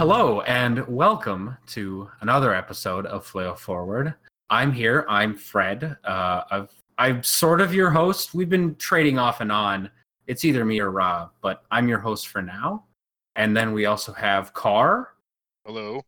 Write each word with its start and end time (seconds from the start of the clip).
Hello 0.00 0.40
and 0.40 0.86
welcome 0.88 1.58
to 1.66 2.10
another 2.22 2.54
episode 2.54 3.04
of 3.04 3.26
Flail 3.26 3.54
Forward. 3.54 4.14
I'm 4.48 4.72
here. 4.72 5.04
I'm 5.10 5.36
Fred. 5.36 5.94
Uh, 6.04 6.40
I've, 6.50 6.70
I'm 6.96 7.22
sort 7.22 7.60
of 7.60 7.74
your 7.74 7.90
host. 7.90 8.32
We've 8.32 8.48
been 8.48 8.76
trading 8.76 9.18
off 9.18 9.42
and 9.42 9.52
on. 9.52 9.90
It's 10.26 10.42
either 10.46 10.64
me 10.64 10.80
or 10.80 10.90
Rob, 10.90 11.32
but 11.42 11.64
I'm 11.70 11.86
your 11.86 11.98
host 11.98 12.28
for 12.28 12.40
now. 12.40 12.84
And 13.36 13.54
then 13.54 13.74
we 13.74 13.84
also 13.84 14.14
have 14.14 14.54
Car 14.54 15.10
Hello. 15.66 16.00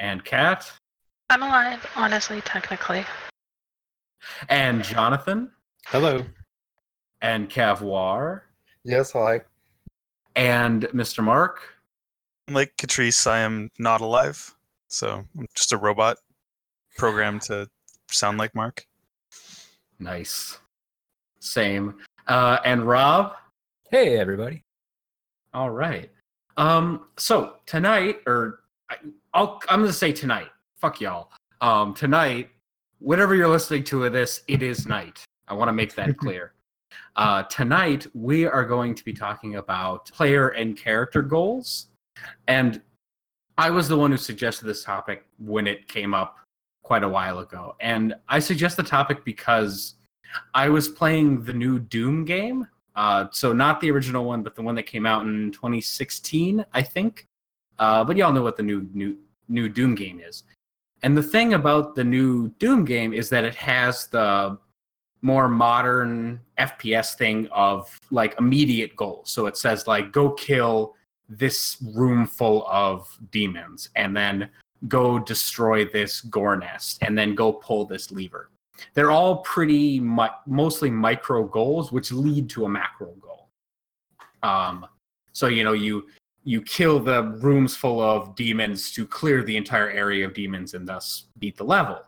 and 0.00 0.24
Kat 0.24 0.68
I'm 1.30 1.44
alive, 1.44 1.88
honestly, 1.94 2.40
technically. 2.40 3.04
and 4.48 4.82
Jonathan 4.82 5.48
Hello. 5.86 6.26
and 7.20 7.48
Cavoir 7.48 8.40
Yes, 8.82 9.12
hi. 9.12 9.42
and 10.34 10.82
Mr. 10.86 11.22
Mark. 11.22 11.68
Like 12.50 12.76
Catrice, 12.76 13.26
I 13.26 13.38
am 13.40 13.70
not 13.78 14.00
alive, 14.00 14.54
so 14.88 15.24
I'm 15.38 15.46
just 15.54 15.72
a 15.72 15.76
robot 15.76 16.18
programmed 16.96 17.42
to 17.42 17.68
sound 18.10 18.38
like 18.38 18.54
Mark. 18.54 18.84
Nice. 19.98 20.58
Same. 21.38 21.94
Uh, 22.26 22.58
and 22.64 22.86
Rob. 22.86 23.34
Hey, 23.90 24.18
everybody. 24.18 24.64
All 25.54 25.70
right. 25.70 26.10
Um. 26.56 27.06
So 27.16 27.54
tonight, 27.66 28.20
or 28.26 28.60
I, 28.90 28.96
I'll, 29.34 29.60
I'm 29.68 29.80
gonna 29.80 29.92
say 29.92 30.12
tonight. 30.12 30.48
Fuck 30.76 31.00
y'all. 31.00 31.30
Um. 31.60 31.94
Tonight, 31.94 32.50
whenever 32.98 33.34
you're 33.34 33.48
listening 33.48 33.84
to 33.84 34.04
of 34.04 34.12
this, 34.12 34.42
it 34.48 34.62
is 34.62 34.86
night. 34.86 35.24
I 35.48 35.54
want 35.54 35.68
to 35.68 35.72
make 35.72 35.94
that 35.94 36.16
clear. 36.18 36.52
Uh, 37.16 37.42
tonight 37.44 38.06
we 38.14 38.46
are 38.46 38.64
going 38.64 38.94
to 38.94 39.04
be 39.04 39.12
talking 39.12 39.56
about 39.56 40.10
player 40.10 40.48
and 40.48 40.76
character 40.76 41.22
goals, 41.22 41.88
and 42.46 42.80
I 43.58 43.70
was 43.70 43.88
the 43.88 43.96
one 43.96 44.10
who 44.10 44.16
suggested 44.16 44.66
this 44.66 44.84
topic 44.84 45.26
when 45.38 45.66
it 45.66 45.88
came 45.88 46.14
up 46.14 46.38
quite 46.82 47.04
a 47.04 47.08
while 47.08 47.38
ago, 47.40 47.76
and 47.80 48.14
I 48.28 48.38
suggest 48.38 48.76
the 48.76 48.82
topic 48.82 49.24
because 49.24 49.94
I 50.54 50.68
was 50.68 50.88
playing 50.88 51.44
the 51.44 51.52
new 51.52 51.78
Doom 51.78 52.24
game, 52.24 52.66
uh, 52.94 53.26
so 53.30 53.52
not 53.52 53.80
the 53.80 53.90
original 53.90 54.24
one, 54.24 54.42
but 54.42 54.54
the 54.54 54.62
one 54.62 54.74
that 54.74 54.84
came 54.84 55.06
out 55.06 55.22
in 55.22 55.52
2016, 55.52 56.64
I 56.72 56.82
think. 56.82 57.26
Uh, 57.78 58.04
but 58.04 58.16
y'all 58.16 58.32
know 58.32 58.42
what 58.42 58.56
the 58.56 58.62
new 58.62 58.88
new 58.92 59.16
new 59.48 59.68
Doom 59.68 59.94
game 59.94 60.20
is. 60.20 60.44
And 61.02 61.16
the 61.16 61.22
thing 61.22 61.54
about 61.54 61.94
the 61.94 62.04
new 62.04 62.48
Doom 62.58 62.84
game 62.84 63.12
is 63.12 63.28
that 63.30 63.44
it 63.44 63.54
has 63.56 64.06
the 64.06 64.58
more 65.22 65.48
modern 65.48 66.40
FPS 66.58 67.14
thing 67.14 67.48
of 67.52 67.98
like 68.10 68.34
immediate 68.38 68.94
goals. 68.96 69.30
So 69.30 69.46
it 69.46 69.56
says 69.56 69.86
like 69.86 70.12
go 70.12 70.32
kill 70.32 70.94
this 71.38 71.78
room 71.94 72.26
full 72.26 72.66
of 72.68 73.08
demons 73.30 73.90
and 73.96 74.16
then 74.16 74.50
go 74.88 75.18
destroy 75.18 75.84
this 75.84 76.20
gore 76.22 76.56
nest 76.56 76.98
and 77.02 77.16
then 77.16 77.34
go 77.34 77.52
pull 77.52 77.84
this 77.84 78.10
lever. 78.10 78.50
They're 78.94 79.10
all 79.10 79.38
pretty 79.38 80.00
mu- 80.00 80.26
mostly 80.46 80.90
micro 80.90 81.44
goals 81.44 81.92
which 81.92 82.10
lead 82.10 82.50
to 82.50 82.64
a 82.64 82.68
macro 82.68 83.12
goal. 83.20 83.48
Um 84.42 84.86
so 85.32 85.46
you 85.46 85.64
know 85.64 85.72
you 85.72 86.06
you 86.44 86.60
kill 86.60 86.98
the 86.98 87.22
rooms 87.40 87.76
full 87.76 88.00
of 88.00 88.34
demons 88.34 88.90
to 88.92 89.06
clear 89.06 89.44
the 89.44 89.56
entire 89.56 89.90
area 89.90 90.26
of 90.26 90.34
demons 90.34 90.74
and 90.74 90.86
thus 90.86 91.26
beat 91.38 91.56
the 91.56 91.64
level. 91.64 92.00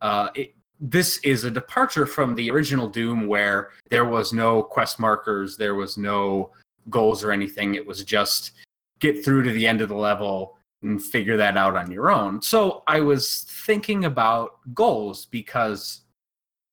Uh 0.00 0.28
it, 0.34 0.54
this 0.84 1.18
is 1.18 1.44
a 1.44 1.50
departure 1.50 2.06
from 2.06 2.34
the 2.34 2.50
original 2.50 2.88
doom 2.88 3.26
where 3.26 3.70
there 3.88 4.04
was 4.04 4.32
no 4.32 4.62
quest 4.62 4.98
markers 4.98 5.56
there 5.56 5.76
was 5.76 5.96
no 5.96 6.50
goals 6.90 7.22
or 7.24 7.32
anything 7.32 7.74
it 7.74 7.86
was 7.86 8.04
just 8.04 8.52
get 9.00 9.24
through 9.24 9.42
to 9.42 9.52
the 9.52 9.66
end 9.66 9.80
of 9.80 9.88
the 9.88 9.94
level 9.94 10.56
and 10.82 11.02
figure 11.02 11.36
that 11.36 11.56
out 11.56 11.76
on 11.76 11.90
your 11.90 12.10
own 12.10 12.40
so 12.42 12.82
i 12.86 13.00
was 13.00 13.44
thinking 13.64 14.04
about 14.04 14.58
goals 14.74 15.26
because 15.26 16.02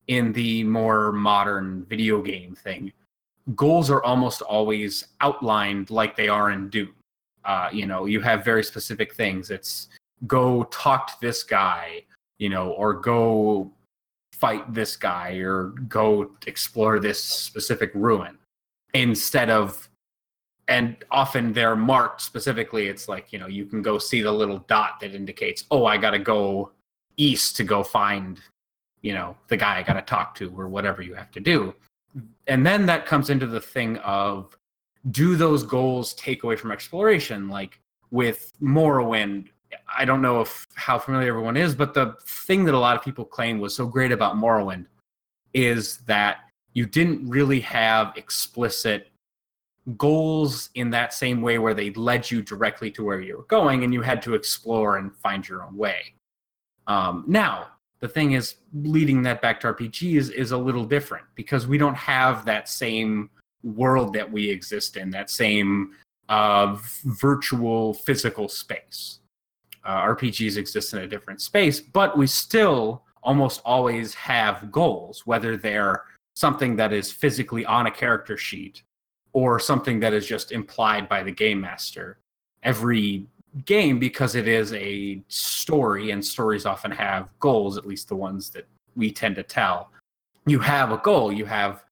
in 0.09 0.34
the 0.34 0.64
more 0.64 1.12
modern 1.12 1.86
video 1.86 2.22
game 2.22 2.56
thing, 2.56 2.92
goals 3.56 3.92
are 3.92 4.03
almost 4.03 4.42
always 4.42 5.06
outlined 5.22 5.92
like 5.92 6.18
they 6.18 6.28
are 6.28 6.50
in 6.50 6.68
Doom. 6.70 6.94
Uh, 7.46 7.70
you 7.72 7.86
know, 7.86 8.06
you 8.06 8.20
have 8.20 8.44
very 8.44 8.64
specific 8.64 9.14
things. 9.14 9.52
It's 9.52 9.88
go 10.26 10.64
talk 10.66 11.08
to 11.08 11.14
this 11.22 11.44
guy, 11.44 12.03
you 12.40 12.50
know, 12.50 12.72
or 12.72 12.96
go 12.96 13.72
fight 14.34 14.74
this 14.74 14.97
guy, 14.97 15.34
or 15.34 15.76
go 15.88 16.31
explore 16.47 17.00
this 17.00 17.24
specific 17.24 17.91
ruin. 17.94 18.36
Instead 18.96 19.52
of, 19.52 19.89
and 20.69 21.03
often 21.12 21.52
they're 21.52 21.75
marked 21.75 22.22
specifically. 22.22 22.88
It's 22.88 23.09
like, 23.09 23.34
you 23.34 23.40
know, 23.40 23.47
you 23.47 23.66
can 23.66 23.81
go 23.81 23.97
see 23.97 24.22
the 24.22 24.31
little 24.31 24.59
dot 24.68 25.00
that 25.02 25.13
indicates, 25.13 25.66
oh, 25.72 25.85
I 25.85 25.97
got 25.97 26.12
to 26.12 26.19
go 26.19 26.72
east 27.18 27.57
to 27.57 27.63
go 27.66 27.84
find 27.84 28.40
you 29.02 29.13
know 29.13 29.35
the 29.47 29.58
guy 29.58 29.78
i 29.78 29.84
got 29.84 29.94
to 29.94 30.02
talk 30.02 30.34
to 30.35 30.53
or 30.58 30.68
whatever 30.68 31.02
you 31.02 31.13
have 31.13 31.31
to 31.31 31.40
do 31.40 31.74
and 32.47 32.66
then 32.66 32.85
that 32.85 33.06
comes 33.06 33.29
into 33.29 33.46
the 33.46 33.59
thing 33.59 33.97
of 33.97 34.58
do 35.12 35.35
those 35.35 35.63
goals 35.63 36.13
take 36.16 36.44
away 36.44 36.56
from 36.56 36.72
exploration 36.72 37.50
like 37.50 37.79
with 38.12 38.52
morrowind 38.62 39.47
i 39.96 40.03
don't 40.03 40.22
know 40.22 40.41
if 40.41 40.66
how 40.75 40.97
familiar 40.97 41.29
everyone 41.29 41.58
is 41.58 41.75
but 41.75 41.94
the 41.94 42.16
thing 42.25 42.66
that 42.66 42.74
a 42.74 42.79
lot 42.79 42.96
of 42.96 43.03
people 43.03 43.24
claim 43.24 43.59
was 43.59 43.75
so 43.75 43.85
great 43.85 44.12
about 44.12 44.35
morrowind 44.35 44.85
is 45.53 45.97
that 46.00 46.38
you 46.74 46.85
didn't 46.85 47.28
really 47.28 47.59
have 47.59 48.13
explicit 48.16 49.09
goals 49.98 50.70
in 50.76 50.90
that 50.92 51.14
same 51.14 51.42
way 51.42 51.58
where 51.58 51.74
they 51.74 51.92
led 51.92 52.30
you 52.30 52.42
directly 52.42 52.92
to 52.92 53.04
where 53.04 53.22
you 53.22 53.38
were 53.38 53.44
going 53.44 53.84
and 53.84 53.94
you 53.94 54.02
had 54.02 54.22
to 54.22 54.34
explore 54.34 54.98
and 54.98 55.16
find 55.16 55.48
your 55.48 55.64
own 55.64 55.76
way. 55.76 56.14
Um, 56.88 57.24
now 57.28 57.68
the 58.00 58.08
thing 58.08 58.34
is 58.34 58.56
leading 58.74 59.22
that 59.24 59.42
back 59.42 59.60
to 59.60 59.74
rpgs 59.74 60.32
is 60.32 60.52
a 60.52 60.58
little 60.58 60.86
different 60.86 61.26
because 61.36 61.68
we 61.68 61.78
don't 61.78 61.96
have 61.96 62.46
that 62.46 62.70
same 62.70 63.30
world 63.64 64.14
that 64.14 64.30
we 64.30 64.50
exist 64.50 64.98
in 64.98 65.10
that 65.12 65.30
same 65.30 65.92
uh, 66.30 66.78
virtual 67.06 67.94
physical 67.94 68.48
space. 68.48 69.20
Uh, 69.84 70.02
rpgs 70.08 70.58
exist 70.58 70.94
in 70.94 71.00
a 71.00 71.08
different 71.08 71.42
space 71.42 71.80
but 71.80 72.18
we 72.18 72.28
still 72.28 73.04
almost 73.24 73.62
always 73.66 74.14
have 74.14 74.72
goals 74.72 75.26
whether 75.26 75.58
they're 75.58 76.04
something 76.36 76.76
that 76.76 76.94
is 76.94 77.12
physically 77.12 77.66
on 77.66 77.88
a 77.88 77.92
character 77.92 78.38
sheet 78.38 78.84
or 79.34 79.59
something 79.59 80.00
that 80.00 80.13
is 80.13 80.25
just 80.25 80.51
implied 80.51 81.07
by 81.07 81.23
the 81.23 81.31
game 81.31 81.62
master. 81.62 82.17
Every 82.63 83.28
game 83.66 84.00
because 84.00 84.35
it 84.35 84.47
is 84.47 84.73
a 84.73 85.22
story 85.28 86.12
and 86.12 86.23
stories 86.23 86.66
often 86.66 86.91
have 86.91 87.29
goals 87.40 87.78
at 87.78 87.85
least 87.85 88.07
the 88.07 88.16
ones 88.16 88.50
that 88.51 88.67
we 88.95 89.12
tend 89.12 89.35
to 89.35 89.44
tell. 89.44 89.91
You 90.45 90.59
have 90.59 90.91
a 90.91 90.97
goal 90.97 91.31
you 91.31 91.45
have 91.45 91.84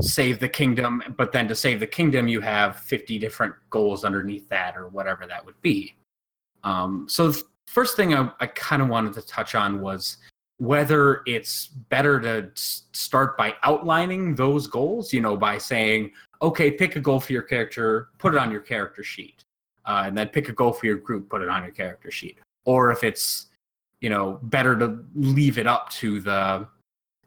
save 0.00 0.40
the 0.40 0.48
kingdom 0.48 1.02
but 1.16 1.30
then 1.30 1.46
to 1.46 1.54
save 1.54 1.78
the 1.78 1.86
kingdom 1.86 2.26
you 2.26 2.40
have 2.40 2.80
50 2.80 3.18
different 3.18 3.54
goals 3.70 4.04
underneath 4.04 4.48
that 4.48 4.76
or 4.76 4.88
whatever 4.88 5.26
that 5.26 5.44
would 5.44 5.60
be. 5.62 5.94
Um, 6.64 7.06
so 7.08 7.30
the 7.30 7.42
first 7.66 7.96
thing 7.96 8.14
i, 8.14 8.30
I 8.40 8.46
kind 8.46 8.82
of 8.82 8.88
wanted 8.88 9.12
to 9.14 9.22
touch 9.22 9.54
on 9.54 9.80
was 9.80 10.18
whether 10.58 11.22
it's 11.26 11.66
better 11.66 12.20
to 12.20 12.48
start 12.92 13.36
by 13.36 13.54
outlining 13.64 14.34
those 14.34 14.66
goals 14.66 15.12
you 15.12 15.20
know 15.20 15.36
by 15.36 15.58
saying 15.58 16.10
okay 16.42 16.70
pick 16.70 16.96
a 16.96 17.00
goal 17.00 17.18
for 17.18 17.32
your 17.32 17.42
character 17.42 18.08
put 18.18 18.34
it 18.34 18.38
on 18.38 18.50
your 18.50 18.60
character 18.60 19.02
sheet 19.02 19.44
uh, 19.86 20.04
and 20.06 20.16
then 20.16 20.28
pick 20.28 20.48
a 20.48 20.52
goal 20.52 20.72
for 20.72 20.86
your 20.86 20.96
group, 20.96 21.28
put 21.28 21.42
it 21.42 21.48
on 21.48 21.62
your 21.62 21.72
character 21.72 22.10
sheet. 22.10 22.38
Or 22.64 22.90
if 22.90 23.04
it's, 23.04 23.46
you 24.00 24.08
know, 24.08 24.38
better 24.44 24.76
to 24.78 24.98
leave 25.14 25.58
it 25.58 25.66
up 25.66 25.90
to 25.90 26.20
the 26.20 26.66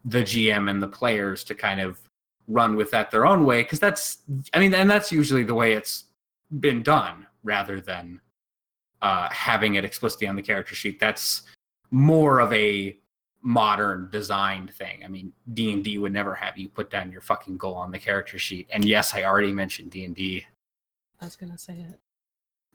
the 0.05 0.19
GM 0.19 0.69
and 0.69 0.81
the 0.81 0.87
players 0.87 1.43
to 1.43 1.53
kind 1.53 1.81
of 1.81 1.99
run 2.47 2.77
with 2.77 2.89
that 2.91 3.11
their 3.11 3.25
own 3.25 3.43
way, 3.43 3.61
because 3.61 3.79
that's, 3.79 4.19
I 4.53 4.59
mean, 4.59 4.73
and 4.73 4.89
that's 4.89 5.11
usually 5.11 5.43
the 5.43 5.53
way 5.53 5.73
it's 5.73 6.05
been 6.61 6.81
done, 6.81 7.27
rather 7.43 7.81
than 7.81 8.21
uh, 9.01 9.27
having 9.31 9.75
it 9.75 9.83
explicitly 9.83 10.27
on 10.27 10.37
the 10.37 10.41
character 10.41 10.75
sheet. 10.75 10.99
That's 10.99 11.41
more 11.91 12.39
of 12.39 12.53
a 12.53 12.97
modern 13.47 14.09
designed 14.11 14.73
thing. 14.73 15.01
I 15.05 15.07
mean, 15.07 15.31
D 15.53 15.71
and 15.71 15.81
D 15.81 15.97
would 15.97 16.11
never 16.11 16.35
have 16.35 16.57
you 16.57 16.67
put 16.67 16.89
down 16.89 17.13
your 17.13 17.21
fucking 17.21 17.55
goal 17.55 17.75
on 17.75 17.91
the 17.91 17.97
character 17.97 18.37
sheet. 18.37 18.67
And 18.73 18.83
yes, 18.83 19.13
I 19.15 19.23
already 19.23 19.53
mentioned 19.53 19.91
D 19.91 20.03
and 20.03 20.13
D. 20.13 20.45
I 21.21 21.25
was 21.25 21.37
gonna 21.37 21.57
say 21.57 21.73
it. 21.73 21.99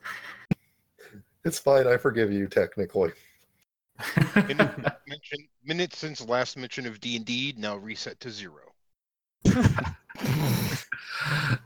It's 1.44 1.58
fine. 1.58 1.88
I 1.88 1.96
forgive 1.96 2.30
you 2.30 2.46
technically. 2.46 3.10
Minute, 4.36 4.70
mention, 5.08 5.48
minutes 5.64 5.98
since 5.98 6.24
last 6.24 6.56
mention 6.56 6.86
of 6.86 7.00
D 7.00 7.16
and 7.16 7.24
D 7.24 7.52
now 7.58 7.76
reset 7.76 8.20
to 8.20 8.30
zero. 8.30 8.72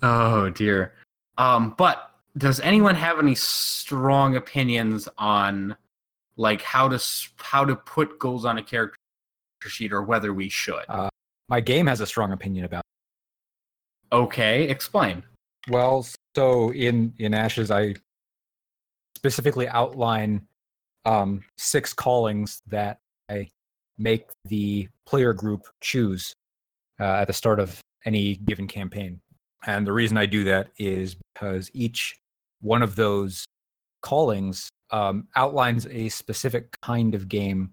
oh 0.03 0.49
dear. 0.55 0.95
Um, 1.37 1.75
but 1.77 2.11
does 2.39 2.59
anyone 2.61 2.95
have 2.95 3.19
any 3.19 3.35
strong 3.35 4.37
opinions 4.37 5.11
on 5.19 5.77
like 6.37 6.63
how 6.63 6.89
to 6.89 7.03
how 7.37 7.65
to 7.67 7.77
put 7.77 8.19
goals 8.19 8.47
on 8.47 8.57
a 8.57 8.63
character 8.63 8.96
sheet 9.65 9.93
or 9.93 10.03
whether 10.03 10.33
we 10.33 10.49
should? 10.49 10.85
Uh, 10.89 11.09
My 11.49 11.61
game 11.61 11.87
has 11.87 12.01
a 12.01 12.07
strong 12.07 12.33
opinion 12.33 12.65
about. 12.65 12.83
okay, 14.13 14.69
explain. 14.69 15.23
Well, 15.69 16.07
so 16.37 16.73
in 16.73 17.13
in 17.19 17.35
Ashes, 17.35 17.71
I 17.71 17.95
specifically 19.17 19.69
outline 19.69 20.47
um, 21.05 21.43
six 21.59 21.93
callings 21.93 22.61
that 22.69 22.99
I 23.29 23.49
make 23.99 24.27
the 24.45 24.89
player 25.07 25.33
group 25.33 25.67
choose 25.81 26.33
uh, 27.01 27.05
at 27.05 27.27
the 27.27 27.33
start 27.33 27.59
of 27.59 27.81
any 28.05 28.37
given 28.37 28.69
campaign. 28.69 29.21
And 29.67 29.87
the 29.87 29.93
reason 29.93 30.17
I 30.17 30.27
do 30.27 30.45
that 30.45 30.69
is 30.79 31.17
because 31.35 31.71
each 31.75 32.17
one 32.61 32.83
of 32.83 32.95
those 32.95 33.45
callings 34.03 34.69
um, 34.93 35.27
outlines 35.35 35.87
a 35.89 36.09
specific 36.11 36.77
kind 36.83 37.15
of 37.15 37.29
game 37.29 37.73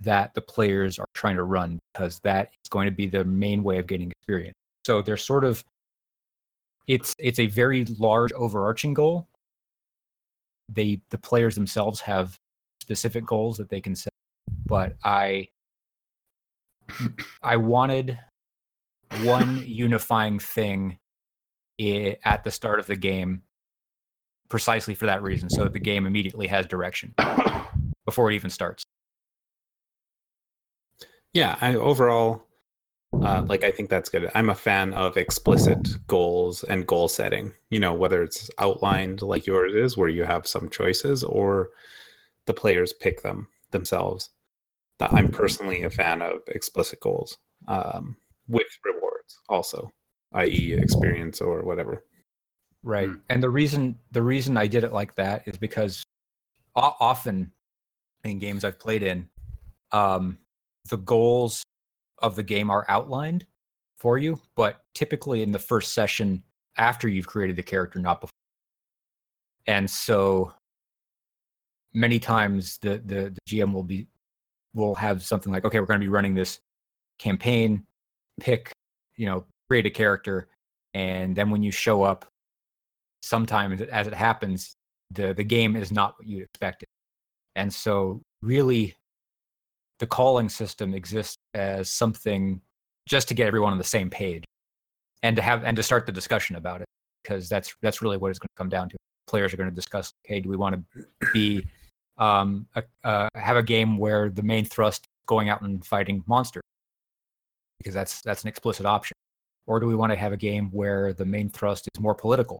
that 0.00 0.34
the 0.34 0.40
players 0.40 0.98
are 0.98 1.06
trying 1.14 1.36
to 1.36 1.44
run 1.44 1.78
because 1.92 2.20
that 2.20 2.50
is 2.64 2.68
going 2.70 2.86
to 2.86 2.90
be 2.90 3.06
the 3.06 3.24
main 3.24 3.62
way 3.62 3.78
of 3.78 3.86
getting 3.86 4.10
experience. 4.10 4.54
So 4.86 5.02
they're 5.02 5.16
sort 5.16 5.44
of 5.44 5.64
it's 6.86 7.14
it's 7.18 7.38
a 7.38 7.46
very 7.46 7.84
large 7.98 8.32
overarching 8.32 8.94
goal. 8.94 9.26
They 10.68 11.00
the 11.10 11.18
players 11.18 11.54
themselves 11.54 12.00
have 12.00 12.36
specific 12.82 13.24
goals 13.24 13.56
that 13.58 13.68
they 13.68 13.80
can 13.80 13.94
set, 13.94 14.12
but 14.66 14.94
I 15.04 15.48
I 17.42 17.56
wanted 17.56 18.18
one 19.22 19.62
unifying 19.64 20.38
thing 20.38 20.98
at 21.80 22.44
the 22.44 22.50
start 22.50 22.78
of 22.78 22.86
the 22.86 22.96
game 22.96 23.42
precisely 24.48 24.94
for 24.94 25.06
that 25.06 25.22
reason 25.22 25.48
so 25.48 25.64
that 25.64 25.72
the 25.72 25.80
game 25.80 26.06
immediately 26.06 26.46
has 26.46 26.66
direction 26.66 27.14
before 28.04 28.30
it 28.30 28.34
even 28.34 28.50
starts 28.50 28.84
Yeah, 31.34 31.56
I 31.60 31.74
overall 31.74 32.46
uh, 33.22 33.42
like 33.48 33.64
I 33.64 33.70
think 33.70 33.90
that's 33.90 34.08
good. 34.08 34.30
I'm 34.34 34.50
a 34.50 34.54
fan 34.54 34.92
of 34.94 35.16
explicit 35.16 35.96
goals 36.08 36.62
and 36.64 36.86
goal 36.86 37.08
setting. 37.08 37.52
You 37.70 37.80
know, 37.80 37.94
whether 37.94 38.22
it's 38.22 38.50
outlined 38.58 39.22
like 39.22 39.46
yours 39.46 39.74
is, 39.74 39.96
where 39.96 40.08
you 40.08 40.24
have 40.24 40.46
some 40.46 40.68
choices, 40.68 41.22
or 41.24 41.70
the 42.46 42.54
players 42.54 42.92
pick 42.92 43.22
them 43.22 43.48
themselves. 43.70 44.30
That 44.98 45.12
I'm 45.12 45.28
personally 45.28 45.82
a 45.82 45.90
fan 45.90 46.22
of 46.22 46.40
explicit 46.48 47.00
goals 47.00 47.36
um, 47.66 48.16
with 48.48 48.66
rewards, 48.84 49.40
also, 49.48 49.90
i.e., 50.34 50.72
experience 50.78 51.40
or 51.40 51.62
whatever. 51.62 52.04
right 52.82 53.08
Mm. 53.08 53.20
and 53.30 53.42
the 53.42 53.50
reason 53.50 53.98
the 54.12 54.22
reason 54.22 54.56
i 54.58 54.66
did 54.66 54.84
it 54.84 54.92
like 54.92 55.14
that 55.16 55.48
is 55.48 55.56
because 55.56 56.04
often 56.76 57.50
in 58.24 58.38
games 58.38 58.62
i've 58.62 58.78
played 58.78 59.02
in 59.02 59.28
um 59.92 60.38
the 60.90 60.98
goals 60.98 61.62
of 62.18 62.36
the 62.36 62.42
game 62.42 62.70
are 62.70 62.84
outlined 62.88 63.44
for 63.98 64.18
you 64.18 64.40
but 64.54 64.80
typically 64.94 65.42
in 65.42 65.52
the 65.52 65.58
first 65.58 65.92
session 65.92 66.42
after 66.76 67.08
you've 67.08 67.26
created 67.26 67.56
the 67.56 67.62
character 67.62 67.98
not 67.98 68.20
before. 68.20 68.30
And 69.66 69.88
so 69.88 70.52
many 71.92 72.18
times 72.18 72.78
the 72.82 73.00
the, 73.06 73.34
the 73.34 73.40
gm 73.48 73.72
will 73.72 73.84
be 73.84 74.06
will 74.74 74.94
have 74.94 75.22
something 75.22 75.52
like 75.52 75.64
okay 75.64 75.78
we're 75.78 75.86
going 75.86 76.00
to 76.00 76.04
be 76.04 76.08
running 76.08 76.34
this 76.34 76.58
campaign 77.20 77.84
pick 78.40 78.72
you 79.16 79.26
know 79.26 79.44
create 79.68 79.86
a 79.86 79.90
character 79.90 80.48
and 80.94 81.36
then 81.36 81.50
when 81.50 81.62
you 81.62 81.70
show 81.70 82.02
up 82.02 82.26
sometimes 83.22 83.80
as 83.80 84.08
it 84.08 84.12
happens 84.12 84.74
the 85.14 85.32
the 85.34 85.44
game 85.44 85.76
is 85.76 85.92
not 85.92 86.14
what 86.18 86.26
you 86.26 86.42
expected. 86.42 86.88
And 87.56 87.72
so 87.72 88.20
really 88.42 88.94
the 89.98 90.06
calling 90.06 90.48
system 90.48 90.94
exists 90.94 91.36
as 91.54 91.88
something 91.90 92.60
just 93.08 93.28
to 93.28 93.34
get 93.34 93.46
everyone 93.46 93.72
on 93.72 93.78
the 93.78 93.84
same 93.84 94.10
page 94.10 94.44
and 95.22 95.36
to 95.36 95.42
have 95.42 95.64
and 95.64 95.76
to 95.76 95.82
start 95.82 96.06
the 96.06 96.12
discussion 96.12 96.56
about 96.56 96.80
it 96.80 96.86
because 97.22 97.48
that's 97.48 97.74
that's 97.82 98.02
really 98.02 98.16
what 98.16 98.30
it's 98.30 98.38
going 98.38 98.48
to 98.48 98.58
come 98.58 98.68
down 98.68 98.88
to. 98.88 98.96
Players 99.26 99.52
are 99.54 99.56
going 99.56 99.70
to 99.70 99.74
discuss 99.74 100.12
hey 100.24 100.40
do 100.40 100.48
we 100.48 100.56
want 100.56 100.84
to 100.94 101.06
be 101.32 101.66
um 102.18 102.66
a, 102.74 102.82
uh, 103.04 103.28
have 103.34 103.56
a 103.56 103.62
game 103.62 103.98
where 103.98 104.30
the 104.30 104.42
main 104.42 104.64
thrust 104.64 105.02
is 105.02 105.24
going 105.26 105.48
out 105.48 105.62
and 105.62 105.84
fighting 105.84 106.22
monsters? 106.26 106.62
Because 107.78 107.94
that's 107.94 108.20
that's 108.22 108.42
an 108.42 108.48
explicit 108.48 108.86
option. 108.86 109.14
Or 109.66 109.80
do 109.80 109.86
we 109.86 109.94
want 109.94 110.12
to 110.12 110.16
have 110.16 110.32
a 110.32 110.36
game 110.36 110.70
where 110.72 111.14
the 111.14 111.24
main 111.24 111.48
thrust 111.48 111.88
is 111.94 112.00
more 112.00 112.14
political? 112.14 112.58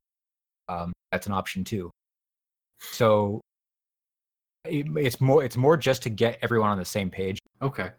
Um, 0.69 0.93
that's 1.13 1.27
an 1.27 1.33
option 1.33 1.65
too. 1.65 1.91
So 2.81 3.41
it, 4.65 4.87
it's 4.97 5.21
more 5.21 5.45
it's 5.45 5.57
more 5.57 5.77
just 5.77 6.03
to 6.03 6.11
get 6.11 6.39
everyone 6.43 6.71
on 6.71 6.79
the 6.79 6.85
same 6.85 7.11
page. 7.11 7.39
Okay. 7.63 7.91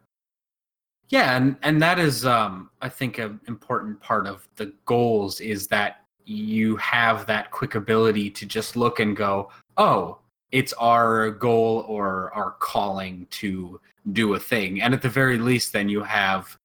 Yeah, 1.09 1.37
and 1.37 1.55
and 1.61 1.81
that 1.81 1.99
is 1.99 2.25
um 2.25 2.69
I 2.81 2.89
think 2.89 3.19
an 3.19 3.39
important 3.47 3.99
part 3.99 4.27
of 4.27 4.47
the 4.55 4.73
goals 4.85 5.39
is 5.39 5.67
that 5.67 6.01
you 6.25 6.75
have 6.77 7.27
that 7.27 7.51
quick 7.51 7.75
ability 7.75 8.31
to 8.31 8.45
just 8.45 8.75
look 8.75 8.99
and 8.99 9.15
go, 9.15 9.51
"Oh, 9.77 10.19
it's 10.51 10.73
our 10.73 11.29
goal 11.31 11.85
or 11.87 12.33
our 12.33 12.51
calling 12.59 13.27
to 13.31 13.79
do 14.13 14.33
a 14.33 14.39
thing." 14.39 14.81
And 14.81 14.93
at 14.93 15.01
the 15.01 15.09
very 15.09 15.37
least 15.37 15.73
then 15.73 15.87
you 15.89 16.01
have 16.03 16.57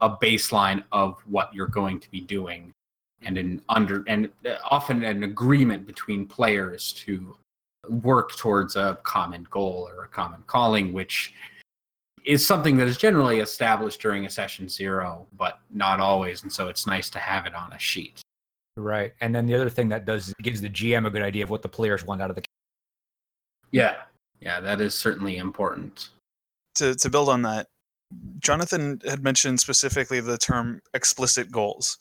a 0.00 0.10
baseline 0.10 0.84
of 0.92 1.20
what 1.26 1.52
you're 1.52 1.66
going 1.66 2.00
to 2.00 2.10
be 2.10 2.20
doing 2.20 2.72
and 3.22 3.36
an 3.36 3.60
under 3.68 4.04
and 4.06 4.30
uh, 4.46 4.56
often 4.70 5.02
an 5.04 5.24
agreement 5.24 5.86
between 5.86 6.26
players 6.26 6.92
to 6.94 7.36
work 7.88 8.36
towards 8.36 8.76
a 8.76 8.98
common 9.02 9.46
goal 9.50 9.88
or 9.90 10.04
a 10.04 10.08
common 10.08 10.42
calling 10.46 10.92
which 10.92 11.32
is 12.24 12.46
something 12.46 12.76
that 12.76 12.86
is 12.86 12.98
generally 12.98 13.40
established 13.40 14.00
during 14.00 14.26
a 14.26 14.30
session 14.30 14.68
zero, 14.68 15.26
but 15.36 15.60
not 15.70 16.00
always. 16.00 16.42
And 16.42 16.52
so 16.52 16.68
it's 16.68 16.86
nice 16.86 17.08
to 17.10 17.18
have 17.18 17.46
it 17.46 17.54
on 17.54 17.72
a 17.72 17.78
sheet. 17.78 18.20
Right. 18.76 19.12
And 19.20 19.34
then 19.34 19.46
the 19.46 19.54
other 19.54 19.70
thing 19.70 19.88
that 19.88 20.04
does 20.04 20.28
is 20.28 20.34
it 20.38 20.42
gives 20.42 20.60
the 20.60 20.68
GM 20.68 21.06
a 21.06 21.10
good 21.10 21.22
idea 21.22 21.42
of 21.44 21.50
what 21.50 21.62
the 21.62 21.68
players 21.68 22.04
want 22.04 22.20
out 22.22 22.30
of 22.30 22.36
the 22.36 22.42
Yeah. 23.72 23.96
Yeah, 24.40 24.60
that 24.60 24.80
is 24.80 24.94
certainly 24.94 25.36
important. 25.36 26.10
to 26.76 26.94
to 26.94 27.10
build 27.10 27.28
on 27.28 27.42
that, 27.42 27.66
Jonathan 28.38 29.00
had 29.06 29.22
mentioned 29.22 29.60
specifically 29.60 30.20
the 30.20 30.38
term 30.38 30.80
explicit 30.94 31.50
goals. 31.50 31.98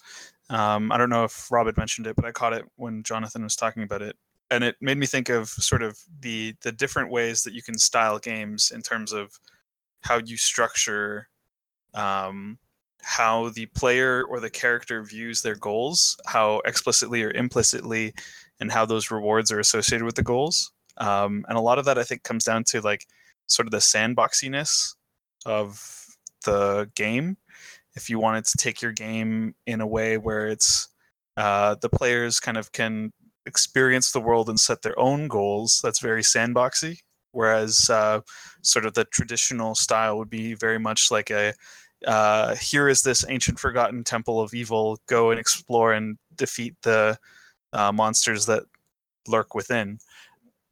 Um, 0.50 0.92
I 0.92 0.98
don't 0.98 1.10
know 1.10 1.26
if 1.26 1.52
Rob 1.52 1.68
had 1.68 1.78
mentioned 1.78 2.08
it, 2.08 2.16
but 2.16 2.26
I 2.26 2.32
caught 2.32 2.54
it 2.54 2.66
when 2.76 3.04
Jonathan 3.04 3.44
was 3.44 3.56
talking 3.56 3.84
about 3.84 4.02
it, 4.02 4.16
and 4.52 4.64
it 4.64 4.76
made 4.82 4.98
me 4.98 5.06
think 5.06 5.30
of 5.30 5.50
sort 5.50 5.84
of 5.84 5.98
the 6.22 6.56
the 6.62 6.72
different 6.72 7.12
ways 7.12 7.44
that 7.44 7.54
you 7.54 7.62
can 7.62 7.78
style 7.78 8.20
games 8.20 8.72
in 8.74 8.82
terms 8.82 9.14
of 9.14 9.40
how 10.02 10.20
you 10.24 10.38
structure 10.38 11.28
um, 11.94 12.58
how 13.02 13.50
the 13.50 13.66
player 13.68 14.24
or 14.24 14.40
the 14.40 14.50
character 14.50 15.04
views 15.04 15.42
their 15.42 15.56
goals, 15.56 16.18
how 16.26 16.62
explicitly 16.66 17.24
or 17.24 17.32
implicitly, 17.32 18.14
and 18.60 18.72
how 18.72 18.86
those 18.86 19.12
rewards 19.12 19.52
are 19.52 19.60
associated 19.60 20.06
with 20.06 20.16
the 20.16 20.24
goals. 20.24 20.72
Um, 20.98 21.46
and 21.48 21.58
a 21.58 21.62
lot 21.62 21.80
of 21.80 21.86
that 21.86 21.98
I 21.98 22.04
think 22.04 22.24
comes 22.24 22.44
down 22.44 22.66
to 22.66 22.82
like 22.82 23.08
sort 23.48 23.68
of 23.68 23.72
the 23.72 23.78
sandboxiness 23.78 24.96
of 25.46 26.06
the 26.46 26.90
game. 26.96 27.38
If 27.96 28.10
you 28.10 28.20
wanted 28.20 28.46
to 28.46 28.58
take 28.58 28.82
your 28.82 28.92
game 28.92 29.56
in 29.66 29.82
a 29.82 29.88
way 29.88 30.18
where 30.18 30.48
it's 30.48 30.90
uh, 31.38 31.76
the 31.82 31.90
players 31.90 32.40
kind 32.40 32.58
of 32.58 32.72
can 32.72 33.14
experience 33.46 34.12
the 34.12 34.22
world 34.22 34.50
and 34.50 34.60
set 34.60 34.82
their 34.82 34.98
own 35.00 35.28
goals, 35.28 35.80
that's 35.84 36.00
very 36.00 36.22
sandboxy. 36.22 37.00
Whereas 37.32 37.90
uh, 37.90 38.22
sort 38.62 38.86
of 38.86 38.94
the 38.96 39.06
traditional 39.06 39.76
style 39.76 40.18
would 40.18 40.30
be 40.30 40.56
very 40.56 40.80
much 40.80 41.12
like 41.12 41.30
a 41.30 41.54
uh, 42.08 42.56
here 42.56 42.88
is 42.88 43.02
this 43.02 43.26
ancient 43.28 43.60
forgotten 43.60 44.04
temple 44.04 44.40
of 44.40 44.54
evil, 44.54 44.98
go 45.08 45.32
and 45.32 45.40
explore 45.40 45.94
and 45.94 46.18
defeat 46.36 46.76
the 46.84 47.18
uh, 47.74 47.92
monsters 47.92 48.46
that 48.46 48.64
lurk 49.28 49.54
within. 49.54 50.00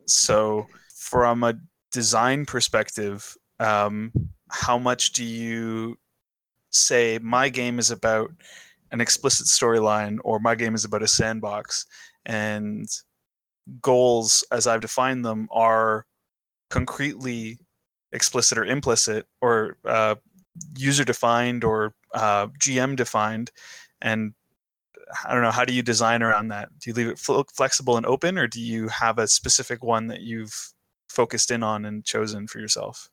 So, 0.05 0.67
from 0.95 1.43
a 1.43 1.55
design 1.91 2.45
perspective, 2.45 3.35
um, 3.59 4.11
how 4.49 4.77
much 4.77 5.11
do 5.11 5.25
you 5.25 5.97
say 6.69 7.19
my 7.21 7.49
game 7.49 7.79
is 7.79 7.91
about 7.91 8.31
an 8.91 9.01
explicit 9.01 9.47
storyline 9.47 10.17
or 10.23 10.39
my 10.39 10.55
game 10.55 10.75
is 10.75 10.85
about 10.85 11.03
a 11.03 11.07
sandbox 11.07 11.85
and 12.27 12.87
goals 13.81 14.43
as 14.51 14.67
I've 14.67 14.81
defined 14.81 15.25
them 15.25 15.47
are 15.51 16.05
concretely 16.69 17.57
explicit 18.11 18.57
or 18.57 18.65
implicit 18.65 19.25
or 19.41 19.77
uh, 19.85 20.15
user 20.77 21.03
defined 21.03 21.63
or 21.63 21.93
uh, 22.13 22.47
GM 22.59 22.95
defined 22.95 23.51
and 24.01 24.33
I 25.25 25.33
don't 25.33 25.41
know 25.41 25.51
how 25.51 25.63
do 25.63 25.73
you 25.73 25.81
design 25.81 26.21
around 26.21 26.49
that? 26.49 26.67
Do 26.79 26.89
you 26.89 26.93
leave 26.93 27.07
it 27.07 27.17
fl- 27.17 27.41
flexible 27.55 27.95
and 27.95 28.05
open 28.05 28.37
or 28.37 28.45
do 28.45 28.61
you 28.61 28.89
have 28.89 29.17
a 29.17 29.27
specific 29.27 29.81
one 29.81 30.07
that 30.07 30.21
you've 30.21 30.73
focused 31.09 31.49
in 31.49 31.63
on 31.63 31.85
and 31.85 32.03
chosen 32.03 32.45
for 32.45 32.59
yourself? 32.59 33.09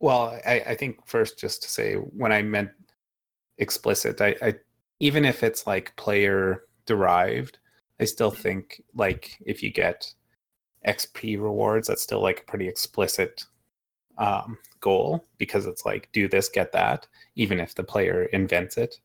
Well, 0.00 0.40
I, 0.46 0.62
I 0.68 0.74
think 0.74 1.06
first 1.06 1.38
just 1.38 1.62
to 1.62 1.68
say 1.68 1.94
when 1.94 2.32
I 2.32 2.40
meant 2.40 2.70
explicit, 3.58 4.20
I, 4.20 4.36
I 4.40 4.54
even 5.00 5.24
if 5.24 5.42
it's 5.42 5.66
like 5.66 5.96
player 5.96 6.62
derived, 6.88 7.58
I 8.00 8.04
still 8.06 8.32
think 8.32 8.82
like 8.94 9.38
if 9.46 9.62
you 9.62 9.70
get 9.70 10.12
XP 10.86 11.40
rewards, 11.40 11.86
that's 11.86 12.02
still 12.02 12.20
like 12.22 12.40
a 12.40 12.50
pretty 12.50 12.66
explicit 12.66 13.44
um, 14.18 14.58
goal 14.80 15.24
because 15.38 15.66
it's 15.66 15.84
like 15.86 16.08
do 16.12 16.26
this, 16.28 16.48
get 16.48 16.72
that, 16.72 17.06
even 17.36 17.60
if 17.60 17.74
the 17.76 17.84
player 17.84 18.24
invents 18.32 18.76
it. 18.76 18.98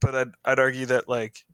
but 0.00 0.14
I'd, 0.14 0.32
I'd 0.46 0.58
argue 0.58 0.86
that 0.86 1.08
like 1.08 1.44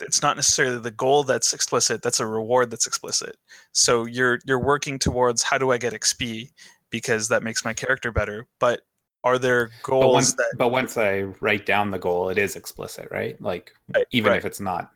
it's 0.00 0.22
not 0.22 0.36
necessarily 0.36 0.78
the 0.78 0.92
goal 0.92 1.24
that's 1.24 1.52
explicit 1.52 2.02
that's 2.02 2.20
a 2.20 2.26
reward 2.26 2.70
that's 2.70 2.86
explicit 2.86 3.36
so 3.72 4.04
you're 4.04 4.38
you're 4.46 4.62
working 4.62 4.96
towards 4.96 5.42
how 5.42 5.58
do 5.58 5.72
i 5.72 5.78
get 5.78 5.92
xp 5.92 6.50
because 6.90 7.26
that 7.28 7.42
makes 7.42 7.64
my 7.64 7.72
character 7.74 8.12
better 8.12 8.46
but 8.60 8.82
are 9.24 9.38
there 9.38 9.66
But 9.66 9.90
goals 9.90 10.14
once, 10.14 10.34
that 10.34 10.54
but 10.56 10.70
once 10.70 10.96
I 10.96 11.22
write 11.40 11.66
down 11.66 11.90
the 11.90 11.98
goal, 11.98 12.28
it 12.30 12.38
is 12.38 12.54
explicit, 12.54 13.08
right? 13.10 13.40
Like 13.42 13.74
Right, 13.94 14.06
even 14.12 14.30
right. 14.30 14.38
if 14.38 14.44
it's 14.44 14.60
not 14.60 14.92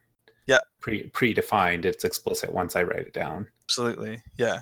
Yeah. 0.46 0.58
pre 0.80 1.08
predefined, 1.10 1.84
it's 1.84 2.04
explicit 2.04 2.52
once 2.52 2.76
I 2.76 2.82
write 2.82 3.06
it 3.06 3.12
down. 3.12 3.46
absolutely 3.66 4.22
yeah 4.38 4.60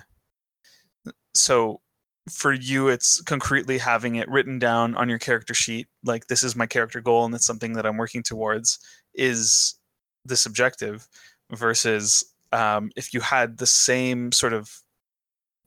so 1.33 1.81
for 2.29 2.53
you 2.53 2.87
it's 2.87 3.21
concretely 3.21 3.77
having 3.77 4.15
it 4.15 4.29
written 4.29 4.59
down 4.59 4.95
on 4.95 5.09
your 5.09 5.17
character 5.19 5.53
sheet 5.53 5.87
like 6.03 6.27
this 6.27 6.43
is 6.43 6.55
my 6.55 6.65
character 6.67 7.01
goal 7.01 7.25
and 7.25 7.33
it's 7.33 7.45
something 7.45 7.73
that 7.73 7.85
i'm 7.85 7.97
working 7.97 8.21
towards 8.21 8.79
is 9.15 9.75
this 10.23 10.45
objective 10.45 11.07
versus 11.51 12.23
um, 12.53 12.91
if 12.95 13.13
you 13.13 13.21
had 13.21 13.57
the 13.57 13.65
same 13.65 14.31
sort 14.31 14.53
of 14.53 14.81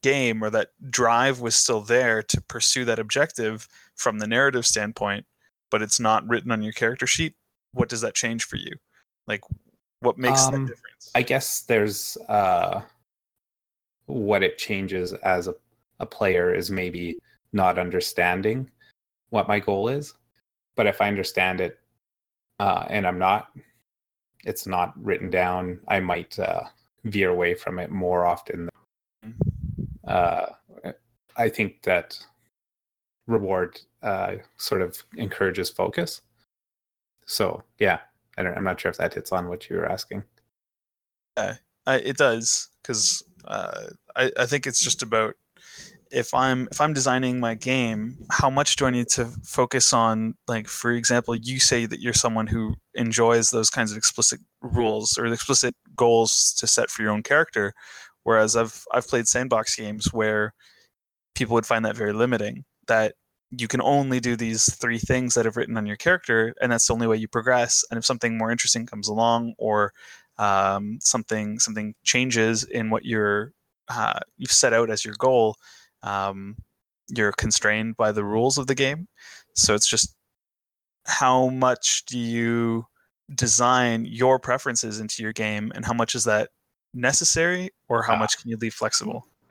game 0.02 0.44
or 0.44 0.50
that 0.50 0.68
drive 0.90 1.40
was 1.40 1.56
still 1.56 1.80
there 1.80 2.23
to 2.23 2.40
pursue 2.42 2.85
that 2.85 2.99
objective 2.99 3.66
from 3.97 4.18
the 4.18 4.26
narrative 4.26 4.64
standpoint 4.66 5.26
but 5.71 5.83
it's 5.83 5.99
not 5.99 6.26
written 6.28 6.50
on 6.52 6.62
your 6.62 6.73
character 6.73 7.06
sheet 7.06 7.35
what 7.73 7.88
does 7.88 8.02
that 8.02 8.14
change 8.14 8.44
for 8.44 8.56
you 8.56 8.73
like 9.26 9.40
what 10.04 10.18
makes 10.18 10.46
that 10.46 10.54
Um, 10.54 10.66
difference 10.66 11.11
I 11.14 11.23
guess 11.23 11.62
there's 11.62 12.16
uh, 12.28 12.82
what 14.06 14.42
it 14.42 14.58
changes 14.58 15.12
as 15.12 15.49
a, 15.49 15.54
a 16.00 16.06
player 16.06 16.54
is 16.54 16.70
maybe 16.70 17.18
not 17.52 17.78
understanding 17.78 18.70
what 19.30 19.49
my 19.49 19.61
goal 19.61 19.88
is. 19.88 20.14
But 20.76 20.87
if 20.87 21.00
I 21.00 21.08
understand 21.08 21.61
it 21.61 21.78
uh, 22.58 22.84
and 22.90 23.06
I'm 23.06 23.18
not, 23.18 23.52
it's 24.44 24.66
not 24.66 24.92
written 25.02 25.30
down, 25.30 25.80
I 25.88 26.00
might 26.00 26.38
uh, 26.38 26.64
veer 27.04 27.30
away 27.30 27.54
from 27.54 27.78
it 27.78 27.90
more 27.90 28.26
often. 28.26 28.68
Uh, 30.06 30.46
I 31.37 31.49
think 31.49 31.82
that 31.82 32.18
reward 33.26 33.80
uh, 34.02 34.37
sort 34.56 34.82
of 34.82 35.02
encourages 35.16 35.70
focus. 35.70 36.23
So, 37.26 37.62
yeah, 37.78 38.00
I 38.36 38.42
don't, 38.42 38.56
I'm 38.56 38.64
not 38.64 38.80
sure 38.80 38.90
if 38.90 38.98
that 38.98 39.14
hits 39.14 39.32
on 39.32 39.48
what 39.48 39.68
you 39.68 39.76
were 39.76 39.90
asking. 39.90 40.24
I, 41.86 41.96
it 41.96 42.16
does 42.16 42.68
because 42.82 43.22
uh, 43.46 43.86
I, 44.16 44.30
I 44.38 44.46
think 44.46 44.66
it's 44.66 44.82
just 44.82 45.02
about 45.02 45.34
if 46.10 46.32
I'm 46.32 46.68
if 46.70 46.80
I'm 46.80 46.92
designing 46.92 47.40
my 47.40 47.54
game, 47.54 48.16
how 48.30 48.48
much 48.48 48.76
do 48.76 48.86
I 48.86 48.90
need 48.90 49.08
to 49.10 49.26
focus 49.42 49.92
on? 49.92 50.34
Like 50.46 50.68
for 50.68 50.92
example, 50.92 51.34
you 51.34 51.58
say 51.58 51.86
that 51.86 52.00
you're 52.00 52.12
someone 52.12 52.46
who 52.46 52.74
enjoys 52.94 53.50
those 53.50 53.70
kinds 53.70 53.90
of 53.90 53.98
explicit 53.98 54.40
rules 54.62 55.18
or 55.18 55.26
explicit 55.26 55.74
goals 55.96 56.54
to 56.58 56.66
set 56.66 56.90
for 56.90 57.02
your 57.02 57.10
own 57.10 57.22
character, 57.22 57.74
whereas 58.22 58.56
I've 58.56 58.84
I've 58.92 59.08
played 59.08 59.26
sandbox 59.26 59.76
games 59.76 60.12
where 60.12 60.54
people 61.34 61.54
would 61.54 61.66
find 61.66 61.84
that 61.84 61.96
very 61.96 62.12
limiting. 62.12 62.64
That 62.86 63.14
you 63.58 63.68
can 63.68 63.80
only 63.82 64.20
do 64.20 64.37
these 64.37 64.73
three 64.75 64.99
things 64.99 65.34
that 65.34 65.46
I've 65.46 65.56
written 65.56 65.76
on 65.76 65.87
your 65.87 65.96
character, 65.96 66.54
and 66.61 66.70
that's 66.73 66.87
the 66.87 66.92
only 66.94 67.06
way 67.06 67.16
you 67.16 67.28
progress. 67.28 67.84
And 67.90 67.99
if 67.99 68.04
something 68.04 68.37
more 68.38 68.50
interesting 68.50 68.87
comes 68.87 69.08
along, 69.08 69.54
or 69.58 69.92
um, 70.38 70.99
something 71.00 71.58
something 71.58 71.94
changes 72.04 72.64
in 72.64 72.90
what 72.90 73.04
you're 73.04 73.52
uh, 73.88 74.18
you've 74.38 74.50
set 74.52 74.73
out 74.73 74.90
as 74.90 75.04
your 75.04 75.14
goal, 75.18 75.56
um, 76.02 76.56
you're 77.08 77.32
constrained 77.32 77.96
by 77.96 78.12
the 78.12 78.25
rules 78.25 78.56
of 78.58 78.66
the 78.66 78.75
game. 78.75 79.06
So 79.54 79.75
it's 79.75 79.88
just 79.88 80.14
how 81.06 81.49
much 81.50 82.04
do 82.06 82.18
you 82.18 82.87
design 83.34 84.06
your 84.06 84.38
preferences 84.38 85.00
into 85.00 85.23
your 85.23 85.32
game, 85.32 85.70
and 85.75 85.84
how 85.84 85.92
much 85.94 86.14
is 86.14 86.25
that 86.25 86.50
necessary, 86.94 87.70
or 87.88 88.02
how 88.02 88.14
Ah. 88.14 88.18
much 88.18 88.38
can 88.40 88.50
you 88.50 88.56
leave 88.56 88.75
flexible? 88.75 89.26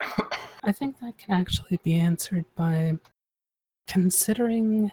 I 0.64 0.72
think 0.72 0.98
that 1.00 1.18
can 1.18 1.34
actually 1.34 1.78
be 1.84 1.94
answered 1.94 2.44
by 2.56 2.98
considering 3.86 4.90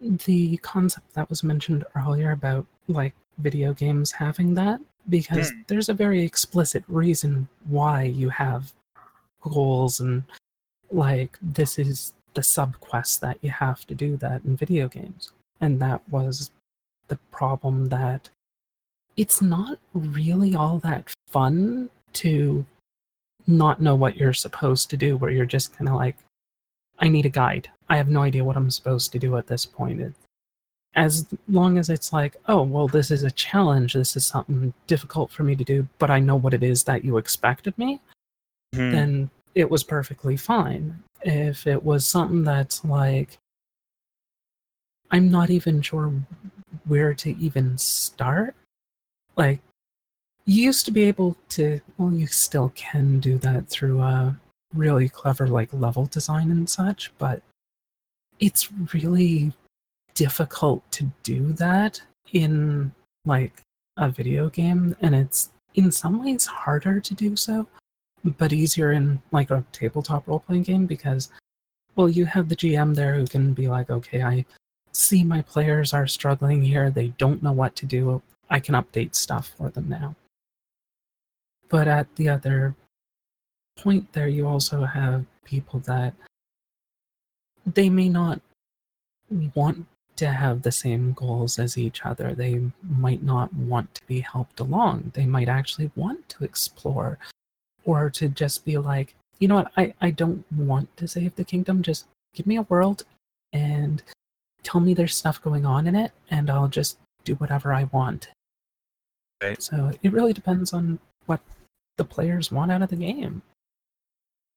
the 0.00 0.56
concept 0.58 1.12
that 1.14 1.28
was 1.28 1.42
mentioned 1.42 1.84
earlier 1.96 2.32
about 2.32 2.66
like 2.86 3.14
video 3.38 3.72
games 3.72 4.12
having 4.12 4.54
that 4.54 4.80
because 5.08 5.50
hmm. 5.50 5.60
there's 5.66 5.88
a 5.88 5.94
very 5.94 6.22
explicit 6.22 6.84
reason 6.88 7.48
why 7.66 8.02
you 8.02 8.28
have 8.28 8.72
goals 9.42 10.00
and 10.00 10.22
like 10.90 11.38
this 11.42 11.78
is 11.78 12.12
the 12.34 12.42
sub 12.42 12.78
quest 12.80 13.20
that 13.20 13.38
you 13.42 13.50
have 13.50 13.84
to 13.86 13.94
do 13.94 14.16
that 14.16 14.44
in 14.44 14.56
video 14.56 14.88
games. 14.88 15.32
And 15.60 15.80
that 15.80 16.00
was 16.08 16.50
the 17.08 17.18
problem 17.30 17.88
that 17.88 18.28
it's 19.16 19.42
not 19.42 19.78
really 19.92 20.54
all 20.54 20.78
that 20.78 21.12
fun 21.26 21.90
to 22.12 22.64
not 23.46 23.80
know 23.80 23.94
what 23.94 24.16
you're 24.16 24.32
supposed 24.32 24.90
to 24.90 24.96
do 24.96 25.16
where 25.16 25.30
you're 25.30 25.46
just 25.46 25.76
kind 25.76 25.88
of 25.88 25.94
like 25.94 26.16
i 26.98 27.08
need 27.08 27.26
a 27.26 27.30
guide 27.30 27.68
i 27.88 27.96
have 27.96 28.08
no 28.08 28.22
idea 28.22 28.44
what 28.44 28.56
i'm 28.56 28.70
supposed 28.70 29.12
to 29.12 29.18
do 29.18 29.36
at 29.36 29.46
this 29.46 29.64
point 29.66 30.00
It- 30.00 30.14
as 30.94 31.26
long 31.48 31.78
as 31.78 31.90
it's 31.90 32.12
like 32.12 32.36
oh 32.46 32.62
well 32.62 32.88
this 32.88 33.10
is 33.10 33.22
a 33.22 33.30
challenge 33.30 33.92
this 33.92 34.16
is 34.16 34.26
something 34.26 34.72
difficult 34.86 35.30
for 35.30 35.42
me 35.42 35.54
to 35.54 35.62
do 35.64 35.86
but 35.98 36.10
i 36.10 36.18
know 36.18 36.36
what 36.36 36.54
it 36.54 36.62
is 36.62 36.82
that 36.84 37.04
you 37.04 37.18
expect 37.18 37.66
of 37.66 37.76
me 37.78 38.00
Hmm. 38.74 38.90
then 38.92 39.30
it 39.54 39.70
was 39.70 39.82
perfectly 39.84 40.36
fine 40.36 41.02
if 41.22 41.66
it 41.66 41.82
was 41.82 42.04
something 42.06 42.42
that's 42.44 42.84
like 42.84 43.38
i'm 45.10 45.30
not 45.30 45.50
even 45.50 45.80
sure 45.82 46.12
where 46.86 47.14
to 47.14 47.36
even 47.38 47.76
start 47.78 48.54
like 49.36 49.60
you 50.46 50.64
used 50.64 50.84
to 50.86 50.90
be 50.90 51.04
able 51.04 51.36
to 51.50 51.80
well 51.96 52.12
you 52.12 52.26
still 52.26 52.72
can 52.74 53.20
do 53.20 53.38
that 53.38 53.68
through 53.68 54.00
a 54.00 54.36
really 54.74 55.08
clever 55.08 55.46
like 55.48 55.72
level 55.72 56.06
design 56.06 56.50
and 56.50 56.68
such 56.68 57.10
but 57.18 57.42
it's 58.40 58.68
really 58.92 59.52
difficult 60.14 60.88
to 60.90 61.10
do 61.22 61.52
that 61.52 62.00
in 62.32 62.92
like 63.24 63.62
a 63.96 64.08
video 64.08 64.48
game 64.48 64.96
and 65.00 65.14
it's 65.14 65.50
in 65.74 65.90
some 65.90 66.22
ways 66.24 66.44
harder 66.44 67.00
to 67.00 67.14
do 67.14 67.36
so 67.36 67.66
but 68.36 68.52
easier 68.52 68.92
in 68.92 69.20
like 69.32 69.50
a 69.50 69.64
tabletop 69.72 70.26
role 70.26 70.40
playing 70.40 70.62
game 70.62 70.86
because 70.86 71.30
well 71.94 72.08
you 72.08 72.24
have 72.24 72.48
the 72.48 72.56
gm 72.56 72.94
there 72.94 73.14
who 73.14 73.26
can 73.26 73.52
be 73.52 73.68
like 73.68 73.90
okay 73.90 74.22
i 74.22 74.44
see 74.98 75.22
my 75.22 75.42
players 75.42 75.94
are 75.94 76.06
struggling 76.06 76.62
here. 76.62 76.90
They 76.90 77.08
don't 77.18 77.42
know 77.42 77.52
what 77.52 77.76
to 77.76 77.86
do. 77.86 78.20
I 78.50 78.60
can 78.60 78.74
update 78.74 79.14
stuff 79.14 79.54
for 79.56 79.70
them 79.70 79.88
now. 79.88 80.16
But 81.68 81.86
at 81.86 82.14
the 82.16 82.28
other 82.28 82.74
point 83.78 84.12
there 84.12 84.28
you 84.28 84.46
also 84.46 84.84
have 84.84 85.24
people 85.44 85.78
that 85.80 86.12
they 87.74 87.88
may 87.88 88.08
not 88.08 88.40
want 89.54 89.86
to 90.16 90.28
have 90.28 90.62
the 90.62 90.72
same 90.72 91.12
goals 91.12 91.58
as 91.58 91.78
each 91.78 92.04
other. 92.04 92.34
They 92.34 92.60
might 92.82 93.22
not 93.22 93.52
want 93.54 93.94
to 93.94 94.06
be 94.06 94.20
helped 94.20 94.60
along. 94.60 95.12
They 95.14 95.26
might 95.26 95.48
actually 95.48 95.90
want 95.94 96.28
to 96.30 96.44
explore 96.44 97.18
or 97.84 98.10
to 98.10 98.28
just 98.28 98.64
be 98.64 98.78
like 98.78 99.14
you 99.38 99.46
know 99.46 99.54
what? 99.54 99.70
I, 99.76 99.94
I 100.00 100.10
don't 100.10 100.44
want 100.52 100.96
to 100.96 101.06
save 101.06 101.36
the 101.36 101.44
kingdom. 101.44 101.80
Just 101.80 102.06
give 102.34 102.46
me 102.46 102.56
a 102.56 102.62
world 102.62 103.04
and 103.52 104.02
tell 104.62 104.80
me 104.80 104.94
there's 104.94 105.16
stuff 105.16 105.40
going 105.40 105.64
on 105.64 105.86
in 105.86 105.94
it 105.94 106.12
and 106.30 106.50
i'll 106.50 106.68
just 106.68 106.98
do 107.24 107.34
whatever 107.36 107.72
i 107.72 107.84
want. 107.84 108.28
Right. 109.42 109.62
so 109.62 109.92
it 110.02 110.12
really 110.12 110.32
depends 110.32 110.72
on 110.72 110.98
what 111.26 111.40
the 111.96 112.04
players 112.04 112.50
want 112.50 112.72
out 112.72 112.82
of 112.82 112.88
the 112.90 112.96
game. 112.96 113.40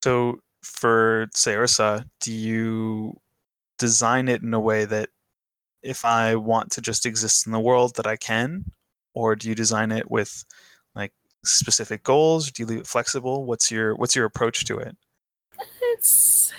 So 0.03 0.39
for 0.63 1.27
say 1.33 1.55
Ursa, 1.55 2.05
do 2.19 2.31
you 2.31 3.19
design 3.77 4.27
it 4.27 4.41
in 4.41 4.53
a 4.53 4.59
way 4.59 4.85
that 4.85 5.09
if 5.83 6.05
I 6.05 6.35
want 6.35 6.71
to 6.73 6.81
just 6.81 7.05
exist 7.05 7.45
in 7.45 7.51
the 7.51 7.59
world 7.59 7.95
that 7.95 8.07
I 8.07 8.15
can? 8.15 8.65
Or 9.13 9.35
do 9.35 9.49
you 9.49 9.55
design 9.55 9.91
it 9.91 10.09
with 10.09 10.45
like 10.95 11.11
specific 11.43 12.03
goals? 12.03 12.51
Do 12.51 12.63
you 12.63 12.67
leave 12.67 12.79
it 12.79 12.87
flexible? 12.87 13.45
What's 13.45 13.71
your 13.71 13.95
what's 13.95 14.15
your 14.15 14.25
approach 14.25 14.65
to 14.65 14.77
it? 14.77 14.95
it's 15.81 16.53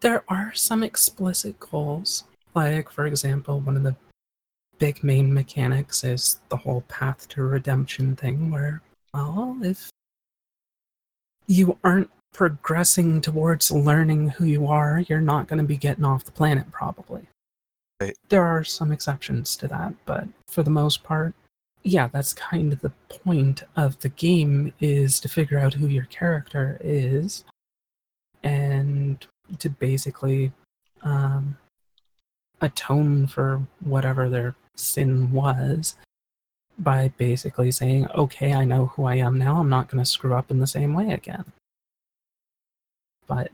there 0.00 0.22
are 0.28 0.52
some 0.54 0.82
explicit 0.82 1.58
goals 1.58 2.24
like 2.54 2.90
for 2.90 3.06
example 3.06 3.60
one 3.60 3.76
of 3.76 3.82
the 3.82 3.96
big 4.78 5.02
main 5.02 5.32
mechanics 5.32 6.04
is 6.04 6.40
the 6.48 6.56
whole 6.56 6.82
path 6.82 7.26
to 7.28 7.42
redemption 7.42 8.14
thing 8.16 8.50
where 8.50 8.82
well 9.12 9.56
if 9.62 9.90
you 11.46 11.78
aren't 11.84 12.10
progressing 12.34 13.20
towards 13.22 13.70
learning 13.70 14.28
who 14.28 14.44
you 14.44 14.66
are 14.66 15.02
you're 15.08 15.20
not 15.20 15.48
going 15.48 15.58
to 15.58 15.64
be 15.64 15.76
getting 15.76 16.04
off 16.04 16.24
the 16.24 16.32
planet 16.32 16.70
probably 16.70 17.26
Right. 18.00 18.16
there 18.28 18.42
are 18.44 18.64
some 18.64 18.90
exceptions 18.92 19.56
to 19.56 19.68
that 19.68 19.94
but 20.04 20.26
for 20.48 20.62
the 20.64 20.70
most 20.70 21.04
part 21.04 21.32
yeah 21.84 22.08
that's 22.08 22.34
kind 22.34 22.72
of 22.72 22.80
the 22.80 22.90
point 23.08 23.62
of 23.76 23.98
the 24.00 24.08
game 24.08 24.74
is 24.80 25.20
to 25.20 25.28
figure 25.28 25.58
out 25.60 25.74
who 25.74 25.86
your 25.86 26.06
character 26.06 26.76
is 26.82 27.44
and 28.42 29.26
to 29.58 29.70
basically 29.70 30.52
um, 31.02 31.56
atone 32.60 33.26
for 33.26 33.62
whatever 33.80 34.28
their 34.28 34.54
sin 34.74 35.30
was 35.32 35.96
by 36.78 37.12
basically 37.16 37.70
saying, 37.70 38.08
okay, 38.14 38.52
I 38.52 38.64
know 38.64 38.86
who 38.86 39.04
I 39.04 39.16
am 39.16 39.38
now. 39.38 39.58
I'm 39.60 39.68
not 39.68 39.88
going 39.88 40.02
to 40.02 40.10
screw 40.10 40.34
up 40.34 40.50
in 40.50 40.58
the 40.58 40.66
same 40.66 40.92
way 40.94 41.12
again. 41.12 41.44
But 43.26 43.50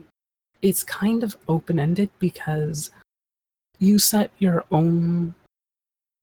it's 0.63 0.85
kind 0.85 1.23
of 1.23 1.37
open 1.49 1.79
ended 1.79 2.11
because 2.19 2.91
you 3.79 3.99
set 3.99 4.31
your 4.39 4.65
own 4.71 5.35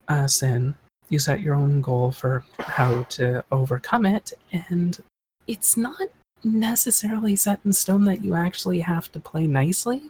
uh, 0.07 0.27
sin, 0.27 0.75
you 1.09 1.19
set 1.19 1.41
your 1.41 1.55
own 1.55 1.81
goal 1.81 2.11
for 2.11 2.43
how 2.59 3.03
to 3.03 3.43
overcome 3.51 4.05
it, 4.05 4.33
and 4.51 5.01
it's 5.47 5.75
not 5.77 6.01
necessarily 6.43 7.35
set 7.35 7.59
in 7.65 7.73
stone 7.73 8.05
that 8.05 8.23
you 8.23 8.35
actually 8.35 8.79
have 8.79 9.11
to 9.11 9.19
play 9.19 9.47
nicely 9.47 10.03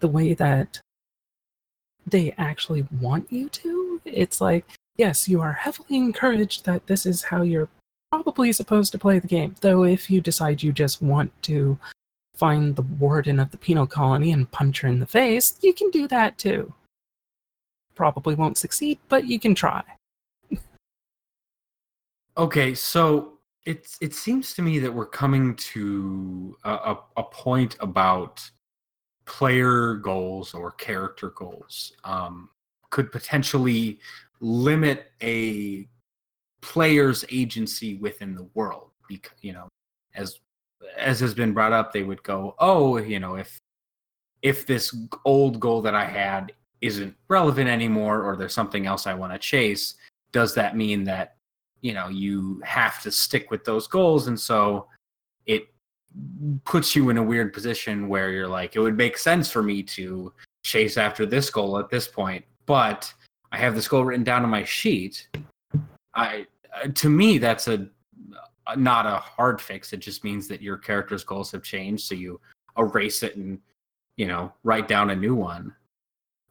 the 0.00 0.08
way 0.08 0.34
that 0.34 0.80
they 2.06 2.34
actually 2.38 2.86
want 3.00 3.30
you 3.32 3.48
to. 3.48 4.00
It's 4.04 4.40
like, 4.40 4.64
yes, 4.96 5.28
you 5.28 5.40
are 5.40 5.52
heavily 5.52 5.96
encouraged 5.96 6.64
that 6.64 6.86
this 6.86 7.06
is 7.06 7.24
how 7.24 7.42
you're 7.42 7.68
probably 8.10 8.52
supposed 8.52 8.92
to 8.92 8.98
play 8.98 9.18
the 9.18 9.26
game. 9.26 9.54
Though, 9.60 9.84
if 9.84 10.10
you 10.10 10.20
decide 10.20 10.62
you 10.62 10.72
just 10.72 11.02
want 11.02 11.30
to 11.42 11.78
find 12.36 12.76
the 12.76 12.82
warden 12.82 13.40
of 13.40 13.50
the 13.50 13.56
penal 13.56 13.86
colony 13.86 14.32
and 14.32 14.50
punch 14.50 14.80
her 14.80 14.88
in 14.88 15.00
the 15.00 15.06
face, 15.06 15.58
you 15.62 15.72
can 15.72 15.90
do 15.90 16.06
that 16.08 16.38
too. 16.38 16.72
Probably 17.94 18.34
won't 18.34 18.58
succeed, 18.58 18.98
but 19.08 19.26
you 19.26 19.38
can 19.38 19.54
try. 19.54 19.82
Okay, 22.38 22.74
so 22.74 23.38
it's 23.64 23.96
it 24.02 24.12
seems 24.12 24.52
to 24.52 24.60
me 24.60 24.78
that 24.78 24.92
we're 24.92 25.06
coming 25.06 25.56
to 25.56 26.54
a, 26.64 26.70
a, 26.70 26.98
a 27.16 27.22
point 27.22 27.76
about 27.80 28.48
player 29.24 29.94
goals 29.94 30.52
or 30.52 30.72
character 30.72 31.30
goals 31.30 31.92
um, 32.04 32.50
could 32.90 33.10
potentially 33.10 33.98
limit 34.40 35.12
a 35.22 35.88
player's 36.60 37.24
agency 37.30 37.96
within 37.96 38.34
the 38.34 38.48
world 38.54 38.90
because 39.08 39.38
you 39.40 39.52
know 39.52 39.68
as 40.14 40.40
as 40.96 41.20
has 41.20 41.34
been 41.34 41.52
brought 41.52 41.72
up 41.72 41.92
they 41.92 42.02
would 42.02 42.22
go 42.22 42.54
oh 42.58 42.96
you 42.98 43.20
know 43.20 43.36
if 43.36 43.58
if 44.42 44.66
this 44.66 44.94
old 45.24 45.60
goal 45.60 45.82
that 45.82 45.94
i 45.94 46.04
had 46.04 46.52
isn't 46.80 47.14
relevant 47.28 47.68
anymore 47.68 48.22
or 48.22 48.36
there's 48.36 48.54
something 48.54 48.86
else 48.86 49.06
i 49.06 49.14
want 49.14 49.32
to 49.32 49.38
chase 49.38 49.94
does 50.36 50.54
that 50.54 50.76
mean 50.76 51.04
that 51.04 51.36
you 51.80 51.94
know 51.94 52.08
you 52.08 52.60
have 52.64 53.00
to 53.02 53.10
stick 53.10 53.50
with 53.50 53.64
those 53.64 53.86
goals? 53.86 54.26
And 54.26 54.38
so 54.38 54.88
it 55.46 55.68
puts 56.64 56.94
you 56.96 57.08
in 57.10 57.16
a 57.16 57.22
weird 57.22 57.52
position 57.52 58.08
where 58.08 58.30
you're 58.30 58.48
like 58.48 58.76
it 58.76 58.80
would 58.80 58.96
make 58.96 59.16
sense 59.16 59.50
for 59.50 59.62
me 59.62 59.82
to 59.82 60.32
chase 60.62 60.96
after 60.96 61.24
this 61.24 61.48
goal 61.48 61.78
at 61.78 61.90
this 61.90 62.08
point 62.08 62.44
but 62.64 63.12
i 63.52 63.58
have 63.58 63.74
this 63.74 63.86
goal 63.86 64.04
written 64.04 64.24
down 64.24 64.42
on 64.42 64.50
my 64.50 64.64
sheet. 64.64 65.28
I 66.14 66.46
to 66.94 67.08
me 67.08 67.38
that's 67.38 67.68
a 67.68 67.88
not 68.76 69.06
a 69.06 69.16
hard 69.16 69.60
fix 69.60 69.92
it 69.92 69.98
just 69.98 70.24
means 70.24 70.48
that 70.48 70.62
your 70.62 70.76
character's 70.76 71.24
goals 71.24 71.52
have 71.52 71.62
changed 71.62 72.04
so 72.04 72.14
you 72.14 72.40
erase 72.78 73.22
it 73.22 73.36
and 73.36 73.58
you 74.16 74.26
know 74.26 74.52
write 74.64 74.88
down 74.88 75.10
a 75.10 75.16
new 75.16 75.34
one 75.34 75.74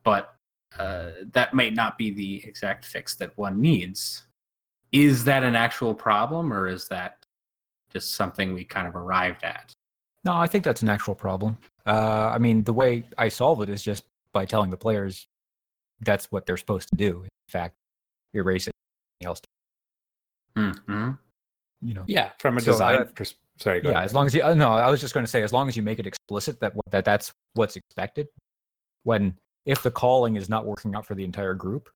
but 0.03 0.35
uh, 0.79 1.11
that 1.31 1.53
may 1.53 1.69
not 1.69 1.97
be 1.97 2.11
the 2.11 2.43
exact 2.45 2.85
fix 2.85 3.15
that 3.15 3.37
one 3.37 3.59
needs 3.59 4.23
is 4.91 5.23
that 5.23 5.43
an 5.43 5.55
actual 5.55 5.93
problem 5.93 6.53
or 6.53 6.67
is 6.67 6.87
that 6.87 7.25
just 7.91 8.15
something 8.15 8.53
we 8.53 8.63
kind 8.63 8.87
of 8.87 8.95
arrived 8.95 9.43
at 9.43 9.73
No, 10.23 10.33
I 10.33 10.47
think 10.47 10.63
that's 10.63 10.81
an 10.81 10.89
actual 10.89 11.15
problem. 11.15 11.57
Uh, 11.85 12.31
I 12.33 12.39
mean, 12.39 12.63
the 12.63 12.73
way 12.73 13.05
I 13.17 13.29
solve 13.29 13.61
it 13.61 13.69
is 13.69 13.81
just 13.83 14.03
by 14.33 14.45
telling 14.45 14.69
the 14.69 14.77
players 14.77 15.27
that's 16.01 16.25
what 16.31 16.45
they're 16.45 16.57
supposed 16.57 16.89
to 16.89 16.95
do. 16.95 17.23
In 17.23 17.29
fact, 17.47 17.75
erase 18.33 18.67
it. 18.67 18.73
Else, 19.23 19.39
hmm 20.55 21.11
you 21.85 21.93
know. 21.93 22.03
Yeah, 22.07 22.31
from 22.39 22.57
a 22.57 22.61
So, 22.61 22.71
design 22.71 23.01
uh, 23.01 23.05
pers- 23.15 23.35
sorry, 23.57 23.81
go 23.81 23.89
Yeah, 23.89 23.95
ahead. 23.97 24.05
as 24.05 24.13
long 24.13 24.25
as 24.25 24.33
you. 24.33 24.43
Uh, 24.43 24.53
no, 24.53 24.71
I 24.71 24.89
was 24.89 24.99
just 24.99 25.13
going 25.13 25.25
to 25.25 25.31
say, 25.31 25.43
as 25.43 25.53
long 25.53 25.67
as 25.69 25.77
you 25.77 25.83
make 25.83 25.99
it 25.99 26.07
explicit 26.07 26.59
that 26.59 26.73
that 26.91 27.05
that's 27.05 27.31
what's 27.53 27.75
expected. 27.75 28.27
When 29.03 29.35
if 29.65 29.83
the 29.83 29.91
calling 29.91 30.35
is 30.35 30.49
not 30.49 30.65
working 30.65 30.95
out 30.95 31.05
for 31.05 31.15
the 31.15 31.23
entire 31.23 31.53
group, 31.53 31.89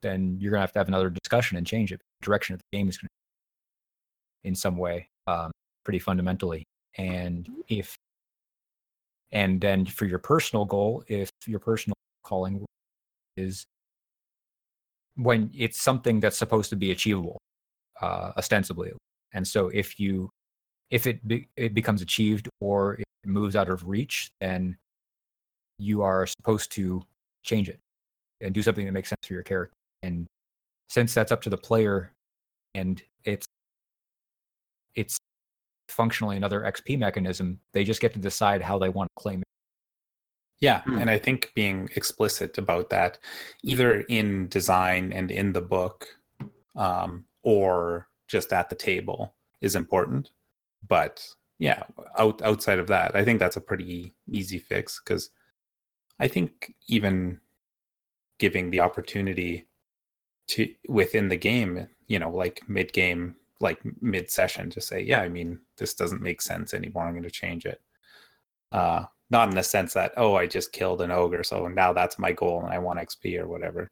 then 0.00 0.36
you're 0.40 0.50
gonna 0.50 0.62
have 0.62 0.72
to 0.72 0.78
have 0.78 0.88
another 0.88 1.10
discussion 1.10 1.56
and 1.58 1.66
change 1.66 1.92
it. 1.92 2.00
The 2.20 2.24
direction 2.26 2.54
of 2.54 2.60
the 2.60 2.76
game 2.78 2.88
is 2.88 2.96
going 2.96 3.08
to, 3.08 4.48
in 4.48 4.54
some 4.54 4.76
way, 4.76 5.08
um, 5.26 5.50
pretty 5.84 5.98
fundamentally. 5.98 6.64
And 6.98 7.48
if, 7.68 7.94
and 9.30 9.60
then 9.60 9.86
for 9.86 10.04
your 10.06 10.18
personal 10.18 10.64
goal, 10.64 11.04
if 11.08 11.30
your 11.46 11.60
personal 11.60 11.94
calling 12.24 12.64
is 13.36 13.64
when 15.16 15.50
it's 15.54 15.80
something 15.80 16.20
that's 16.20 16.36
supposed 16.38 16.70
to 16.70 16.76
be 16.76 16.90
achievable, 16.90 17.38
uh, 18.02 18.32
ostensibly, 18.36 18.92
and 19.32 19.46
so 19.46 19.68
if 19.68 19.98
you 19.98 20.28
if 20.90 21.06
it 21.06 21.26
be, 21.26 21.48
it 21.56 21.72
becomes 21.72 22.02
achieved 22.02 22.48
or 22.60 22.94
it 22.94 23.06
moves 23.24 23.56
out 23.56 23.68
of 23.70 23.88
reach, 23.88 24.28
then 24.40 24.76
you 25.78 26.02
are 26.02 26.26
supposed 26.26 26.70
to 26.72 27.02
change 27.42 27.68
it 27.68 27.78
and 28.40 28.52
do 28.52 28.62
something 28.62 28.84
that 28.84 28.92
makes 28.92 29.08
sense 29.08 29.26
for 29.26 29.32
your 29.32 29.42
character. 29.42 29.72
And 30.02 30.26
since 30.90 31.14
that's 31.14 31.32
up 31.32 31.40
to 31.42 31.50
the 31.50 31.56
player, 31.56 32.12
and 32.74 33.02
it's 33.24 33.46
it's 34.94 35.16
functionally 35.88 36.36
another 36.36 36.60
XP 36.60 36.98
mechanism, 36.98 37.58
they 37.72 37.84
just 37.84 38.00
get 38.00 38.12
to 38.12 38.18
decide 38.18 38.60
how 38.62 38.78
they 38.78 38.88
want 38.88 39.08
to 39.16 39.22
claim 39.22 39.40
it. 39.40 39.46
Yeah, 40.60 40.82
Hmm. 40.82 40.98
and 40.98 41.10
I 41.10 41.18
think 41.18 41.52
being 41.54 41.88
explicit 41.96 42.56
about 42.58 42.90
that, 42.90 43.18
either 43.62 44.02
in 44.02 44.48
design 44.48 45.12
and 45.12 45.30
in 45.30 45.52
the 45.52 45.60
book, 45.60 46.06
um, 46.76 47.24
or 47.42 48.08
just 48.28 48.52
at 48.52 48.68
the 48.70 48.76
table, 48.76 49.34
is 49.60 49.76
important. 49.76 50.30
But 50.86 51.26
yeah, 51.58 51.82
out, 52.18 52.42
outside 52.42 52.78
of 52.78 52.88
that, 52.88 53.14
I 53.14 53.24
think 53.24 53.38
that's 53.38 53.56
a 53.56 53.60
pretty 53.60 54.14
easy 54.30 54.58
fix 54.58 55.00
because 55.00 55.30
I 56.18 56.28
think 56.28 56.74
even 56.88 57.40
giving 58.38 58.70
the 58.70 58.80
opportunity 58.80 59.66
to 60.48 60.68
within 60.88 61.28
the 61.28 61.36
game, 61.36 61.88
you 62.08 62.18
know, 62.18 62.30
like 62.30 62.62
mid 62.68 62.92
game, 62.92 63.36
like 63.60 63.80
mid 64.00 64.30
session, 64.30 64.70
to 64.70 64.80
say, 64.80 65.02
yeah, 65.02 65.20
I 65.20 65.28
mean, 65.28 65.60
this 65.76 65.94
doesn't 65.94 66.22
make 66.22 66.42
sense 66.42 66.74
anymore. 66.74 67.04
I'm 67.04 67.12
going 67.12 67.22
to 67.22 67.30
change 67.30 67.64
it. 67.64 67.80
Uh, 68.72 69.04
not 69.32 69.48
in 69.48 69.54
the 69.54 69.62
sense 69.62 69.94
that 69.94 70.12
oh 70.16 70.36
i 70.36 70.46
just 70.46 70.72
killed 70.72 71.00
an 71.00 71.10
ogre 71.10 71.42
so 71.42 71.66
now 71.66 71.92
that's 71.92 72.18
my 72.18 72.30
goal 72.30 72.60
and 72.62 72.72
i 72.72 72.78
want 72.78 73.00
xp 73.00 73.40
or 73.40 73.48
whatever 73.48 73.90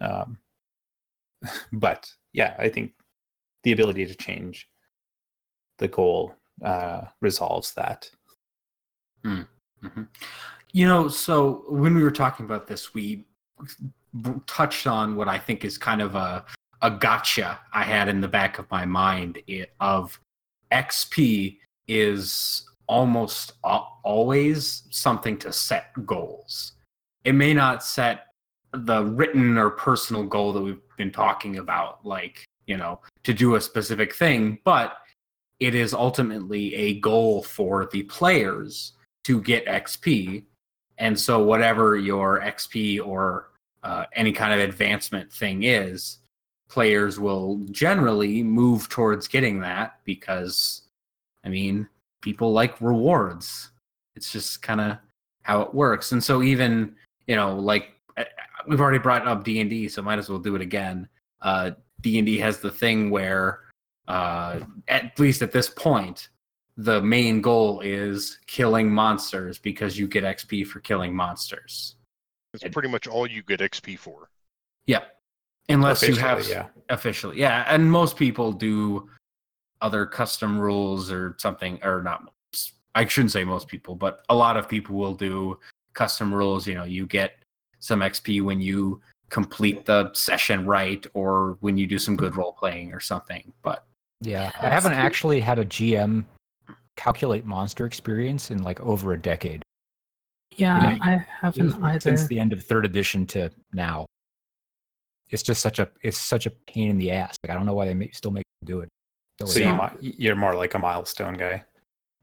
um, 0.00 0.38
but 1.72 2.10
yeah 2.32 2.54
i 2.58 2.68
think 2.68 2.92
the 3.64 3.72
ability 3.72 4.06
to 4.06 4.14
change 4.14 4.68
the 5.78 5.88
goal 5.88 6.34
uh, 6.64 7.02
resolves 7.20 7.72
that. 7.74 8.10
Hmm. 9.24 9.42
You 10.72 10.86
know, 10.86 11.08
so 11.08 11.64
when 11.68 11.94
we 11.94 12.02
were 12.02 12.10
talking 12.10 12.44
about 12.44 12.66
this, 12.66 12.94
we 12.94 13.24
touched 14.46 14.86
on 14.86 15.16
what 15.16 15.28
I 15.28 15.38
think 15.38 15.64
is 15.64 15.78
kind 15.78 16.02
of 16.02 16.14
a 16.14 16.44
a 16.80 16.90
gotcha 16.90 17.58
I 17.72 17.82
had 17.82 18.08
in 18.08 18.20
the 18.20 18.28
back 18.28 18.60
of 18.60 18.70
my 18.70 18.84
mind 18.84 19.42
of 19.80 20.20
XP 20.70 21.58
is 21.88 22.68
almost 22.86 23.54
al- 23.64 23.98
always 24.04 24.84
something 24.90 25.36
to 25.38 25.52
set 25.52 25.90
goals. 26.06 26.72
It 27.24 27.32
may 27.32 27.52
not 27.52 27.82
set 27.82 28.27
the 28.72 29.04
written 29.04 29.58
or 29.58 29.70
personal 29.70 30.24
goal 30.24 30.52
that 30.52 30.60
we've 30.60 30.80
been 30.96 31.12
talking 31.12 31.58
about, 31.58 32.04
like, 32.04 32.44
you 32.66 32.76
know, 32.76 33.00
to 33.24 33.32
do 33.32 33.54
a 33.54 33.60
specific 33.60 34.14
thing, 34.14 34.58
but 34.64 34.98
it 35.60 35.74
is 35.74 35.94
ultimately 35.94 36.74
a 36.74 37.00
goal 37.00 37.42
for 37.42 37.86
the 37.92 38.02
players 38.04 38.92
to 39.24 39.40
get 39.40 39.66
XP. 39.66 40.44
And 40.98 41.18
so, 41.18 41.42
whatever 41.42 41.96
your 41.96 42.40
XP 42.40 43.04
or 43.04 43.50
uh, 43.82 44.04
any 44.14 44.32
kind 44.32 44.52
of 44.52 44.60
advancement 44.60 45.32
thing 45.32 45.62
is, 45.62 46.18
players 46.68 47.18
will 47.18 47.56
generally 47.70 48.42
move 48.42 48.88
towards 48.88 49.28
getting 49.28 49.60
that 49.60 49.98
because, 50.04 50.82
I 51.44 51.48
mean, 51.48 51.88
people 52.20 52.52
like 52.52 52.80
rewards. 52.80 53.70
It's 54.16 54.32
just 54.32 54.60
kind 54.62 54.80
of 54.80 54.98
how 55.42 55.62
it 55.62 55.72
works. 55.72 56.12
And 56.12 56.22
so, 56.22 56.42
even 56.42 56.96
you 57.28 57.36
know, 57.36 57.54
like 57.54 57.90
we've 58.68 58.80
already 58.80 58.98
brought 58.98 59.26
up 59.26 59.44
D 59.44 59.60
and 59.60 59.70
D, 59.70 59.88
so 59.88 60.02
might 60.02 60.18
as 60.18 60.28
well 60.28 60.38
do 60.38 60.54
it 60.54 60.62
again. 60.62 61.08
Uh, 61.42 61.72
D 62.00 62.18
and 62.18 62.26
D 62.26 62.38
has 62.38 62.60
the 62.60 62.70
thing 62.70 63.10
where, 63.10 63.60
uh, 64.06 64.60
at 64.88 65.18
least 65.18 65.42
at 65.42 65.52
this 65.52 65.68
point, 65.68 66.28
the 66.76 67.02
main 67.02 67.40
goal 67.40 67.80
is 67.80 68.38
killing 68.46 68.90
monsters 68.90 69.58
because 69.58 69.98
you 69.98 70.06
get 70.06 70.24
XP 70.24 70.66
for 70.66 70.80
killing 70.80 71.14
monsters. 71.14 71.96
That's 72.52 72.72
pretty 72.72 72.88
much 72.88 73.06
all 73.06 73.26
you 73.26 73.42
get 73.42 73.60
XP 73.60 73.98
for. 73.98 74.30
Yeah, 74.86 75.04
Unless 75.68 76.02
you 76.02 76.16
have 76.16 76.48
yeah 76.48 76.66
officially. 76.88 77.38
Yeah, 77.38 77.64
and 77.68 77.90
most 77.90 78.16
people 78.16 78.52
do 78.52 79.08
other 79.80 80.06
custom 80.06 80.58
rules 80.58 81.10
or 81.12 81.36
something 81.38 81.78
or 81.84 82.02
not 82.02 82.32
I 82.94 83.06
shouldn't 83.06 83.30
say 83.30 83.44
most 83.44 83.68
people, 83.68 83.94
but 83.94 84.24
a 84.28 84.34
lot 84.34 84.56
of 84.56 84.68
people 84.68 84.96
will 84.96 85.14
do 85.14 85.58
custom 85.94 86.34
rules, 86.34 86.66
you 86.66 86.74
know, 86.74 86.84
you 86.84 87.06
get 87.06 87.34
some 87.80 88.00
XP 88.00 88.42
when 88.42 88.60
you 88.60 89.00
complete 89.30 89.84
the 89.84 90.12
session 90.14 90.66
right 90.66 91.06
or 91.14 91.58
when 91.60 91.76
you 91.76 91.86
do 91.86 91.98
some 91.98 92.16
good 92.16 92.32
mm-hmm. 92.32 92.40
role 92.40 92.52
playing 92.52 92.92
or 92.92 93.00
something. 93.00 93.52
But 93.62 93.84
Yeah, 94.20 94.50
I 94.60 94.68
haven't 94.68 94.94
actually 94.94 95.40
had 95.40 95.58
a 95.58 95.64
GM 95.64 96.24
calculate 96.96 97.44
monster 97.44 97.86
experience 97.86 98.50
in 98.50 98.62
like 98.62 98.80
over 98.80 99.12
a 99.12 99.20
decade 99.20 99.62
Yeah, 100.56 100.94
Yeah, 100.94 100.98
I 101.02 101.26
haven't 101.40 101.82
either. 101.82 102.00
since 102.00 102.26
the 102.26 102.40
end 102.40 102.52
of 102.52 102.64
third 102.64 102.84
edition 102.84 103.26
to 103.28 103.50
now. 103.72 104.06
It's 105.30 105.42
just 105.42 105.60
such 105.60 105.78
a 105.78 105.88
it's 106.02 106.18
such 106.18 106.46
a 106.46 106.50
pain 106.50 106.88
in 106.90 106.98
the 106.98 107.10
ass. 107.10 107.36
Like 107.44 107.50
I 107.50 107.54
don't 107.54 107.66
know 107.66 107.74
why 107.74 107.86
they 107.86 107.94
make, 107.94 108.14
still 108.14 108.30
make 108.30 108.44
them 108.60 108.66
do 108.66 108.80
it. 108.80 108.88
Still 109.36 109.46
So 109.46 109.90
you, 110.00 110.14
you're 110.16 110.36
more 110.36 110.54
like 110.54 110.74
a 110.74 110.78
milestone 110.78 111.34
guy. 111.34 111.64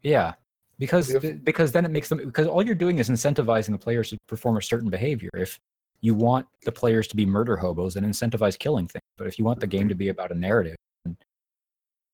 Yeah, 0.01 0.33
because 0.79 1.09
If- 1.09 1.21
th- 1.21 1.43
because 1.43 1.71
then 1.71 1.85
it 1.85 1.91
makes 1.91 2.09
them 2.09 2.17
because 2.19 2.47
all 2.47 2.63
you're 2.63 2.75
doing 2.75 2.99
is 2.99 3.09
incentivizing 3.09 3.71
the 3.71 3.77
players 3.77 4.09
to 4.09 4.17
perform 4.27 4.57
a 4.57 4.61
certain 4.61 4.89
behavior. 4.89 5.29
If 5.33 5.59
you 6.01 6.13
want 6.13 6.47
the 6.63 6.71
players 6.71 7.07
to 7.07 7.15
be 7.15 7.25
murder 7.25 7.55
hobos, 7.57 7.95
and 7.95 8.05
incentivize 8.05 8.57
killing 8.59 8.87
things. 8.87 9.01
But 9.17 9.27
if 9.27 9.39
you 9.39 9.45
want 9.45 9.59
the 9.59 9.67
game 9.67 9.87
to 9.89 9.95
be 9.95 10.09
about 10.09 10.31
a 10.31 10.35
narrative, 10.35 10.75
then 11.03 11.17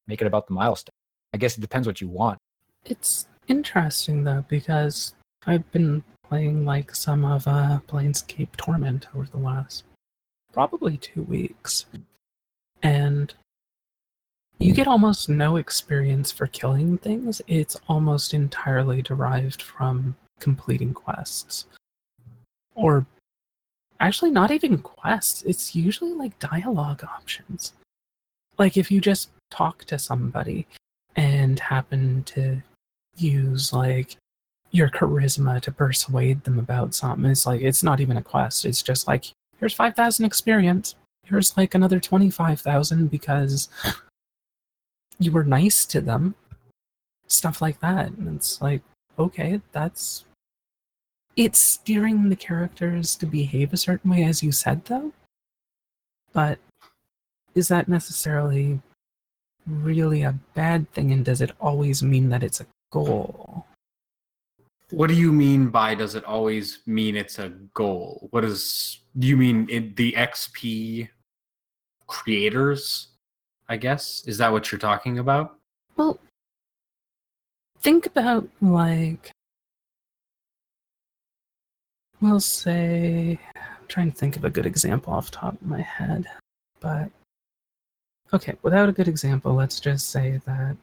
make 0.08 0.22
it 0.22 0.28
about 0.28 0.48
the 0.48 0.54
milestone. 0.54 0.94
I 1.34 1.38
guess 1.38 1.58
it 1.58 1.62
depends 1.62 1.88
what 1.88 2.00
you 2.02 2.08
want. 2.08 2.38
It's 2.86 3.28
interesting 3.48 4.24
though 4.24 4.46
because 4.48 5.14
I've 5.46 5.70
been 5.72 6.04
playing 6.24 6.64
like 6.66 6.94
some 6.96 7.26
of 7.26 7.48
uh 7.48 7.80
Planescape 7.88 8.56
Torment 8.58 9.08
over 9.16 9.28
the 9.28 9.38
last 9.38 9.84
probably 10.54 10.98
two 10.98 11.24
weeks, 11.24 11.86
and 12.84 13.34
you 14.62 14.74
get 14.74 14.88
almost 14.88 15.28
no 15.28 15.58
experience 15.58 16.32
for 16.32 16.48
killing 16.48 16.98
things. 17.00 17.42
It's 17.48 17.76
almost 17.88 18.34
entirely 18.34 19.02
derived 19.02 19.62
from 19.62 20.16
completing 20.40 20.94
quests, 20.94 21.66
or 22.76 23.06
actually 24.00 24.32
not 24.32 24.52
even 24.52 24.78
quests. 24.78 25.42
It's 25.44 25.76
usually 25.76 26.14
like 26.14 26.38
dialogue 26.40 27.04
options. 27.04 27.74
Like 28.60 28.78
if 28.78 28.92
you 28.92 29.02
just 29.02 29.30
talk 29.50 29.84
to 29.86 29.98
somebody 29.98 30.68
and 31.16 31.60
happen 31.60 32.24
to 32.24 32.62
use 33.18 33.74
like 33.74 34.16
your 34.72 34.90
charisma 34.90 35.60
to 35.62 35.72
persuade 35.72 36.44
them 36.44 36.60
about 36.60 36.94
something. 36.94 37.30
It's 37.30 37.46
like 37.46 37.62
it's 37.62 37.84
not 37.84 38.00
even 38.00 38.18
a 38.18 38.24
quest. 38.24 38.66
It's 38.66 38.82
just 38.82 39.08
like 39.08 39.26
here's 39.60 39.74
five 39.74 39.96
thousand 39.96 40.26
experience. 40.26 40.96
Here's 41.26 41.58
like 41.58 41.76
another 41.76 42.00
twenty 42.00 42.30
five 42.30 42.62
thousand 42.62 43.10
because 43.12 43.70
you 45.22 45.32
were 45.32 45.44
nice 45.44 45.86
to 45.86 46.02
them. 46.02 46.36
Stuff 47.28 47.62
like 47.62 47.80
that. 47.80 48.12
And 48.12 48.36
it's 48.36 48.62
like, 48.62 48.82
okay, 49.18 49.62
that's 49.72 50.26
it's 51.38 51.60
steering 51.60 52.30
the 52.30 52.36
characters 52.36 53.16
to 53.16 53.26
behave 53.26 53.72
a 53.72 53.78
certain 53.78 54.12
way 54.12 54.24
as 54.24 54.44
you 54.44 54.52
said 54.52 54.84
though. 54.86 55.14
But 56.34 56.60
is 57.56 57.70
that 57.70 57.88
necessarily 57.88 58.82
really 59.66 60.24
a 60.24 60.38
bad 60.56 60.92
thing 60.92 61.12
and 61.12 61.24
does 61.24 61.42
it 61.42 61.52
always 61.62 62.04
mean 62.04 62.30
that 62.30 62.44
it's 62.44 62.60
a 62.60 62.66
goal 62.92 63.66
what 64.92 65.08
do 65.08 65.14
you 65.14 65.32
mean 65.32 65.70
by 65.70 65.96
does 65.96 66.16
it 66.16 66.26
always 66.26 66.80
mean 66.86 67.16
it's 67.16 67.40
a 67.40 67.50
goal? 67.74 68.28
What 68.32 68.44
is 68.44 69.00
do 69.18 69.28
you 69.28 69.38
mean 69.38 69.68
it, 69.70 69.96
the 69.96 70.12
XP 70.14 71.08
creators? 72.08 73.08
I 73.72 73.78
guess 73.78 74.24
is 74.28 74.38
that 74.40 74.52
what 74.52 74.70
you're 74.70 74.80
talking 74.80 75.20
about? 75.20 75.56
well 75.96 76.20
think 77.80 78.06
about 78.06 78.48
like 78.62 79.32
we'll 82.20 82.40
say 82.40 83.40
i'm 83.56 83.88
trying 83.88 84.12
to 84.12 84.18
think 84.18 84.36
of 84.36 84.46
a 84.46 84.50
good 84.50 84.66
example 84.66 85.14
off 85.14 85.32
top 85.32 85.54
of 85.54 85.68
my 85.68 85.82
head 85.82 86.28
but 86.80 87.10
okay 88.34 88.56
without 88.62 88.90
a 88.90 88.92
good 88.92 89.08
example 89.08 89.54
let's 89.54 89.80
just 89.80 90.10
say 90.10 90.40
that 90.46 90.76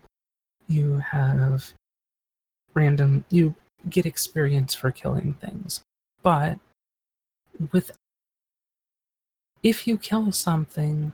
you 0.68 0.98
have 0.98 1.72
random 2.74 3.24
you 3.31 3.55
get 3.90 4.07
experience 4.07 4.74
for 4.74 4.90
killing 4.90 5.35
things 5.35 5.81
but 6.22 6.59
with 7.72 7.90
if 9.62 9.87
you 9.87 9.98
kill 9.98 10.33
something 10.33 11.12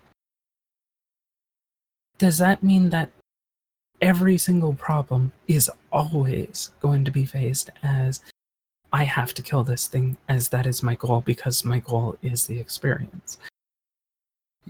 does 2.18 2.38
that 2.38 2.62
mean 2.62 2.90
that 2.90 3.11
every 4.00 4.38
single 4.38 4.74
problem 4.74 5.33
is 5.46 5.70
always 5.92 6.70
going 6.81 7.05
to 7.05 7.11
be 7.11 7.24
faced 7.24 7.70
as 7.83 8.20
I 8.92 9.05
have 9.05 9.35
to 9.35 9.42
kill 9.42 9.64
this 9.64 9.87
thing 9.88 10.16
as 10.29 10.48
that 10.50 10.66
is 10.66 10.83
my 10.83 10.94
goal 10.94 11.20
because 11.20 11.64
my 11.64 11.81
goal 11.81 12.16
is 12.22 12.46
the 12.46 12.61
experience. 12.61 13.38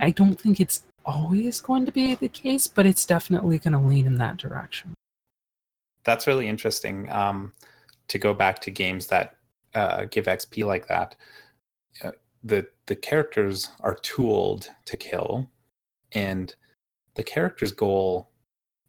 I 0.01 0.11
don't 0.11 0.41
think 0.41 0.61
it's 0.61 0.85
always 1.05 1.61
going 1.61 1.85
to 1.87 1.93
be 1.93 2.15
the 2.15 2.29
case, 2.29 2.67
but 2.67 2.87
it's 2.87 3.05
definitely 3.05 3.59
going 3.59 3.73
to 3.73 3.79
lean 3.79 4.07
in 4.07 4.19
that 4.19 4.39
direction. 4.39 4.95
That's 6.05 6.27
really 6.27 6.49
interesting. 6.49 7.11
Um, 7.11 7.53
to 8.09 8.19
go 8.19 8.35
back 8.35 8.61
to 8.63 8.71
games 8.71 9.07
that 9.09 9.37
uh, 9.75 10.07
give 10.11 10.27
XP 10.27 10.65
like 10.65 10.87
that, 10.89 11.17
uh, 12.03 12.13
the 12.43 12.67
the 12.87 12.97
characters 12.97 13.71
are 13.81 13.95
tooled 13.97 14.69
to 14.85 14.97
kill, 14.97 15.49
and 16.13 16.55
the 17.15 17.23
character's 17.23 17.73
goal 17.73 18.31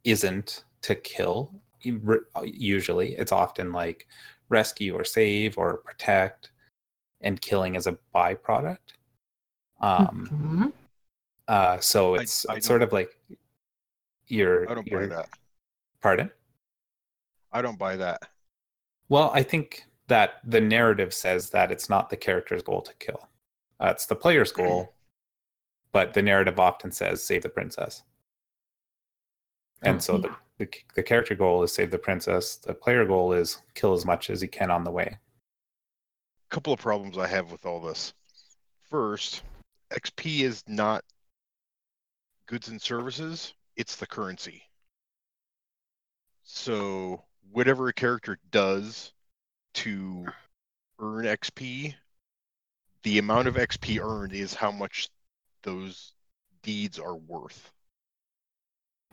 isn't 0.04 0.64
to 0.82 0.96
kill. 0.96 1.52
Usually, 2.44 3.14
it's 3.16 3.32
often 3.32 3.72
like 3.72 4.08
rescue 4.50 4.94
or 4.96 5.04
save 5.04 5.58
or 5.58 5.78
protect, 5.78 6.52
and 7.22 7.40
killing 7.42 7.76
is 7.76 7.88
a 7.88 7.98
byproduct. 8.14 8.78
Um, 9.82 10.28
Mhm. 10.32 10.74
uh, 11.48 11.80
so 11.80 12.16
it's, 12.16 12.46
I 12.48 12.56
it's 12.56 12.68
sort 12.68 12.82
of 12.82 12.92
like 12.94 13.18
you're. 14.28 14.70
I 14.70 14.74
don't 14.76 14.86
buy 14.90 14.92
you're- 14.92 15.08
that. 15.08 15.30
Pardon? 16.02 16.32
I 17.52 17.62
don't 17.62 17.78
buy 17.80 17.96
that. 17.98 18.22
Well, 19.10 19.32
I 19.34 19.44
think 19.44 19.86
that 20.08 20.36
the 20.44 20.62
narrative 20.62 21.14
says 21.14 21.50
that 21.52 21.72
it's 21.72 21.90
not 21.90 22.10
the 22.10 22.18
character's 22.18 22.62
goal 22.64 22.82
to 22.82 22.94
kill. 22.96 23.28
Uh, 23.80 23.88
it's 23.88 24.06
the 24.06 24.16
player's 24.16 24.52
goal, 24.52 24.94
but 25.92 26.14
the 26.14 26.22
narrative 26.22 26.60
often 26.60 26.92
says 26.92 27.24
save 27.26 27.44
the 27.44 27.50
princess. 27.50 28.04
And 29.86 29.98
oh, 29.98 30.00
so 30.00 30.18
the, 30.18 30.36
the 30.58 30.68
the 30.96 31.04
character 31.04 31.36
goal 31.36 31.64
is 31.64 31.74
save 31.74 31.92
the 31.92 31.98
princess. 31.98 32.58
The 32.58 32.74
player 32.74 33.06
goal 33.06 33.34
is 33.34 33.60
kill 33.76 33.94
as 33.94 34.06
much 34.06 34.30
as 34.30 34.42
he 34.42 34.48
can 34.48 34.72
on 34.72 34.84
the 34.84 34.92
way. 34.92 35.18
A 36.50 36.54
couple 36.54 36.74
of 36.74 36.80
problems 36.80 37.18
I 37.18 37.28
have 37.28 37.52
with 37.52 37.66
all 37.66 37.80
this. 37.80 38.14
First, 38.90 39.44
XP 39.92 40.42
is 40.42 40.64
not 40.68 41.04
goods 42.48 42.68
and 42.68 42.82
services, 42.82 43.54
it's 43.76 43.96
the 43.96 44.08
currency. 44.08 44.64
So, 46.44 47.24
whatever 47.52 47.88
a 47.88 47.94
character 47.94 48.38
does 48.52 49.14
to 49.76 50.26
earn 51.00 51.26
XP, 51.26 51.96
the 53.04 53.18
amount 53.18 53.48
of 53.48 53.56
XP 53.56 54.00
earned 54.00 54.34
is 54.34 54.54
how 54.54 54.72
much 54.72 55.10
those 55.64 56.14
deeds 56.62 57.00
are 57.00 57.16
worth. 57.16 57.72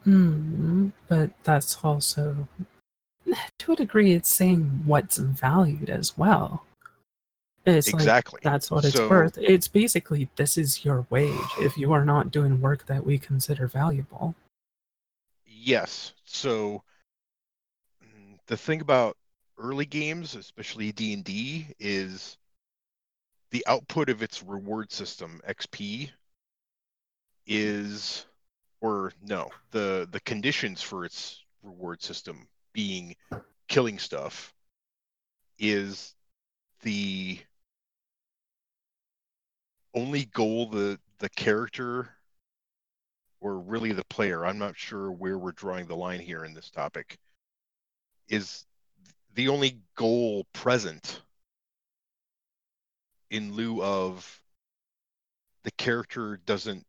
Hmm, 0.05 0.88
but 1.09 1.31
that's 1.45 1.79
also, 1.85 2.49
to 3.59 3.73
a 3.73 3.77
degree, 3.77 4.12
it's 4.12 4.35
saying 4.35 4.83
what's 4.85 5.19
valued 5.19 5.91
as 5.91 6.19
well. 6.19 6.65
It's 7.65 7.93
like 7.93 8.01
exactly. 8.01 8.41
that's 8.43 8.71
what 8.71 8.85
it's 8.85 8.97
So- 8.97 9.09
worth. 9.09 9.38
It's 9.38 9.69
basically 9.69 10.29
this 10.35 10.59
is 10.59 10.85
your 10.85 11.07
wage 11.11 11.38
if 11.61 11.79
you 11.79 11.93
are 11.93 12.05
not 12.05 12.33
doing 12.33 12.61
work 12.61 12.87
that 12.87 13.07
we 13.07 13.19
consider 13.19 13.69
valuable. 13.69 14.35
Yes. 15.47 16.12
So 16.25 16.83
mm, 18.05 18.38
the 18.47 18.57
thing 18.57 18.81
about 18.81 19.17
early 19.59 19.87
games, 19.87 20.35
especially 20.35 20.91
D&D, 20.91 21.69
is 21.79 22.37
the 23.53 23.65
output 23.69 24.09
of 24.09 24.23
its 24.23 24.43
reward 24.43 24.91
system, 24.91 25.41
XP, 25.49 26.11
is 27.47 28.27
or 28.83 29.12
no, 29.23 29.49
the 29.71 30.07
the 30.11 30.21
conditions 30.21 30.83
for 30.83 31.07
its 31.07 31.42
reward 31.62 32.03
system 32.03 32.47
being 32.75 33.14
killing 33.68 33.99
stuff 33.99 34.53
is 35.59 36.14
the 36.83 37.38
only 39.95 40.25
goal 40.27 40.68
the 40.68 40.99
the 41.21 41.31
character 41.31 42.11
or 43.40 43.59
really 43.59 43.92
the 43.92 44.05
player, 44.05 44.45
I'm 44.45 44.59
not 44.59 44.77
sure 44.77 45.11
where 45.11 45.38
we're 45.38 45.53
drawing 45.53 45.87
the 45.87 45.97
line 45.97 46.21
here 46.21 46.45
in 46.45 46.55
this 46.55 46.71
topic, 46.71 47.18
is 48.29 48.66
the 49.35 49.49
only 49.49 49.79
goal 49.97 50.47
present 50.53 51.23
in 53.31 53.53
lieu 53.55 53.83
of 53.83 54.40
the 55.64 55.71
character 55.73 56.38
doesn't 56.47 56.85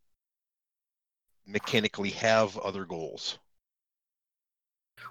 mechanically 1.45 2.09
have 2.11 2.57
other 2.57 2.85
goals. 2.85 3.39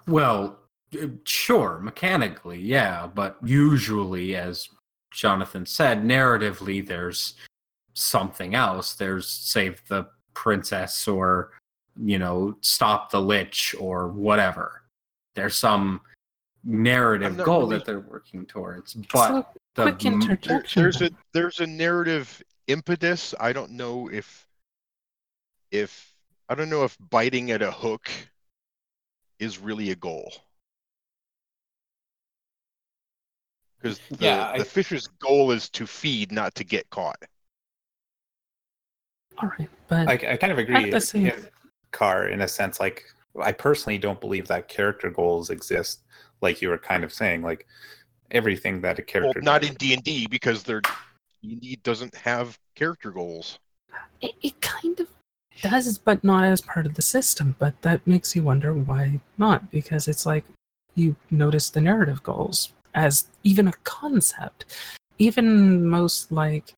Well, 0.07 0.59
uh, 1.01 1.07
sure, 1.23 1.79
mechanically, 1.79 2.59
yeah, 2.59 3.07
but 3.07 3.37
usually, 3.43 4.35
as 4.35 4.69
Jonathan 5.11 5.65
said, 5.65 6.03
narratively, 6.03 6.85
there's 6.85 7.35
something 7.93 8.55
else. 8.55 8.95
There's 8.95 9.27
save 9.27 9.81
the 9.87 10.07
princess 10.33 11.07
or 11.07 11.51
you 12.01 12.17
know 12.17 12.57
stop 12.61 13.11
the 13.11 13.21
lich 13.21 13.75
or 13.79 14.07
whatever. 14.09 14.83
There's 15.35 15.55
some 15.55 16.01
narrative 16.63 17.37
goal 17.37 17.61
really- 17.61 17.77
that 17.77 17.85
they're 17.85 17.99
working 17.99 18.45
towards, 18.45 18.93
but 18.93 19.27
so, 19.27 19.45
the 19.75 19.83
quick 19.91 20.05
interjection. 20.05 20.81
there's 20.81 21.01
a 21.01 21.11
there's 21.33 21.59
a 21.59 21.67
narrative 21.67 22.41
impetus. 22.67 23.33
I 23.39 23.53
don't 23.53 23.71
know 23.71 24.09
if 24.09 24.47
if 25.71 26.12
I 26.53 26.55
don't 26.55 26.69
know 26.69 26.83
if 26.83 26.95
biting 27.09 27.49
at 27.49 27.63
a 27.63 27.71
hook 27.71 28.11
is 29.39 29.57
really 29.57 29.89
a 29.89 29.95
goal. 29.95 30.31
Because 33.81 33.99
the, 34.11 34.25
Yeah, 34.25 34.51
I- 34.53 34.59
the 34.59 34.65
fish's 34.65 35.07
goal 35.19 35.51
is 35.51 35.67
to 35.69 35.87
feed, 35.87 36.31
not 36.31 36.53
to 36.53 36.63
get 36.63 36.87
caught. 36.91 37.17
All 39.39 39.49
right, 39.57 39.67
but 39.87 40.07
I, 40.07 40.13
I 40.13 40.37
kind 40.37 40.53
of 40.53 40.59
agree. 40.59 40.91
the 40.91 41.49
Car, 41.91 42.27
in 42.27 42.41
a 42.41 42.47
sense, 42.47 42.79
like 42.79 43.03
I 43.41 43.51
personally 43.51 43.97
don't 43.97 44.21
believe 44.21 44.47
that 44.49 44.67
character 44.67 45.09
goals 45.09 45.49
exist. 45.49 46.03
Like 46.41 46.61
you 46.61 46.69
were 46.69 46.77
kind 46.77 47.03
of 47.03 47.11
saying, 47.11 47.41
like 47.41 47.65
everything 48.29 48.79
that 48.81 48.99
a 48.99 49.01
character 49.01 49.25
Well, 49.25 49.33
character 49.33 49.41
not 49.41 49.61
does- 49.61 49.69
in 49.71 49.75
D 49.77 49.93
and 49.95 50.03
D 50.03 50.27
because 50.29 50.61
they're 50.61 50.81
D&D 51.41 51.77
doesn't 51.81 52.13
have 52.15 52.59
character 52.75 53.09
goals. 53.09 53.57
it, 54.21 54.33
it 54.43 54.61
kind 54.61 54.99
of 54.99 55.07
does, 55.61 55.97
but 55.97 56.23
not 56.23 56.43
as 56.43 56.61
part 56.61 56.85
of 56.85 56.95
the 56.95 57.01
system. 57.01 57.55
But 57.59 57.79
that 57.81 58.05
makes 58.07 58.35
you 58.35 58.43
wonder 58.43 58.73
why 58.73 59.19
not? 59.37 59.69
Because 59.71 60.07
it's 60.07 60.25
like 60.25 60.43
you 60.95 61.15
notice 61.31 61.69
the 61.69 61.81
narrative 61.81 62.23
goals 62.23 62.73
as 62.93 63.27
even 63.43 63.67
a 63.67 63.73
concept. 63.83 64.65
Even 65.19 65.87
most 65.87 66.31
like 66.31 66.73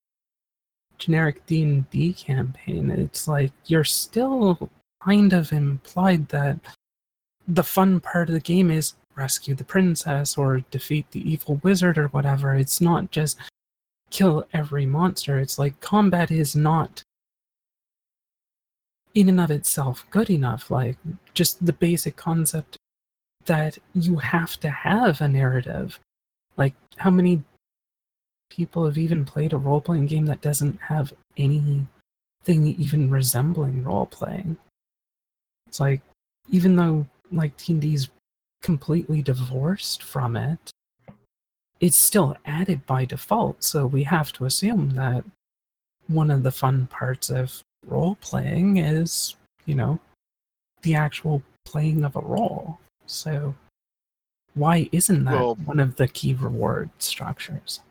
generic 0.97 1.45
D 1.45 1.63
and 1.63 1.89
D 1.89 2.13
campaign, 2.13 2.91
it's 2.91 3.27
like 3.27 3.51
you're 3.65 3.83
still 3.83 4.69
kind 5.03 5.33
of 5.33 5.51
implied 5.51 6.27
that 6.29 6.59
the 7.47 7.63
fun 7.63 7.99
part 7.99 8.29
of 8.29 8.33
the 8.33 8.39
game 8.39 8.71
is 8.71 8.95
rescue 9.15 9.55
the 9.55 9.63
princess 9.63 10.37
or 10.37 10.61
defeat 10.71 11.09
the 11.11 11.29
evil 11.29 11.59
wizard 11.63 11.97
or 11.97 12.07
whatever. 12.07 12.55
It's 12.55 12.81
not 12.81 13.11
just 13.11 13.37
kill 14.09 14.45
every 14.53 14.85
monster. 14.85 15.39
It's 15.39 15.57
like 15.57 15.79
combat 15.79 16.31
is 16.31 16.55
not 16.55 17.03
in 19.15 19.29
and 19.29 19.39
of 19.39 19.49
itself 19.49 20.05
good 20.11 20.29
enough. 20.29 20.69
Like 20.69 20.97
just 21.33 21.65
the 21.65 21.73
basic 21.73 22.15
concept 22.15 22.77
that 23.45 23.77
you 23.93 24.17
have 24.17 24.59
to 24.59 24.69
have 24.69 25.21
a 25.21 25.27
narrative. 25.27 25.99
Like 26.57 26.75
how 26.97 27.09
many 27.09 27.43
people 28.49 28.85
have 28.85 28.97
even 28.97 29.25
played 29.25 29.53
a 29.53 29.57
role 29.57 29.81
playing 29.81 30.05
game 30.05 30.25
that 30.27 30.41
doesn't 30.41 30.79
have 30.81 31.13
anything 31.37 31.87
even 32.47 33.09
resembling 33.09 33.83
role 33.83 34.05
playing? 34.05 34.57
It's 35.67 35.79
like 35.79 36.01
even 36.49 36.75
though 36.75 37.07
like 37.31 37.57
D&D's 37.57 38.09
completely 38.61 39.21
divorced 39.21 40.03
from 40.03 40.35
it, 40.35 40.71
it's 41.79 41.97
still 41.97 42.35
added 42.45 42.85
by 42.85 43.05
default. 43.05 43.63
So 43.63 43.85
we 43.85 44.03
have 44.03 44.31
to 44.33 44.45
assume 44.45 44.91
that 44.91 45.23
one 46.07 46.31
of 46.31 46.43
the 46.43 46.51
fun 46.51 46.87
parts 46.87 47.29
of 47.29 47.61
role 47.87 48.15
playing 48.21 48.77
is, 48.77 49.35
you 49.65 49.75
know, 49.75 49.99
the 50.81 50.95
actual 50.95 51.41
playing 51.65 52.03
of 52.03 52.15
a 52.15 52.21
role. 52.21 52.79
So 53.05 53.55
why 54.53 54.89
isn't 54.91 55.25
that 55.25 55.33
Well- 55.33 55.55
one 55.55 55.79
of 55.79 55.95
the 55.95 56.07
key 56.07 56.33
reward 56.33 56.89
structures? 56.99 57.81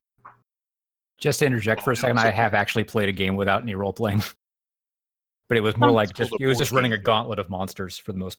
Just 1.19 1.39
to 1.39 1.47
interject 1.47 1.83
for 1.83 1.93
a 1.93 1.97
second, 1.97 2.19
I 2.19 2.31
have 2.31 2.55
actually 2.55 2.85
played 2.85 3.09
a 3.09 3.13
game 3.13 3.37
without 3.37 3.63
any 3.63 3.75
role 3.75 3.93
playing, 3.93 4.23
but 5.49 5.57
it 5.57 5.63
was 5.63 5.77
more 5.77 5.91
like 5.91 6.13
just 6.13 6.33
it 6.39 6.47
was 6.47 6.59
just 6.59 6.73
running 6.73 6.93
a 6.93 6.99
gauntlet 6.99 7.39
of 7.39 7.49
monsters 7.49 7.97
for 7.97 8.13
the 8.13 8.19
most. 8.19 8.37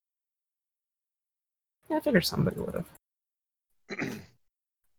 Part. 1.87 1.91
Yeah, 1.91 1.97
I 1.97 1.99
figure 2.01 2.21
somebody 2.21 2.59
would 2.59 2.75
have. 2.75 4.19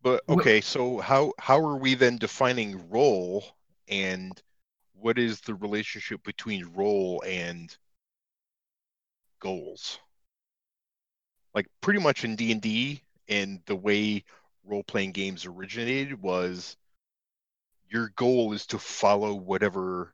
But 0.03 0.23
okay, 0.29 0.61
so 0.61 0.99
how 0.99 1.33
how 1.37 1.57
are 1.59 1.75
we 1.75 1.93
then 1.93 2.17
defining 2.17 2.89
role 2.89 3.43
and 3.89 4.41
what 4.99 5.17
is 5.17 5.41
the 5.41 5.55
relationship 5.55 6.23
between 6.23 6.73
role 6.73 7.23
and 7.25 7.75
goals? 9.39 9.99
Like 11.53 11.67
pretty 11.81 11.99
much 11.99 12.23
in 12.23 12.35
D&D 12.35 13.01
and 13.29 13.61
the 13.65 13.75
way 13.75 14.23
role-playing 14.65 15.11
games 15.11 15.45
originated 15.45 16.21
was 16.21 16.77
your 17.89 18.09
goal 18.15 18.53
is 18.53 18.65
to 18.67 18.79
follow 18.79 19.33
whatever 19.33 20.13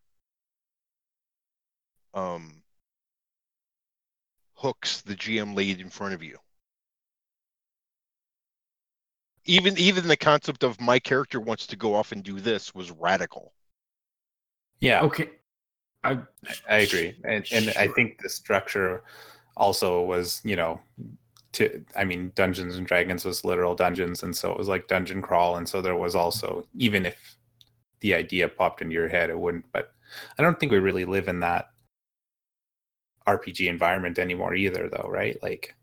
um 2.14 2.62
hooks 4.54 5.02
the 5.02 5.16
GM 5.16 5.56
laid 5.56 5.82
in 5.82 5.90
front 5.90 6.14
of 6.14 6.24
you. 6.24 6.38
Even 9.46 9.78
even 9.78 10.08
the 10.08 10.16
concept 10.16 10.64
of 10.64 10.80
my 10.80 11.00
character 11.00 11.40
wants 11.40 11.68
to 11.68 11.76
go 11.76 11.96
off 11.96 12.14
and 12.14 12.24
do 12.24 12.40
this 12.40 12.74
was 12.74 12.92
radical. 12.92 13.54
Yeah, 14.84 15.02
okay. 15.02 15.30
I 16.04 16.20
I 16.70 16.78
agree, 16.78 17.16
and 17.24 17.46
and 17.52 17.70
I 17.78 17.88
think 17.88 18.22
the 18.22 18.30
structure 18.30 19.04
also 19.56 20.02
was, 20.02 20.42
you 20.44 20.56
know, 20.56 20.82
to 21.54 21.84
I 21.96 22.04
mean, 22.04 22.32
Dungeons 22.36 22.76
and 22.76 22.86
Dragons 22.86 23.24
was 23.24 23.46
literal 23.46 23.76
dungeons, 23.76 24.24
and 24.24 24.36
so 24.36 24.52
it 24.52 24.58
was 24.58 24.68
like 24.68 24.88
dungeon 24.88 25.22
crawl, 25.22 25.56
and 25.56 25.68
so 25.68 25.82
there 25.82 25.96
was 25.96 26.16
also 26.16 26.68
even 26.76 27.06
if 27.06 27.38
the 28.02 28.14
idea 28.14 28.50
popped 28.50 28.82
into 28.82 28.94
your 28.94 29.08
head, 29.08 29.30
it 29.30 29.40
wouldn't. 29.40 29.66
But 29.72 29.94
I 30.38 30.44
don't 30.44 30.60
think 30.60 30.72
we 30.72 30.80
really 30.80 31.06
live 31.06 31.30
in 31.30 31.40
that 31.40 31.70
RPG 33.26 33.68
environment 33.68 34.20
anymore 34.20 34.56
either, 34.56 34.90
though, 34.90 35.08
right? 35.10 35.42
Like, 35.42 35.74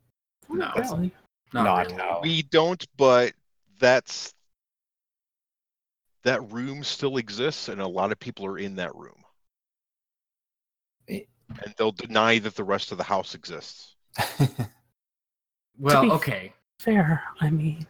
No. 0.50 0.70
really. 0.76 1.12
not, 1.54 1.64
not 1.64 1.86
really. 1.86 1.98
how. 2.02 2.20
We 2.22 2.42
don't, 2.42 2.86
but 2.98 3.32
that's 3.78 4.34
that 6.22 6.52
room 6.52 6.82
still 6.84 7.16
exists, 7.16 7.68
and 7.68 7.80
a 7.80 7.86
lot 7.88 8.12
of 8.12 8.18
people 8.18 8.44
are 8.46 8.58
in 8.58 8.76
that 8.76 8.94
room, 8.94 9.22
Eh. 11.08 11.20
and 11.64 11.74
they'll 11.76 11.92
deny 11.92 12.38
that 12.40 12.54
the 12.56 12.64
rest 12.64 12.92
of 12.92 12.98
the 12.98 13.04
house 13.04 13.34
exists. 13.34 13.96
Well, 15.78 16.02
be- 16.02 16.10
okay. 16.10 16.52
Fair. 16.78 17.22
I 17.40 17.48
mean, 17.48 17.86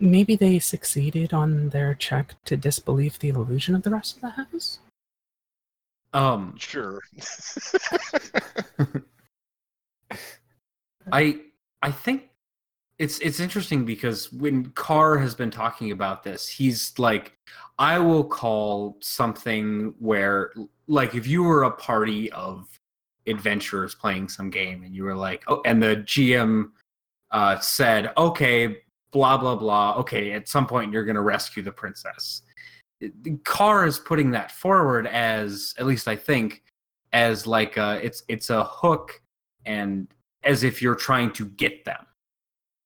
maybe 0.00 0.34
they 0.34 0.58
succeeded 0.58 1.32
on 1.32 1.68
their 1.68 1.94
check 1.94 2.34
to 2.46 2.56
disbelieve 2.56 3.16
the 3.20 3.28
illusion 3.28 3.76
of 3.76 3.84
the 3.84 3.90
rest 3.90 4.16
of 4.16 4.22
the 4.22 4.30
house. 4.30 4.80
Um, 6.12 6.56
Sure. 6.58 7.00
I 11.12 11.40
I 11.82 11.90
think 11.92 12.28
it's 12.98 13.18
it's 13.20 13.38
interesting 13.38 13.84
because 13.84 14.32
when 14.32 14.70
Carr 14.70 15.18
has 15.18 15.34
been 15.34 15.50
talking 15.50 15.92
about 15.92 16.24
this, 16.24 16.48
he's 16.48 16.98
like, 16.98 17.36
I 17.78 17.98
will 17.98 18.24
call 18.24 18.98
something 19.00 19.94
where 19.98 20.52
like 20.88 21.14
if 21.14 21.26
you 21.26 21.44
were 21.44 21.64
a 21.64 21.70
party 21.70 22.30
of 22.32 22.66
adventurers 23.26 23.94
playing 23.94 24.28
some 24.28 24.50
game 24.50 24.82
and 24.82 24.94
you 24.94 25.04
were 25.04 25.14
like, 25.14 25.44
oh, 25.46 25.62
and 25.64 25.82
the 25.82 25.96
GM 25.98 26.70
uh, 27.30 27.58
said, 27.60 28.12
okay, 28.16 28.78
blah 29.12 29.38
blah 29.38 29.54
blah. 29.54 29.94
Okay, 29.98 30.32
at 30.32 30.48
some 30.48 30.66
point 30.66 30.92
you're 30.92 31.04
to 31.14 31.22
rescue 31.22 31.62
the 31.62 31.72
princess. 31.72 32.42
Carr 33.44 33.86
is 33.86 34.00
putting 34.00 34.32
that 34.32 34.50
forward 34.50 35.06
as, 35.06 35.72
at 35.78 35.86
least 35.86 36.08
I 36.08 36.16
think, 36.16 36.64
as 37.12 37.46
like 37.46 37.76
a, 37.76 38.04
it's 38.04 38.24
it's 38.26 38.50
a 38.50 38.64
hook 38.64 39.22
and 39.64 40.08
as 40.42 40.64
if 40.64 40.82
you're 40.82 40.96
trying 40.96 41.30
to 41.32 41.46
get 41.46 41.84
them 41.84 42.07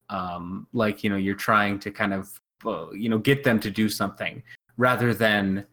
um 0.08 0.66
like 0.72 1.02
you 1.04 1.10
know 1.10 1.16
you're 1.16 1.34
trying 1.34 1.78
to 1.78 1.90
kind 1.90 2.12
of 2.12 2.40
uh, 2.66 2.90
you 2.92 3.08
know 3.08 3.18
get 3.18 3.42
them 3.44 3.58
to 3.60 3.70
do 3.70 3.88
something 3.88 4.42
rather 4.76 5.14
than 5.14 5.64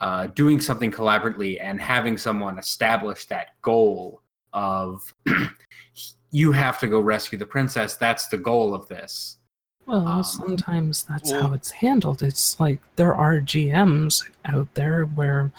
uh 0.00 0.26
doing 0.28 0.60
something 0.60 0.90
collaboratively 0.90 1.58
and 1.60 1.80
having 1.80 2.16
someone 2.18 2.58
establish 2.58 3.26
that 3.26 3.48
goal 3.62 4.22
of 4.52 5.12
you 6.30 6.52
have 6.52 6.78
to 6.78 6.86
go 6.86 7.00
rescue 7.00 7.38
the 7.38 7.46
princess 7.46 7.96
that's 7.96 8.28
the 8.28 8.36
goal 8.38 8.74
of 8.74 8.86
this 8.88 9.38
Well, 9.86 10.06
Um, 10.06 10.22
sometimes 10.22 11.02
that's 11.04 11.30
well- 11.32 11.42
how 11.48 11.52
it's 11.54 11.70
handled. 11.70 12.22
It's 12.22 12.58
like 12.60 12.78
there 12.96 13.14
are 13.14 13.40
GMs 13.40 14.22
out 14.44 14.68
there 14.74 15.04
where 15.04 15.50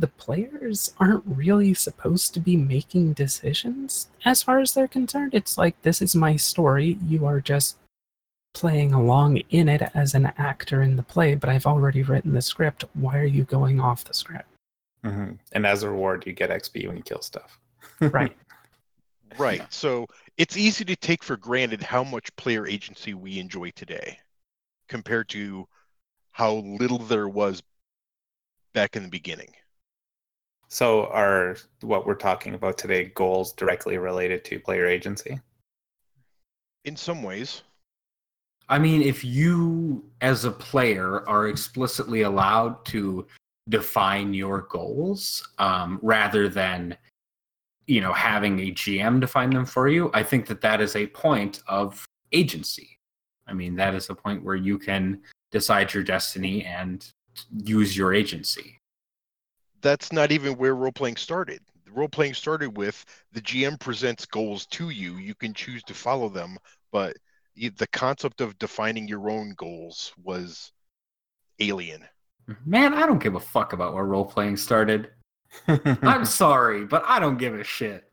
the 0.00 0.08
players 0.08 0.94
aren't 0.98 1.22
really 1.26 1.74
supposed 1.74 2.34
to 2.34 2.40
be 2.40 2.56
making 2.56 3.12
decisions 3.12 4.08
as 4.24 4.42
far 4.42 4.60
as 4.60 4.74
they're 4.74 4.88
concerned. 4.88 5.34
It's 5.34 5.58
like, 5.58 5.80
this 5.82 6.00
is 6.00 6.14
my 6.14 6.36
story. 6.36 6.98
You 7.06 7.26
are 7.26 7.40
just 7.40 7.76
playing 8.52 8.92
along 8.92 9.36
in 9.50 9.68
it 9.68 9.82
as 9.94 10.14
an 10.14 10.32
actor 10.38 10.82
in 10.82 10.96
the 10.96 11.02
play, 11.02 11.34
but 11.34 11.50
I've 11.50 11.66
already 11.66 12.02
written 12.02 12.32
the 12.32 12.42
script. 12.42 12.84
Why 12.94 13.18
are 13.18 13.24
you 13.24 13.44
going 13.44 13.80
off 13.80 14.04
the 14.04 14.14
script? 14.14 14.48
Mhm. 15.04 15.38
And 15.52 15.66
as 15.66 15.82
a 15.82 15.90
reward, 15.90 16.26
you 16.26 16.32
get 16.32 16.50
XP 16.50 16.86
when 16.86 16.96
you 16.96 17.02
kill 17.02 17.22
stuff. 17.22 17.58
Right. 18.00 18.36
Right. 19.38 19.72
So 19.72 20.06
it's 20.38 20.56
easy 20.56 20.84
to 20.86 20.96
take 20.96 21.22
for 21.22 21.36
granted 21.36 21.80
how 21.82 22.02
much 22.02 22.34
player 22.34 22.66
agency 22.66 23.14
we 23.14 23.38
enjoy 23.38 23.70
today 23.70 24.18
compared 24.88 25.28
to 25.28 25.68
how 26.32 26.54
little 26.54 26.98
there 26.98 27.28
was 27.28 27.62
back 28.72 28.96
in 28.96 29.04
the 29.04 29.08
beginning. 29.08 29.54
So 30.70 31.06
are 31.06 31.56
what 31.80 32.06
we're 32.06 32.14
talking 32.14 32.54
about 32.54 32.78
today 32.78 33.06
goals 33.16 33.52
directly 33.52 33.98
related 33.98 34.44
to 34.46 34.60
player 34.60 34.86
agency? 34.86 35.40
In 36.84 36.94
some 36.96 37.24
ways, 37.24 37.62
I 38.68 38.78
mean, 38.78 39.02
if 39.02 39.24
you, 39.24 40.04
as 40.20 40.44
a 40.44 40.50
player, 40.52 41.28
are 41.28 41.48
explicitly 41.48 42.22
allowed 42.22 42.84
to 42.86 43.26
define 43.68 44.32
your 44.32 44.62
goals 44.70 45.46
um, 45.58 45.98
rather 46.02 46.48
than, 46.48 46.96
you 47.86 48.00
know, 48.00 48.12
having 48.12 48.60
a 48.60 48.70
GM 48.70 49.20
define 49.20 49.50
them 49.50 49.66
for 49.66 49.88
you, 49.88 50.08
I 50.14 50.22
think 50.22 50.46
that 50.46 50.60
that 50.60 50.80
is 50.80 50.94
a 50.94 51.08
point 51.08 51.62
of 51.66 52.06
agency. 52.30 53.00
I 53.48 53.54
mean, 53.54 53.74
that 53.74 53.94
is 53.94 54.08
a 54.08 54.14
point 54.14 54.44
where 54.44 54.54
you 54.54 54.78
can 54.78 55.20
decide 55.50 55.92
your 55.92 56.04
destiny 56.04 56.64
and 56.64 57.04
use 57.64 57.96
your 57.96 58.14
agency. 58.14 58.79
That's 59.82 60.12
not 60.12 60.32
even 60.32 60.56
where 60.56 60.74
role 60.74 60.92
playing 60.92 61.16
started. 61.16 61.60
Role 61.92 62.08
playing 62.08 62.34
started 62.34 62.76
with 62.76 63.04
the 63.32 63.40
GM 63.40 63.78
presents 63.80 64.24
goals 64.24 64.66
to 64.66 64.90
you. 64.90 65.16
You 65.16 65.34
can 65.34 65.52
choose 65.52 65.82
to 65.84 65.94
follow 65.94 66.28
them, 66.28 66.56
but 66.92 67.16
the 67.56 67.86
concept 67.92 68.40
of 68.40 68.58
defining 68.58 69.08
your 69.08 69.28
own 69.28 69.54
goals 69.56 70.12
was 70.22 70.72
alien. 71.58 72.04
Man, 72.64 72.94
I 72.94 73.06
don't 73.06 73.22
give 73.22 73.34
a 73.34 73.40
fuck 73.40 73.72
about 73.72 73.94
where 73.94 74.04
role 74.04 74.24
playing 74.24 74.56
started. 74.56 75.10
I'm 75.68 76.24
sorry, 76.24 76.84
but 76.84 77.02
I 77.06 77.18
don't 77.18 77.38
give 77.38 77.54
a 77.54 77.64
shit. 77.64 78.04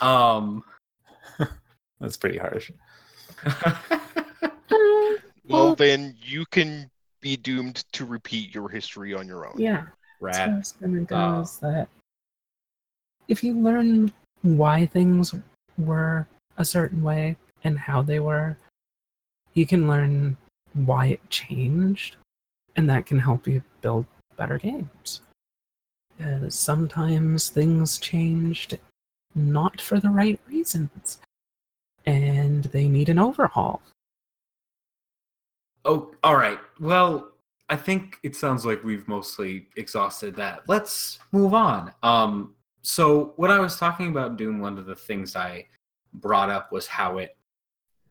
Um, 0.00 0.62
That's 2.00 2.16
pretty 2.16 2.38
harsh. 2.38 2.70
Well, 3.44 5.18
Well- 5.48 5.74
then 5.76 6.14
you 6.22 6.46
can 6.46 6.90
be 7.20 7.36
doomed 7.36 7.84
to 7.92 8.06
repeat 8.06 8.54
your 8.54 8.68
history 8.70 9.12
on 9.12 9.26
your 9.26 9.46
own. 9.46 9.54
Yeah. 9.58 9.84
That's 10.20 10.74
what 10.74 10.88
rad. 10.88 10.90
gonna 10.92 11.00
go 11.04 11.16
Uh, 11.16 11.42
is 11.42 11.58
that 11.58 11.88
if 13.28 13.44
you 13.44 13.54
learn 13.54 14.12
why 14.42 14.86
things 14.86 15.34
were 15.78 16.26
a 16.56 16.64
certain 16.64 17.02
way 17.02 17.36
and 17.64 17.78
how 17.78 18.02
they 18.02 18.20
were, 18.20 18.56
you 19.54 19.66
can 19.66 19.86
learn 19.86 20.36
why 20.72 21.06
it 21.06 21.30
changed, 21.30 22.16
and 22.76 22.88
that 22.88 23.06
can 23.06 23.18
help 23.18 23.46
you 23.46 23.62
build 23.80 24.06
better 24.36 24.58
games. 24.58 25.20
Uh, 26.22 26.48
sometimes 26.48 27.48
things 27.48 27.98
changed 27.98 28.78
not 29.34 29.80
for 29.80 29.98
the 30.00 30.10
right 30.10 30.40
reasons, 30.46 31.18
and 32.06 32.64
they 32.64 32.88
need 32.88 33.08
an 33.08 33.18
overhaul. 33.18 33.80
Oh, 35.84 36.14
all 36.22 36.36
right. 36.36 36.58
Well, 36.78 37.29
I 37.70 37.76
think 37.76 38.18
it 38.24 38.34
sounds 38.34 38.66
like 38.66 38.82
we've 38.82 39.06
mostly 39.06 39.68
exhausted 39.76 40.34
that. 40.36 40.62
Let's 40.66 41.20
move 41.30 41.54
on. 41.54 41.92
Um, 42.02 42.54
so 42.82 43.32
when 43.36 43.52
I 43.52 43.60
was 43.60 43.76
talking 43.76 44.08
about 44.08 44.36
Doom, 44.36 44.58
one 44.58 44.76
of 44.76 44.86
the 44.86 44.96
things 44.96 45.36
I 45.36 45.66
brought 46.14 46.50
up 46.50 46.72
was 46.72 46.88
how 46.88 47.18
it 47.18 47.36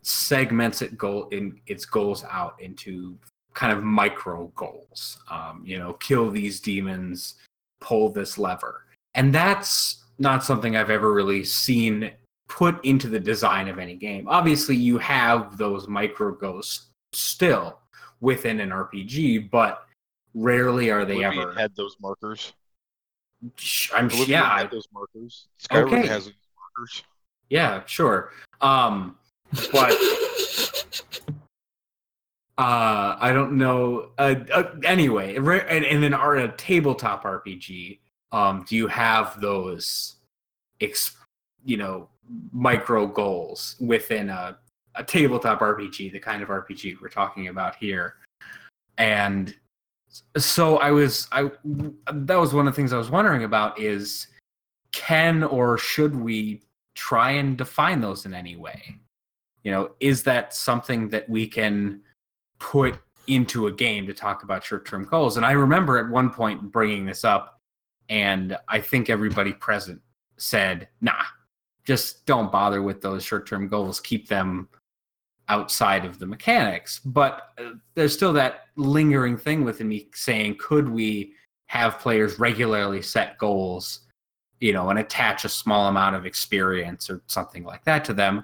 segments 0.02 0.82
it 0.82 0.98
goal 0.98 1.28
in 1.30 1.60
its 1.68 1.84
goals 1.84 2.24
out 2.32 2.56
into 2.62 3.18
kind 3.54 3.74
of 3.74 3.84
micro 3.84 4.48
goals. 4.56 5.20
Um, 5.30 5.62
you 5.66 5.78
know, 5.78 5.94
kill 5.94 6.32
these 6.32 6.62
demons, 6.62 7.36
pull 7.82 8.10
this 8.10 8.38
lever, 8.38 8.86
and 9.16 9.36
that's 9.36 10.06
not 10.20 10.46
something 10.46 10.78
I've 10.78 10.90
ever 10.90 11.14
really 11.14 11.44
seen 11.44 12.12
put 12.48 12.84
into 12.86 13.10
the 13.10 13.20
design 13.20 13.68
of 13.68 13.78
any 13.78 13.96
game. 13.96 14.26
Obviously, 14.30 14.78
you 14.78 14.98
have 15.00 15.58
those 15.58 15.90
micro 15.90 16.32
goals 16.32 16.92
still 17.12 17.80
within 18.22 18.60
an 18.60 18.70
RPG, 18.70 19.50
but 19.50 19.86
rarely 20.34 20.90
are 20.92 21.06
they 21.06 21.24
Oblivion 21.24 21.50
ever. 21.50 21.60
had 21.60 21.76
those 21.76 21.96
markers. 22.02 22.54
I'm 23.94 24.06
Oblivion 24.06 24.30
yeah, 24.30 24.58
had 24.60 24.72
those 24.72 24.88
markers. 24.94 25.48
Skyrim 25.62 25.88
Okay. 25.88 26.08
has 26.08 26.26
those 26.26 26.34
markers. 26.78 27.04
yeah, 27.50 27.84
sure. 27.86 28.32
Um, 28.62 29.18
but 29.72 29.94
uh, 32.58 33.16
I 33.20 33.32
don't 33.34 33.54
know. 33.54 34.10
Uh, 34.18 34.36
uh, 34.54 34.72
anyway, 34.84 35.36
and, 35.38 35.86
and 35.86 36.04
then 36.04 36.14
are 36.14 36.36
a 36.36 36.50
tabletop 36.58 37.24
RPG. 37.24 38.00
Um, 38.32 38.66
do 38.68 38.76
you 38.76 38.88
have 38.88 39.40
those, 39.42 40.18
ex, 40.82 41.16
you 41.66 41.78
know, 41.78 42.10
micro 42.52 43.08
goals 43.08 43.76
within 43.80 44.30
a 44.30 44.58
a 45.00 45.04
tabletop 45.04 45.62
RPG, 45.62 46.12
the 46.12 46.20
kind 46.20 46.44
of 46.44 46.50
RPG 46.50 47.02
we're 47.02 47.10
talking 47.10 47.48
about 47.48 47.76
here? 47.78 48.16
And 48.98 49.56
so 50.38 50.78
I 50.78 50.92
was, 50.92 51.28
I 51.32 51.50
that 52.12 52.36
was 52.36 52.54
one 52.54 52.68
of 52.68 52.74
the 52.74 52.76
things 52.76 52.94
I 52.94 52.98
was 52.98 53.10
wondering 53.10 53.46
about 53.46 53.80
is 53.80 54.28
can 54.92 55.44
or 55.44 55.78
should 55.78 56.16
we 56.16 56.62
try 56.96 57.32
and 57.32 57.58
define 57.58 58.02
those 58.02 58.26
in 58.26 58.34
any 58.34 58.56
way? 58.56 58.98
You 59.64 59.72
know, 59.72 59.92
is 60.00 60.24
that 60.24 60.54
something 60.54 61.10
that 61.10 61.30
we 61.30 61.48
can 61.48 62.02
put 62.60 63.00
into 63.28 63.68
a 63.68 63.72
game 63.72 64.06
to 64.08 64.14
talk 64.14 64.44
about 64.44 64.64
short-term 64.64 65.06
goals? 65.06 65.38
And 65.38 65.46
I 65.46 65.52
remember 65.52 65.98
at 65.98 66.10
one 66.10 66.30
point 66.30 66.72
bringing 66.72 67.06
this 67.06 67.24
up, 67.24 67.60
and 68.10 68.58
I 68.68 68.82
think 68.82 69.10
everybody 69.10 69.54
present 69.54 70.02
said, 70.38 70.88
"Nah, 71.02 71.24
just 71.86 72.26
don't 72.26 72.52
bother 72.52 72.82
with 72.82 73.02
those 73.02 73.24
short-term 73.24 73.68
goals. 73.68 74.00
Keep 74.00 74.28
them 74.28 74.68
outside 75.50 76.06
of 76.06 76.20
the 76.20 76.26
mechanics." 76.26 77.00
But 77.00 77.50
uh, 77.58 77.72
there's 77.96 78.14
still 78.14 78.34
that 78.34 78.66
lingering 78.76 79.38
thing 79.38 79.64
within 79.64 79.90
me 79.90 80.08
saying, 80.14 80.58
"Could 80.60 80.88
we 80.90 81.34
have 81.68 82.00
players 82.00 82.40
regularly 82.40 83.02
set 83.02 83.38
goals?" 83.38 84.02
you 84.60 84.74
know, 84.74 84.90
and 84.90 85.00
attach 85.00 85.46
a 85.46 85.50
small 85.50 85.88
amount 85.88 86.16
of 86.16 86.26
experience 86.26 87.10
or 87.10 87.22
something 87.28 87.64
like 87.64 87.84
that 87.86 88.04
to 88.06 88.14
them, 88.14 88.44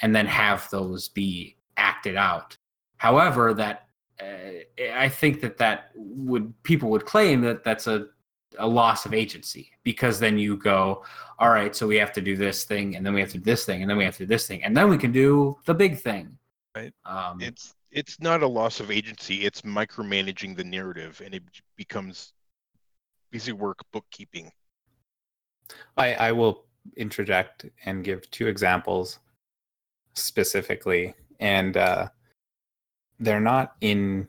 and 0.00 0.14
then 0.14 0.26
have 0.26 0.68
those 0.70 1.08
be 1.08 1.56
acted 1.76 2.16
out. 2.16 2.56
However, 2.98 3.52
that 3.54 3.88
uh, 4.20 4.94
I 4.94 5.08
think 5.08 5.40
that 5.42 5.58
that 5.58 5.90
would 5.94 6.52
people 6.62 6.90
would 6.90 7.04
claim 7.04 7.40
that 7.42 7.64
that's 7.64 7.86
a 7.86 8.06
a 8.58 8.66
loss 8.66 9.04
of 9.04 9.12
agency 9.12 9.70
because 9.82 10.18
then 10.18 10.38
you 10.38 10.56
go, 10.56 11.04
all 11.38 11.50
right, 11.50 11.76
so 11.76 11.86
we 11.86 11.96
have 11.96 12.12
to 12.12 12.22
do 12.22 12.36
this 12.36 12.64
thing, 12.64 12.96
and 12.96 13.04
then 13.04 13.12
we 13.12 13.20
have 13.20 13.30
to 13.32 13.38
do 13.38 13.44
this 13.44 13.66
thing, 13.66 13.82
and 13.82 13.90
then 13.90 13.98
we 13.98 14.04
have 14.04 14.16
to 14.16 14.22
do 14.22 14.26
this 14.26 14.46
thing, 14.46 14.62
and 14.64 14.76
then 14.76 14.88
we 14.88 14.96
can 14.96 15.12
do 15.12 15.58
the 15.66 15.74
big 15.74 15.98
thing. 15.98 16.38
Right. 16.76 16.92
Um, 17.06 17.40
It's 17.40 17.74
it's 17.90 18.20
not 18.20 18.42
a 18.42 18.46
loss 18.46 18.80
of 18.80 18.90
agency. 18.90 19.46
It's 19.46 19.62
micromanaging 19.62 20.56
the 20.56 20.64
narrative, 20.64 21.22
and 21.24 21.34
it 21.34 21.42
becomes 21.76 22.34
busy 23.30 23.52
work 23.52 23.78
bookkeeping. 23.92 24.52
I, 25.96 26.14
I 26.14 26.32
will 26.32 26.66
interject 26.96 27.64
and 27.86 28.04
give 28.04 28.30
two 28.30 28.46
examples 28.46 29.20
specifically, 30.14 31.14
and 31.40 31.78
uh, 31.78 32.08
they're 33.18 33.40
not 33.40 33.76
in 33.80 34.28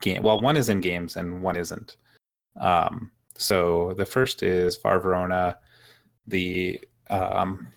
game. 0.00 0.24
Well, 0.24 0.40
one 0.40 0.56
is 0.56 0.68
in 0.68 0.80
games 0.80 1.16
and 1.16 1.40
one 1.40 1.56
isn't. 1.56 1.96
Um, 2.60 3.12
so 3.36 3.94
the 3.96 4.06
first 4.06 4.42
is 4.42 4.76
Far 4.76 4.98
Verona, 4.98 5.58
the 6.26 6.80
um, 7.10 7.68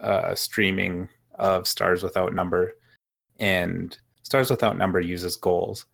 uh, 0.00 0.34
streaming 0.34 1.10
of 1.38 1.66
Stars 1.66 2.02
Without 2.02 2.34
Number, 2.34 2.74
and 3.38 3.96
Stars 4.22 4.50
Without 4.50 4.76
Number 4.76 5.00
uses 5.00 5.36
goals, 5.36 5.86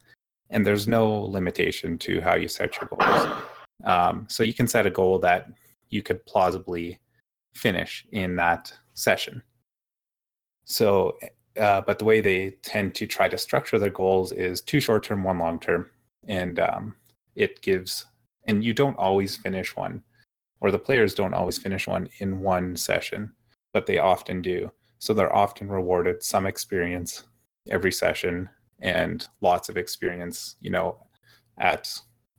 and 0.50 0.66
there's 0.66 0.88
no 0.88 1.10
limitation 1.10 1.98
to 1.98 2.20
how 2.20 2.34
you 2.34 2.48
set 2.48 2.76
your 2.80 2.88
goals. 2.88 3.42
Um, 3.84 4.26
so 4.28 4.42
you 4.42 4.54
can 4.54 4.68
set 4.68 4.86
a 4.86 4.90
goal 4.90 5.18
that 5.20 5.48
you 5.90 6.02
could 6.02 6.24
plausibly 6.26 7.00
finish 7.54 8.06
in 8.12 8.36
that 8.36 8.72
session. 8.94 9.42
So, 10.64 11.18
uh, 11.58 11.82
but 11.82 11.98
the 11.98 12.04
way 12.04 12.20
they 12.20 12.50
tend 12.62 12.94
to 12.94 13.06
try 13.06 13.28
to 13.28 13.36
structure 13.36 13.78
their 13.78 13.90
goals 13.90 14.32
is 14.32 14.60
two 14.60 14.80
short 14.80 15.04
term, 15.04 15.24
one 15.24 15.38
long 15.38 15.58
term. 15.58 15.90
And 16.28 16.60
um, 16.60 16.94
it 17.34 17.60
gives, 17.62 18.06
and 18.46 18.64
you 18.64 18.72
don't 18.72 18.98
always 18.98 19.36
finish 19.36 19.74
one, 19.76 20.02
or 20.60 20.70
the 20.70 20.78
players 20.78 21.14
don't 21.14 21.34
always 21.34 21.58
finish 21.58 21.86
one 21.86 22.08
in 22.18 22.40
one 22.40 22.76
session, 22.76 23.32
but 23.72 23.86
they 23.86 23.98
often 23.98 24.40
do. 24.40 24.70
So 25.02 25.12
they're 25.12 25.34
often 25.34 25.68
rewarded 25.68 26.22
some 26.22 26.46
experience 26.46 27.24
every 27.68 27.90
session 27.90 28.48
and 28.78 29.26
lots 29.40 29.68
of 29.68 29.76
experience, 29.76 30.54
you 30.60 30.70
know, 30.70 30.96
at 31.58 31.92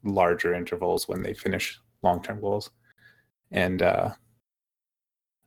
larger 0.06 0.54
intervals 0.54 1.06
when 1.10 1.22
they 1.22 1.34
finish 1.34 1.78
long-term 2.04 2.40
goals. 2.40 2.70
And 3.52 3.82
uh, 3.82 4.12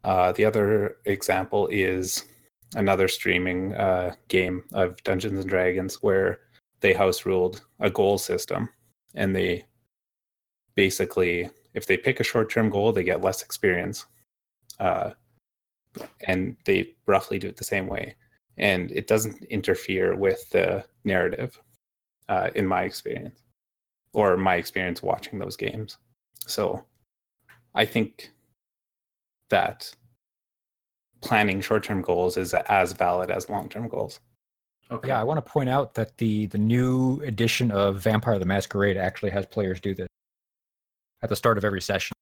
uh, 0.05 0.33
the 0.33 0.45
other 0.45 0.99
example 1.07 1.69
is 1.73 2.23
another 2.75 3.09
streaming 3.09 3.75
uh, 3.75 4.15
game 4.29 4.65
of 4.75 5.03
Dungeons 5.03 5.41
and 5.41 5.49
Dragons 5.49 6.03
where 6.03 6.41
they 6.81 6.93
house 6.93 7.25
ruled 7.25 7.65
a 7.81 7.89
goal 7.89 8.19
system, 8.19 8.69
and 9.15 9.35
they 9.35 9.65
basically, 10.75 11.49
if 11.73 11.87
they 11.87 11.97
pick 11.97 12.21
a 12.21 12.25
short-term 12.25 12.69
goal, 12.69 12.93
they 12.93 13.05
get 13.05 13.23
less 13.23 13.41
experience, 13.41 14.05
uh, 14.81 15.13
and 16.27 16.57
they 16.65 16.95
roughly 17.07 17.39
do 17.39 17.49
it 17.49 17.57
the 17.57 17.65
same 17.65 17.87
way, 17.87 18.15
and 18.59 18.91
it 18.93 19.07
doesn't 19.07 19.43
interfere 19.45 20.15
with 20.17 20.49
the 20.51 20.85
narrative, 21.05 21.61
uh, 22.29 22.51
in 22.55 22.67
my 22.67 22.83
experience 22.83 23.41
or 24.13 24.37
my 24.37 24.55
experience 24.57 25.03
watching 25.03 25.39
those 25.39 25.57
games. 25.57 25.99
So 26.47 26.85
I 27.75 27.85
think 27.85 28.33
that 29.51 29.95
planning 31.21 31.61
short-term 31.61 32.03
goals 32.03 32.37
is 32.37 32.55
as 32.55 32.93
valid 32.93 33.31
as 33.31 33.49
long-term 33.51 33.89
goals. 33.89 34.21
Okay. 34.91 35.09
Yeah, 35.09 35.21
I 35.21 35.25
want 35.25 35.45
to 35.45 35.53
point 35.53 35.69
out 35.69 35.95
that 35.95 36.17
the 36.19 36.47
the 36.47 36.59
new 36.59 37.21
edition 37.23 37.71
of 37.73 38.01
Vampire 38.01 38.39
the 38.39 38.47
Masquerade 38.47 38.97
actually 38.97 39.31
has 39.31 39.45
players 39.45 39.81
do 39.81 39.95
this 39.95 40.07
at 41.23 41.29
the 41.29 41.37
start 41.37 41.59
of 41.59 41.65
every 41.65 41.81
session. 41.83 42.15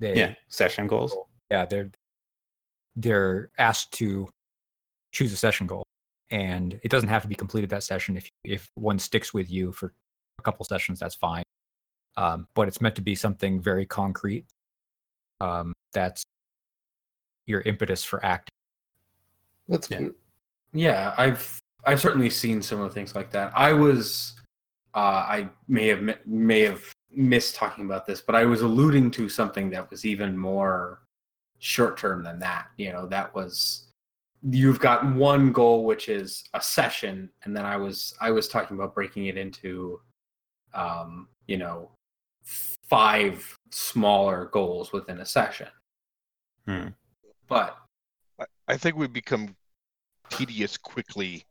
They, 0.00 0.16
Yeah, 0.16 0.34
session 0.48 0.86
goals. 0.86 1.14
yeah, 1.50 1.66
they're 1.66 1.90
they're 2.96 3.50
asked 3.58 3.92
to 3.92 4.28
choose 5.12 5.32
a 5.32 5.36
session 5.36 5.66
goal, 5.66 5.84
and 6.30 6.78
it 6.82 6.90
doesn't 6.90 7.08
have 7.08 7.22
to 7.22 7.28
be 7.28 7.34
completed 7.34 7.70
that 7.70 7.82
session. 7.82 8.16
If 8.16 8.28
if 8.44 8.68
one 8.74 8.98
sticks 8.98 9.32
with 9.34 9.50
you 9.50 9.72
for 9.72 9.92
a 10.38 10.42
couple 10.42 10.64
sessions, 10.64 10.98
that's 10.98 11.14
fine. 11.14 11.44
Um, 12.16 12.46
but 12.54 12.68
it's 12.68 12.80
meant 12.80 12.94
to 12.96 13.02
be 13.02 13.14
something 13.14 13.60
very 13.60 13.86
concrete. 13.86 14.44
Um, 15.40 15.72
that's 15.92 16.22
your 17.46 17.62
impetus 17.62 18.04
for 18.04 18.24
acting. 18.24 18.52
That's 19.68 19.90
Yeah. 19.90 19.98
good. 19.98 20.14
Yeah, 20.72 21.14
I've 21.18 21.60
I've 21.84 22.00
certainly 22.00 22.30
seen 22.30 22.62
some 22.62 22.80
of 22.80 22.88
the 22.88 22.94
things 22.94 23.14
like 23.14 23.30
that. 23.32 23.52
I 23.56 23.72
was 23.72 24.34
uh, 24.94 25.24
I 25.28 25.48
may 25.68 25.88
have 25.88 26.18
may 26.26 26.60
have 26.60 26.82
missed 27.10 27.54
talking 27.54 27.84
about 27.84 28.06
this, 28.06 28.20
but 28.20 28.34
I 28.34 28.44
was 28.44 28.62
alluding 28.62 29.10
to 29.12 29.28
something 29.28 29.70
that 29.70 29.90
was 29.90 30.04
even 30.04 30.36
more 30.36 31.02
short 31.62 31.96
term 31.96 32.24
than 32.24 32.40
that. 32.40 32.66
You 32.76 32.92
know, 32.92 33.06
that 33.06 33.32
was 33.34 33.84
you've 34.50 34.80
got 34.80 35.06
one 35.14 35.52
goal 35.52 35.84
which 35.84 36.08
is 36.08 36.44
a 36.54 36.60
session, 36.60 37.30
and 37.44 37.56
then 37.56 37.64
I 37.64 37.76
was 37.76 38.14
I 38.20 38.32
was 38.32 38.48
talking 38.48 38.76
about 38.76 38.94
breaking 38.94 39.26
it 39.26 39.38
into 39.38 40.00
um, 40.74 41.28
you 41.46 41.56
know 41.56 41.90
five 42.42 43.58
smaller 43.70 44.46
goals 44.52 44.92
within 44.92 45.20
a 45.20 45.26
session. 45.26 45.68
Hmm. 46.66 46.88
But 47.46 47.78
I- 48.40 48.46
I 48.68 48.76
think 48.76 48.96
we 48.96 49.06
become 49.06 49.54
tedious 50.30 50.76
quickly 50.76 51.44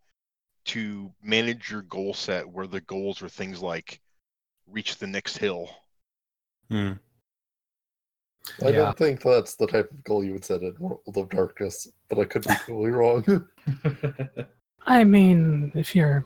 to 0.66 1.12
manage 1.24 1.72
your 1.72 1.84
goal 1.84 2.14
set 2.14 2.48
where 2.48 2.68
the 2.68 2.82
goals 2.82 3.22
are 3.22 3.30
things 3.30 3.62
like 3.62 4.02
reach 4.68 4.98
the 4.98 5.08
next 5.08 5.38
hill. 5.38 5.70
Hmm. 6.70 6.94
I 8.64 8.70
Yeah. 8.70 8.78
don't 8.78 8.98
think 8.98 9.22
that's 9.22 9.56
the 9.56 9.68
type 9.68 9.92
of 9.92 10.04
goal 10.04 10.24
you 10.24 10.34
would 10.34 10.46
set 10.46 10.62
in 10.62 10.76
World 10.80 11.02
of 11.16 11.30
Darkness, 11.30 11.88
but 12.10 12.20
I 12.20 12.26
could 12.26 12.44
be 12.44 12.54
totally 12.68 12.92
wrong. 12.92 13.48
I 14.86 15.04
mean, 15.04 15.72
if 15.76 15.96
you're 15.96 16.26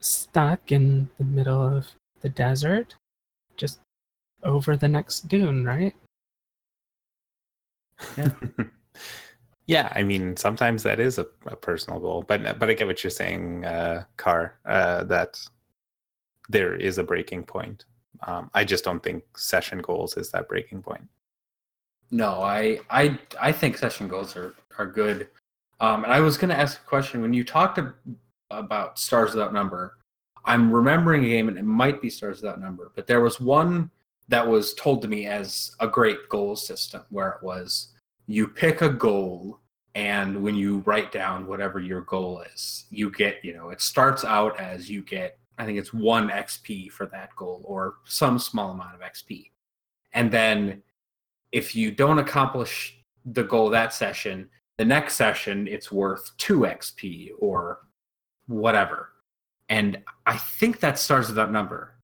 stuck 0.00 0.72
in 0.72 1.08
the 1.18 1.24
middle 1.24 1.62
of 1.62 1.86
the 2.20 2.28
desert, 2.28 2.94
just 3.56 3.80
over 4.42 4.76
the 4.76 4.88
next 4.88 5.28
dune, 5.28 5.64
right? 5.64 5.94
yeah, 8.16 8.30
yeah, 9.66 9.92
I 9.94 10.02
mean, 10.02 10.36
sometimes 10.36 10.82
that 10.82 11.00
is 11.00 11.18
a, 11.18 11.26
a 11.46 11.56
personal 11.56 11.98
goal, 11.98 12.22
but 12.22 12.58
but 12.58 12.68
I 12.70 12.74
get 12.74 12.86
what 12.86 13.02
you're 13.02 13.10
saying, 13.10 13.64
uh, 13.64 14.04
Car. 14.16 14.58
Uh, 14.64 15.04
that 15.04 15.40
there 16.48 16.74
is 16.76 16.98
a 16.98 17.02
breaking 17.04 17.44
point. 17.44 17.84
Um, 18.22 18.50
I 18.54 18.64
just 18.64 18.84
don't 18.84 19.02
think 19.02 19.24
session 19.36 19.78
goals 19.80 20.16
is 20.16 20.30
that 20.30 20.48
breaking 20.48 20.82
point. 20.82 21.06
No, 22.10 22.42
I 22.42 22.80
I 22.90 23.18
I 23.40 23.52
think 23.52 23.76
session 23.76 24.08
goals 24.08 24.36
are 24.36 24.54
are 24.78 24.86
good. 24.86 25.28
Um, 25.80 26.04
and 26.04 26.12
I 26.12 26.20
was 26.20 26.38
going 26.38 26.48
to 26.48 26.58
ask 26.58 26.80
a 26.80 26.88
question 26.88 27.20
when 27.20 27.34
you 27.34 27.44
talked 27.44 27.78
about 28.50 28.98
Stars 28.98 29.34
Without 29.34 29.52
Number. 29.52 29.98
I'm 30.44 30.72
remembering 30.72 31.24
a 31.24 31.28
game, 31.28 31.48
and 31.48 31.58
it 31.58 31.64
might 31.64 32.00
be 32.00 32.08
Stars 32.08 32.40
Without 32.40 32.60
Number, 32.60 32.92
but 32.94 33.06
there 33.06 33.20
was 33.20 33.40
one 33.40 33.90
that 34.28 34.46
was 34.46 34.74
told 34.74 35.02
to 35.02 35.08
me 35.08 35.26
as 35.26 35.72
a 35.80 35.86
great 35.86 36.28
goal 36.28 36.56
system, 36.56 37.02
where 37.10 37.30
it 37.30 37.42
was 37.42 37.88
you 38.26 38.48
pick 38.48 38.80
a 38.80 38.88
goal, 38.88 39.60
and 39.94 40.42
when 40.42 40.54
you 40.54 40.78
write 40.86 41.12
down 41.12 41.46
whatever 41.46 41.80
your 41.80 42.02
goal 42.02 42.42
is, 42.54 42.86
you 42.90 43.10
get 43.10 43.44
you 43.44 43.54
know 43.54 43.70
it 43.70 43.80
starts 43.80 44.24
out 44.24 44.58
as 44.58 44.88
you 44.88 45.02
get 45.02 45.38
I 45.58 45.64
think 45.64 45.78
it's 45.78 45.92
one 45.92 46.28
XP 46.28 46.90
for 46.90 47.06
that 47.06 47.34
goal 47.36 47.62
or 47.64 47.94
some 48.04 48.38
small 48.38 48.72
amount 48.72 48.94
of 48.94 49.00
XP, 49.00 49.50
and 50.12 50.30
then 50.30 50.82
if 51.52 51.74
you 51.74 51.90
don't 51.90 52.18
accomplish 52.18 52.98
the 53.24 53.44
goal 53.44 53.70
that 53.70 53.92
session, 53.92 54.48
the 54.78 54.84
next 54.84 55.14
session 55.14 55.66
it's 55.66 55.90
worth 55.90 56.36
2 56.38 56.60
XP 56.60 57.30
or 57.38 57.80
whatever. 58.46 59.10
And 59.68 60.02
I 60.26 60.36
think 60.36 60.80
that 60.80 60.98
starts 60.98 61.28
with 61.28 61.36
that 61.36 61.50
number. 61.50 61.94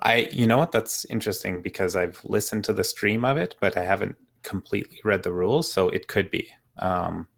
I, 0.00 0.28
you 0.32 0.46
know 0.46 0.58
what? 0.58 0.72
That's 0.72 1.04
interesting 1.06 1.60
because 1.60 1.96
I've 1.96 2.20
listened 2.24 2.64
to 2.64 2.72
the 2.72 2.84
stream 2.84 3.24
of 3.24 3.36
it, 3.36 3.56
but 3.60 3.76
I 3.76 3.84
haven't 3.84 4.16
completely 4.42 5.00
read 5.04 5.22
the 5.22 5.32
rules, 5.32 5.70
so 5.70 5.88
it 5.90 6.08
could 6.08 6.30
be. 6.30 6.48
Um, 6.78 7.28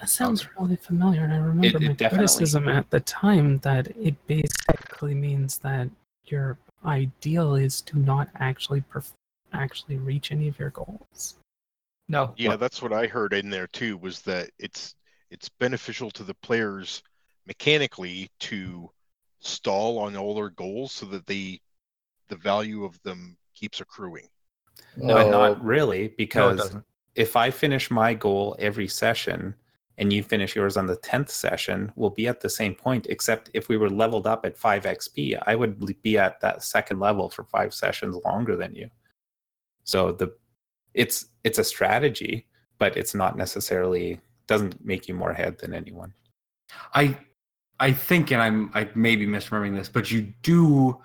That 0.00 0.08
sounds 0.10 0.46
really 0.58 0.76
familiar, 0.76 1.24
and 1.24 1.32
I 1.32 1.38
remember 1.38 1.66
it 1.66 1.82
my 1.82 1.92
definitely- 1.92 2.08
criticism 2.18 2.68
at 2.68 2.88
the 2.90 3.00
time 3.00 3.58
that 3.58 3.88
it 3.96 4.14
basically 4.26 5.14
means 5.14 5.58
that 5.58 5.88
your 6.26 6.56
ideal 6.84 7.56
is 7.56 7.82
to 7.82 7.98
not 7.98 8.28
actually 8.36 8.82
perf- 8.82 9.14
actually 9.52 9.96
reach 9.96 10.30
any 10.30 10.46
of 10.46 10.58
your 10.58 10.70
goals. 10.70 11.38
No, 12.06 12.32
Yeah, 12.36 12.56
that's 12.56 12.80
what 12.80 12.92
I 12.92 13.06
heard 13.06 13.32
in 13.32 13.50
there 13.50 13.66
too. 13.66 13.96
Was 13.98 14.22
that 14.22 14.50
it's 14.58 14.94
it's 15.30 15.48
beneficial 15.48 16.10
to 16.12 16.22
the 16.22 16.34
players 16.34 17.02
mechanically 17.46 18.30
to 18.40 18.90
stall 19.40 19.98
on 19.98 20.16
all 20.16 20.34
their 20.34 20.50
goals 20.50 20.92
so 20.92 21.06
that 21.06 21.26
they 21.26 21.60
the 22.28 22.36
value 22.36 22.84
of 22.84 23.02
them 23.02 23.36
keeps 23.54 23.80
accruing. 23.80 24.28
No, 24.96 25.18
Uh, 25.18 25.30
not 25.30 25.62
really, 25.64 26.08
because 26.08 26.58
doesn't. 26.58 26.84
if 27.14 27.36
I 27.36 27.50
finish 27.50 27.90
my 27.90 28.14
goal 28.14 28.54
every 28.58 28.86
session 28.88 29.54
and 29.98 30.12
you 30.12 30.22
finish 30.22 30.54
yours 30.54 30.76
on 30.76 30.86
the 30.86 30.96
10th 30.98 31.28
session, 31.28 31.92
we'll 31.96 32.10
be 32.10 32.28
at 32.28 32.40
the 32.40 32.48
same 32.48 32.74
point, 32.74 33.06
except 33.10 33.50
if 33.52 33.68
we 33.68 33.76
were 33.76 33.90
leveled 33.90 34.26
up 34.26 34.46
at 34.46 34.56
5 34.56 34.84
XP, 34.84 35.42
I 35.44 35.54
would 35.56 36.02
be 36.02 36.16
at 36.16 36.40
that 36.40 36.62
second 36.62 37.00
level 37.00 37.28
for 37.28 37.44
five 37.44 37.74
sessions 37.74 38.16
longer 38.24 38.56
than 38.56 38.74
you. 38.74 38.88
So 39.82 40.12
the 40.12 40.34
it's 40.94 41.26
it's 41.44 41.58
a 41.58 41.64
strategy, 41.64 42.46
but 42.78 42.96
it's 42.96 43.14
not 43.14 43.36
necessarily 43.36 44.20
doesn't 44.46 44.84
make 44.84 45.08
you 45.08 45.14
more 45.14 45.30
ahead 45.30 45.58
than 45.58 45.74
anyone. 45.74 46.12
I 46.94 47.18
I 47.80 47.92
think 47.92 48.30
and 48.30 48.40
I'm 48.40 48.70
I 48.74 48.88
may 48.94 49.16
be 49.16 49.26
misremembering 49.26 49.76
this, 49.76 49.88
but 49.88 50.10
you 50.10 50.32
do 50.42 51.00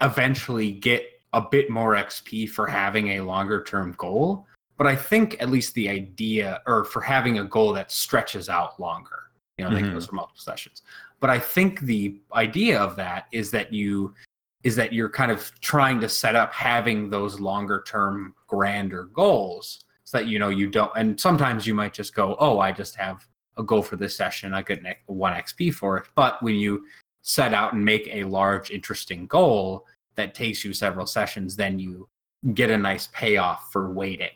eventually 0.00 0.72
get 0.72 1.04
a 1.32 1.40
bit 1.40 1.70
more 1.70 1.94
XP 1.94 2.50
for 2.50 2.66
having 2.66 3.08
a 3.10 3.20
longer 3.20 3.62
term 3.62 3.94
goal. 3.96 4.46
But 4.80 4.86
I 4.86 4.96
think 4.96 5.36
at 5.42 5.50
least 5.50 5.74
the 5.74 5.90
idea 5.90 6.62
or 6.66 6.86
for 6.86 7.02
having 7.02 7.38
a 7.38 7.44
goal 7.44 7.74
that 7.74 7.90
stretches 7.90 8.48
out 8.48 8.80
longer, 8.80 9.24
you 9.58 9.64
know, 9.66 9.74
that 9.74 9.82
Mhm. 9.82 9.92
goes 9.92 10.06
for 10.06 10.14
multiple 10.14 10.40
sessions. 10.40 10.80
But 11.20 11.28
I 11.28 11.38
think 11.38 11.80
the 11.80 12.18
idea 12.32 12.80
of 12.80 12.96
that 12.96 13.26
is 13.30 13.50
that 13.50 13.74
you 13.74 14.14
is 14.62 14.76
that 14.76 14.94
you're 14.94 15.10
kind 15.10 15.30
of 15.30 15.52
trying 15.60 16.00
to 16.00 16.08
set 16.08 16.34
up 16.34 16.54
having 16.54 17.10
those 17.10 17.40
longer 17.40 17.82
term 17.86 18.34
grander 18.46 19.04
goals 19.04 19.84
so 20.04 20.16
that 20.16 20.26
you 20.26 20.38
know 20.38 20.48
you 20.48 20.66
don't 20.66 20.92
and 20.96 21.18
sometimes 21.20 21.66
you 21.66 21.74
might 21.74 21.94
just 21.94 22.14
go 22.14 22.36
oh 22.40 22.58
i 22.58 22.70
just 22.70 22.94
have 22.94 23.26
a 23.56 23.62
goal 23.62 23.82
for 23.82 23.96
this 23.96 24.14
session 24.14 24.52
i 24.52 24.60
get 24.60 24.82
one 25.06 25.32
xp 25.32 25.72
for 25.74 25.96
it 25.96 26.06
but 26.14 26.42
when 26.42 26.56
you 26.56 26.84
set 27.22 27.54
out 27.54 27.72
and 27.72 27.82
make 27.82 28.06
a 28.12 28.24
large 28.24 28.70
interesting 28.70 29.26
goal 29.26 29.86
that 30.14 30.34
takes 30.34 30.62
you 30.62 30.74
several 30.74 31.06
sessions 31.06 31.56
then 31.56 31.78
you 31.78 32.06
get 32.52 32.70
a 32.70 32.76
nice 32.76 33.08
payoff 33.14 33.72
for 33.72 33.90
waiting 33.90 34.28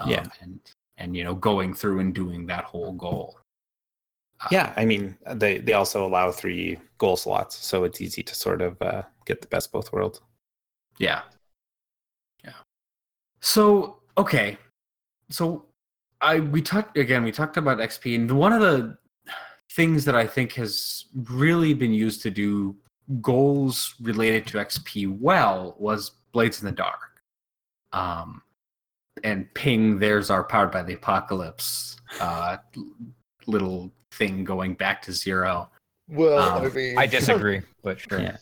Um, 0.00 0.10
Yeah. 0.10 0.24
and 0.40 0.58
and 0.96 1.16
you 1.16 1.24
know 1.24 1.34
going 1.34 1.74
through 1.74 2.00
and 2.00 2.14
doing 2.14 2.46
that 2.46 2.64
whole 2.64 2.92
goal 2.92 3.38
Uh, 4.40 4.48
Yeah, 4.50 4.72
I 4.76 4.84
mean 4.86 5.16
they 5.36 5.58
they 5.58 5.74
also 5.74 6.06
allow 6.06 6.32
three 6.32 6.78
goal 6.98 7.16
slots, 7.16 7.54
so 7.56 7.84
it's 7.84 8.00
easy 8.00 8.22
to 8.22 8.34
sort 8.34 8.62
of 8.62 8.80
uh, 8.80 9.02
get 9.26 9.40
the 9.42 9.48
best 9.48 9.70
both 9.72 9.92
worlds. 9.92 10.20
Yeah. 10.98 11.22
Yeah. 12.44 12.56
So 13.40 14.00
okay, 14.16 14.56
so 15.28 15.66
I 16.22 16.40
we 16.40 16.62
talked 16.62 16.96
again. 16.96 17.22
We 17.24 17.32
talked 17.32 17.56
about 17.58 17.78
XP, 17.78 18.14
and 18.16 18.30
one 18.32 18.52
of 18.54 18.62
the 18.62 18.96
things 19.72 20.04
that 20.06 20.16
I 20.16 20.26
think 20.26 20.52
has 20.54 21.04
really 21.14 21.74
been 21.74 21.92
used 21.92 22.22
to 22.22 22.30
do 22.30 22.76
goals 23.20 23.94
related 24.00 24.46
to 24.48 24.58
XP 24.58 25.18
well 25.20 25.74
was 25.78 26.10
Blades 26.32 26.60
in 26.60 26.66
the 26.66 26.72
Dark. 26.72 27.22
Um, 27.92 28.42
and 29.24 29.52
Ping, 29.54 29.98
there's 29.98 30.30
our 30.30 30.44
powered 30.44 30.70
by 30.70 30.82
the 30.82 30.94
apocalypse 30.94 31.96
uh, 32.20 32.56
little 33.46 33.90
thing 34.12 34.44
going 34.44 34.74
back 34.74 35.02
to 35.02 35.12
zero. 35.12 35.70
well, 36.08 36.38
um, 36.38 36.66
I 36.66 36.68
mean, 36.74 36.98
I 36.98 37.06
disagree, 37.06 37.60
but 37.82 38.00
sure. 38.00 38.20
Yeah. 38.20 38.36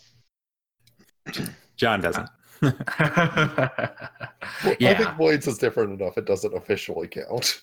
John 1.76 2.00
doesn't. 2.00 2.28
Well, 2.62 2.74
I 2.98 4.68
think 4.78 5.16
Blades 5.16 5.46
is 5.46 5.58
different 5.58 6.00
enough. 6.00 6.16
It 6.18 6.24
doesn't 6.24 6.54
officially 6.56 7.06
count. 7.06 7.62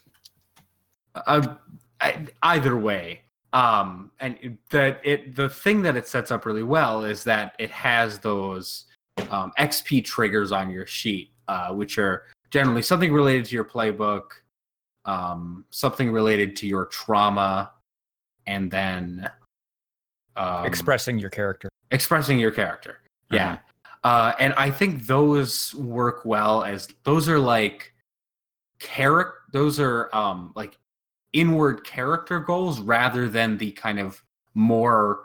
Uh, 1.16 1.56
I, 2.02 2.26
either 2.44 2.78
way, 2.78 3.22
Um, 3.54 4.12
and 4.20 4.58
that 4.70 5.00
it 5.04 5.36
the 5.36 5.50
thing 5.50 5.82
that 5.84 5.96
it 5.96 6.08
sets 6.08 6.30
up 6.30 6.46
really 6.46 6.64
well 6.64 7.06
is 7.06 7.24
that 7.24 7.56
it 7.58 7.72
has 7.72 8.20
those 8.20 8.86
um, 9.30 9.52
XP 9.58 10.04
triggers 10.04 10.52
on 10.52 10.70
your 10.70 10.86
sheet, 10.86 11.32
uh, 11.48 11.70
which 11.74 11.98
are 11.98 12.24
generally 12.56 12.82
something 12.82 13.12
related 13.12 13.44
to 13.44 13.54
your 13.54 13.66
playbook, 13.66 14.24
um, 15.04 15.66
something 15.72 16.10
related 16.10 16.56
to 16.56 16.66
your 16.68 16.86
trauma, 16.86 17.74
and 18.48 18.72
then 18.72 19.30
um, 20.38 20.66
Expressing 20.66 21.20
your 21.20 21.30
character. 21.30 21.68
expressing 21.92 22.40
your 22.40 22.52
character. 22.52 23.00
Yeah. 23.30 23.58
Uh, 24.06 24.32
and 24.40 24.54
I 24.54 24.72
think 24.72 25.06
those 25.06 25.76
work 25.76 26.24
well 26.24 26.64
as 26.64 26.88
those 27.04 27.28
are 27.28 27.40
like 27.40 27.92
character 28.80 29.34
those 29.52 29.80
are 29.80 30.10
um 30.16 30.52
like 30.56 30.78
inward 31.34 31.84
character 31.84 32.40
goals 32.40 32.80
rather 32.80 33.28
than 33.28 33.58
the 33.58 33.72
kind 33.72 34.00
of 34.00 34.24
more 34.54 35.24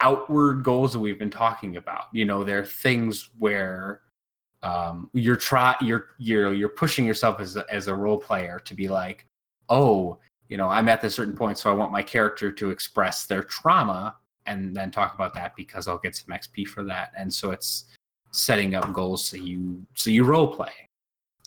outward 0.00 0.62
goals 0.64 0.92
that 0.94 0.98
we've 1.00 1.18
been 1.18 1.30
talking 1.30 1.76
about. 1.76 2.04
You 2.12 2.24
know, 2.24 2.42
they're 2.44 2.64
things 2.64 3.28
where 3.38 4.00
um 4.62 5.10
you're 5.12 5.36
try 5.36 5.74
you're 5.80 6.08
you're 6.18 6.54
you're 6.54 6.68
pushing 6.68 7.04
yourself 7.04 7.40
as 7.40 7.56
a, 7.56 7.64
as 7.70 7.88
a 7.88 7.94
role 7.94 8.18
player 8.18 8.60
to 8.64 8.74
be 8.74 8.88
like, 8.88 9.26
"Oh, 9.68 10.18
you 10.48 10.56
know, 10.56 10.68
I'm 10.68 10.88
at 10.88 11.00
this 11.00 11.14
certain 11.14 11.34
point 11.34 11.58
so 11.58 11.70
I 11.70 11.74
want 11.74 11.92
my 11.92 12.02
character 12.02 12.52
to 12.52 12.70
express 12.70 13.26
their 13.26 13.42
trauma 13.42 14.16
and 14.46 14.76
then 14.76 14.90
talk 14.90 15.14
about 15.14 15.34
that 15.34 15.54
because 15.56 15.88
I'll 15.88 15.98
get 15.98 16.16
some 16.16 16.34
XP 16.34 16.66
for 16.66 16.84
that. 16.84 17.12
And 17.16 17.32
so 17.32 17.52
it's 17.52 17.84
setting 18.32 18.74
up 18.74 18.92
goals 18.92 19.24
so 19.24 19.36
you 19.36 19.84
so 19.94 20.10
you 20.10 20.24
role 20.24 20.48
play. 20.48 20.72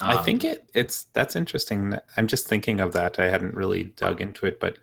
I 0.01 0.16
Um, 0.16 0.26
think 0.26 0.43
it 0.43 0.70
it's 0.74 1.07
that's 1.13 1.36
interesting. 1.36 1.95
I'm 2.18 2.28
just 2.28 2.47
thinking 2.47 2.80
of 2.80 2.93
that. 2.93 3.20
I 3.20 3.30
hadn't 3.30 3.53
really 3.53 3.86
dug 3.95 4.22
into 4.22 4.45
it, 4.45 4.59
but 4.59 4.78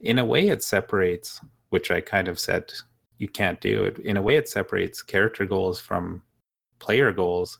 in 0.00 0.18
a 0.18 0.24
way, 0.24 0.48
it 0.48 0.62
separates, 0.62 1.40
which 1.70 1.90
I 1.90 2.00
kind 2.00 2.28
of 2.28 2.38
said 2.38 2.72
you 3.18 3.28
can't 3.28 3.60
do 3.60 3.84
it. 3.84 3.98
In 3.98 4.16
a 4.16 4.22
way, 4.22 4.36
it 4.36 4.48
separates 4.48 5.02
character 5.02 5.44
goals 5.44 5.80
from 5.80 6.22
player 6.78 7.12
goals 7.12 7.58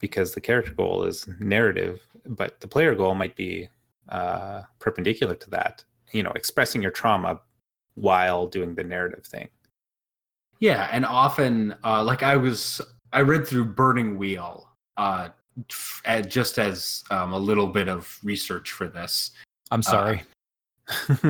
because 0.00 0.34
the 0.34 0.40
character 0.40 0.72
goal 0.72 1.04
is 1.04 1.28
narrative, 1.38 2.00
but 2.26 2.60
the 2.60 2.68
player 2.68 2.94
goal 2.94 3.14
might 3.14 3.36
be 3.36 3.68
uh, 4.08 4.62
perpendicular 4.78 5.34
to 5.34 5.50
that. 5.50 5.84
You 6.12 6.24
know, 6.24 6.32
expressing 6.32 6.82
your 6.82 6.90
trauma 6.90 7.40
while 7.94 8.46
doing 8.46 8.74
the 8.74 8.82
narrative 8.82 9.24
thing. 9.24 9.48
Yeah, 10.58 10.88
and 10.92 11.06
often, 11.06 11.74
uh, 11.84 12.02
like 12.02 12.22
I 12.22 12.36
was, 12.36 12.80
I 13.12 13.20
read 13.20 13.46
through 13.46 13.66
Burning 13.66 14.18
Wheel, 14.18 14.68
uh, 14.96 15.28
f- 15.70 16.02
uh, 16.04 16.20
just 16.20 16.58
as 16.58 17.02
um, 17.10 17.32
a 17.32 17.38
little 17.38 17.66
bit 17.66 17.88
of 17.88 18.18
research 18.22 18.72
for 18.72 18.88
this. 18.88 19.30
I'm 19.70 19.82
sorry. 19.82 20.22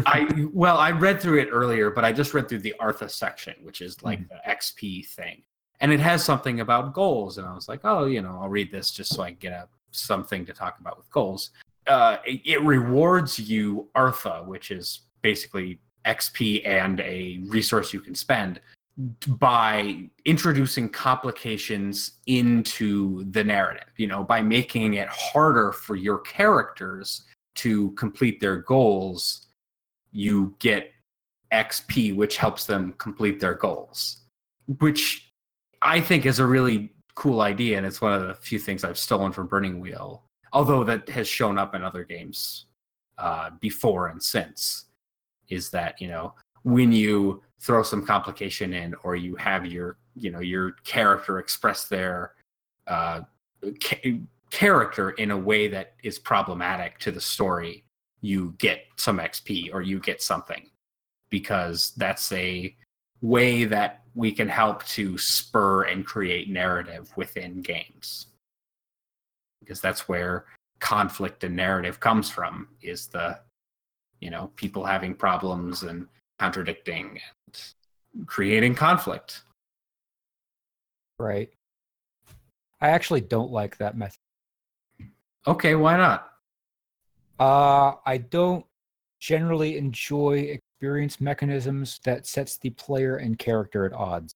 I 0.06 0.46
well, 0.52 0.78
I 0.78 0.90
read 0.90 1.20
through 1.20 1.40
it 1.40 1.48
earlier, 1.52 1.90
but 1.90 2.04
I 2.04 2.12
just 2.12 2.34
read 2.34 2.48
through 2.48 2.60
the 2.60 2.74
Artha 2.80 3.08
section, 3.08 3.54
which 3.62 3.82
is 3.82 4.02
like 4.02 4.26
the 4.28 4.40
XP 4.48 5.06
thing, 5.08 5.42
and 5.80 5.92
it 5.92 6.00
has 6.00 6.24
something 6.24 6.60
about 6.60 6.92
goals, 6.92 7.38
and 7.38 7.46
I 7.46 7.54
was 7.54 7.68
like, 7.68 7.80
oh, 7.84 8.06
you 8.06 8.22
know, 8.22 8.38
I'll 8.40 8.48
read 8.48 8.70
this 8.70 8.90
just 8.90 9.14
so 9.14 9.22
I 9.22 9.30
can 9.30 9.38
get 9.38 9.52
a 9.52 9.68
something 9.92 10.46
to 10.46 10.52
talk 10.52 10.78
about 10.80 10.96
with 10.96 11.10
goals. 11.10 11.50
Uh, 11.86 12.18
it, 12.24 12.40
it 12.44 12.62
rewards 12.62 13.38
you 13.38 13.88
Artha, 13.94 14.42
which 14.46 14.70
is 14.70 15.00
basically 15.22 15.80
XP 16.06 16.66
and 16.66 17.00
a 17.00 17.40
resource 17.46 17.92
you 17.92 18.00
can 18.00 18.14
spend 18.14 18.60
by 19.26 20.08
introducing 20.24 20.88
complications 20.88 22.12
into 22.26 23.24
the 23.30 23.42
narrative, 23.42 23.88
you 23.96 24.06
know, 24.06 24.22
by 24.22 24.42
making 24.42 24.94
it 24.94 25.08
harder 25.08 25.72
for 25.72 25.96
your 25.96 26.18
characters 26.18 27.22
to 27.54 27.92
complete 27.92 28.40
their 28.40 28.56
goals, 28.56 29.46
you 30.12 30.54
get 30.58 30.92
XP, 31.52 32.14
which 32.14 32.36
helps 32.36 32.66
them 32.66 32.92
complete 32.98 33.40
their 33.40 33.54
goals, 33.54 34.18
which 34.78 35.29
I 35.82 36.00
think 36.00 36.26
is 36.26 36.38
a 36.38 36.46
really 36.46 36.92
cool 37.14 37.40
idea. 37.40 37.76
And 37.76 37.86
it's 37.86 38.00
one 38.00 38.12
of 38.12 38.26
the 38.26 38.34
few 38.34 38.58
things 38.58 38.84
I've 38.84 38.98
stolen 38.98 39.32
from 39.32 39.46
Burning 39.46 39.80
Wheel, 39.80 40.24
although 40.52 40.84
that 40.84 41.08
has 41.08 41.28
shown 41.28 41.58
up 41.58 41.74
in 41.74 41.82
other 41.82 42.04
games 42.04 42.66
uh, 43.18 43.50
before 43.60 44.08
and 44.08 44.22
since. 44.22 44.86
Is 45.48 45.70
that, 45.70 46.00
you 46.00 46.06
know, 46.06 46.34
when 46.62 46.92
you 46.92 47.42
throw 47.60 47.82
some 47.82 48.04
complication 48.04 48.72
in 48.72 48.94
or 49.02 49.16
you 49.16 49.36
have 49.36 49.66
your 49.66 49.98
you 50.16 50.30
know 50.30 50.40
your 50.40 50.72
character 50.84 51.38
express 51.38 51.86
their 51.88 52.32
uh, 52.86 53.20
ca- 53.82 54.20
character 54.50 55.10
in 55.10 55.30
a 55.30 55.36
way 55.36 55.68
that 55.68 55.94
is 56.02 56.18
problematic 56.18 56.98
to 56.98 57.12
the 57.12 57.20
story 57.20 57.84
you 58.22 58.54
get 58.58 58.84
some 58.96 59.18
xp 59.18 59.72
or 59.72 59.82
you 59.82 60.00
get 60.00 60.22
something 60.22 60.68
because 61.28 61.92
that's 61.96 62.32
a 62.32 62.74
way 63.20 63.64
that 63.64 63.99
we 64.14 64.32
can 64.32 64.48
help 64.48 64.84
to 64.84 65.16
spur 65.18 65.84
and 65.84 66.04
create 66.04 66.48
narrative 66.48 67.12
within 67.16 67.62
games 67.62 68.26
because 69.60 69.80
that's 69.80 70.08
where 70.08 70.46
conflict 70.80 71.44
and 71.44 71.54
narrative 71.54 72.00
comes 72.00 72.30
from 72.30 72.68
is 72.82 73.06
the 73.08 73.38
you 74.20 74.30
know 74.30 74.50
people 74.56 74.84
having 74.84 75.14
problems 75.14 75.82
and 75.82 76.08
contradicting 76.38 77.20
and 77.46 78.26
creating 78.26 78.74
conflict. 78.74 79.42
Right. 81.18 81.50
I 82.80 82.88
actually 82.88 83.20
don't 83.20 83.52
like 83.52 83.76
that 83.76 83.96
method. 83.96 84.18
Okay, 85.46 85.74
why 85.74 85.96
not? 85.98 86.30
Uh, 87.38 87.94
I 88.06 88.16
don't 88.18 88.64
generally 89.18 89.76
enjoy 89.76 90.58
experience 90.80 91.20
mechanisms 91.20 92.00
that 92.04 92.26
sets 92.26 92.56
the 92.56 92.70
player 92.70 93.16
and 93.18 93.38
character 93.38 93.84
at 93.84 93.92
odds. 93.92 94.34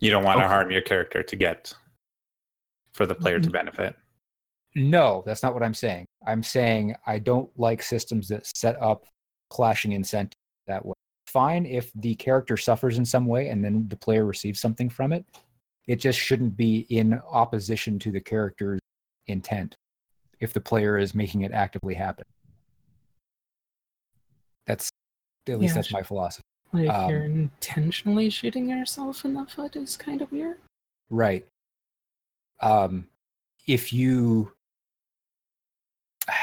You 0.00 0.10
don't 0.10 0.24
want 0.24 0.40
to 0.40 0.48
harm 0.48 0.70
your 0.70 0.80
character 0.80 1.22
to 1.22 1.36
get 1.36 1.74
for 2.94 3.04
the 3.04 3.14
player 3.14 3.38
to 3.38 3.42
mm-hmm. 3.42 3.52
benefit. 3.52 3.96
No, 4.74 5.22
that's 5.26 5.42
not 5.42 5.52
what 5.52 5.62
I'm 5.62 5.74
saying. 5.74 6.06
I'm 6.26 6.42
saying 6.42 6.96
I 7.06 7.18
don't 7.18 7.50
like 7.58 7.82
systems 7.82 8.28
that 8.28 8.46
set 8.56 8.80
up 8.80 9.04
clashing 9.50 9.92
incentives 9.92 10.40
that 10.66 10.86
way. 10.86 10.94
Fine 11.26 11.66
if 11.66 11.92
the 11.96 12.14
character 12.14 12.56
suffers 12.56 12.96
in 12.96 13.04
some 13.04 13.26
way 13.26 13.50
and 13.50 13.62
then 13.62 13.86
the 13.88 13.96
player 13.96 14.24
receives 14.24 14.58
something 14.58 14.88
from 14.88 15.12
it. 15.12 15.26
It 15.86 15.96
just 15.96 16.18
shouldn't 16.18 16.56
be 16.56 16.86
in 16.88 17.20
opposition 17.30 17.98
to 17.98 18.10
the 18.10 18.20
character's 18.22 18.80
intent 19.26 19.76
if 20.40 20.54
the 20.54 20.62
player 20.62 20.96
is 20.96 21.14
making 21.14 21.42
it 21.42 21.52
actively 21.52 21.92
happen. 21.92 22.24
That's 24.66 24.90
at 25.48 25.58
least 25.58 25.72
Yeah, 25.72 25.82
that's 25.82 25.92
my 25.92 26.02
philosophy. 26.02 26.42
Like 26.72 26.88
Um, 26.88 27.10
you're 27.10 27.24
intentionally 27.24 28.30
shooting 28.30 28.68
yourself 28.68 29.24
in 29.24 29.34
the 29.34 29.46
foot 29.46 29.76
is 29.76 29.96
kind 29.96 30.22
of 30.22 30.30
weird. 30.32 30.58
Right. 31.10 31.46
Um, 32.60 33.06
if 33.66 33.92
you, 33.92 34.52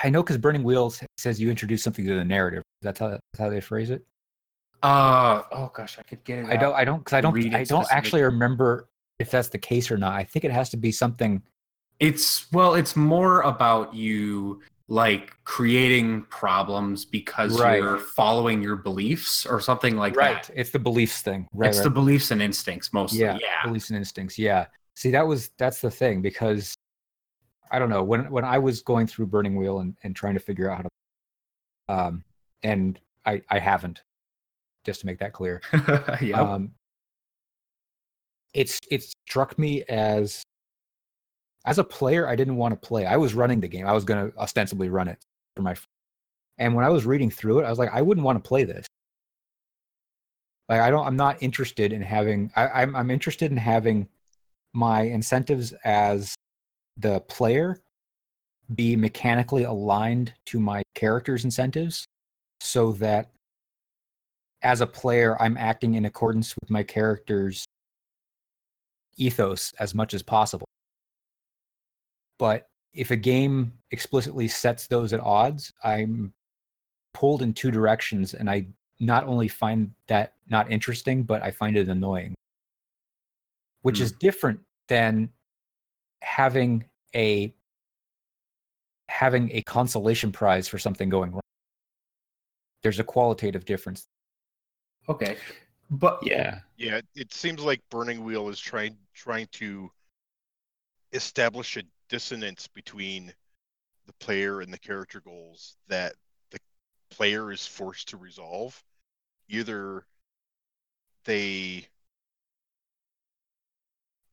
I 0.03 0.09
know 0.09 0.23
because 0.23 0.37
Burning 0.37 0.63
Wheels 0.63 1.01
says 1.17 1.41
you 1.41 1.49
introduce 1.49 1.83
something 1.83 2.05
to 2.05 2.15
the 2.15 2.25
narrative. 2.25 2.63
That's 2.81 2.99
how 2.99 3.09
that's 3.09 3.39
how 3.39 3.49
they 3.49 3.61
phrase 3.61 3.89
it. 3.89 4.05
Uh 4.83 5.43
oh 5.51 5.71
gosh, 5.73 5.97
I 5.99 6.03
could 6.03 6.23
get 6.23 6.39
it. 6.39 6.45
I 6.45 6.55
don't. 6.55 6.73
I 6.73 6.83
don't 6.83 6.99
because 6.99 7.13
I 7.13 7.21
don't. 7.21 7.35
I 7.35 7.63
don't 7.63 7.83
specific- 7.85 7.91
actually 7.91 8.21
remember 8.23 8.89
if 9.19 9.29
that's 9.29 9.49
the 9.49 9.59
case 9.59 9.91
or 9.91 9.97
not. 9.97 10.13
I 10.13 10.23
think 10.23 10.45
it 10.45 10.51
has 10.51 10.69
to 10.71 10.77
be 10.77 10.91
something. 10.91 11.41
It's 11.99 12.51
well, 12.51 12.73
it's 12.73 12.95
more 12.95 13.41
about 13.41 13.93
you 13.93 14.61
like 14.91 15.31
creating 15.45 16.21
problems 16.23 17.05
because 17.05 17.57
Right. 17.57 17.81
you're 17.81 17.97
following 17.97 18.61
your 18.61 18.75
beliefs 18.75 19.45
or 19.45 19.61
something 19.61 19.95
like 19.95 20.17
right. 20.17 20.43
that. 20.43 20.53
It's 20.53 20.69
the 20.71 20.79
beliefs 20.79 21.21
thing. 21.21 21.47
Right. 21.53 21.69
it's 21.69 21.77
right. 21.77 21.85
the 21.85 21.89
beliefs 21.91 22.31
and 22.31 22.41
instincts 22.41 22.91
mostly. 22.91 23.21
yeah, 23.21 23.37
Yeah. 23.41 23.63
beliefs 23.63 23.89
and 23.89 23.97
instincts. 23.97 24.37
Yeah. 24.37 24.65
See, 24.97 25.09
that 25.11 25.25
was 25.25 25.51
that's 25.57 25.79
the 25.79 25.89
thing 25.89 26.21
because 26.21 26.75
I 27.71 27.79
don't 27.79 27.89
know 27.89 28.03
when 28.03 28.29
when 28.29 28.43
I 28.43 28.57
was 28.57 28.81
going 28.81 29.07
through 29.07 29.27
Burning 29.27 29.55
Wheel 29.55 29.79
and, 29.79 29.95
and 30.03 30.13
trying 30.13 30.33
to 30.33 30.41
figure 30.41 30.69
out 30.69 30.77
how 30.77 30.83
to, 30.83 30.89
um, 32.07 32.23
and 32.61 32.99
I 33.25 33.41
I 33.49 33.59
haven't, 33.59 34.01
just 34.83 34.99
to 34.99 35.05
make 35.05 35.19
that 35.19 35.31
clear. 35.31 35.61
yeah. 36.21 36.41
um, 36.41 36.73
it's 38.53 38.77
it 38.91 39.03
struck 39.03 39.57
me 39.57 39.83
as 39.83 40.43
as 41.65 41.79
a 41.79 41.83
player 41.83 42.27
i 42.27 42.35
didn't 42.35 42.55
want 42.55 42.73
to 42.73 42.87
play. 42.87 43.05
I 43.05 43.17
was 43.17 43.33
running 43.33 43.59
the 43.59 43.67
game. 43.67 43.87
I 43.87 43.93
was 43.93 44.03
going 44.03 44.31
to 44.31 44.37
ostensibly 44.37 44.89
run 44.89 45.07
it 45.07 45.19
for 45.55 45.61
my 45.61 45.73
fr- 45.73 45.87
and 46.57 46.75
when 46.75 46.85
i 46.85 46.89
was 46.89 47.05
reading 47.05 47.29
through 47.29 47.59
it 47.59 47.65
i 47.65 47.69
was 47.69 47.79
like 47.79 47.91
i 47.93 48.01
wouldn't 48.01 48.25
want 48.25 48.41
to 48.41 48.47
play 48.47 48.63
this. 48.63 48.85
Like 50.69 50.81
i 50.81 50.89
don't 50.89 51.05
i'm 51.05 51.17
not 51.17 51.41
interested 51.41 51.93
in 51.93 52.01
having 52.01 52.51
I, 52.55 52.67
I'm, 52.67 52.95
I'm 52.95 53.11
interested 53.11 53.51
in 53.51 53.57
having 53.57 54.07
my 54.73 55.01
incentives 55.01 55.73
as 55.83 56.35
the 56.97 57.19
player 57.21 57.81
be 58.73 58.95
mechanically 58.95 59.63
aligned 59.63 60.33
to 60.45 60.59
my 60.59 60.81
character's 60.95 61.43
incentives 61.43 62.05
so 62.61 62.93
that 62.93 63.31
as 64.61 64.81
a 64.81 64.87
player, 64.87 65.41
I'm 65.41 65.57
acting 65.57 65.95
in 65.95 66.05
accordance 66.05 66.55
with 66.61 66.69
my 66.69 66.83
character's 66.83 67.65
ethos 69.17 69.73
as 69.79 69.95
much 69.95 70.13
as 70.13 70.21
possible. 70.21 70.67
But 72.41 72.67
if 72.91 73.11
a 73.11 73.15
game 73.15 73.71
explicitly 73.91 74.47
sets 74.47 74.87
those 74.87 75.13
at 75.13 75.19
odds, 75.19 75.71
I'm 75.83 76.33
pulled 77.13 77.43
in 77.43 77.53
two 77.53 77.69
directions 77.69 78.33
and 78.33 78.49
I 78.49 78.65
not 78.99 79.25
only 79.25 79.47
find 79.47 79.93
that 80.07 80.33
not 80.49 80.71
interesting, 80.71 81.21
but 81.21 81.43
I 81.43 81.51
find 81.51 81.77
it 81.77 81.87
annoying. 81.87 82.33
Which 83.83 83.97
Hmm. 83.99 84.05
is 84.05 84.11
different 84.13 84.59
than 84.87 85.31
having 86.23 86.89
a 87.15 87.53
having 89.07 89.51
a 89.51 89.61
consolation 89.63 90.31
prize 90.31 90.67
for 90.67 90.79
something 90.79 91.09
going 91.09 91.31
wrong. 91.33 91.41
There's 92.81 92.97
a 92.97 93.03
qualitative 93.03 93.65
difference. 93.65 94.07
Okay, 95.07 95.37
but 95.91 96.25
Yeah. 96.25 96.61
Yeah, 96.77 96.97
it- 96.97 97.07
it 97.13 97.33
seems 97.33 97.61
like 97.61 97.87
Burning 97.89 98.23
Wheel 98.23 98.49
is 98.49 98.59
trying 98.59 98.97
trying 99.13 99.47
to 99.61 99.91
establish 101.11 101.77
a 101.77 101.83
dissonance 102.11 102.67
between 102.67 103.33
the 104.05 104.13
player 104.13 104.59
and 104.59 104.71
the 104.71 104.77
character 104.77 105.21
goals 105.21 105.77
that 105.87 106.13
the 106.51 106.59
player 107.09 107.51
is 107.51 107.65
forced 107.65 108.09
to 108.09 108.17
resolve. 108.17 108.83
Either 109.47 110.05
they 111.23 111.87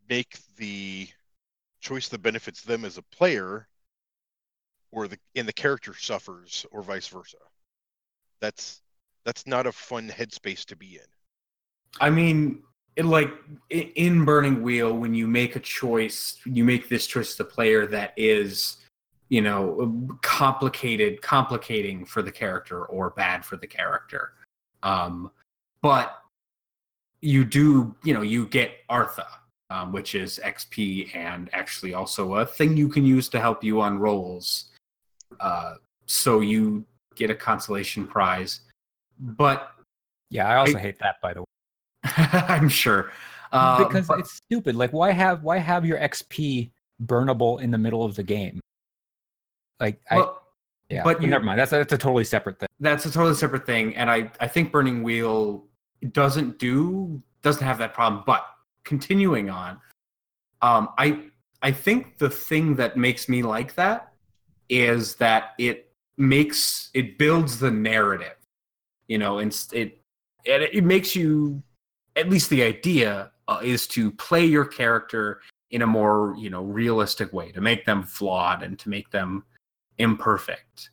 make 0.09 0.39
the 0.57 1.09
choice 1.81 2.09
that 2.09 2.21
benefits 2.21 2.63
them 2.63 2.85
as 2.85 2.99
a 2.99 3.03
player, 3.03 3.69
or 4.91 5.07
the 5.07 5.19
and 5.37 5.47
the 5.47 5.53
character 5.53 5.95
suffers, 5.95 6.67
or 6.73 6.83
vice 6.83 7.07
versa. 7.07 7.39
That's 8.41 8.83
that's 9.25 9.47
not 9.47 9.67
a 9.67 9.73
fun 9.73 10.09
headspace 10.09 10.65
to 10.67 10.77
be 10.77 10.97
in. 10.97 12.01
I 12.01 12.11
mean, 12.11 12.63
it, 12.99 13.05
like 13.05 13.33
in 13.71 14.25
Burning 14.25 14.61
Wheel, 14.61 14.93
when 14.93 15.15
you 15.15 15.29
make 15.29 15.55
a 15.55 15.61
choice, 15.61 16.39
you 16.45 16.65
make 16.65 16.89
this 16.89 17.07
choice 17.07 17.33
as 17.33 17.41
a 17.41 17.45
player 17.45 17.87
that 17.87 18.13
is, 18.17 18.79
you 19.29 19.41
know, 19.41 20.19
complicated, 20.23 21.23
complicating 21.23 22.05
for 22.05 22.23
the 22.23 22.33
character 22.33 22.85
or 22.87 23.11
bad 23.11 23.45
for 23.45 23.57
the 23.57 23.69
character. 23.69 24.33
Um, 24.83 25.31
but 25.81 26.21
you 27.21 27.45
do, 27.45 27.95
you 28.03 28.15
know, 28.15 28.23
you 28.23 28.47
get 28.47 28.73
Artha, 28.89 29.29
um, 29.71 29.93
which 29.93 30.17
is 30.17 30.41
XP 30.45 31.15
and 31.15 31.49
actually 31.53 31.95
also 31.95 32.35
a 32.35 32.47
thing 32.47 32.77
you 32.77 32.89
can 32.89 33.07
use 33.07 33.29
to 33.29 33.41
help 33.41 33.63
you 33.63 33.81
on 33.81 34.01
rolls. 34.01 34.71
Uh, 35.39 35.75
so 36.07 36.41
you 36.41 36.85
get 37.15 37.31
a 37.31 37.35
consolation 37.35 38.09
prize. 38.09 38.63
But 39.21 39.71
Yeah, 40.31 40.49
I 40.49 40.57
also 40.57 40.79
I- 40.79 40.81
hate 40.81 40.99
that 40.99 41.21
by 41.23 41.33
the 41.35 41.43
way. 41.43 41.48
I'm 42.17 42.69
sure. 42.69 43.11
Uh, 43.53 43.85
because 43.85 44.07
but- 44.07 44.21
it's 44.21 44.33
stupid. 44.33 44.77
Like 44.77 44.93
why 44.93 45.13
have 45.13 45.43
why 45.43 45.59
have 45.59 45.85
your 45.85 45.99
XP 45.99 46.71
burnable 47.05 47.61
in 47.61 47.71
the 47.71 47.79
middle 47.79 48.05
of 48.05 48.15
the 48.17 48.23
game? 48.23 48.61
Like 49.81 50.01
I 50.11 50.17
well, 50.17 50.43
yeah, 50.91 51.03
but 51.05 51.23
you- 51.23 51.29
never 51.29 51.45
mind. 51.45 51.59
That's 51.59 51.71
that's 51.71 51.93
a 51.93 51.99
totally 51.99 52.25
separate 52.25 52.59
thing. 52.59 52.69
that's 52.81 53.07
a 53.07 53.11
totally 53.11 53.35
separate 53.35 53.67
thing, 53.67 53.97
and 53.97 54.11
I 54.11 54.31
I 54.41 54.49
think 54.49 54.73
Burning 54.73 55.03
Wheel 55.03 55.65
doesn't 56.13 56.59
do 56.59 57.23
doesn't 57.43 57.65
have 57.65 57.79
that 57.79 57.95
problem. 57.95 58.23
But 58.27 58.45
continuing 58.85 59.51
on, 59.51 59.79
um, 60.63 60.89
I 60.99 61.25
I 61.63 61.73
think 61.73 62.19
the 62.19 62.31
thing 62.31 62.75
that 62.77 62.97
makes 62.97 63.29
me 63.29 63.43
like 63.43 63.75
that 63.77 64.13
is 64.69 65.15
that 65.17 65.55
it 65.59 65.93
makes 66.17 66.91
it 66.95 67.19
builds 67.19 67.59
the 67.59 67.71
narrative, 67.71 68.37
you 69.07 69.19
know, 69.19 69.39
and 69.39 69.53
it 69.73 70.01
it, 70.45 70.71
it 70.75 70.85
makes 70.85 71.15
you 71.15 71.63
at 72.19 72.29
least 72.29 72.51
the 72.51 72.63
idea 72.63 73.31
uh, 73.49 73.61
is 73.63 73.87
to 73.89 74.11
play 74.13 74.45
your 74.45 74.65
character 74.65 75.41
in 75.71 75.83
a 75.83 75.87
more 75.87 76.35
you 76.39 76.51
know 76.51 76.63
realistic 76.63 77.33
way 77.33 77.53
to 77.53 77.61
make 77.61 77.85
them 77.85 78.03
flawed 78.03 78.63
and 78.63 78.79
to 78.79 78.89
make 78.89 79.11
them 79.11 79.45
imperfect 79.99 80.91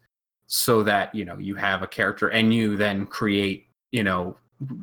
so 0.47 0.83
that 0.83 1.13
you 1.13 1.25
know 1.25 1.37
you 1.37 1.55
have 1.55 1.81
a 1.81 1.87
character 1.87 2.29
and 2.29 2.53
you 2.53 2.75
then 2.77 3.05
create 3.05 3.67
you 3.91 4.03
know 4.03 4.37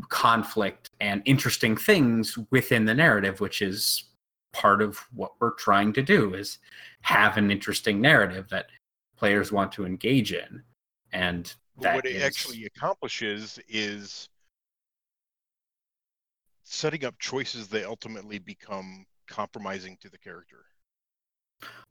conflict 0.09 0.91
and 1.01 1.23
interesting 1.25 1.77
things 1.77 2.39
within 2.51 2.85
the 2.85 2.95
narrative 2.95 3.41
which 3.41 3.63
is 3.63 4.05
part 4.53 4.83
of 4.83 4.99
what 5.15 5.33
we're 5.41 5.53
trying 5.53 5.93
to 5.95 6.03
do 6.03 6.35
is 6.35 6.59
have 7.01 7.37
an 7.37 7.51
interesting 7.51 8.01
narrative 8.01 8.49
that 8.51 8.67
players 9.17 9.51
want 9.51 9.73
to 9.73 9.85
engage 9.85 10.33
in. 10.33 10.63
And 11.13 11.53
what 11.75 12.05
it 12.07 12.17
is- 12.17 12.23
actually 12.23 12.67
accomplishes 12.67 13.59
is 13.69 14.29
setting 16.73 17.05
up 17.05 17.19
choices 17.19 17.69
that 17.69 17.85
ultimately 17.85 18.39
become 18.39 19.05
compromising 19.29 19.97
to 20.01 20.09
the 20.09 20.17
character. 20.19 20.65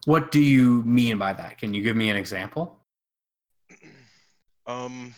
what 0.06 0.32
do 0.32 0.42
you 0.42 0.82
mean 0.84 1.18
by 1.18 1.32
that 1.32 1.58
can 1.58 1.74
you 1.74 1.82
give 1.84 1.96
me 1.96 2.10
an 2.10 2.18
example 2.18 2.78
um 4.66 5.14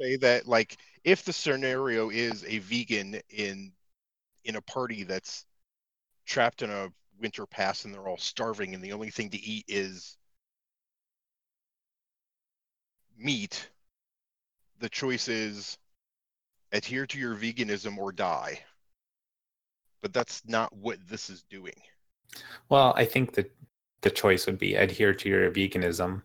say 0.00 0.16
that 0.16 0.46
like 0.46 0.76
if 1.04 1.24
the 1.24 1.32
scenario 1.32 2.10
is 2.10 2.44
a 2.46 2.58
vegan 2.58 3.20
in 3.30 3.72
in 4.44 4.56
a 4.56 4.62
party 4.62 5.02
that's 5.02 5.44
trapped 6.26 6.62
in 6.62 6.70
a 6.70 6.88
winter 7.20 7.44
pass 7.44 7.84
and 7.84 7.92
they're 7.92 8.08
all 8.08 8.16
starving 8.18 8.74
and 8.74 8.82
the 8.82 8.92
only 8.92 9.10
thing 9.10 9.28
to 9.28 9.38
eat 9.38 9.64
is 9.66 10.16
meat 13.18 13.68
the 14.78 14.88
choice 14.88 15.26
is 15.26 15.76
adhere 16.72 17.06
to 17.06 17.18
your 17.18 17.34
veganism 17.34 17.96
or 17.98 18.12
die 18.12 18.60
but 20.00 20.12
that's 20.12 20.42
not 20.46 20.72
what 20.76 20.98
this 21.08 21.28
is 21.28 21.42
doing 21.50 21.74
Well, 22.68 22.92
I 22.96 23.04
think 23.04 23.34
that 23.34 23.50
the 24.02 24.10
choice 24.10 24.46
would 24.46 24.58
be 24.58 24.74
adhere 24.74 25.14
to 25.14 25.28
your 25.28 25.50
veganism, 25.50 26.22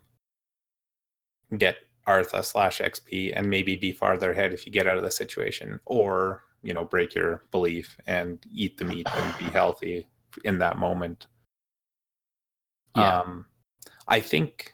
get 1.58 1.78
Artha 2.06 2.44
slash 2.44 2.80
XP, 2.80 3.34
and 3.36 3.50
maybe 3.50 3.76
be 3.76 3.92
farther 3.92 4.32
ahead 4.32 4.54
if 4.54 4.66
you 4.66 4.72
get 4.72 4.88
out 4.88 4.98
of 4.98 5.04
the 5.04 5.12
situation, 5.12 5.80
or 5.86 6.44
you 6.62 6.74
know, 6.74 6.86
break 6.86 7.14
your 7.14 7.44
belief 7.52 7.98
and 8.08 8.40
eat 8.52 8.78
the 8.78 8.86
meat 8.86 9.08
and 9.14 9.38
be 9.38 9.46
healthy 9.46 10.08
in 10.46 10.60
that 10.60 10.78
moment. 10.78 11.28
Yeah. 12.96 13.20
Um, 13.20 13.46
I 14.08 14.22
think 14.22 14.74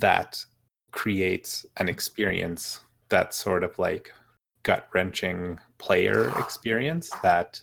that 0.00 0.44
creates 0.90 1.64
an 1.76 1.88
experience 1.88 2.80
that's 3.08 3.36
sort 3.36 3.62
of 3.62 3.78
like 3.78 4.12
gut 4.62 4.88
wrenching 4.94 5.58
player 5.78 6.28
experience 6.38 7.10
that 7.22 7.62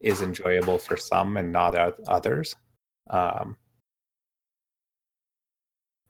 is 0.00 0.22
enjoyable 0.22 0.78
for 0.78 0.96
some 0.96 1.36
and 1.36 1.52
not 1.52 1.74
others 2.08 2.56
um, 3.10 3.56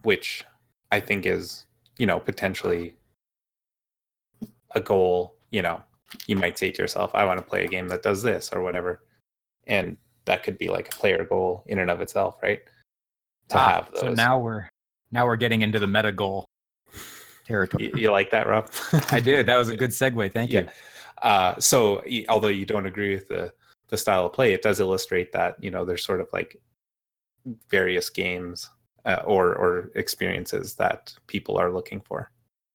which 0.02 0.44
i 0.92 1.00
think 1.00 1.26
is 1.26 1.66
you 1.98 2.06
know 2.06 2.20
potentially 2.20 2.94
a 4.74 4.80
goal 4.80 5.36
you 5.50 5.62
know. 5.62 5.82
You 6.26 6.34
might 6.34 6.58
say 6.58 6.72
to 6.72 6.82
yourself 6.82 7.12
i 7.14 7.24
want 7.24 7.38
to 7.38 7.44
play 7.44 7.64
a 7.64 7.68
game 7.68 7.86
that 7.88 8.02
does 8.02 8.20
this 8.22 8.50
or 8.52 8.62
whatever. 8.62 9.04
And 9.68 9.96
that 10.24 10.42
could 10.42 10.58
be 10.58 10.68
like 10.68 10.88
a 10.92 10.96
player 10.96 11.24
goal 11.24 11.62
in 11.66 11.78
and 11.78 11.88
of 11.90 12.00
itself 12.00 12.36
right? 12.42 12.60
To 13.50 13.58
Ah, 13.58 13.68
have 13.68 13.92
those. 13.92 14.00
So 14.00 14.14
now 14.14 14.38
we're 14.38 14.68
now 15.12 15.24
we're 15.26 15.36
getting 15.36 15.62
into 15.62 15.78
the 15.78 15.86
meta 15.86 16.10
goal 16.10 16.46
territory. 17.50 17.84
you, 17.84 18.00
you 18.02 18.10
like 18.10 18.30
that 18.30 18.46
rob 18.46 18.70
I 19.10 19.20
did. 19.20 19.46
That 19.46 19.56
was 19.56 19.68
a 19.68 19.76
good 19.82 19.90
segue. 19.90 20.32
Thank 20.32 20.52
you. 20.52 20.66
Uh, 21.22 21.58
so 21.58 22.02
although 22.28 22.48
you 22.48 22.64
don't 22.64 22.86
agree 22.86 23.14
with 23.14 23.28
the 23.28 23.52
the 23.88 23.96
style 23.96 24.26
of 24.26 24.32
play, 24.32 24.52
it 24.52 24.62
does 24.62 24.78
illustrate 24.80 25.32
that 25.32 25.62
you 25.62 25.70
know 25.70 25.84
there's 25.84 26.04
sort 26.04 26.20
of 26.20 26.28
like 26.32 26.56
various 27.68 28.08
games 28.10 28.70
uh, 29.04 29.22
or 29.24 29.54
or 29.54 29.90
experiences 29.94 30.74
that 30.76 31.12
people 31.26 31.56
are 31.58 31.72
looking 31.72 32.00
for. 32.00 32.30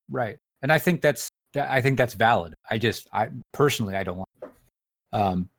Right. 0.09 0.37
And 0.61 0.71
I 0.71 0.79
think 0.79 1.01
that's 1.01 1.29
that, 1.53 1.69
I 1.71 1.81
think 1.81 1.97
that's 1.97 2.13
valid. 2.13 2.53
I 2.69 2.77
just 2.77 3.07
I 3.13 3.29
personally 3.53 3.95
I 3.95 4.03
don't 4.03 4.17
want 4.17 4.29
it. 4.43 4.49
um 5.13 5.49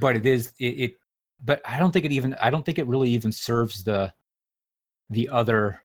but 0.00 0.16
it 0.16 0.26
is 0.26 0.52
it, 0.58 0.80
it 0.84 0.94
but 1.44 1.60
I 1.64 1.78
don't 1.78 1.92
think 1.92 2.04
it 2.04 2.12
even 2.12 2.34
I 2.40 2.50
don't 2.50 2.64
think 2.64 2.78
it 2.78 2.86
really 2.86 3.10
even 3.10 3.32
serves 3.32 3.84
the 3.84 4.12
the 5.10 5.28
other 5.28 5.82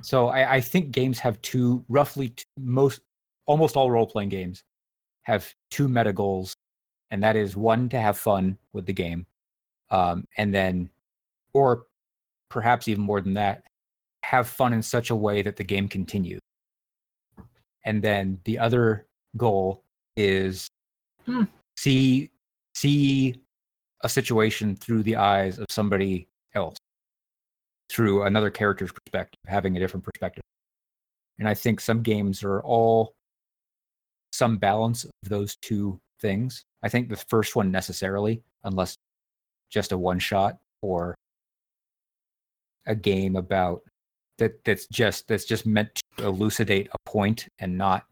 so 0.00 0.28
I, 0.28 0.54
I 0.56 0.60
think 0.60 0.90
games 0.90 1.18
have 1.20 1.40
two 1.42 1.84
roughly 1.88 2.30
two, 2.30 2.44
most 2.58 3.00
almost 3.46 3.76
all 3.76 3.90
role 3.90 4.06
playing 4.06 4.30
games 4.30 4.62
have 5.22 5.52
two 5.70 5.88
meta 5.88 6.12
goals 6.12 6.54
and 7.10 7.22
that 7.22 7.36
is 7.36 7.56
one 7.56 7.88
to 7.90 8.00
have 8.00 8.18
fun 8.18 8.58
with 8.72 8.86
the 8.86 8.92
game 8.92 9.26
um 9.90 10.24
and 10.36 10.54
then 10.54 10.90
or 11.52 11.84
perhaps 12.50 12.88
even 12.88 13.02
more 13.02 13.20
than 13.20 13.34
that 13.34 13.62
have 14.22 14.48
fun 14.48 14.72
in 14.72 14.82
such 14.82 15.10
a 15.10 15.16
way 15.16 15.42
that 15.42 15.56
the 15.56 15.64
game 15.64 15.88
continues 15.88 16.40
and 17.84 18.02
then 18.02 18.38
the 18.44 18.58
other 18.58 19.06
goal 19.36 19.82
is 20.16 20.68
Hmm. 21.26 21.44
see 21.76 22.30
see 22.74 23.40
a 24.02 24.08
situation 24.08 24.76
through 24.76 25.02
the 25.04 25.16
eyes 25.16 25.58
of 25.58 25.66
somebody 25.70 26.28
else 26.54 26.76
through 27.88 28.24
another 28.24 28.50
character's 28.50 28.92
perspective 28.92 29.38
having 29.46 29.76
a 29.76 29.80
different 29.80 30.04
perspective 30.04 30.42
and 31.38 31.48
i 31.48 31.54
think 31.54 31.80
some 31.80 32.02
games 32.02 32.42
are 32.42 32.62
all 32.62 33.14
some 34.32 34.56
balance 34.56 35.04
of 35.04 35.10
those 35.24 35.56
two 35.56 35.98
things 36.20 36.64
i 36.82 36.88
think 36.88 37.08
the 37.08 37.24
first 37.28 37.56
one 37.56 37.70
necessarily 37.70 38.42
unless 38.64 38.96
just 39.70 39.92
a 39.92 39.98
one 39.98 40.18
shot 40.18 40.58
or 40.82 41.14
a 42.86 42.94
game 42.94 43.36
about 43.36 43.82
that 44.38 44.64
that's 44.64 44.86
just 44.86 45.28
that's 45.28 45.44
just 45.44 45.66
meant 45.66 46.00
to 46.16 46.24
elucidate 46.24 46.88
a 46.92 47.10
point 47.10 47.48
and 47.58 47.76
not 47.76 48.04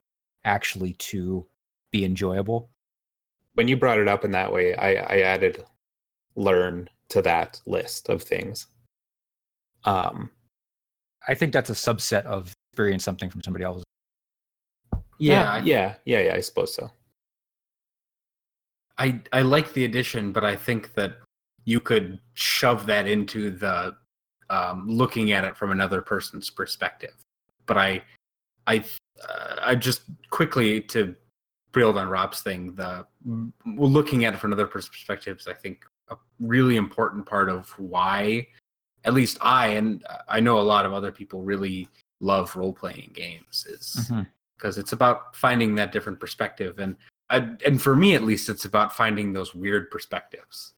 actually 0.44 0.94
to 0.94 1.46
be 1.90 2.04
enjoyable. 2.04 2.70
When 3.54 3.68
you 3.68 3.76
brought 3.76 3.98
it 3.98 4.08
up 4.08 4.24
in 4.24 4.30
that 4.32 4.52
way, 4.52 4.74
I, 4.74 4.94
I 4.94 5.20
added 5.20 5.64
learn 6.36 6.88
to 7.10 7.22
that 7.22 7.60
list 7.66 8.08
of 8.08 8.22
things. 8.22 8.66
Um, 9.84 10.30
I 11.28 11.34
think 11.34 11.52
that's 11.52 11.70
a 11.70 11.74
subset 11.74 12.24
of 12.24 12.52
experience 12.72 13.04
something 13.04 13.30
from 13.30 13.42
somebody 13.42 13.64
else. 13.64 13.82
Yeah, 15.18 15.52
I, 15.52 15.58
yeah, 15.58 15.94
yeah, 16.04 16.20
yeah. 16.20 16.34
I 16.34 16.40
suppose 16.40 16.74
so. 16.74 16.90
I 18.98 19.20
I 19.32 19.42
like 19.42 19.72
the 19.72 19.84
addition, 19.84 20.32
but 20.32 20.44
I 20.44 20.56
think 20.56 20.94
that 20.94 21.18
you 21.64 21.80
could 21.80 22.18
shove 22.34 22.86
that 22.86 23.06
into 23.06 23.50
the 23.50 23.96
um, 24.50 24.88
looking 24.88 25.32
at 25.32 25.44
it 25.44 25.56
from 25.56 25.70
another 25.70 26.02
person's 26.02 26.50
perspective. 26.50 27.14
But 27.66 27.78
I 27.78 28.02
I 28.66 28.84
uh, 29.28 29.56
I 29.60 29.74
just 29.74 30.02
quickly 30.30 30.80
to 30.80 31.14
build 31.72 31.96
on 31.96 32.08
Rob's 32.08 32.42
thing, 32.42 32.74
the 32.74 33.06
looking 33.64 34.24
at 34.24 34.34
it 34.34 34.40
from 34.40 34.52
another 34.52 34.66
person's 34.66 34.90
perspectives, 34.90 35.46
I 35.46 35.54
think 35.54 35.84
a 36.10 36.16
really 36.38 36.76
important 36.76 37.26
part 37.26 37.48
of 37.48 37.68
why 37.78 38.46
at 39.04 39.14
least 39.14 39.38
I 39.40 39.68
and 39.68 40.04
I 40.28 40.40
know 40.40 40.58
a 40.58 40.62
lot 40.62 40.86
of 40.86 40.92
other 40.92 41.12
people 41.12 41.42
really 41.42 41.88
love 42.20 42.54
role 42.56 42.72
playing 42.72 43.10
games 43.14 43.66
is 43.68 44.10
because 44.56 44.78
it's 44.78 44.92
about 44.92 45.34
finding 45.34 45.74
that 45.74 45.90
different 45.92 46.20
perspective 46.20 46.78
and 46.78 46.96
I, 47.30 47.48
and 47.66 47.80
for 47.80 47.96
me 47.96 48.14
at 48.14 48.22
least 48.22 48.48
it's 48.48 48.64
about 48.64 48.94
finding 48.94 49.32
those 49.32 49.54
weird 49.54 49.90
perspectives 49.90 50.74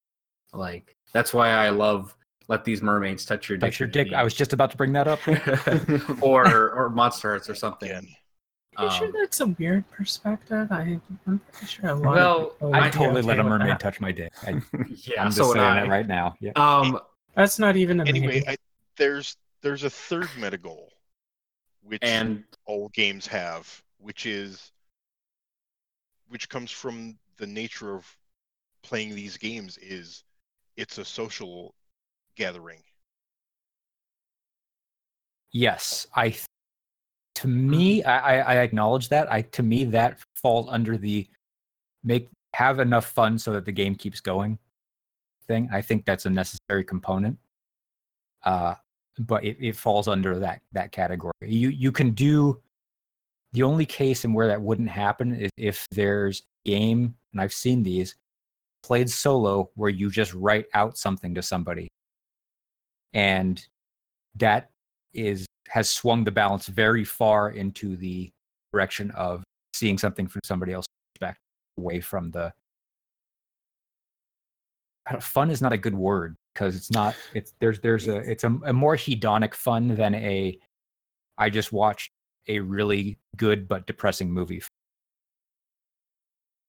like 0.55 0.97
that's 1.12 1.35
why 1.35 1.51
i 1.51 1.68
love 1.68 2.16
let 2.49 2.64
these 2.64 2.81
mermaids 2.83 3.25
touch 3.25 3.49
your 3.49 3.59
dick 3.59 3.70
Touch 3.72 3.81
your 3.81 3.89
dick. 3.89 4.12
I 4.12 4.22
was 4.22 4.35
just 4.35 4.53
about 4.53 4.70
to 4.70 4.77
bring 4.77 4.93
that 4.93 5.09
up. 5.09 5.18
or 6.22 6.45
or 6.72 6.91
Monsterhearts 6.91 7.49
or 7.49 7.55
something 7.55 7.91
Again. 7.91 8.07
Are 8.77 8.85
you 8.85 8.91
sure 8.91 9.07
Um, 9.07 9.12
that's 9.18 9.41
a 9.41 9.47
weird 9.47 9.91
perspective? 9.91 10.68
I, 10.70 11.01
I'm 11.27 11.41
pretty 11.53 11.66
sure 11.66 11.91
a 11.91 11.95
lot 11.95 12.14
Well, 12.16 12.53
of 12.61 12.75
I 12.75 12.81
would 12.83 12.93
be 12.93 12.99
totally 12.99 13.22
let 13.22 13.39
a 13.39 13.45
mermaid 13.45 13.81
touch 13.81 13.99
my 14.01 14.12
dick. 14.12 14.31
I, 14.47 14.51
yeah 14.89 15.22
I'm 15.22 15.29
just 15.29 15.37
so 15.39 15.53
saying 15.55 15.64
I. 15.64 15.81
that 15.81 15.89
right 15.89 16.07
now. 16.07 16.35
Yeah. 16.41 16.53
um 16.57 17.01
That's 17.37 17.59
not 17.59 17.76
even 17.76 18.01
a 18.01 18.05
Anyway. 18.05 18.43
I, 18.47 18.57
there's 18.97 19.37
there's 19.62 19.85
a 19.85 19.91
third 19.91 20.28
meta 20.39 20.59
goal, 20.59 20.93
which 21.82 22.03
and 22.03 22.45
all 22.66 22.89
games 22.91 23.26
have, 23.26 23.82
which 23.99 24.26
is 24.26 24.70
which 26.28 26.49
comes 26.49 26.70
from 26.70 27.18
the 27.37 27.47
nature 27.47 27.95
of 27.95 28.07
playing 28.82 29.14
these 29.14 29.37
games 29.37 29.78
is 29.78 30.22
it's 30.76 30.99
a 30.99 31.05
social 31.05 31.74
gathering. 32.37 32.80
Yes, 35.53 36.07
I. 36.14 36.30
th- 36.30 36.47
To 37.37 37.49
me, 37.49 38.03
I, 38.05 38.18
I 38.18 38.55
I 38.55 38.57
acknowledge 38.62 39.09
that. 39.11 39.30
I 39.32 39.43
to 39.43 39.62
me 39.62 39.85
that 39.87 40.18
falls 40.37 40.68
under 40.70 40.97
the 40.97 41.26
make 42.03 42.28
have 42.55 42.78
enough 42.80 43.07
fun 43.07 43.39
so 43.39 43.53
that 43.53 43.64
the 43.64 43.72
game 43.72 43.95
keeps 43.97 44.20
going 44.20 44.59
thing. 45.47 45.68
I 45.72 45.82
think 45.82 46.05
that's 46.05 46.26
a 46.26 46.30
necessary 46.30 46.84
component. 46.84 47.38
Uh, 48.45 48.74
but 49.18 49.45
it, 49.45 49.57
it 49.61 49.76
falls 49.76 50.09
under 50.09 50.38
that 50.40 50.61
that 50.72 50.92
category. 50.92 51.32
You 51.40 51.68
you 51.68 51.92
can 51.92 52.11
do. 52.11 52.61
The 53.53 53.62
only 53.62 53.86
case 53.86 54.24
in 54.24 54.32
where 54.32 54.49
that 54.49 54.61
wouldn't 54.61 54.90
happen 54.90 55.34
is 55.34 55.51
if 55.57 55.86
there's 55.92 56.42
game, 56.64 57.14
and 57.32 57.40
I've 57.40 57.53
seen 57.53 57.84
these 57.84 58.16
played 58.82 59.09
solo 59.09 59.70
where 59.76 59.90
you 59.90 60.11
just 60.11 60.34
write 60.34 60.66
out 60.74 60.99
something 60.99 61.34
to 61.36 61.42
somebody, 61.42 61.88
and 63.12 63.64
that 64.36 64.70
is 65.12 65.47
has 65.68 65.88
swung 65.88 66.24
the 66.24 66.30
balance 66.30 66.66
very 66.66 67.05
far 67.05 67.51
into 67.51 67.97
the 67.97 68.30
direction 68.72 69.11
of 69.12 69.45
seeing 69.72 69.99
something 69.99 70.26
from 70.26 70.40
somebody 70.45 70.72
else's 70.72 70.88
perspective 71.14 71.40
away 71.78 72.01
from 72.01 72.30
the 72.32 72.53
fun 75.21 75.51
is 75.51 75.61
not 75.61 75.73
a 75.73 75.79
good 75.79 75.95
word 75.95 76.37
because 76.55 76.77
it's 76.77 76.91
not 76.91 77.15
it's 77.35 77.53
there's 77.61 77.81
there's 77.81 78.09
a 78.09 78.17
it's 78.17 78.45
a, 78.45 78.59
a 78.65 78.73
more 78.73 78.97
hedonic 78.97 79.55
fun 79.55 79.89
than 79.89 80.15
a 80.15 80.59
I 81.37 81.51
just 81.51 81.73
watched 81.73 82.13
a 82.49 82.61
really 82.61 83.19
good 83.37 83.67
but 83.69 83.87
depressing 83.87 84.31
movie. 84.31 84.63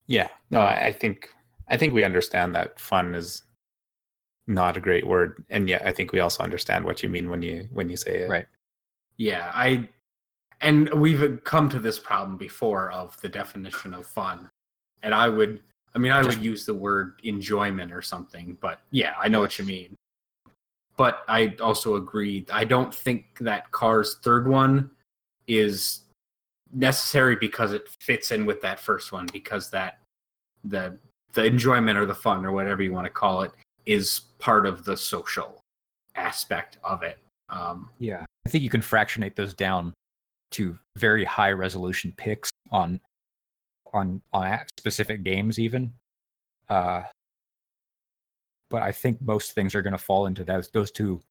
Yeah, 0.08 0.30
no, 0.52 0.60
I 0.60 0.88
I 0.88 0.92
think 0.92 1.30
I 1.68 1.78
think 1.78 1.94
we 1.94 2.04
understand 2.04 2.56
that 2.56 2.80
fun 2.80 3.16
is 3.16 3.44
not 4.48 4.78
a 4.78 4.82
great 4.82 5.08
word, 5.08 5.44
and 5.50 5.68
yet 5.68 5.86
I 5.86 5.92
think 5.92 6.12
we 6.12 6.20
also 6.20 6.44
understand 6.44 6.86
what 6.86 7.02
you 7.02 7.10
mean 7.10 7.30
when 7.30 7.42
you 7.42 7.68
when 7.72 7.90
you 7.90 7.98
say 7.98 8.24
it. 8.24 8.30
Right. 8.30 8.46
yeah 9.18 9.52
i 9.54 9.88
and 10.62 10.90
we've 10.94 11.40
come 11.44 11.70
to 11.70 11.80
this 11.80 12.00
problem 12.00 12.38
before 12.38 12.92
of 12.92 13.20
the 13.22 13.30
definition 13.30 13.94
of 13.94 14.06
fun 14.06 14.50
and 15.04 15.14
i 15.14 15.30
would 15.30 15.62
i 15.96 15.98
mean 15.98 16.12
i 16.12 16.22
would 16.22 16.41
use 16.41 16.66
the 16.66 16.74
word 16.74 17.20
enjoyment 17.24 17.91
or 17.91 18.02
something 18.02 18.58
but 18.62 18.82
yeah 18.91 19.14
i 19.22 19.28
know 19.28 19.39
what 19.39 19.58
you 19.58 19.66
mean 19.66 19.96
but 20.98 21.24
i 21.28 21.56
also 21.62 21.96
agree 21.96 22.46
i 22.52 22.64
don't 22.64 22.93
think 22.93 23.26
that 23.39 23.72
car's 23.72 24.18
third 24.24 24.48
one 24.48 24.89
is 25.48 26.02
necessary 26.74 27.36
because 27.36 27.72
it 27.74 27.88
fits 28.00 28.32
in 28.32 28.46
with 28.46 28.62
that 28.62 28.80
first 28.80 29.12
one 29.12 29.28
because 29.32 29.70
that 29.70 30.00
the 30.64 30.98
the 31.34 31.43
enjoyment 31.43 31.98
or 31.98 32.06
the 32.06 32.16
fun 32.16 32.46
or 32.46 32.52
whatever 32.52 32.82
you 32.82 32.91
want 32.91 33.06
to 33.06 33.12
call 33.12 33.41
it 33.41 33.52
is 33.86 34.22
part 34.39 34.66
of 34.66 34.84
the 34.84 34.96
social 34.96 35.62
aspect 36.16 36.78
of 36.84 37.04
it 37.04 37.20
um 37.50 37.89
Yeah. 38.00 38.26
I 38.46 38.50
think 38.50 38.64
you 38.64 38.70
can 38.70 38.82
fractionate 38.82 39.36
those 39.36 39.54
down 39.54 39.93
to 40.52 40.78
very 40.98 41.26
high 41.26 41.52
resolution 41.52 42.14
picks 42.16 42.52
on 42.72 43.00
on 43.96 44.22
on 44.34 44.60
specific 44.78 45.24
games 45.24 45.58
even. 45.60 45.93
Uh 46.70 47.04
but 48.70 48.82
I 48.82 48.91
think 48.91 49.22
most 49.22 49.54
things 49.54 49.76
are 49.76 49.82
going 49.82 49.93
to 49.93 49.98
fall 49.98 50.26
into 50.26 50.43
those 50.43 50.70
those 50.70 50.91
two 50.91 51.22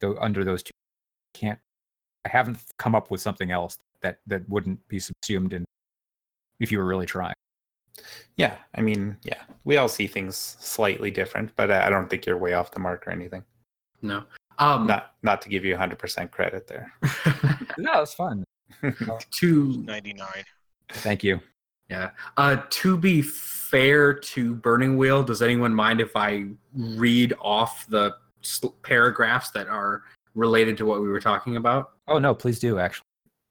tho- 0.00 0.16
under 0.20 0.44
those 0.44 0.62
two 0.62 0.72
can't 1.34 1.58
I 2.24 2.28
haven't 2.28 2.58
come 2.78 2.94
up 2.94 3.10
with 3.10 3.20
something 3.20 3.50
else 3.50 3.78
that 4.02 4.18
that 4.26 4.48
wouldn't 4.48 4.86
be 4.88 4.98
subsumed 4.98 5.52
in 5.52 5.64
if 6.58 6.70
you 6.72 6.78
were 6.78 6.84
really 6.86 7.06
trying. 7.06 7.34
Yeah, 8.36 8.56
I 8.74 8.80
mean, 8.80 9.16
yeah, 9.22 9.42
we 9.64 9.76
all 9.76 9.88
see 9.88 10.06
things 10.06 10.56
slightly 10.60 11.10
different, 11.10 11.54
but 11.56 11.70
I 11.70 11.86
I 11.86 11.90
don't 11.90 12.08
think 12.08 12.26
you're 12.26 12.38
way 12.38 12.54
off 12.54 12.70
the 12.70 12.80
mark 12.80 13.06
or 13.06 13.10
anything. 13.10 13.44
no 14.02 14.24
um 14.58 14.86
Not 14.86 15.14
not 15.22 15.42
to 15.42 15.48
give 15.48 15.64
you 15.64 15.76
100% 15.76 16.30
credit 16.30 16.66
there. 16.66 16.92
No, 17.78 18.02
it's 18.02 18.12
fun. 18.14 18.44
Two 19.30 19.82
ninety 19.86 20.12
nine. 20.12 20.44
Thank 20.90 21.24
you. 21.24 21.40
Yeah. 21.90 22.10
Uh, 22.36 22.62
to 22.70 22.96
be 22.96 23.20
fair 23.20 24.14
to 24.14 24.54
Burning 24.54 24.96
Wheel, 24.96 25.22
does 25.24 25.42
anyone 25.42 25.74
mind 25.74 26.00
if 26.00 26.14
I 26.14 26.46
read 26.72 27.34
off 27.40 27.84
the 27.88 28.14
paragraphs 28.82 29.50
that 29.50 29.66
are 29.68 30.04
related 30.34 30.76
to 30.78 30.86
what 30.86 31.02
we 31.02 31.08
were 31.08 31.20
talking 31.20 31.56
about? 31.56 31.92
Oh 32.06 32.18
no, 32.18 32.32
please 32.32 32.60
do 32.60 32.78
actually. 32.78 33.04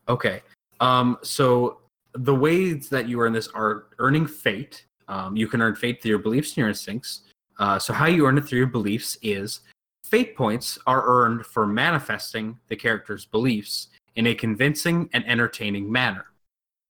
Okay. 0.07 0.41
Um, 0.79 1.17
so 1.21 1.79
the 2.13 2.33
ways 2.33 2.89
that 2.89 3.07
you 3.09 3.19
earn 3.21 3.33
this 3.33 3.49
are 3.49 3.87
earning 3.99 4.25
fate. 4.25 4.85
Um, 5.09 5.35
you 5.35 5.47
can 5.47 5.61
earn 5.61 5.75
fate 5.75 6.01
through 6.01 6.09
your 6.09 6.19
beliefs 6.19 6.51
and 6.51 6.57
your 6.57 6.69
instincts. 6.69 7.21
Uh, 7.59 7.77
so 7.77 7.91
how 7.91 8.05
you 8.05 8.25
earn 8.25 8.37
it 8.37 8.45
through 8.45 8.59
your 8.59 8.67
beliefs 8.67 9.17
is 9.21 9.61
fate 10.05 10.35
points 10.35 10.79
are 10.87 11.05
earned 11.05 11.45
for 11.45 11.67
manifesting 11.67 12.57
the 12.69 12.75
character's 12.75 13.25
beliefs 13.25 13.89
in 14.15 14.27
a 14.27 14.33
convincing 14.33 15.09
and 15.13 15.27
entertaining 15.27 15.91
manner. 15.91 16.25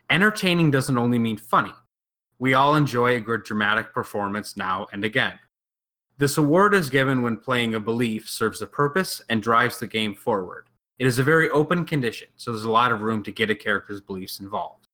Entertaining 0.09 0.71
doesn't 0.71 0.97
only 0.97 1.19
mean 1.19 1.37
funny. 1.37 1.73
We 2.39 2.53
all 2.53 2.75
enjoy 2.75 3.15
a 3.15 3.21
good 3.21 3.43
dramatic 3.43 3.93
performance 3.93 4.57
now 4.57 4.87
and 4.91 5.03
again. 5.03 5.37
This 6.17 6.37
award 6.37 6.73
is 6.73 6.89
given 6.89 7.21
when 7.21 7.37
playing 7.37 7.75
a 7.75 7.79
belief 7.79 8.29
serves 8.29 8.61
a 8.61 8.67
purpose 8.67 9.21
and 9.29 9.41
drives 9.41 9.79
the 9.79 9.87
game 9.87 10.15
forward. 10.15 10.65
It 10.97 11.07
is 11.07 11.19
a 11.19 11.23
very 11.23 11.49
open 11.51 11.85
condition, 11.85 12.27
so 12.35 12.51
there's 12.51 12.65
a 12.65 12.71
lot 12.71 12.91
of 12.91 13.01
room 13.01 13.23
to 13.23 13.31
get 13.31 13.49
a 13.49 13.55
character's 13.55 14.01
beliefs 14.01 14.39
involved. 14.39 14.87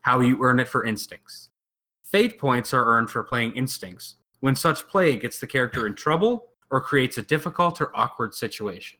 How 0.00 0.20
you 0.20 0.42
earn 0.42 0.58
it 0.58 0.68
for 0.68 0.84
instincts. 0.84 1.50
Fate 2.02 2.38
points 2.38 2.74
are 2.74 2.84
earned 2.84 3.10
for 3.10 3.22
playing 3.22 3.52
instincts 3.52 4.16
when 4.40 4.56
such 4.56 4.88
play 4.88 5.16
gets 5.16 5.38
the 5.38 5.46
character 5.46 5.86
in 5.86 5.94
trouble 5.94 6.48
or 6.70 6.80
creates 6.80 7.18
a 7.18 7.22
difficult 7.22 7.80
or 7.80 7.96
awkward 7.96 8.34
situation. 8.34 8.98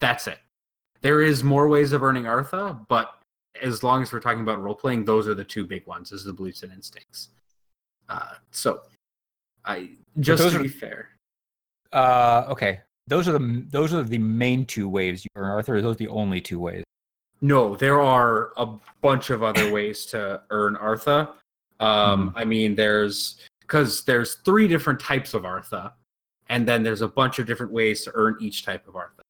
That's 0.00 0.26
it. 0.26 0.38
There 1.00 1.22
is 1.22 1.44
more 1.44 1.68
ways 1.68 1.92
of 1.92 2.02
earning 2.02 2.26
Artha, 2.26 2.80
but 2.88 3.17
as 3.60 3.82
long 3.82 4.02
as 4.02 4.12
we're 4.12 4.20
talking 4.20 4.42
about 4.42 4.60
role 4.62 4.74
playing, 4.74 5.04
those 5.04 5.26
are 5.28 5.34
the 5.34 5.44
two 5.44 5.66
big 5.66 5.86
ones: 5.86 6.12
is 6.12 6.24
the 6.24 6.32
beliefs 6.32 6.62
and 6.62 6.72
instincts. 6.72 7.30
Uh, 8.08 8.34
so, 8.50 8.82
I 9.64 9.90
just 10.20 10.42
to 10.50 10.58
are- 10.58 10.62
be 10.62 10.68
fair, 10.68 11.10
Uh 11.92 12.44
okay. 12.48 12.80
Those 13.06 13.26
are 13.26 13.32
the 13.32 13.64
those 13.70 13.94
are 13.94 14.02
the 14.02 14.18
main 14.18 14.66
two 14.66 14.88
ways 14.88 15.24
you 15.24 15.30
earn 15.36 15.50
Artha. 15.50 15.72
Are 15.72 15.80
those 15.82 15.96
the 15.96 16.08
only 16.08 16.40
two 16.40 16.58
ways? 16.60 16.84
No, 17.40 17.74
there 17.76 18.00
are 18.00 18.52
a 18.56 18.66
bunch 19.00 19.30
of 19.30 19.42
other 19.42 19.72
ways 19.72 20.04
to 20.06 20.42
earn 20.50 20.76
Artha. 20.76 21.34
Um, 21.80 22.32
I 22.36 22.44
mean, 22.44 22.74
there's 22.74 23.38
because 23.60 24.04
there's 24.04 24.34
three 24.44 24.68
different 24.68 25.00
types 25.00 25.32
of 25.34 25.44
Artha, 25.44 25.94
and 26.48 26.66
then 26.68 26.82
there's 26.82 27.00
a 27.00 27.08
bunch 27.08 27.38
of 27.38 27.46
different 27.46 27.72
ways 27.72 28.02
to 28.04 28.10
earn 28.14 28.36
each 28.40 28.64
type 28.64 28.86
of 28.88 28.96
Artha. 28.96 29.22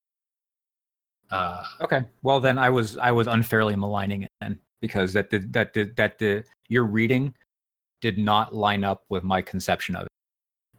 Uh, 1.30 1.62
Okay. 1.80 2.04
Well, 2.22 2.40
then 2.40 2.58
I 2.58 2.70
was 2.70 2.96
I 2.98 3.10
was 3.12 3.26
unfairly 3.26 3.76
maligning 3.76 4.22
it 4.22 4.30
then 4.40 4.58
because 4.80 5.12
that 5.12 5.30
did 5.30 5.52
that 5.52 5.72
did 5.72 5.94
that 5.96 6.18
the 6.18 6.44
your 6.68 6.84
reading 6.84 7.34
did 8.00 8.16
not 8.18 8.54
line 8.54 8.84
up 8.84 9.04
with 9.08 9.24
my 9.24 9.42
conception 9.42 9.96
of 9.96 10.02
it. 10.02 10.08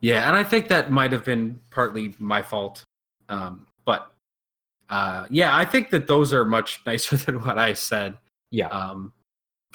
yeah, 0.01 0.27
and 0.27 0.35
I 0.35 0.43
think 0.43 0.67
that 0.69 0.89
might 0.91 1.11
have 1.11 1.25
been 1.25 1.59
partly 1.69 2.15
my 2.19 2.41
fault. 2.41 2.83
Um, 3.27 3.67
but 3.85 4.11
uh, 4.89 5.25
yeah, 5.29 5.55
I 5.55 5.65
think 5.65 5.89
that 5.91 6.07
those 6.07 6.33
are 6.33 6.45
much 6.45 6.81
nicer 6.85 7.17
than 7.17 7.41
what 7.43 7.57
I 7.59 7.73
said. 7.73 8.17
Yeah. 8.51 8.69
Um, 8.69 9.13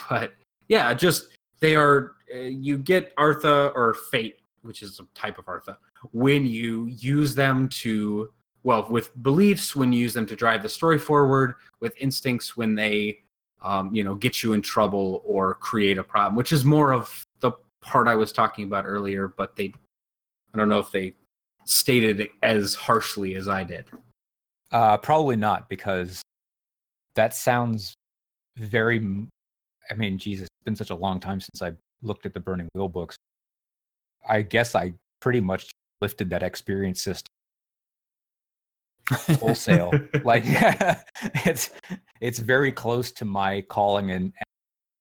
but 0.08 0.32
yeah, 0.68 0.92
just 0.94 1.28
they 1.60 1.76
are. 1.76 2.12
Uh, 2.34 2.38
you 2.38 2.78
get 2.78 3.12
Artha 3.16 3.70
or 3.76 3.94
Fate, 4.10 4.40
which 4.62 4.82
is 4.82 4.98
a 4.98 5.04
type 5.14 5.38
of 5.38 5.46
Artha, 5.46 5.78
when 6.12 6.46
you 6.46 6.86
use 6.86 7.34
them 7.34 7.68
to 7.68 8.30
well, 8.64 8.86
with 8.88 9.10
beliefs 9.22 9.76
when 9.76 9.92
you 9.92 10.00
use 10.00 10.14
them 10.14 10.26
to 10.26 10.34
drive 10.34 10.62
the 10.62 10.68
story 10.68 10.98
forward, 10.98 11.54
with 11.80 11.94
instincts 12.00 12.56
when 12.56 12.74
they, 12.74 13.18
um, 13.62 13.94
you 13.94 14.02
know, 14.02 14.14
get 14.14 14.42
you 14.42 14.54
in 14.54 14.62
trouble 14.62 15.22
or 15.24 15.54
create 15.54 15.98
a 15.98 16.02
problem, 16.02 16.34
which 16.34 16.50
is 16.50 16.64
more 16.64 16.92
of 16.92 17.24
the 17.40 17.52
part 17.82 18.08
I 18.08 18.14
was 18.14 18.32
talking 18.32 18.64
about 18.64 18.86
earlier. 18.86 19.28
But 19.28 19.54
they, 19.54 19.72
I 20.54 20.58
don't 20.58 20.70
know 20.70 20.78
if 20.78 20.90
they 20.90 21.12
stated 21.66 22.20
it 22.20 22.30
as 22.42 22.74
harshly 22.74 23.36
as 23.36 23.48
I 23.48 23.64
did. 23.64 23.84
Uh, 24.72 24.96
probably 24.96 25.36
not 25.36 25.68
because 25.68 26.22
that 27.14 27.34
sounds 27.34 27.94
very. 28.56 29.06
i 29.90 29.94
mean, 29.94 30.16
Jesus, 30.16 30.44
it's 30.44 30.64
been 30.64 30.74
such 30.74 30.90
a 30.90 30.96
long 30.96 31.20
time 31.20 31.40
since 31.40 31.60
I 31.60 31.72
looked 32.02 32.24
at 32.24 32.32
the 32.32 32.40
Burning 32.40 32.68
Wheel 32.74 32.88
books. 32.88 33.16
I 34.26 34.40
guess 34.40 34.74
I 34.74 34.94
pretty 35.20 35.40
much 35.40 35.70
lifted 36.00 36.30
that 36.30 36.42
experience 36.42 37.02
system 37.02 37.28
wholesale. 39.10 39.92
like 40.24 40.44
it's 41.44 41.70
it's 42.20 42.38
very 42.38 42.72
close 42.72 43.12
to 43.12 43.24
my 43.24 43.60
calling 43.62 44.10
and 44.10 44.32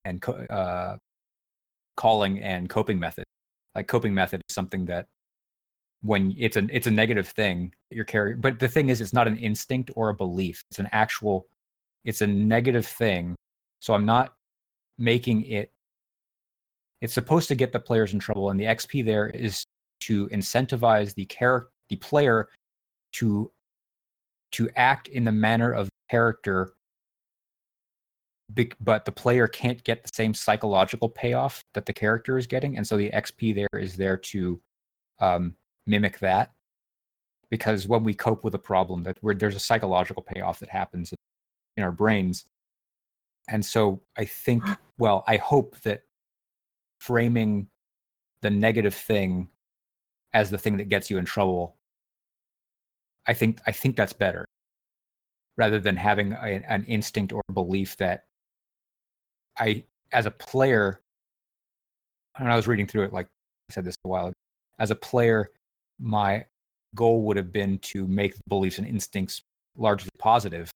and 0.04 0.24
uh, 0.50 0.96
calling 1.96 2.40
and 2.40 2.68
coping 2.68 2.98
method. 2.98 3.24
Like 3.74 3.88
coping 3.88 4.14
method 4.14 4.40
is 4.48 4.54
something 4.54 4.84
that 4.86 5.06
when 6.02 6.34
it's 6.38 6.56
an 6.56 6.70
it's 6.72 6.86
a 6.86 6.90
negative 6.90 7.28
thing 7.28 7.72
you're 7.90 8.04
carrying, 8.04 8.40
but 8.40 8.58
the 8.58 8.68
thing 8.68 8.90
is, 8.90 9.00
it's 9.00 9.12
not 9.12 9.26
an 9.26 9.38
instinct 9.38 9.90
or 9.96 10.10
a 10.10 10.14
belief. 10.14 10.62
It's 10.70 10.78
an 10.78 10.88
actual, 10.92 11.46
it's 12.04 12.20
a 12.20 12.26
negative 12.26 12.86
thing. 12.86 13.34
So 13.80 13.94
I'm 13.94 14.04
not 14.04 14.34
making 14.98 15.44
it. 15.46 15.72
It's 17.00 17.14
supposed 17.14 17.48
to 17.48 17.54
get 17.54 17.72
the 17.72 17.80
players 17.80 18.12
in 18.12 18.18
trouble, 18.18 18.50
and 18.50 18.60
the 18.60 18.64
XP 18.64 19.04
there 19.04 19.28
is 19.28 19.64
to 20.00 20.28
incentivize 20.28 21.14
the 21.14 21.24
character, 21.26 21.70
the 21.88 21.96
player, 21.96 22.48
to 23.12 23.50
to 24.54 24.68
act 24.76 25.08
in 25.08 25.24
the 25.24 25.32
manner 25.32 25.72
of 25.72 25.86
the 25.86 26.10
character 26.10 26.74
but 28.80 29.04
the 29.04 29.12
player 29.12 29.48
can't 29.48 29.82
get 29.84 30.02
the 30.02 30.10
same 30.14 30.34
psychological 30.34 31.08
payoff 31.08 31.64
that 31.72 31.86
the 31.86 31.92
character 31.92 32.36
is 32.36 32.46
getting 32.46 32.76
and 32.76 32.86
so 32.86 32.96
the 32.96 33.10
xp 33.10 33.54
there 33.54 33.80
is 33.80 33.96
there 33.96 34.16
to 34.16 34.60
um, 35.20 35.54
mimic 35.86 36.18
that. 36.20 36.52
Because 37.50 37.86
when 37.86 38.04
we 38.04 38.14
cope 38.14 38.42
with 38.42 38.54
a 38.54 38.58
problem 38.58 39.02
that 39.04 39.18
there's 39.22 39.54
a 39.54 39.60
psychological 39.60 40.22
payoff 40.22 40.58
that 40.60 40.70
happens 40.70 41.12
in 41.76 41.82
our 41.84 41.92
brains. 41.92 42.46
And 43.48 43.64
so 43.64 44.00
i 44.16 44.24
think 44.24 44.64
well 44.98 45.22
i 45.26 45.36
hope 45.36 45.78
that 45.82 46.02
framing 46.98 47.68
the 48.40 48.50
negative 48.50 48.94
thing 48.94 49.48
as 50.32 50.50
the 50.50 50.58
thing 50.58 50.78
that 50.78 50.88
gets 50.88 51.10
you 51.10 51.18
in 51.18 51.24
trouble 51.24 51.76
I 53.26 53.34
think 53.34 53.60
I 53.66 53.72
think 53.72 53.96
that's 53.96 54.12
better, 54.12 54.44
rather 55.56 55.80
than 55.80 55.96
having 55.96 56.32
a, 56.32 56.62
an 56.68 56.84
instinct 56.84 57.32
or 57.32 57.42
belief 57.52 57.96
that 57.98 58.24
I, 59.58 59.84
as 60.12 60.26
a 60.26 60.30
player, 60.30 61.00
and 62.38 62.50
I 62.50 62.56
was 62.56 62.66
reading 62.66 62.86
through 62.86 63.04
it 63.04 63.12
like 63.12 63.26
I 63.70 63.72
said 63.72 63.84
this 63.84 63.96
a 64.04 64.08
while 64.08 64.26
ago. 64.26 64.34
As 64.78 64.90
a 64.90 64.96
player, 64.96 65.50
my 65.98 66.44
goal 66.94 67.22
would 67.22 67.36
have 67.36 67.52
been 67.52 67.78
to 67.78 68.06
make 68.06 68.34
beliefs 68.48 68.78
and 68.78 68.86
instincts 68.86 69.42
largely 69.76 70.10
positive, 70.18 70.70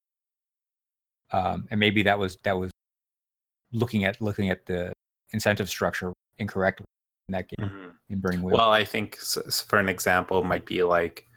um, 1.32 1.66
and 1.70 1.78
maybe 1.78 2.02
that 2.04 2.18
was 2.18 2.38
that 2.44 2.58
was 2.58 2.70
looking 3.72 4.04
at 4.04 4.20
looking 4.20 4.48
at 4.48 4.64
the 4.64 4.92
incentive 5.32 5.68
structure 5.68 6.14
incorrectly 6.38 6.86
in 7.28 7.32
that 7.32 7.46
game 7.48 7.68
Mhm. 7.68 7.94
in 8.08 8.20
Burning 8.20 8.40
Wheel. 8.40 8.56
Well, 8.56 8.70
I 8.70 8.84
think 8.84 9.16
for 9.16 9.78
an 9.78 9.90
example, 9.90 10.42
might 10.42 10.64
be 10.64 10.82
like 10.82 11.27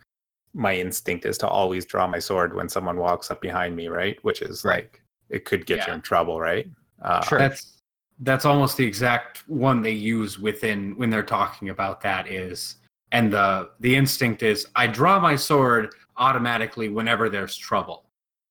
my 0.53 0.75
instinct 0.75 1.25
is 1.25 1.37
to 1.39 1.47
always 1.47 1.85
draw 1.85 2.07
my 2.07 2.19
sword 2.19 2.53
when 2.53 2.67
someone 2.69 2.97
walks 2.97 3.31
up 3.31 3.41
behind 3.41 3.75
me, 3.75 3.87
right? 3.87 4.17
Which 4.23 4.41
is 4.41 4.63
Right. 4.65 4.83
like 4.83 5.01
it 5.29 5.45
could 5.45 5.65
get 5.65 5.87
you 5.87 5.93
in 5.93 6.01
trouble, 6.01 6.39
right? 6.39 6.67
Uh, 7.01 7.23
Sure. 7.23 7.39
That's 7.39 7.77
that's 8.23 8.45
almost 8.45 8.77
the 8.77 8.85
exact 8.85 9.43
one 9.49 9.81
they 9.81 9.91
use 9.91 10.37
within 10.37 10.95
when 10.97 11.09
they're 11.09 11.23
talking 11.23 11.69
about 11.69 12.01
that 12.01 12.27
is 12.27 12.75
and 13.11 13.33
the 13.33 13.71
the 13.79 13.95
instinct 13.95 14.43
is 14.43 14.67
I 14.75 14.87
draw 14.87 15.19
my 15.19 15.35
sword 15.35 15.95
automatically 16.17 16.89
whenever 16.89 17.29
there's 17.29 17.57
trouble. 17.57 18.05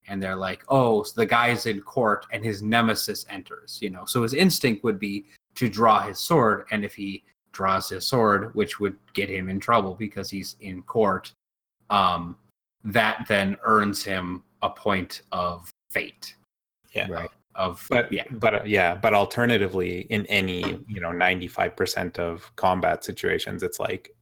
And 0.09 0.21
they're 0.21 0.37
like, 0.37 0.65
oh, 0.69 1.05
so 1.05 1.13
the 1.21 1.27
guy's 1.27 1.67
in 1.67 1.81
court 1.83 2.27
and 2.33 2.45
his 2.45 2.63
nemesis 2.63 3.25
enters, 3.31 3.79
you 3.81 3.91
know. 3.91 4.05
So 4.07 4.23
his 4.25 4.35
instinct 4.35 4.83
would 4.83 4.99
be 4.99 5.27
to 5.55 5.69
draw 5.69 6.01
his 6.03 6.19
sword, 6.19 6.67
and 6.73 6.85
if 6.85 6.95
he 6.95 7.23
draws 7.53 7.89
his 7.89 8.07
sword, 8.07 8.53
which 8.57 8.81
would 8.81 8.97
get 9.13 9.29
him 9.29 9.49
in 9.49 9.61
trouble 9.61 9.95
because 9.95 10.29
he's 10.29 10.57
in 10.61 10.83
court, 10.83 11.33
um, 11.91 12.37
that 12.85 13.27
then 13.29 13.57
earns 13.63 14.03
him 14.05 14.43
a 14.63 14.71
point 14.71 15.23
of 15.33 15.69
fate. 15.91 16.35
Yeah. 16.93 17.09
Right. 17.11 17.31
Of 17.57 17.85
But 17.91 18.11
yeah. 18.13 18.25
but 18.31 18.55
uh, 18.55 18.63
yeah, 18.65 18.95
but 18.95 19.13
alternatively, 19.13 20.03
in 20.03 20.25
any 20.27 20.79
you 20.89 21.01
know 21.01 21.13
ninety 21.13 21.49
five 21.49 21.77
percent 21.77 22.19
of 22.19 22.51
combat 22.57 23.05
situations, 23.05 23.63
it's 23.63 23.81
like 23.81 24.15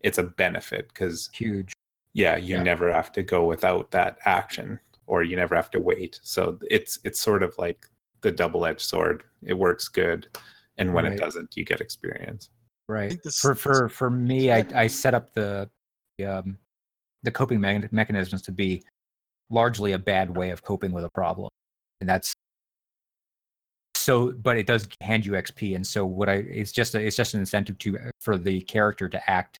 it's 0.00 0.18
a 0.18 0.22
benefit 0.22 0.88
because 0.88 1.30
Huge. 1.32 1.72
yeah, 2.12 2.36
you 2.36 2.56
Yeah. 2.56 2.62
never 2.62 2.92
have 2.92 3.10
to 3.12 3.22
go 3.22 3.44
without 3.46 3.90
that 3.92 4.18
action, 4.26 4.78
or 5.06 5.22
you 5.24 5.36
never 5.36 5.56
have 5.56 5.70
to 5.70 5.80
wait. 5.80 6.20
So 6.22 6.58
it's 6.70 6.98
it's 7.02 7.18
sort 7.18 7.42
of 7.42 7.54
like 7.58 7.86
the 8.20 8.30
double 8.30 8.66
edged 8.66 8.82
sword. 8.82 9.24
It 9.42 9.54
works 9.54 9.88
good, 9.88 10.28
and 10.76 10.92
when 10.92 11.04
Right. 11.04 11.14
it 11.14 11.18
doesn't, 11.18 11.56
you 11.56 11.64
get 11.64 11.80
experience. 11.80 12.50
Right. 12.88 13.20
this- 13.24 13.40
For 13.40 13.54
for 13.54 13.88
for 13.88 14.10
me, 14.10 14.52
I 14.52 14.64
I 14.74 14.86
set 14.86 15.14
up 15.14 15.32
the 15.32 15.68
the, 16.18 16.26
um, 16.26 16.58
the 17.26 17.30
coping 17.32 17.60
me- 17.60 17.82
mechanisms 17.90 18.40
to 18.42 18.52
be 18.52 18.82
largely 19.50 19.92
a 19.92 19.98
bad 19.98 20.34
way 20.34 20.50
of 20.50 20.62
coping 20.62 20.92
with 20.92 21.04
a 21.04 21.10
problem, 21.10 21.50
and 22.00 22.08
that's 22.08 22.32
so. 23.94 24.32
But 24.32 24.56
it 24.56 24.66
does 24.66 24.88
hand 25.02 25.26
you 25.26 25.32
XP, 25.32 25.76
and 25.76 25.86
so 25.86 26.06
what 26.06 26.30
I 26.30 26.36
it's 26.36 26.72
just 26.72 26.94
a, 26.94 27.00
it's 27.00 27.16
just 27.16 27.34
an 27.34 27.40
incentive 27.40 27.76
to 27.80 27.98
for 28.20 28.38
the 28.38 28.62
character 28.62 29.08
to 29.08 29.30
act, 29.30 29.58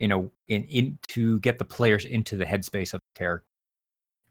you 0.00 0.08
know, 0.08 0.30
in 0.48 0.64
in 0.64 0.98
to 1.08 1.38
get 1.40 1.58
the 1.58 1.64
players 1.64 2.04
into 2.06 2.36
the 2.36 2.44
headspace 2.44 2.94
of 2.94 3.00
the 3.00 3.18
character. 3.18 3.44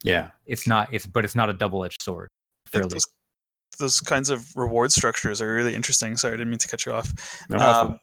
Yeah, 0.03 0.29
It's 0.45 0.67
not 0.67 0.93
it's 0.93 1.05
but 1.05 1.23
it's 1.23 1.35
not 1.35 1.49
a 1.49 1.53
double 1.53 1.85
edged 1.85 2.01
sword. 2.01 2.29
Fairly. 2.67 2.89
those, 2.89 3.07
those 3.79 3.99
kinds 4.01 4.29
of 4.29 4.55
reward 4.55 4.91
structures 4.91 5.41
are 5.41 5.53
really 5.53 5.73
interesting. 5.73 6.17
Sorry, 6.17 6.33
I 6.33 6.37
didn't 6.37 6.49
mean 6.49 6.59
to 6.59 6.67
cut 6.67 6.85
you 6.85 6.91
off. 6.91 7.13
No, 7.49 7.57
Um, 7.57 7.99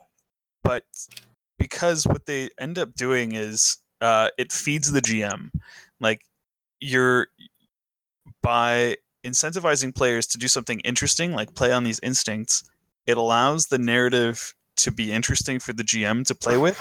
but 0.63 0.85
because 1.59 2.07
what 2.07 2.25
they 2.27 2.49
end 2.59 2.79
up 2.79 2.95
doing 2.95 3.35
is 3.35 3.77
uh, 4.05 4.29
it 4.37 4.53
feeds 4.53 4.93
the 4.93 5.01
GM. 5.01 5.51
Like 5.99 6.21
you're 6.79 7.29
by 8.43 8.99
incentivizing 9.25 9.95
players 9.95 10.27
to 10.27 10.39
do 10.39 10.47
something 10.47 10.81
interesting, 10.81 11.33
like 11.33 11.55
play 11.55 11.73
on 11.73 11.85
these 11.85 12.01
instincts, 12.03 12.65
it 13.07 13.17
allows 13.17 13.67
the 13.67 13.79
narrative 13.79 14.55
to 14.77 14.93
be 14.93 15.11
interesting 15.11 15.59
for 15.59 15.73
the 15.73 15.83
GM 15.83 16.27
to 16.27 16.35
play 16.35 16.59
with. 16.59 16.79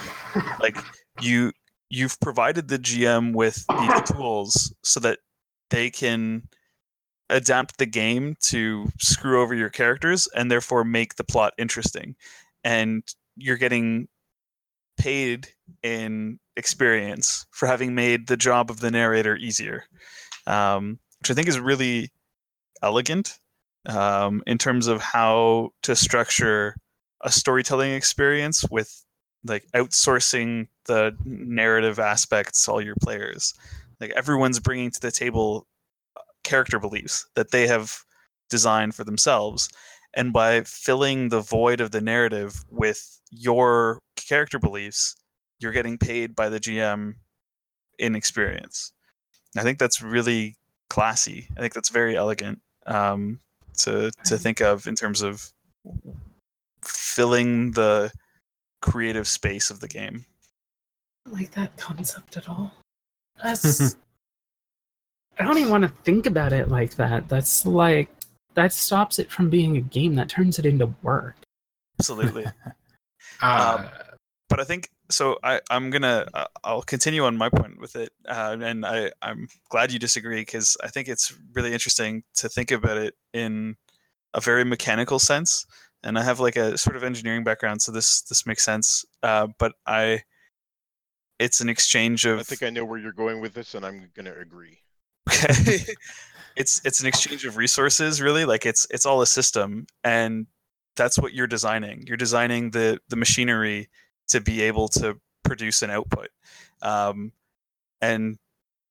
Like 0.60 0.78
you 1.22 1.54
you've 1.90 2.20
provided 2.20 2.68
the 2.68 2.80
GM 2.80 3.34
with 3.34 3.64
these 3.80 4.02
tools 4.12 4.76
so 4.84 5.00
that 5.00 5.20
they 5.70 5.90
can 5.90 6.44
adapt 7.30 7.78
the 7.78 7.86
game 7.86 8.36
to 8.42 8.90
screw 9.00 9.42
over 9.42 9.56
your 9.56 9.70
characters 9.70 10.28
and 10.36 10.52
therefore 10.52 10.84
make 10.84 11.16
the 11.16 11.24
plot 11.24 11.54
interesting. 11.58 12.16
And 12.66 13.04
you're 13.38 13.58
getting 13.58 14.10
paid 14.98 15.53
in 15.82 16.40
experience 16.56 17.46
for 17.52 17.68
having 17.68 17.96
made 17.96 18.28
the 18.28 18.38
job 18.38 18.70
of 18.70 18.80
the 18.80 18.92
narrator 18.92 19.36
easier, 19.36 19.84
um, 20.48 21.00
which 21.20 21.32
I 21.32 21.34
think 21.34 21.48
is 21.48 21.60
really 21.60 22.12
elegant 22.82 23.40
um, 23.88 24.44
in 24.46 24.58
terms 24.58 24.88
of 24.88 25.02
how 25.02 25.72
to 25.84 25.96
structure 25.96 26.76
a 27.22 27.32
storytelling 27.32 27.94
experience 27.94 28.66
with 28.70 29.04
like 29.46 29.66
outsourcing 29.74 30.68
the 30.86 31.16
narrative 31.26 32.00
aspects 32.00 32.64
to 32.64 32.72
all 32.72 32.82
your 32.82 32.96
players. 33.02 33.54
Like 34.00 34.12
everyone's 34.12 34.60
bringing 34.60 34.92
to 34.92 35.02
the 35.02 35.12
table 35.12 35.68
uh, 36.16 36.22
character 36.44 36.80
beliefs 36.80 37.26
that 37.36 37.52
they 37.52 37.68
have 37.68 37.98
designed 38.50 38.96
for 38.96 39.04
themselves 39.04 39.70
and 40.14 40.32
by 40.32 40.62
filling 40.62 41.30
the 41.30 41.42
void 41.42 41.82
of 41.82 41.92
the 41.92 42.02
narrative 42.02 42.64
with 42.70 43.20
your 43.32 44.00
character 44.16 44.60
beliefs 44.60 45.16
you're 45.64 45.72
getting 45.72 45.98
paid 45.98 46.36
by 46.36 46.50
the 46.50 46.60
gm 46.60 47.16
in 47.98 48.16
experience 48.16 48.92
i 49.58 49.64
think 49.64 49.80
that's 49.80 50.02
really 50.02 50.56
classy. 50.94 51.48
I 51.58 51.60
think 51.60 51.74
that's 51.74 51.90
very 51.90 52.16
elegant 52.16 52.62
um, 52.86 53.40
to 53.80 54.12
to 54.26 54.38
think 54.38 54.62
of 54.62 54.86
in 54.86 54.96
terms 54.96 55.24
of 55.24 55.52
filling 56.84 57.72
the 57.72 58.12
creative 58.82 59.28
space 59.28 59.72
of 59.72 59.80
the 59.80 59.88
game. 59.88 60.24
I 61.26 61.32
like 61.32 61.52
that 61.52 61.76
concept 61.78 62.38
at 62.38 62.48
all. 62.48 62.72
That's. 63.44 63.96
I 65.40 65.44
don't 65.44 65.58
even 65.58 65.72
want 65.72 65.82
to 65.84 65.92
think 66.04 66.28
about 66.28 66.54
it 66.54 66.70
like 66.70 66.94
that. 66.98 67.28
That's 67.28 67.66
like 67.66 68.10
that 68.54 68.72
stops 68.72 69.18
it 69.18 69.32
from 69.32 69.50
being 69.50 69.78
a 69.78 69.82
game. 69.82 70.14
That 70.14 70.30
turns 70.30 70.60
it 70.60 70.66
into 70.68 70.94
work. 71.02 71.36
Absolutely. 72.00 72.46
Uh, 73.42 73.88
but 74.50 74.60
I 74.60 74.64
think 74.64 74.90
so. 75.10 75.38
I 75.44 75.62
I'm 75.70 75.90
gonna 75.90 76.28
uh, 76.34 76.46
I'll 76.64 76.82
continue 76.82 77.26
on 77.26 77.38
my 77.38 77.50
point 77.50 77.80
with 77.80 77.96
it, 77.96 78.12
uh, 78.28 78.58
and 78.60 78.86
I 78.86 79.12
I'm 79.22 79.48
glad 79.70 79.92
you 79.92 80.00
disagree 80.00 80.42
because 80.42 80.78
I 80.84 80.88
think 80.88 81.08
it's 81.08 81.34
really 81.54 81.74
interesting 81.74 82.24
to 82.36 82.50
think 82.50 82.72
about 82.72 82.98
it 82.98 83.16
in 83.34 83.76
a 84.34 84.42
very 84.42 84.64
mechanical 84.64 85.20
sense. 85.20 85.66
And 86.04 86.18
I 86.18 86.24
have 86.24 86.40
like 86.40 86.58
a 86.58 86.78
sort 86.78 86.96
of 86.96 87.04
engineering 87.04 87.44
background, 87.44 87.82
so 87.82 87.92
this 87.92 88.22
this 88.24 88.46
makes 88.46 88.64
sense. 88.64 89.06
Uh, 89.22 89.48
but 89.58 89.74
I, 89.88 90.24
it's 91.40 91.62
an 91.62 91.70
exchange 91.70 92.26
of 92.26 92.40
I 92.40 92.44
think 92.44 92.64
I 92.64 92.70
know 92.70 92.86
where 92.86 93.00
you're 93.00 93.14
going 93.14 93.42
with 93.42 93.54
this, 93.54 93.74
and 93.76 93.86
I'm 93.86 94.10
going 94.16 94.26
to 94.26 94.38
agree. 94.38 94.80
okay 95.30 95.86
it's 96.56 96.82
it's 96.86 97.02
an 97.02 97.08
exchange 97.08 97.46
of 97.46 97.58
resources 97.58 98.22
really 98.22 98.46
like 98.46 98.66
it's 98.66 98.86
it's 98.92 99.06
all 99.06 99.22
a 99.22 99.28
system 99.28 99.86
and 100.04 100.48
that's 100.96 101.18
what 101.18 101.34
you're 101.34 101.48
designing 101.48 102.04
you're 102.08 102.18
designing 102.18 102.72
the 102.72 103.00
the 103.10 103.16
machinery 103.16 103.90
to 104.34 104.42
be 104.42 104.64
able 104.64 104.88
to 104.88 105.16
produce 105.44 105.84
an 105.84 105.92
output. 105.92 106.30
Um, 106.82 107.32
and 108.02 108.38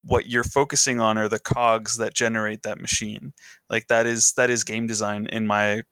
what 0.04 0.28
you're 0.28 0.44
focusing 0.44 1.00
on 1.00 1.18
are 1.18 1.28
the 1.28 1.40
cogs 1.40 1.96
that 1.98 2.14
generate 2.14 2.62
that 2.62 2.80
machine. 2.80 3.32
Like 3.68 3.88
that 3.88 4.06
is 4.06 4.32
that 4.36 4.50
is 4.50 4.64
game 4.64 4.86
design 4.86 5.26
in 5.26 5.46
my 5.46 5.82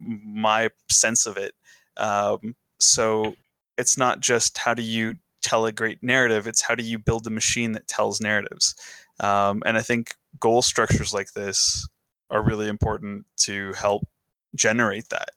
my 0.00 0.70
sense 0.88 1.26
of 1.26 1.36
it. 1.36 1.52
Um, 1.96 2.54
so 2.78 3.34
it's 3.76 3.98
not 3.98 4.20
just 4.20 4.56
how 4.56 4.74
do 4.74 4.82
you 4.82 5.14
tell 5.42 5.66
a 5.66 5.72
great 5.72 6.00
narrative 6.02 6.46
it's 6.46 6.62
how 6.62 6.74
do 6.74 6.84
you 6.84 6.98
build 6.98 7.26
a 7.26 7.30
machine 7.30 7.72
that 7.72 7.88
tells 7.88 8.20
narratives. 8.20 8.74
Um, 9.18 9.62
and 9.66 9.76
I 9.76 9.82
think 9.82 10.14
goal 10.38 10.62
structures 10.62 11.12
like 11.12 11.32
this 11.32 11.86
are 12.30 12.42
really 12.42 12.68
important 12.68 13.26
to 13.38 13.72
help 13.72 14.04
generate 14.54 15.08
that. 15.08 15.30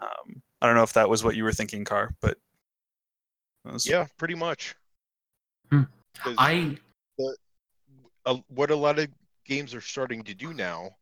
Um, 0.00 0.42
I 0.60 0.66
don't 0.66 0.76
know 0.76 0.82
if 0.82 0.92
that 0.92 1.08
was 1.08 1.24
what 1.24 1.34
you 1.34 1.44
were 1.44 1.52
thinking, 1.52 1.84
Car, 1.84 2.14
but 2.20 2.36
that 3.64 3.72
was- 3.72 3.86
Yeah, 3.86 4.06
pretty 4.16 4.34
much. 4.34 4.74
Hmm. 5.70 5.82
'Cause 6.14 6.34
I 6.38 6.78
a, 8.24 8.34
what 8.48 8.70
a 8.70 8.76
lot 8.76 8.98
of 8.98 9.08
games 9.44 9.74
are 9.74 9.80
starting 9.80 10.22
to 10.24 10.34
do 10.34 10.54
now 10.54 10.96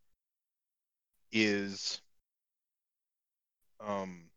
is 1.33 2.01
um, 3.81 4.31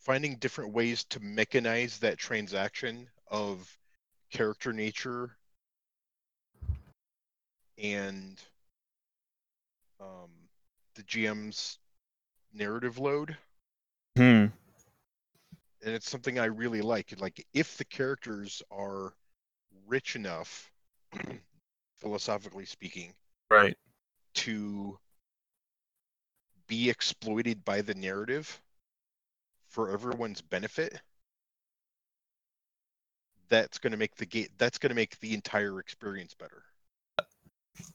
finding 0.00 0.36
different 0.36 0.72
ways 0.72 1.04
to 1.04 1.20
mechanize 1.20 1.98
that 2.00 2.18
transaction 2.18 3.08
of 3.28 3.76
character 4.30 4.72
nature 4.72 5.36
and 7.76 8.40
um, 10.00 10.30
the 10.94 11.02
GM's 11.04 11.78
narrative 12.52 12.98
load. 12.98 13.36
Hmm. 14.16 14.46
And 15.84 15.94
it's 15.94 16.10
something 16.10 16.38
I 16.38 16.46
really 16.46 16.82
like. 16.82 17.14
Like, 17.20 17.46
if 17.54 17.76
the 17.76 17.84
characters 17.84 18.62
are 18.70 19.12
rich 19.86 20.16
enough, 20.16 20.70
philosophically 21.98 22.64
speaking, 22.64 23.12
right. 23.50 23.76
to 24.34 24.98
be 26.66 26.90
exploited 26.90 27.64
by 27.64 27.80
the 27.80 27.94
narrative 27.94 28.60
for 29.68 29.90
everyone's 29.90 30.42
benefit 30.42 31.00
that's 33.48 33.78
going 33.78 33.92
to 33.92 33.96
make 33.96 34.14
the 34.16 34.26
game 34.26 34.46
that's 34.58 34.78
going 34.78 34.90
to 34.90 34.94
make 34.94 35.18
the 35.20 35.32
entire 35.34 35.80
experience 35.80 36.34
better 36.34 36.62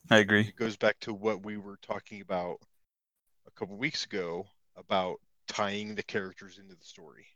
I 0.10 0.18
agree. 0.18 0.42
it 0.42 0.56
goes 0.56 0.76
back 0.76 1.00
to 1.02 1.14
what 1.14 1.46
we 1.46 1.58
were 1.58 1.78
talking 1.82 2.22
about 2.22 2.60
a 3.48 3.52
couple 3.52 3.78
weeks 3.78 4.06
ago 4.06 4.48
about 4.76 5.20
tying 5.48 5.94
the 5.94 6.04
characters 6.04 6.58
into 6.58 6.76
the 6.76 6.86
story 6.86 7.28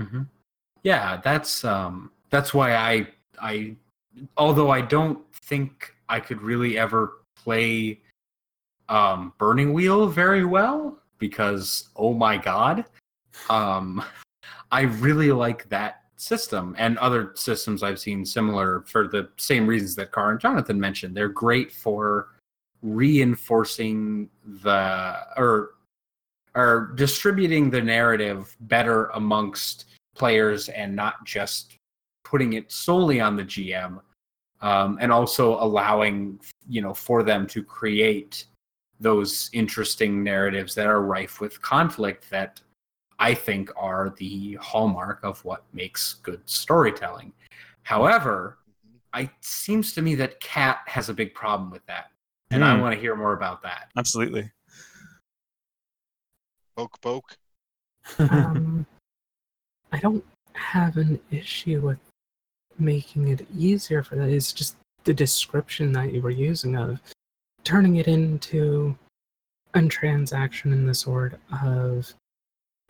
Mhm. 0.00 0.26
Yeah, 0.82 1.18
that's 1.18 1.64
um 1.64 2.10
that's 2.30 2.54
why 2.54 2.74
I 2.74 3.08
I 3.40 3.76
although 4.36 4.70
I 4.70 4.80
don't 4.80 5.20
think 5.34 5.94
I 6.08 6.20
could 6.20 6.40
really 6.40 6.78
ever 6.78 7.18
play 7.36 8.00
um 8.88 9.32
Burning 9.38 9.72
Wheel 9.72 10.06
very 10.08 10.44
well 10.44 10.98
because 11.18 11.90
oh 11.96 12.14
my 12.14 12.36
god. 12.38 12.84
Um 13.48 14.02
I 14.72 14.82
really 14.82 15.32
like 15.32 15.68
that 15.68 16.04
system 16.16 16.74
and 16.78 16.96
other 16.98 17.32
systems 17.34 17.82
I've 17.82 17.98
seen 17.98 18.24
similar 18.24 18.82
for 18.86 19.08
the 19.08 19.28
same 19.36 19.66
reasons 19.66 19.94
that 19.96 20.12
Car 20.12 20.30
and 20.30 20.40
Jonathan 20.40 20.78
mentioned. 20.78 21.16
They're 21.16 21.28
great 21.28 21.72
for 21.72 22.28
reinforcing 22.82 24.30
the 24.62 25.16
or 25.36 25.74
or 26.54 26.92
distributing 26.96 27.70
the 27.70 27.80
narrative 27.80 28.56
better 28.62 29.06
amongst 29.06 29.86
players 30.20 30.68
and 30.68 30.94
not 30.94 31.24
just 31.24 31.76
putting 32.24 32.52
it 32.52 32.70
solely 32.70 33.20
on 33.20 33.36
the 33.36 33.42
GM, 33.42 34.00
um, 34.60 34.98
and 35.00 35.10
also 35.10 35.44
allowing 35.64 36.38
you 36.68 36.82
know 36.82 36.92
for 36.92 37.22
them 37.22 37.46
to 37.46 37.62
create 37.62 38.44
those 39.00 39.48
interesting 39.54 40.22
narratives 40.22 40.74
that 40.74 40.86
are 40.86 41.00
rife 41.00 41.40
with 41.40 41.62
conflict 41.62 42.28
that 42.28 42.60
I 43.18 43.32
think 43.32 43.70
are 43.76 44.14
the 44.18 44.58
hallmark 44.60 45.24
of 45.24 45.42
what 45.42 45.62
makes 45.72 46.14
good 46.22 46.42
storytelling. 46.44 47.32
However, 47.82 48.58
it 49.16 49.30
seems 49.40 49.94
to 49.94 50.02
me 50.02 50.14
that 50.16 50.38
Cat 50.40 50.80
has 50.86 51.08
a 51.08 51.14
big 51.14 51.32
problem 51.32 51.70
with 51.70 51.84
that, 51.86 52.10
and 52.50 52.62
I 52.62 52.74
Hmm. 52.74 52.82
want 52.82 52.94
to 52.94 53.00
hear 53.00 53.16
more 53.16 53.32
about 53.32 53.62
that. 53.62 53.90
Absolutely. 53.96 54.52
poke 56.76 57.00
poke 57.00 57.36
um, 58.30 58.86
I 59.92 59.98
don't 59.98 60.24
have 60.54 60.96
an 60.96 61.20
issue 61.30 61.80
with 61.80 61.98
making 62.78 63.28
it 63.28 63.46
easier 63.56 64.02
for 64.02 64.16
that. 64.16 64.28
It's 64.28 64.52
just 64.52 64.76
the 65.04 65.14
description 65.14 65.92
that 65.92 66.12
you 66.12 66.20
were 66.20 66.30
using 66.30 66.76
of 66.76 67.00
turning 67.64 67.96
it 67.96 68.08
into 68.08 68.96
a 69.74 69.82
transaction 69.86 70.72
in 70.72 70.86
the 70.86 70.94
sort 70.94 71.38
of 71.62 72.12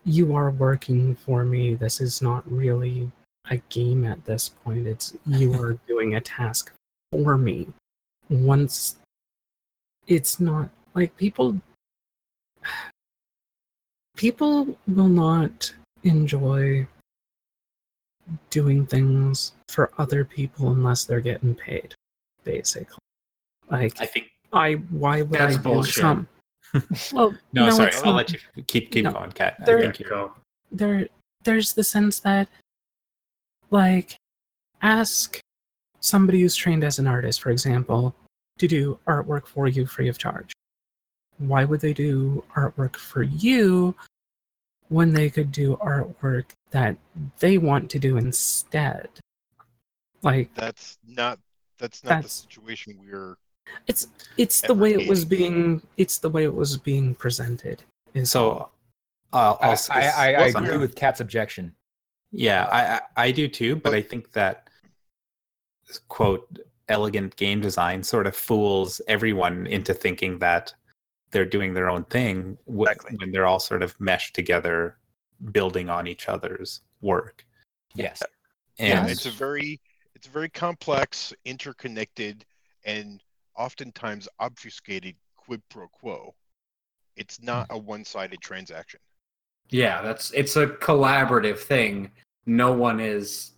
you 0.04 0.34
are 0.34 0.50
working 0.50 1.14
for 1.14 1.44
me. 1.44 1.74
This 1.74 2.00
is 2.00 2.22
not 2.22 2.50
really 2.50 3.10
a 3.50 3.58
game 3.68 4.04
at 4.04 4.24
this 4.24 4.48
point. 4.48 4.86
It's 4.86 5.14
you 5.26 5.54
are 5.60 5.78
doing 5.86 6.14
a 6.14 6.20
task 6.20 6.72
for 7.12 7.36
me. 7.36 7.68
Once 8.28 8.96
it's 10.06 10.40
not 10.40 10.70
like 10.94 11.16
people 11.16 11.60
people 14.16 14.78
will 14.86 15.08
not 15.08 15.72
enjoy 16.04 16.86
doing 18.50 18.86
things 18.86 19.52
for 19.68 19.90
other 19.98 20.24
people 20.24 20.70
unless 20.70 21.04
they're 21.04 21.20
getting 21.20 21.54
paid 21.54 21.94
basically 22.44 22.96
like 23.70 24.00
I 24.00 24.06
think 24.06 24.28
i 24.52 24.74
why 24.90 25.22
would 25.22 25.38
That's 25.38 25.54
i 25.54 25.56
do 25.56 25.62
bullshit. 25.62 25.94
some 25.94 26.28
well 27.12 27.34
No, 27.52 27.66
no, 27.66 27.70
sorry. 27.70 27.92
I'll 27.96 28.04
not. 28.06 28.16
let 28.16 28.32
you 28.32 28.38
keep 28.66 28.90
keep 28.92 29.04
No. 29.04 29.12
going, 29.12 29.32
Cat. 29.32 29.56
I 29.60 29.64
There- 29.64 29.80
think 29.80 29.98
you're 30.00 30.32
there 30.72 31.08
there's 31.44 31.72
the 31.72 31.82
sense 31.84 32.20
that 32.20 32.48
like 33.70 34.16
ask 34.82 35.40
somebody 36.00 36.40
who's 36.42 36.54
trained 36.56 36.84
as 36.84 36.98
an 36.98 37.06
artist 37.06 37.42
for 37.42 37.50
example 37.50 38.14
to 38.58 38.68
do 38.68 38.98
artwork 39.06 39.46
for 39.46 39.66
you 39.68 39.86
free 39.86 40.08
of 40.08 40.18
charge 40.18 40.52
why 41.38 41.64
would 41.64 41.80
they 41.80 41.92
do 41.92 42.44
artwork 42.54 42.96
for 42.96 43.22
you 43.22 43.94
when 44.90 45.12
they 45.14 45.30
could 45.30 45.50
do 45.50 45.76
artwork 45.76 46.50
that 46.72 46.96
they 47.38 47.56
want 47.58 47.88
to 47.90 47.98
do 47.98 48.16
instead 48.18 49.08
like 50.22 50.52
that's 50.54 50.98
not 51.06 51.38
that's 51.78 52.04
not 52.04 52.10
That's- 52.10 52.24
the 52.24 52.42
situation 52.42 52.98
we're 53.02 53.36
it's 53.86 54.08
it's 54.36 54.60
the 54.60 54.74
way 54.74 54.92
it 54.94 55.08
was 55.08 55.24
being 55.24 55.80
it's 55.96 56.18
the 56.18 56.28
way 56.28 56.44
it 56.44 56.52
was 56.54 56.76
being 56.76 57.14
presented 57.14 57.82
And 58.14 58.28
so. 58.28 58.68
Uh, 59.32 59.54
I, 59.60 59.66
I'll, 59.66 59.72
s- 59.72 59.88
I, 59.90 60.00
I, 60.08 60.32
I 60.34 60.40
what's- 60.40 60.54
agree 60.56 60.76
with 60.78 60.96
Cat's 60.96 61.20
objection. 61.20 61.72
Yeah, 62.32 62.64
I 62.64 62.80
I 62.96 63.00
I 63.26 63.30
do 63.30 63.46
too, 63.46 63.76
but 63.76 63.84
But- 63.90 63.94
I 63.94 64.02
think 64.02 64.32
that 64.32 64.68
quote 66.08 66.48
elegant 66.88 67.36
game 67.36 67.60
design 67.60 68.02
sort 68.02 68.26
of 68.26 68.34
fools 68.34 69.00
everyone 69.06 69.68
into 69.68 69.94
thinking 69.94 70.40
that 70.40 70.74
they're 71.30 71.44
doing 71.46 71.74
their 71.74 71.88
own 71.88 72.04
thing 72.04 72.58
w- 72.66 72.82
Exactly. 72.90 73.16
when 73.18 73.30
they're 73.32 73.46
all 73.46 73.60
sort 73.60 73.82
of 73.82 73.98
meshed 74.00 74.34
together, 74.34 74.96
building 75.52 75.88
on 75.88 76.06
each 76.06 76.28
other's 76.28 76.80
work. 77.00 77.44
Yes. 77.94 78.22
And 78.78 79.08
it's 79.10 79.26
a 79.26 79.30
very 79.30 79.80
it's 80.14 80.26
a 80.26 80.30
very 80.30 80.48
complex, 80.50 81.32
interconnected, 81.44 82.44
and 82.84 83.22
oftentimes 83.56 84.28
obfuscated 84.38 85.14
quid 85.36 85.62
pro 85.70 85.88
quo. 85.88 86.34
It's 87.16 87.42
not 87.42 87.66
a 87.70 87.78
one-sided 87.78 88.40
transaction. 88.40 89.00
Yeah, 89.70 90.02
that's 90.02 90.30
it's 90.32 90.56
a 90.56 90.66
collaborative 90.66 91.58
thing. 91.58 92.10
No 92.46 92.72
one 92.72 93.00
is 93.00 93.52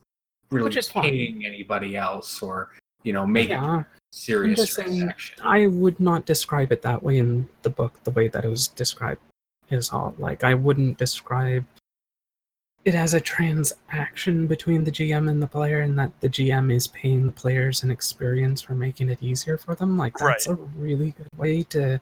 really 0.51 0.65
Which 0.65 0.77
is 0.77 0.89
fine. 0.91 1.05
paying 1.05 1.47
anybody 1.47 1.97
else 1.97 2.43
or 2.43 2.73
you 3.05 3.13
know 3.13 3.27
making 3.27 3.53
Yeah, 3.53 3.85
serious 4.13 4.75
transaction. 4.75 5.37
I 5.43 5.67
would 5.67 5.99
not 5.99 6.27
describe 6.27 6.71
it 6.71 6.83
that 6.83 7.03
way 7.03 7.19
in 7.19 7.49
the 7.63 7.71
book. 7.71 7.99
The 8.05 8.11
way 8.13 8.29
that 8.29 8.45
it 8.45 8.49
was 8.49 8.69
described 8.69 9.21
is 9.71 9.91
all 9.91 10.15
like 10.19 10.45
I 10.45 10.55
wouldn't 10.55 10.99
describe 10.99 11.65
it 12.85 12.95
as 12.95 13.15
a 13.15 13.21
transaction 13.21 14.47
between 14.47 14.85
the 14.85 14.91
GM 14.91 15.31
and 15.31 15.43
the 15.43 15.47
player, 15.47 15.81
and 15.81 15.99
that 15.99 16.13
the 16.21 16.29
GM 16.29 16.73
is 16.75 16.89
paying 16.89 17.27
the 17.27 17.33
players 17.33 17.83
an 17.83 17.91
experience 17.91 18.61
for 18.61 18.75
making 18.75 19.09
it 19.09 19.23
easier 19.23 19.57
for 19.57 19.75
them. 19.75 19.97
Like 19.97 20.17
that's 20.19 20.47
a 20.49 20.55
really 20.55 21.13
good 21.13 21.29
way 21.37 21.63
to 21.65 22.01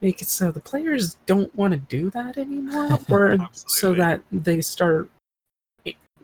make 0.00 0.20
it 0.20 0.28
so 0.28 0.50
the 0.50 0.60
players 0.60 1.16
don't 1.26 1.54
want 1.54 1.72
to 1.72 1.78
do 1.78 2.10
that 2.10 2.36
anymore, 2.36 2.98
or 3.10 3.38
so 3.52 3.94
that 3.94 4.20
they 4.32 4.60
start 4.60 5.08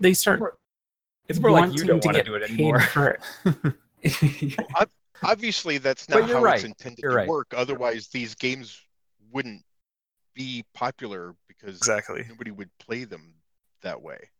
they 0.00 0.14
start 0.14 0.56
It's 1.28 1.38
more 1.38 1.50
like 1.50 1.72
you 1.72 1.84
don't 1.84 2.00
to 2.00 2.08
want 2.08 2.16
to 2.16 2.22
get 2.22 2.26
do 2.26 2.34
it 2.34 2.50
anymore. 2.50 2.80
for 2.80 3.10
it. 3.44 3.74
Obviously, 5.22 5.78
that's 5.78 6.08
not 6.08 6.28
how 6.30 6.42
right. 6.42 6.56
it's 6.56 6.64
intended 6.64 7.02
You're 7.02 7.12
to 7.12 7.16
right. 7.16 7.28
work. 7.28 7.52
Otherwise, 7.56 8.08
these 8.08 8.34
games 8.34 8.80
wouldn't 9.32 9.62
be 10.34 10.64
popular 10.74 11.34
because 11.48 11.76
Exactly. 11.76 12.24
nobody 12.28 12.50
would 12.50 12.70
play 12.78 13.04
them 13.04 13.34
that 13.82 14.00
way. 14.00 14.30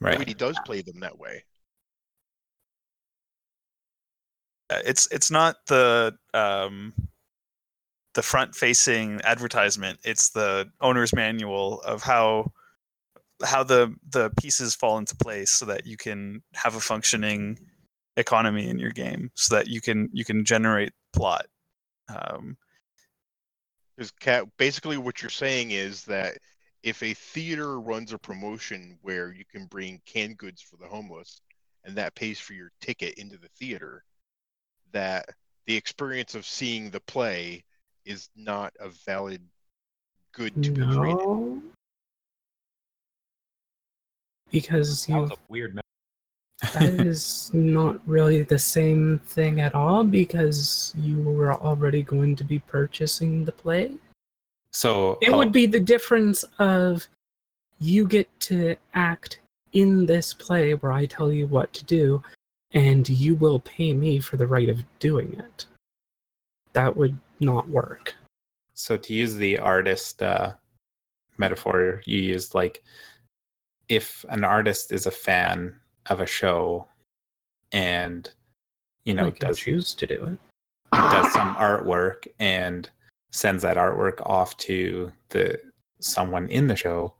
Right. 0.00 0.12
Nobody 0.12 0.34
does 0.34 0.58
play 0.64 0.82
them 0.82 1.00
that 1.00 1.18
way. 1.18 1.44
Uh, 4.70 4.80
it's 4.84 5.06
it's 5.12 5.30
not 5.30 5.56
the 5.68 6.16
um 6.32 6.92
the 8.14 8.22
front 8.22 8.54
facing 8.54 9.20
advertisement 9.22 9.98
it's 10.04 10.30
the 10.30 10.66
owner's 10.80 11.12
manual 11.12 11.82
of 11.82 12.02
how 12.02 12.50
how 13.44 13.62
the 13.62 13.94
the 14.10 14.30
pieces 14.40 14.74
fall 14.74 14.96
into 14.96 15.14
place 15.16 15.50
so 15.50 15.66
that 15.66 15.86
you 15.86 15.96
can 15.98 16.42
have 16.54 16.76
a 16.76 16.80
functioning 16.80 17.58
economy 18.16 18.68
in 18.68 18.78
your 18.78 18.92
game 18.92 19.30
so 19.34 19.56
that 19.56 19.66
you 19.66 19.80
can 19.80 20.08
you 20.12 20.24
can 20.24 20.44
generate 20.44 20.92
plot 21.12 21.46
um 22.08 22.56
Because 23.96 24.10
cat, 24.12 24.44
basically 24.56 24.98
what 24.98 25.20
you're 25.22 25.30
saying 25.30 25.72
is 25.72 26.04
that 26.04 26.38
if 26.82 27.02
a 27.02 27.14
theater 27.14 27.80
runs 27.80 28.12
a 28.12 28.18
promotion 28.18 28.98
where 29.02 29.32
you 29.32 29.44
can 29.50 29.66
bring 29.66 30.00
canned 30.04 30.36
goods 30.36 30.60
for 30.60 30.76
the 30.76 30.86
homeless, 30.86 31.40
and 31.84 31.96
that 31.96 32.14
pays 32.14 32.38
for 32.38 32.52
your 32.52 32.70
ticket 32.80 33.14
into 33.14 33.38
the 33.38 33.48
theater, 33.58 34.04
that 34.92 35.26
the 35.66 35.74
experience 35.74 36.34
of 36.34 36.44
seeing 36.44 36.90
the 36.90 37.00
play 37.00 37.64
is 38.04 38.28
not 38.36 38.72
a 38.80 38.90
valid 39.06 39.40
good 40.32 40.62
to 40.62 40.70
be 40.70 40.82
created. 40.82 41.24
No. 41.24 41.62
Because 44.50 45.06
That 45.06 45.14
you 45.14 45.20
was 45.22 45.30
a 45.30 45.36
weird. 45.48 45.80
That 46.72 47.06
is 47.06 47.50
not 47.52 48.00
really 48.06 48.42
the 48.42 48.58
same 48.58 49.20
thing 49.26 49.60
at 49.60 49.74
all 49.74 50.04
because 50.04 50.92
you 50.96 51.20
were 51.20 51.54
already 51.54 52.02
going 52.02 52.36
to 52.36 52.44
be 52.44 52.58
purchasing 52.58 53.44
the 53.44 53.52
play. 53.52 53.92
So 54.70 55.18
It 55.22 55.30
oh, 55.30 55.38
would 55.38 55.52
be 55.52 55.66
the 55.66 55.80
difference 55.80 56.44
of 56.58 57.06
you 57.78 58.06
get 58.06 58.28
to 58.40 58.76
act 58.94 59.40
in 59.72 60.06
this 60.06 60.32
play 60.32 60.74
where 60.74 60.92
I 60.92 61.06
tell 61.06 61.32
you 61.32 61.46
what 61.46 61.72
to 61.74 61.84
do, 61.84 62.22
and 62.72 63.08
you 63.08 63.34
will 63.34 63.60
pay 63.60 63.92
me 63.92 64.20
for 64.20 64.36
the 64.36 64.46
right 64.46 64.68
of 64.68 64.84
doing 64.98 65.34
it. 65.38 65.66
That 66.72 66.96
would 66.96 67.18
not 67.40 67.68
work. 67.68 68.14
so 68.74 68.96
to 68.96 69.14
use 69.14 69.34
the 69.34 69.58
artist 69.58 70.22
uh, 70.22 70.54
metaphor 71.38 72.02
you 72.04 72.20
used, 72.20 72.54
like 72.54 72.82
if 73.88 74.24
an 74.28 74.44
artist 74.44 74.92
is 74.92 75.06
a 75.06 75.10
fan 75.10 75.78
of 76.06 76.20
a 76.20 76.26
show 76.26 76.86
and 77.72 78.30
you 79.04 79.14
know 79.14 79.26
I 79.26 79.30
does 79.30 79.58
choose 79.58 79.94
to 79.94 80.06
do 80.06 80.24
it. 80.24 80.38
does 80.92 81.32
some 81.32 81.54
artwork 81.56 82.26
and 82.38 82.88
sends 83.30 83.62
that 83.62 83.76
artwork 83.76 84.20
off 84.24 84.56
to 84.58 85.12
the 85.30 85.58
someone 86.00 86.48
in 86.48 86.66
the 86.66 86.76
show 86.76 87.14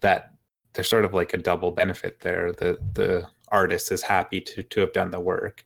that 0.00 0.32
there's 0.74 0.90
sort 0.90 1.04
of 1.04 1.14
like 1.14 1.32
a 1.32 1.38
double 1.38 1.70
benefit 1.70 2.20
there. 2.20 2.52
The 2.52 2.78
the 2.94 3.26
artist 3.48 3.92
is 3.92 4.02
happy 4.02 4.40
to 4.40 4.62
to 4.62 4.80
have 4.80 4.92
done 4.92 5.10
the 5.10 5.20
work 5.20 5.64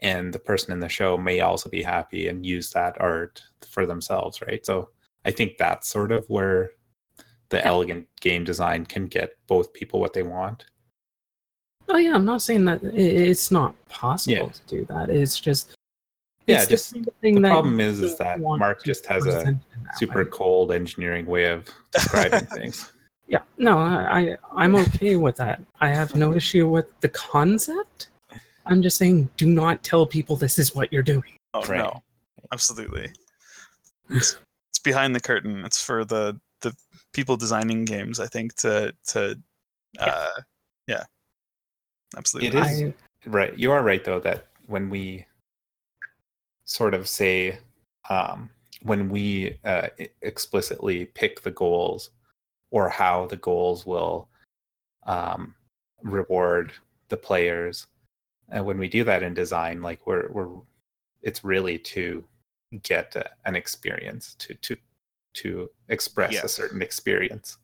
and 0.00 0.32
the 0.32 0.38
person 0.38 0.72
in 0.72 0.80
the 0.80 0.88
show 0.88 1.16
may 1.16 1.40
also 1.40 1.68
be 1.68 1.82
happy 1.82 2.28
and 2.28 2.44
use 2.44 2.70
that 2.70 3.00
art 3.00 3.42
for 3.68 3.86
themselves 3.86 4.40
right? 4.42 4.64
So 4.64 4.90
i 5.24 5.30
think 5.30 5.56
that's 5.56 5.88
sort 5.88 6.12
of 6.12 6.24
where 6.28 6.70
the 7.48 7.64
elegant 7.66 8.06
game 8.20 8.44
design 8.44 8.84
can 8.84 9.06
get 9.06 9.30
both 9.46 9.72
people 9.72 10.00
what 10.00 10.12
they 10.12 10.22
want 10.22 10.66
Oh 11.88 11.96
yeah, 11.96 12.14
I'm 12.14 12.24
not 12.24 12.42
saying 12.42 12.64
that 12.66 12.82
it's 12.82 13.50
not 13.50 13.74
possible 13.88 14.34
Yeah. 14.34 14.48
to 14.48 14.60
do 14.68 14.84
that. 14.86 15.10
It's 15.10 15.38
just 15.40 15.74
Yeah, 16.46 16.60
it's 16.62 16.68
just- 16.68 16.90
the, 16.92 16.96
same 17.00 17.04
thing 17.20 17.42
the 17.42 17.48
problem 17.48 17.80
is- 17.80 18.00
is 18.00 18.16
that 18.18 18.40
Mark 18.40 18.84
just 18.84 19.06
has 19.06 19.24
a 19.26 19.30
present 19.30 19.48
it 19.72 19.76
in 19.76 19.84
that 19.84 19.98
super 19.98 20.24
way. 20.24 20.30
cold 20.30 20.72
engineering 20.72 21.26
way 21.26 21.46
of 21.46 21.68
describing 21.92 22.46
things 22.56 22.92
Yeah, 23.26 23.42
no, 23.58 23.78
I, 23.78 24.20
I 24.20 24.36
I'm 24.54 24.74
okay 24.76 25.16
with 25.16 25.36
that. 25.36 25.60
I 25.80 25.88
have 25.88 26.14
no 26.14 26.34
issue 26.34 26.68
with 26.68 26.86
the 27.00 27.08
concept. 27.08 28.08
I'm 28.66 28.82
just 28.82 28.96
saying, 28.98 29.28
do 29.36 29.46
not 29.46 29.82
tell 29.82 30.06
people 30.06 30.36
this 30.36 30.58
is 30.58 30.74
what 30.74 30.92
you're 30.92 31.02
doing. 31.02 31.32
oh 31.54 31.62
Right. 31.66 31.78
no 31.78 32.02
absolutely 32.52 33.10
it's, 34.10 34.36
it's 34.70 34.78
behind 34.78 35.14
the 35.14 35.20
curtain 35.20 35.64
it's 35.64 35.82
for 35.82 36.04
the 36.04 36.38
the 36.60 36.74
people 37.14 37.36
designing 37.38 37.84
games 37.86 38.20
i 38.20 38.26
think 38.26 38.54
to 38.56 38.92
to 39.06 39.38
uh 39.98 40.30
yeah 40.86 41.04
absolutely. 42.16 42.60
It 42.60 42.66
is- 42.66 42.82
I, 42.82 42.94
Right. 43.26 43.58
You 43.58 43.72
are 43.72 43.82
right 43.82 44.04
though 44.04 44.20
that 44.20 44.48
when 44.66 44.90
we 44.90 45.24
sort 46.66 46.92
of 46.92 47.08
say 47.08 47.58
um, 48.10 48.50
when 48.82 49.08
we 49.08 49.58
uh, 49.64 49.88
explicitly 50.20 51.06
pick 51.06 51.42
the 51.42 51.50
goals 51.50 52.10
or 52.70 52.88
how 52.90 53.26
the 53.26 53.36
goals 53.36 53.86
will 53.86 54.28
um, 55.06 55.54
reward 56.02 56.72
the 57.08 57.16
players, 57.16 57.86
and 58.50 58.64
when 58.66 58.76
we 58.78 58.88
do 58.88 59.04
that 59.04 59.22
in 59.22 59.32
design, 59.32 59.80
like 59.80 60.06
we're 60.06 60.30
we're 60.30 60.48
it's 61.22 61.44
really 61.44 61.78
to 61.78 62.22
get 62.82 63.16
a, 63.16 63.30
an 63.46 63.56
experience 63.56 64.34
to 64.38 64.54
to 64.54 64.76
to 65.34 65.70
express 65.88 66.34
a 66.44 66.48
certain 66.48 66.82
experience, 66.82 67.56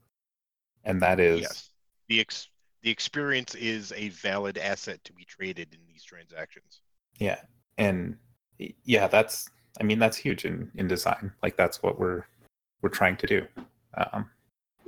and 0.84 1.02
that 1.02 1.20
is 1.20 1.40
Yes, 1.42 1.70
the 2.08 2.20
ex- 2.20 2.48
the 2.82 2.90
experience 2.90 3.54
is 3.54 3.92
a 3.92 4.08
valid 4.10 4.58
asset 4.58 5.02
to 5.04 5.12
be 5.12 5.24
traded 5.24 5.72
in 5.74 5.80
these 5.86 6.02
transactions. 6.04 6.80
Yeah. 7.18 7.40
And 7.78 8.16
yeah, 8.84 9.06
that's 9.06 9.50
I 9.80 9.84
mean 9.84 9.98
that's 9.98 10.16
huge 10.16 10.44
in 10.44 10.70
in 10.76 10.88
design. 10.88 11.32
Like 11.42 11.56
that's 11.56 11.82
what 11.82 11.98
we're 11.98 12.24
we're 12.82 12.88
trying 12.90 13.16
to 13.18 13.26
do. 13.26 13.46
Um, 13.94 14.30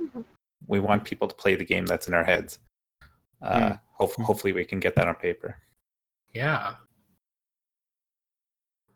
Mhm. 0.01 0.25
we 0.67 0.79
want 0.79 1.03
people 1.03 1.27
to 1.27 1.35
play 1.35 1.55
the 1.55 1.65
game 1.65 1.85
that's 1.85 2.07
in 2.07 2.13
our 2.13 2.23
heads. 2.23 2.59
Uh, 3.41 3.75
hope, 3.91 4.13
hopefully 4.13 4.53
we 4.53 4.65
can 4.65 4.79
get 4.79 4.95
that 4.95 5.07
on 5.07 5.15
paper. 5.15 5.57
Yeah. 6.33 6.75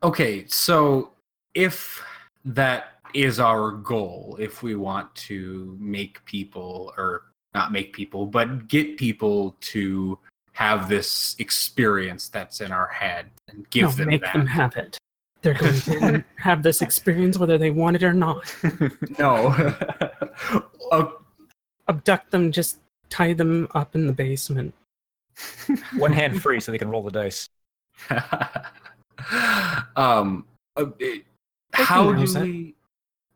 Okay, 0.02 0.48
so 0.48 1.12
if 1.54 2.04
that 2.46 3.00
is 3.14 3.40
our 3.40 3.72
goal, 3.72 4.38
if 4.40 4.64
we 4.64 4.76
want 4.76 5.14
to 5.16 5.76
make 5.80 6.24
people, 6.26 6.94
or 6.98 7.27
not 7.54 7.72
make 7.72 7.94
people, 7.94 8.26
but 8.26 8.68
get 8.68 8.98
people 8.98 9.56
to 9.62 10.18
have 10.54 10.90
this 10.90 11.36
experience 11.40 12.30
that's 12.30 12.62
in 12.62 12.72
our 12.72 12.88
head 12.88 13.28
and 13.48 13.70
give 13.70 13.84
no, 13.84 13.92
them 13.92 14.08
make 14.08 14.22
that. 14.22 14.34
them 14.34 14.48
have 14.48 14.76
it. 14.76 14.98
They're 15.42 15.54
going 15.54 15.80
to 15.80 16.24
have 16.38 16.64
this 16.64 16.82
experience 16.82 17.38
whether 17.38 17.58
they 17.58 17.70
want 17.70 17.96
it 17.96 18.04
or 18.04 18.14
not. 18.14 18.54
no. 19.20 19.56
Oh, 20.90 21.20
Abduct 21.90 22.32
them, 22.32 22.52
just 22.52 22.80
tie 23.10 23.34
them 23.34 23.68
up 23.74 23.94
in 23.96 24.08
the 24.08 24.14
basement. 24.14 24.74
One 25.98 26.14
hand 26.14 26.42
free 26.42 26.60
so 26.62 26.72
they 26.72 26.78
can 26.78 26.90
roll 26.90 27.04
the 27.04 27.12
dice. 27.12 27.50
um, 29.96 30.46
uh, 30.76 30.86
it- 31.00 31.26
how 31.74 32.14
do 32.14 32.42
we 32.42 32.76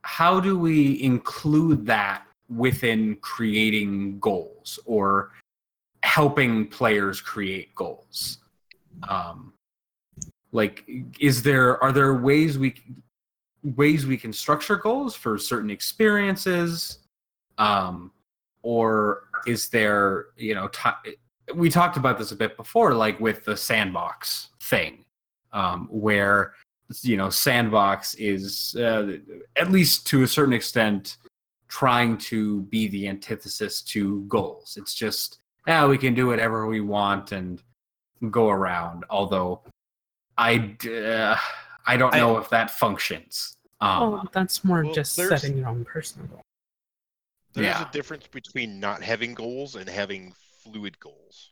how 0.03 0.39
do 0.39 0.57
we 0.57 1.01
include 1.03 1.85
that 1.85 2.25
within 2.55 3.15
creating 3.17 4.19
goals 4.19 4.79
or 4.85 5.31
helping 6.03 6.67
players 6.67 7.21
create 7.21 7.73
goals? 7.75 8.39
Um, 9.07 9.53
like, 10.51 10.83
is 11.19 11.41
there 11.41 11.81
are 11.83 11.91
there 11.91 12.15
ways 12.15 12.57
we 12.57 12.75
ways 13.63 14.05
we 14.05 14.17
can 14.17 14.33
structure 14.33 14.75
goals 14.75 15.15
for 15.15 15.37
certain 15.37 15.69
experiences, 15.69 16.99
um, 17.57 18.11
or 18.63 19.23
is 19.45 19.69
there 19.69 20.27
you 20.37 20.55
know 20.55 20.67
ti 20.67 21.15
we 21.55 21.69
talked 21.69 21.97
about 21.97 22.17
this 22.17 22.31
a 22.31 22.35
bit 22.35 22.55
before, 22.57 22.93
like 22.93 23.19
with 23.19 23.43
the 23.45 23.55
sandbox 23.55 24.49
thing, 24.61 25.05
um, 25.53 25.87
where 25.91 26.53
you 27.01 27.17
know 27.17 27.29
sandbox 27.29 28.13
is 28.15 28.75
uh, 28.75 29.17
at 29.55 29.71
least 29.71 30.05
to 30.07 30.23
a 30.23 30.27
certain 30.27 30.53
extent 30.53 31.17
trying 31.71 32.17
to 32.17 32.61
be 32.63 32.87
the 32.89 33.07
antithesis 33.07 33.81
to 33.81 34.21
goals. 34.27 34.77
It's 34.77 34.93
just 34.93 35.39
yeah, 35.65 35.87
we 35.87 35.97
can 35.97 36.13
do 36.13 36.27
whatever 36.27 36.67
we 36.67 36.81
want 36.81 37.31
and 37.31 37.63
go 38.29 38.49
around. 38.49 39.05
Although 39.09 39.61
I 40.37 40.75
uh, 40.85 41.37
I 41.87 41.97
don't 41.97 42.13
I- 42.13 42.19
know 42.19 42.37
if 42.37 42.49
that 42.49 42.69
functions. 42.71 43.55
Um, 43.79 44.11
well, 44.11 44.29
that's 44.31 44.63
more 44.63 44.83
well, 44.83 44.93
just 44.93 45.13
setting 45.15 45.57
your 45.57 45.69
own 45.69 45.83
personal 45.85 46.27
goal. 46.27 46.41
There's 47.53 47.65
Yeah. 47.65 47.89
a 47.89 47.91
difference 47.91 48.27
between 48.27 48.79
not 48.79 49.01
having 49.01 49.33
goals 49.33 49.75
and 49.75 49.89
having 49.89 50.33
fluid 50.63 50.99
goals. 50.99 51.49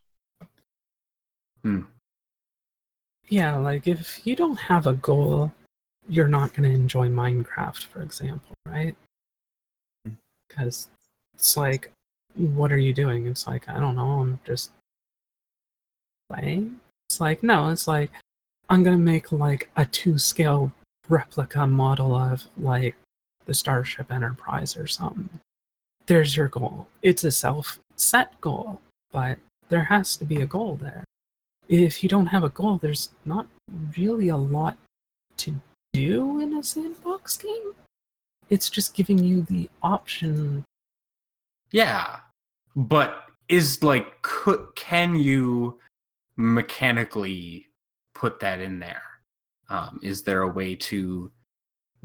Yeah, 3.27 3.57
like 3.57 3.87
if 3.87 4.25
you 4.25 4.35
don't 4.35 4.57
have 4.57 4.85
a 4.87 4.93
goal, 4.93 5.51
you're 6.07 6.27
not 6.27 6.53
going 6.53 6.69
to 6.69 6.75
enjoy 6.75 7.07
Minecraft, 7.09 7.83
for 7.85 8.01
example, 8.01 8.55
right? 8.65 8.95
Because 10.49 10.89
it's 11.35 11.55
like, 11.55 11.91
what 12.35 12.71
are 12.71 12.77
you 12.77 12.93
doing? 12.93 13.27
It's 13.27 13.47
like, 13.47 13.69
I 13.69 13.79
don't 13.79 13.95
know, 13.95 14.21
I'm 14.21 14.39
just 14.45 14.71
playing. 16.29 16.79
It's 17.09 17.21
like, 17.21 17.43
no, 17.43 17.69
it's 17.69 17.87
like, 17.87 18.11
I'm 18.69 18.83
to 18.83 18.97
make 18.97 19.31
like 19.31 19.69
a 19.77 19.85
two 19.85 20.17
scale 20.17 20.71
replica 21.07 21.65
model 21.65 22.15
of 22.15 22.43
like 22.57 22.95
the 23.45 23.53
Starship 23.53 24.11
Enterprise 24.11 24.77
or 24.77 24.87
something. 24.87 25.29
There's 26.05 26.35
your 26.35 26.47
goal. 26.47 26.87
It's 27.01 27.23
a 27.23 27.31
self 27.31 27.79
set 27.95 28.39
goal, 28.41 28.81
but 29.11 29.37
there 29.69 29.83
has 29.85 30.17
to 30.17 30.25
be 30.25 30.41
a 30.41 30.45
goal 30.45 30.75
there 30.81 31.03
if 31.69 32.01
you 32.01 32.09
don't 32.09 32.25
have 32.25 32.43
a 32.43 32.49
goal, 32.49 32.79
there's 32.79 33.09
not 33.23 33.45
really 33.95 34.29
a 34.29 34.37
lot 34.37 34.75
to 35.37 35.53
do 35.93 36.41
in 36.41 36.57
a 36.57 36.63
sandbox 36.63 37.37
game. 37.37 37.73
It's 38.49 38.69
just 38.69 38.93
giving 38.93 39.19
you 39.19 39.43
the 39.43 39.69
option. 39.83 40.65
Yeah, 41.71 42.17
but 42.75 43.23
is 43.47 43.83
like 43.83 44.21
could 44.21 44.67
can 44.75 45.15
you 45.15 45.79
mechanically 46.37 47.67
put 48.13 48.39
that 48.39 48.59
in 48.59 48.79
there? 48.79 49.03
Um, 49.69 49.99
is 50.01 50.23
there 50.23 50.41
a 50.41 50.47
way 50.47 50.75
to 50.75 51.31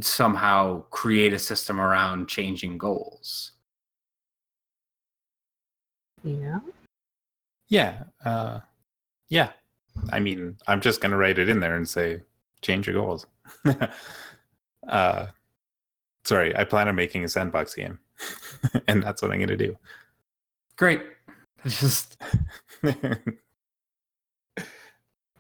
somehow 0.01 0.83
create 0.91 1.33
a 1.33 1.39
system 1.39 1.81
around 1.81 2.29
changing 2.29 2.79
goals? 2.79 3.53
Yeah. 6.23 6.59
Yeah. 7.69 8.05
Uh, 8.25 8.61
yeah. 9.29 9.51
I 10.11 10.21
mean, 10.21 10.57
I'm 10.66 10.81
just 10.81 11.01
going 11.01 11.12
to 11.12 11.16
write 11.16 11.39
it 11.39 11.49
in 11.49 11.61
there 11.61 11.77
and 11.77 11.89
say, 11.89 12.23
change 12.62 12.87
your 12.87 12.97
goals. 12.97 13.27
uh, 14.89 15.27
sorry, 16.25 16.57
I 16.57 16.65
plan 16.65 16.89
on 16.89 16.95
making 16.95 17.25
a 17.25 17.29
sandbox 17.29 17.75
game, 17.75 17.99
and 18.89 19.03
that's 19.03 19.23
what 19.23 19.31
I'm 19.31 19.39
going 19.39 19.49
to 19.49 19.57
do. 19.57 19.77
Great. 20.77 21.03
Just 21.67 22.21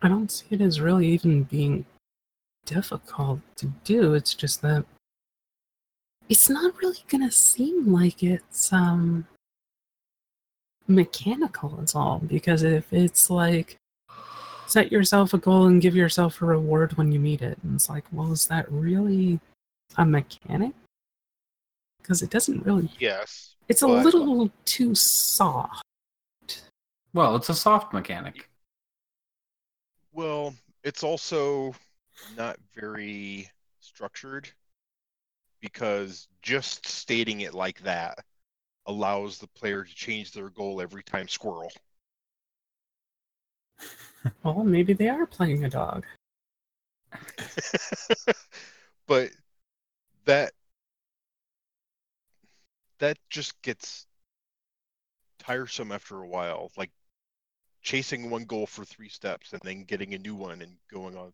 I 0.04 0.08
don't 0.08 0.30
see 0.30 0.46
it 0.50 0.60
as 0.60 0.80
really 0.80 1.06
even 1.08 1.44
being 1.44 1.84
difficult 2.66 3.40
to 3.56 3.66
do. 3.84 4.14
It's 4.14 4.34
just 4.34 4.62
that 4.62 4.84
it's 6.28 6.48
not 6.48 6.76
really 6.80 7.02
gonna 7.08 7.30
seem 7.30 7.92
like 7.92 8.22
it's 8.22 8.72
um 8.72 9.26
mechanical 10.86 11.78
at 11.82 11.94
all. 11.94 12.20
Because 12.20 12.62
if 12.62 12.92
it's 12.92 13.28
like 13.30 13.76
set 14.66 14.92
yourself 14.92 15.34
a 15.34 15.38
goal 15.38 15.66
and 15.66 15.82
give 15.82 15.96
yourself 15.96 16.40
a 16.40 16.46
reward 16.46 16.96
when 16.96 17.12
you 17.12 17.20
meet 17.20 17.42
it, 17.42 17.58
and 17.62 17.74
it's 17.74 17.88
like, 17.88 18.04
well, 18.12 18.32
is 18.32 18.46
that 18.46 18.70
really 18.70 19.40
a 19.96 20.04
mechanic? 20.04 20.72
Because 22.00 22.22
it 22.22 22.30
doesn't 22.30 22.64
really. 22.64 22.90
Yes. 22.98 23.54
It's 23.68 23.82
a 23.82 23.86
but- 23.86 24.04
little 24.04 24.50
too 24.64 24.94
soft. 24.94 25.84
well, 27.12 27.36
it's 27.36 27.48
a 27.48 27.54
soft 27.54 27.92
mechanic. 27.92 28.48
Well, 30.12 30.54
it's 30.84 31.02
also 31.02 31.74
not 32.36 32.56
very 32.74 33.50
structured 33.80 34.48
because 35.60 36.28
just 36.42 36.86
stating 36.86 37.40
it 37.40 37.54
like 37.54 37.80
that 37.82 38.18
allows 38.86 39.38
the 39.38 39.46
player 39.48 39.82
to 39.82 39.94
change 39.94 40.32
their 40.32 40.50
goal 40.50 40.80
every 40.80 41.02
time 41.02 41.26
squirrel. 41.26 41.72
Well, 44.42 44.64
maybe 44.64 44.92
they 44.92 45.08
are 45.08 45.26
playing 45.26 45.64
a 45.64 45.70
dog. 45.70 46.04
but 49.06 49.30
that 50.26 50.52
that 52.98 53.18
just 53.30 53.60
gets 53.62 54.06
tiresome 55.38 55.92
after 55.92 56.22
a 56.22 56.28
while 56.28 56.70
like 56.76 56.90
chasing 57.82 58.30
one 58.30 58.44
goal 58.44 58.66
for 58.66 58.84
three 58.84 59.08
steps 59.08 59.52
and 59.52 59.60
then 59.64 59.84
getting 59.84 60.14
a 60.14 60.18
new 60.18 60.34
one 60.34 60.62
and 60.62 60.72
going 60.90 61.16
on 61.16 61.32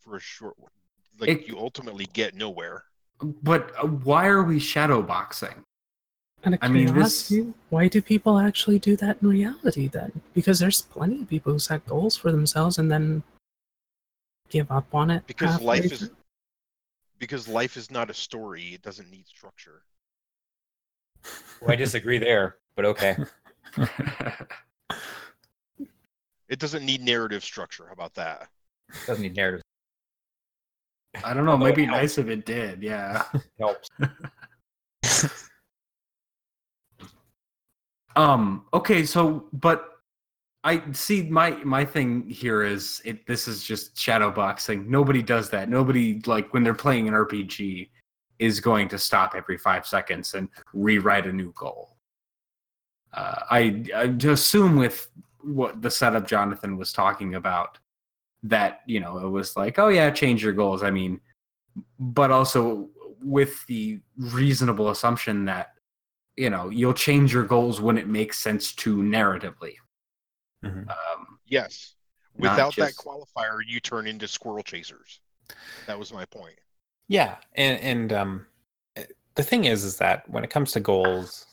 for 0.00 0.16
a 0.16 0.20
short 0.20 0.58
one 0.58 0.70
like 1.20 1.30
It- 1.30 1.46
you 1.48 1.58
ultimately 1.58 2.06
get 2.12 2.34
nowhere 2.34 2.84
But 3.42 3.72
uh, 3.82 3.86
why 3.86 4.26
are 4.26 4.42
we 4.42 4.58
shadow 4.58 5.00
boxing? 5.02 5.64
And 6.44 6.54
a 6.54 6.58
I 6.60 6.68
mean, 6.68 6.92
this- 6.92 7.28
curiosity, 7.28 7.54
why 7.70 7.88
do 7.88 8.02
people 8.02 8.38
actually 8.38 8.78
do 8.78 8.94
that 8.96 9.16
in 9.22 9.28
reality 9.28 9.88
then? 9.88 10.12
Because 10.34 10.58
there's 10.58 10.82
plenty 10.82 11.22
of 11.22 11.28
people 11.28 11.52
who 11.54 11.58
set 11.58 11.86
goals 11.86 12.14
for 12.16 12.30
themselves 12.30 12.76
and 12.78 12.92
then 12.92 13.22
give 14.50 14.70
up 14.70 14.94
on 14.94 15.10
it. 15.10 15.26
because 15.26 15.52
halfway 15.52 15.66
life 15.80 15.92
is 15.92 15.98
through. 16.00 16.16
Because 17.18 17.48
life 17.48 17.76
is 17.76 17.90
not 17.90 18.10
a 18.10 18.14
story 18.14 18.74
it 18.74 18.82
doesn't 18.82 19.10
need 19.10 19.26
structure 19.26 19.82
Well, 21.60 21.70
I 21.72 21.76
disagree 21.76 22.18
there, 22.18 22.56
but 22.76 22.84
okay. 22.84 23.16
it 26.48 26.58
doesn't 26.58 26.84
need 26.84 27.02
narrative 27.02 27.42
structure 27.44 27.86
how 27.86 27.92
about 27.92 28.14
that 28.14 28.48
Doesn't 29.06 29.22
need 29.22 29.36
narrative. 29.36 29.62
I 31.24 31.32
don't 31.32 31.46
know. 31.46 31.54
It 31.54 31.58
might 31.58 31.74
be 31.74 31.86
helps. 31.86 31.98
nice 32.00 32.18
if 32.18 32.28
it 32.28 32.44
did. 32.44 32.82
Yeah. 32.82 33.22
Helps. 33.58 33.88
Um. 38.16 38.64
Okay. 38.72 39.04
So, 39.04 39.46
but 39.52 39.95
I 40.66 40.82
see 40.90 41.22
my 41.22 41.50
my 41.62 41.84
thing 41.84 42.28
here 42.28 42.64
is 42.64 43.00
it. 43.04 43.24
This 43.24 43.46
is 43.46 43.62
just 43.62 43.96
shadow 43.96 44.32
boxing. 44.32 44.90
Nobody 44.90 45.22
does 45.22 45.48
that. 45.50 45.68
Nobody 45.68 46.20
like 46.26 46.52
when 46.52 46.64
they're 46.64 46.74
playing 46.74 47.06
an 47.06 47.14
RPG 47.14 47.88
is 48.40 48.58
going 48.58 48.88
to 48.88 48.98
stop 48.98 49.34
every 49.36 49.58
five 49.58 49.86
seconds 49.86 50.34
and 50.34 50.48
rewrite 50.74 51.26
a 51.26 51.32
new 51.32 51.52
goal. 51.52 51.94
Uh, 53.14 53.36
I 53.48 53.84
I 53.94 54.16
assume 54.28 54.74
with 54.74 55.08
what 55.40 55.82
the 55.82 55.90
setup 55.90 56.26
Jonathan 56.26 56.76
was 56.76 56.92
talking 56.92 57.36
about 57.36 57.78
that 58.42 58.80
you 58.86 58.98
know 58.98 59.18
it 59.18 59.28
was 59.28 59.56
like 59.56 59.78
oh 59.78 59.88
yeah 59.88 60.10
change 60.10 60.42
your 60.42 60.52
goals. 60.52 60.82
I 60.82 60.90
mean, 60.90 61.20
but 62.00 62.32
also 62.32 62.88
with 63.22 63.64
the 63.66 64.00
reasonable 64.18 64.90
assumption 64.90 65.44
that 65.44 65.74
you 66.36 66.50
know 66.50 66.70
you'll 66.70 66.92
change 66.92 67.32
your 67.32 67.44
goals 67.44 67.80
when 67.80 67.96
it 67.96 68.08
makes 68.08 68.40
sense 68.40 68.72
to 68.74 68.96
narratively 68.96 69.76
Mhm. 70.64 70.88
um, 70.88 71.38
yes 71.46 71.94
without 72.34 72.72
just- 72.72 72.96
that 72.98 73.04
qualifier 73.04 73.60
you 73.66 73.80
turn 73.80 74.06
into 74.06 74.26
squirrel 74.28 74.62
chasers 74.62 75.20
that 75.86 75.98
was 75.98 76.12
my 76.12 76.24
point 76.26 76.58
Yeah, 77.08 77.36
and 77.54 77.80
and 77.80 78.12
um, 78.12 78.46
the 79.36 79.42
thing 79.42 79.66
is, 79.66 79.84
is 79.84 79.96
that 79.98 80.28
when 80.28 80.42
it 80.44 80.50
comes 80.50 80.72
to 80.72 80.80
goals 80.80 81.46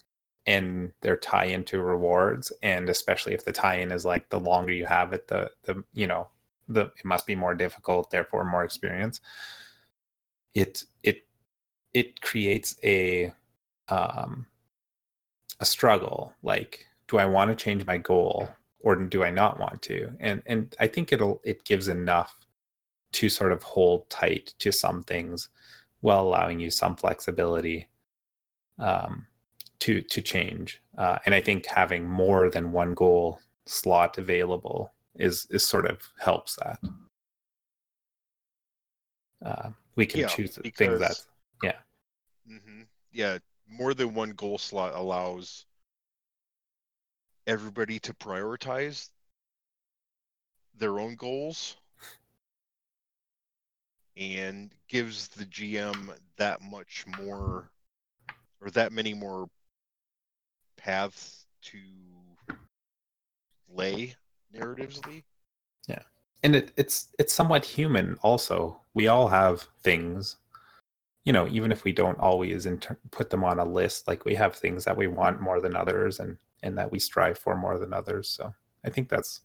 and 0.47 0.91
their 1.01 1.15
tie 1.17 1.45
into 1.45 1.79
rewards, 1.81 2.51
and 2.63 2.89
especially 2.89 3.33
if 3.33 3.45
the 3.45 3.51
tie-in 3.51 3.91
is 3.91 4.03
like 4.05 4.27
the 4.29 4.39
longer 4.39 4.71
you 4.73 4.85
have 4.85 5.13
it, 5.13 5.27
the 5.27 5.51
the 5.63 5.83
you 5.93 6.07
know 6.07 6.29
the 6.69 6.85
it 6.97 7.05
must 7.05 7.27
be 7.27 7.35
more 7.35 7.53
difficult, 7.53 8.09
therefore 8.09 8.43
more 8.45 8.63
experience. 8.63 9.21
It 10.55 10.83
it 11.03 11.27
it 11.93 12.19
creates 12.21 12.75
a 12.83 13.31
um 13.89 14.47
a 15.59 15.65
struggle. 15.65 16.33
Like, 16.41 16.87
do 17.07 17.17
I 17.19 17.25
want 17.25 17.51
to 17.51 17.63
change 17.63 17.85
my 17.85 17.97
goal 17.97 18.49
or 18.83 18.95
do 18.97 19.23
I 19.25 19.31
not 19.31 19.59
want 19.59 19.81
to? 19.83 20.11
And 20.21 20.43
and 20.47 20.75
I 20.79 20.87
think 20.87 21.13
it'll 21.13 21.41
it 21.45 21.65
gives 21.65 21.89
enough 21.89 22.37
to 23.13 23.29
sort 23.29 23.51
of 23.53 23.63
hold 23.63 24.09
tight 24.09 24.53
to 24.59 24.71
some 24.71 25.03
things 25.03 25.49
while 26.01 26.21
allowing 26.23 26.59
you 26.59 26.71
some 26.71 26.95
flexibility 26.95 27.89
um, 28.79 29.27
to 29.79 30.01
to 30.01 30.21
change. 30.21 30.81
Uh, 30.97 31.19
and 31.25 31.35
I 31.35 31.41
think 31.41 31.65
having 31.65 32.07
more 32.07 32.49
than 32.49 32.71
one 32.71 32.93
goal 32.93 33.39
slot 33.65 34.17
available 34.17 34.93
is 35.15 35.47
is 35.51 35.65
sort 35.65 35.85
of 35.87 35.99
helps 36.19 36.55
that. 36.57 36.79
Uh, 39.45 39.69
we 39.95 40.05
can 40.05 40.21
Yeah, 40.21 40.27
choose 40.27 40.55
the 40.55 40.63
things 40.77 40.99
that 40.99 41.17
hmm 42.47 42.83
Yeah, 43.11 43.37
more 43.67 43.93
than 43.93 44.13
one 44.13 44.31
goal 44.31 44.57
slot 44.57 44.93
allows 44.95 45.65
everybody 47.47 47.99
to 47.99 48.13
prioritize 48.13 49.09
their 50.77 50.99
own 50.99 51.15
goals 51.15 51.77
and 54.17 54.71
gives 54.87 55.27
the 55.29 55.45
GM 55.45 56.15
that 56.37 56.61
much 56.61 57.05
more 57.19 57.69
or 58.61 58.69
that 58.71 58.91
many 58.91 59.13
more 59.13 59.47
paths 60.77 61.45
to 61.63 61.77
lay 63.69 64.15
narratively. 64.55 65.23
Yeah. 65.87 66.01
And 66.43 66.55
it, 66.55 66.71
it's 66.77 67.07
it's 67.17 67.33
somewhat 67.33 67.65
human 67.65 68.17
also 68.21 68.79
we 68.93 69.07
all 69.07 69.27
have 69.27 69.67
things 69.81 70.37
you 71.25 71.33
know 71.33 71.47
even 71.47 71.71
if 71.71 71.83
we 71.83 71.91
don't 71.91 72.19
always 72.19 72.65
inter- 72.65 72.97
put 73.11 73.29
them 73.29 73.43
on 73.43 73.59
a 73.59 73.65
list 73.65 74.07
like 74.07 74.25
we 74.25 74.35
have 74.35 74.55
things 74.55 74.83
that 74.85 74.95
we 74.95 75.07
want 75.07 75.41
more 75.41 75.61
than 75.61 75.75
others 75.75 76.19
and 76.19 76.37
and 76.63 76.77
that 76.77 76.91
we 76.91 76.97
strive 76.97 77.37
for 77.37 77.55
more 77.55 77.77
than 77.77 77.93
others 77.93 78.27
so 78.29 78.53
i 78.85 78.89
think 78.89 79.07
that's 79.09 79.41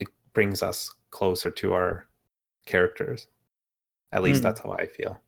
it 0.00 0.08
brings 0.32 0.62
us 0.62 0.92
closer 1.10 1.50
to 1.50 1.72
our 1.72 2.06
characters 2.66 3.28
at 4.12 4.22
least 4.22 4.40
Hmm. 4.40 4.44
that's 4.44 4.60
how 4.60 4.72
i 4.72 4.86
feel 4.86 5.20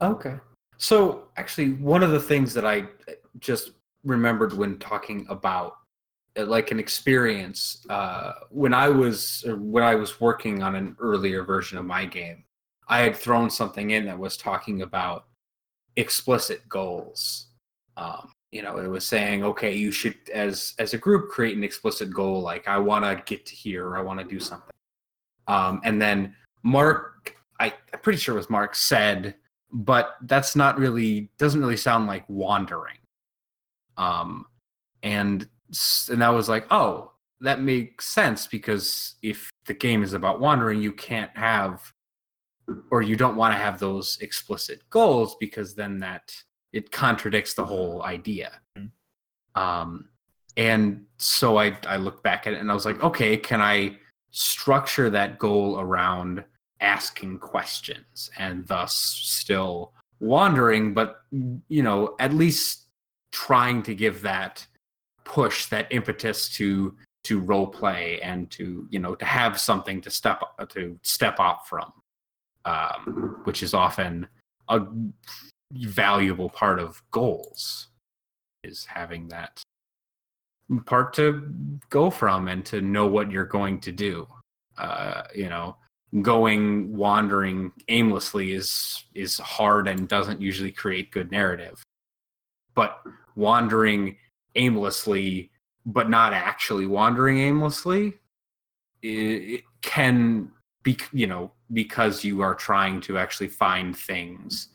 Okay. 0.00 0.36
So 0.76 1.28
actually, 1.36 1.72
one 1.72 2.02
of 2.02 2.12
the 2.12 2.20
things 2.20 2.54
that 2.54 2.64
I 2.64 2.86
just 3.40 3.72
remembered 4.04 4.52
when 4.52 4.78
talking 4.78 5.26
about 5.28 5.74
uh, 6.38 6.44
like 6.46 6.70
an 6.70 6.78
experience 6.78 7.84
uh, 7.90 8.34
when 8.50 8.72
I 8.72 8.88
was 8.88 9.44
when 9.58 9.82
I 9.82 9.96
was 9.96 10.20
working 10.20 10.62
on 10.62 10.76
an 10.76 10.96
earlier 11.00 11.42
version 11.42 11.78
of 11.78 11.84
my 11.84 12.04
game, 12.04 12.44
I 12.88 13.00
had 13.00 13.16
thrown 13.16 13.50
something 13.50 13.90
in 13.90 14.06
that 14.06 14.18
was 14.18 14.36
talking 14.36 14.82
about 14.82 15.26
explicit 15.96 16.68
goals. 16.68 17.47
Um, 17.98 18.32
you 18.50 18.62
know, 18.62 18.78
it 18.78 18.88
was 18.88 19.06
saying, 19.06 19.44
okay, 19.44 19.74
you 19.74 19.90
should 19.90 20.16
as 20.32 20.74
as 20.78 20.94
a 20.94 20.98
group 20.98 21.30
create 21.30 21.56
an 21.56 21.64
explicit 21.64 22.10
goal, 22.12 22.40
like 22.40 22.66
I 22.66 22.78
want 22.78 23.04
to 23.04 23.22
get 23.26 23.44
to 23.46 23.54
here, 23.54 23.86
or 23.86 23.98
I 23.98 24.00
want 24.00 24.20
to 24.20 24.24
do 24.24 24.40
something. 24.40 24.74
Um, 25.48 25.80
and 25.84 26.00
then 26.00 26.34
Mark, 26.62 27.36
I, 27.60 27.74
I'm 27.92 28.00
pretty 28.00 28.18
sure 28.18 28.34
it 28.34 28.38
was 28.38 28.50
Mark 28.50 28.74
said 28.74 29.34
but 29.72 30.16
that's 30.22 30.56
not 30.56 30.78
really 30.78 31.30
doesn't 31.38 31.60
really 31.60 31.76
sound 31.76 32.06
like 32.06 32.24
wandering 32.28 32.96
um 33.96 34.46
and 35.02 35.48
and 36.10 36.22
that 36.22 36.28
was 36.28 36.48
like 36.48 36.66
oh 36.70 37.12
that 37.40 37.60
makes 37.60 38.06
sense 38.06 38.46
because 38.46 39.16
if 39.22 39.50
the 39.66 39.74
game 39.74 40.02
is 40.02 40.14
about 40.14 40.40
wandering 40.40 40.80
you 40.80 40.92
can't 40.92 41.30
have 41.36 41.92
or 42.90 43.02
you 43.02 43.16
don't 43.16 43.36
want 43.36 43.54
to 43.54 43.58
have 43.58 43.78
those 43.78 44.18
explicit 44.20 44.82
goals 44.90 45.36
because 45.38 45.74
then 45.74 45.98
that 45.98 46.34
it 46.72 46.90
contradicts 46.90 47.54
the 47.54 47.64
whole 47.64 48.02
idea. 48.02 48.60
Um 49.54 50.08
and 50.58 51.04
so 51.16 51.56
i 51.56 51.74
i 51.86 51.96
looked 51.96 52.22
back 52.22 52.46
at 52.46 52.52
it 52.52 52.60
and 52.60 52.70
i 52.70 52.74
was 52.74 52.84
like 52.84 53.02
okay 53.02 53.36
can 53.36 53.62
i 53.62 53.96
structure 54.30 55.08
that 55.08 55.38
goal 55.38 55.80
around 55.80 56.44
asking 56.80 57.38
questions 57.38 58.30
and 58.38 58.66
thus 58.66 58.94
still 58.94 59.92
wandering 60.20 60.92
but 60.92 61.22
you 61.68 61.82
know 61.82 62.14
at 62.20 62.34
least 62.34 62.88
trying 63.32 63.82
to 63.82 63.94
give 63.94 64.20
that 64.20 64.66
push 65.24 65.66
that 65.66 65.86
impetus 65.90 66.48
to 66.48 66.94
to 67.24 67.40
role 67.40 67.66
play 67.66 68.20
and 68.22 68.50
to 68.50 68.86
you 68.90 68.98
know 68.98 69.14
to 69.14 69.24
have 69.24 69.60
something 69.60 70.00
to 70.00 70.10
step 70.10 70.42
to 70.68 70.98
step 71.02 71.38
up 71.38 71.66
from 71.66 71.92
um, 72.64 73.40
which 73.44 73.62
is 73.62 73.74
often 73.74 74.26
a 74.68 74.80
valuable 75.72 76.48
part 76.48 76.78
of 76.78 77.02
goals 77.10 77.88
is 78.64 78.84
having 78.84 79.28
that 79.28 79.62
part 80.86 81.14
to 81.14 81.50
go 81.90 82.10
from 82.10 82.48
and 82.48 82.64
to 82.66 82.80
know 82.80 83.06
what 83.06 83.30
you're 83.30 83.44
going 83.44 83.80
to 83.80 83.92
do. 83.92 84.26
Uh, 84.76 85.22
you 85.34 85.48
know 85.48 85.76
going 86.22 86.96
wandering 86.96 87.70
aimlessly 87.88 88.52
is 88.52 89.04
is 89.14 89.36
hard 89.38 89.86
and 89.88 90.08
doesn't 90.08 90.40
usually 90.40 90.72
create 90.72 91.10
good 91.10 91.30
narrative. 91.30 91.82
But 92.74 93.02
wandering 93.34 94.16
aimlessly 94.54 95.50
but 95.84 96.08
not 96.10 96.32
actually 96.32 96.86
wandering 96.86 97.38
aimlessly 97.38 98.14
it, 99.02 99.08
it 99.08 99.64
can 99.82 100.50
be 100.82 100.96
you 101.12 101.26
know 101.26 101.52
because 101.72 102.24
you 102.24 102.40
are 102.40 102.54
trying 102.54 103.00
to 103.02 103.18
actually 103.18 103.48
find 103.48 103.96
things 103.96 104.68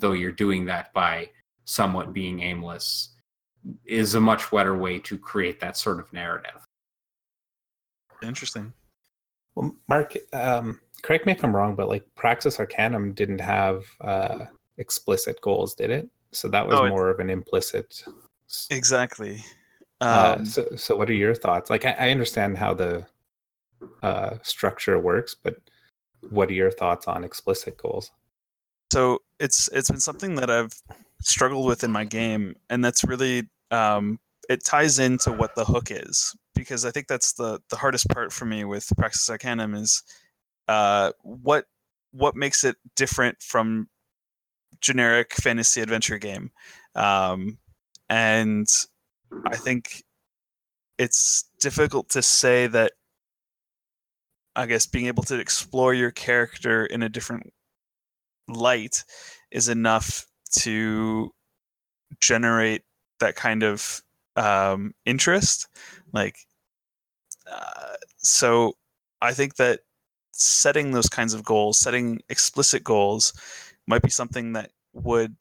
though 0.00 0.12
you're 0.12 0.32
doing 0.32 0.64
that 0.66 0.92
by 0.92 1.30
somewhat 1.64 2.12
being 2.12 2.40
aimless 2.40 3.10
is 3.84 4.14
a 4.14 4.20
much 4.20 4.50
better 4.50 4.76
way 4.76 4.98
to 4.98 5.18
create 5.18 5.60
that 5.60 5.76
sort 5.76 6.00
of 6.00 6.12
narrative 6.12 6.64
Interesting. 8.22 8.72
Well, 9.54 9.74
Mark, 9.88 10.14
um, 10.34 10.78
correct 11.02 11.24
me 11.24 11.32
if 11.32 11.42
I'm 11.42 11.56
wrong, 11.56 11.74
but 11.74 11.88
like 11.88 12.04
Praxis 12.16 12.60
Arcanum 12.60 13.14
didn't 13.14 13.40
have 13.40 13.84
uh, 14.02 14.44
explicit 14.76 15.40
goals, 15.40 15.74
did 15.74 15.90
it? 15.90 16.08
So 16.32 16.46
that 16.48 16.66
was 16.66 16.78
No, 16.78 16.84
it- 16.84 16.90
more 16.90 17.08
of 17.08 17.18
an 17.20 17.30
implicit. 17.30 18.04
Exactly. 18.70 19.42
Uh, 20.02 20.36
Um, 20.38 20.44
so, 20.44 20.66
so 20.76 20.96
what 20.96 21.08
are 21.08 21.14
your 21.14 21.34
thoughts? 21.34 21.70
Like, 21.70 21.84
I, 21.86 21.92
I 21.92 22.10
understand 22.10 22.58
how 22.58 22.74
the 22.74 23.06
uh, 24.02 24.36
structure 24.42 24.98
works, 24.98 25.34
but 25.34 25.56
what 26.28 26.50
are 26.50 26.54
your 26.54 26.70
thoughts 26.70 27.06
on 27.08 27.24
explicit 27.24 27.78
goals? 27.78 28.10
So 28.92 29.20
it's 29.38 29.68
it's 29.72 29.90
been 29.90 30.00
something 30.00 30.34
that 30.36 30.50
I've 30.50 30.74
struggled 31.22 31.66
with 31.66 31.84
in 31.84 31.92
my 31.92 32.04
game, 32.04 32.56
and 32.68 32.84
that's 32.84 33.04
really 33.04 33.48
um, 33.70 34.18
it 34.48 34.64
ties 34.64 34.98
into 34.98 35.32
what 35.32 35.54
the 35.54 35.64
hook 35.64 35.90
is 35.90 36.34
because 36.54 36.84
I 36.84 36.90
think 36.90 37.06
that's 37.06 37.34
the 37.34 37.60
the 37.70 37.76
hardest 37.76 38.08
part 38.08 38.32
for 38.32 38.44
me 38.44 38.64
with 38.64 38.92
Praxis 38.96 39.28
Arcanum 39.30 39.74
is 39.74 40.02
uh, 40.68 41.12
what 41.22 41.66
what 42.12 42.34
makes 42.36 42.64
it 42.64 42.76
different 42.96 43.40
from 43.40 43.88
generic 44.80 45.34
fantasy 45.34 45.80
adventure 45.80 46.18
game, 46.18 46.50
um, 46.94 47.58
and 48.08 48.66
I 49.46 49.56
think 49.56 50.04
it's 50.98 51.44
difficult 51.60 52.10
to 52.10 52.22
say 52.22 52.66
that. 52.68 52.92
I 54.56 54.66
guess 54.66 54.84
being 54.84 55.06
able 55.06 55.22
to 55.24 55.38
explore 55.38 55.94
your 55.94 56.10
character 56.10 56.84
in 56.84 57.04
a 57.04 57.08
different 57.08 57.52
light 58.52 59.04
is 59.50 59.68
enough 59.68 60.26
to 60.60 61.30
generate 62.20 62.82
that 63.20 63.36
kind 63.36 63.62
of 63.62 64.00
um, 64.36 64.92
interest. 65.04 65.68
Like, 66.12 66.36
uh, 67.50 67.94
so 68.18 68.74
I 69.20 69.32
think 69.32 69.56
that 69.56 69.80
setting 70.32 70.92
those 70.92 71.08
kinds 71.08 71.34
of 71.34 71.44
goals, 71.44 71.78
setting 71.78 72.20
explicit 72.28 72.82
goals, 72.84 73.32
might 73.86 74.02
be 74.02 74.10
something 74.10 74.52
that 74.52 74.70
would 74.92 75.36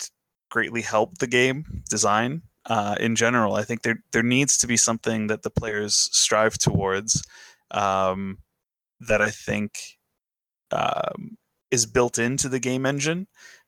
greatly 0.50 0.82
help 0.82 1.18
the 1.18 1.28
game 1.28 1.84
design 1.90 2.42
uh, 2.66 2.96
in 3.00 3.16
general. 3.16 3.56
I 3.56 3.64
think 3.64 3.82
there 3.82 4.04
there 4.12 4.24
needs 4.24 4.58
to 4.60 4.68
be 4.68 4.78
something 4.78 5.28
that 5.28 5.44
the 5.44 5.50
players 5.50 6.10
strive 6.12 6.58
towards 6.58 7.24
um, 7.72 8.40
that 9.00 9.22
I 9.22 9.30
think 9.30 9.98
um, 10.72 11.38
is 11.72 11.86
built 11.86 12.20
into 12.20 12.50
the 12.50 12.60
game 12.60 12.86
engine 12.86 13.28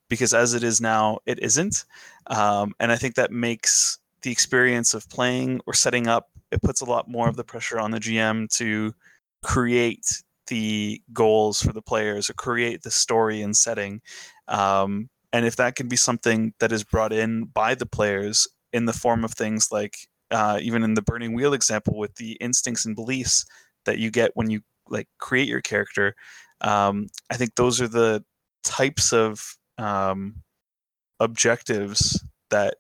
because 0.10 0.34
as 0.34 0.54
it 0.54 0.64
is 0.64 0.82
now, 0.82 1.20
it 1.26 1.40
isn't. 1.42 1.86
Um, 2.28 2.74
and 2.80 2.92
I 2.92 2.98
think 2.98 3.16
that 3.16 3.32
makes 3.32 4.00
the 4.24 4.32
experience 4.32 4.94
of 4.94 5.10
playing 5.10 5.62
or 5.66 5.74
setting 5.74 6.08
up, 6.08 6.30
it 6.52 6.62
puts 6.62 6.82
a 6.82 6.86
lot 6.86 7.10
more 7.10 7.30
of 7.30 7.38
the 7.38 7.44
pressure 7.44 7.80
on 7.80 7.92
the 7.92 8.00
GM 8.00 8.54
to 8.58 8.94
create 9.42 10.22
the 10.48 11.02
goals 11.14 11.62
for 11.62 11.72
the 11.72 11.82
players 11.82 12.30
or 12.30 12.34
create 12.34 12.84
the 12.84 12.92
story 12.92 13.42
and 13.42 13.56
setting. 13.56 14.02
Um, 14.48 15.10
and 15.32 15.46
if 15.46 15.56
that 15.56 15.76
can 15.76 15.88
be 15.88 15.96
something 15.96 16.54
that 16.60 16.72
is 16.72 16.84
brought 16.84 17.14
in 17.14 17.46
by 17.46 17.74
the 17.74 17.86
players 17.86 18.48
in 18.74 18.86
the 18.86 18.94
form 18.94 19.24
of 19.24 19.32
things 19.32 19.72
like, 19.72 19.96
uh, 20.30 20.60
even 20.62 20.84
in 20.84 20.94
the 20.94 21.02
Burning 21.02 21.34
Wheel 21.34 21.54
example, 21.54 21.98
with 21.98 22.16
the 22.16 22.34
instincts 22.34 22.86
and 22.86 22.96
beliefs 22.96 23.46
that 23.86 23.98
you 23.98 24.12
get 24.12 24.32
when 24.34 24.50
you 24.50 24.62
like 24.90 25.08
create 25.20 25.48
your 25.48 25.62
character, 25.62 26.16
um, 26.62 27.08
I 27.30 27.38
think 27.38 27.56
those 27.56 27.82
are 27.82 27.88
the 27.88 28.24
types 28.64 29.14
of 29.14 29.58
um, 29.78 30.36
objectives 31.20 32.24
that 32.50 32.76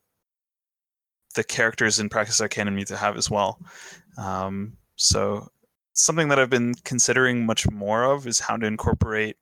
the 1.35 1.43
characters 1.43 1.99
in 1.99 2.09
Praxis 2.09 2.41
Arcanum 2.41 2.75
need 2.75 2.87
to 2.87 2.97
have 2.97 3.17
as 3.17 3.29
well. 3.29 3.59
Um, 4.17 4.77
so 4.97 5.47
something 5.93 6.27
that 6.29 6.39
I've 6.39 6.49
been 6.49 6.73
considering 6.83 7.45
much 7.45 7.69
more 7.69 8.03
of 8.03 8.27
is 8.27 8.39
how 8.39 8.57
to 8.57 8.65
incorporate 8.65 9.37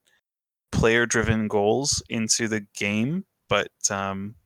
player-driven 0.72 1.48
goals 1.48 2.02
into 2.08 2.46
the 2.48 2.64
game, 2.76 3.24
but 3.48 3.70
um, 3.90 4.36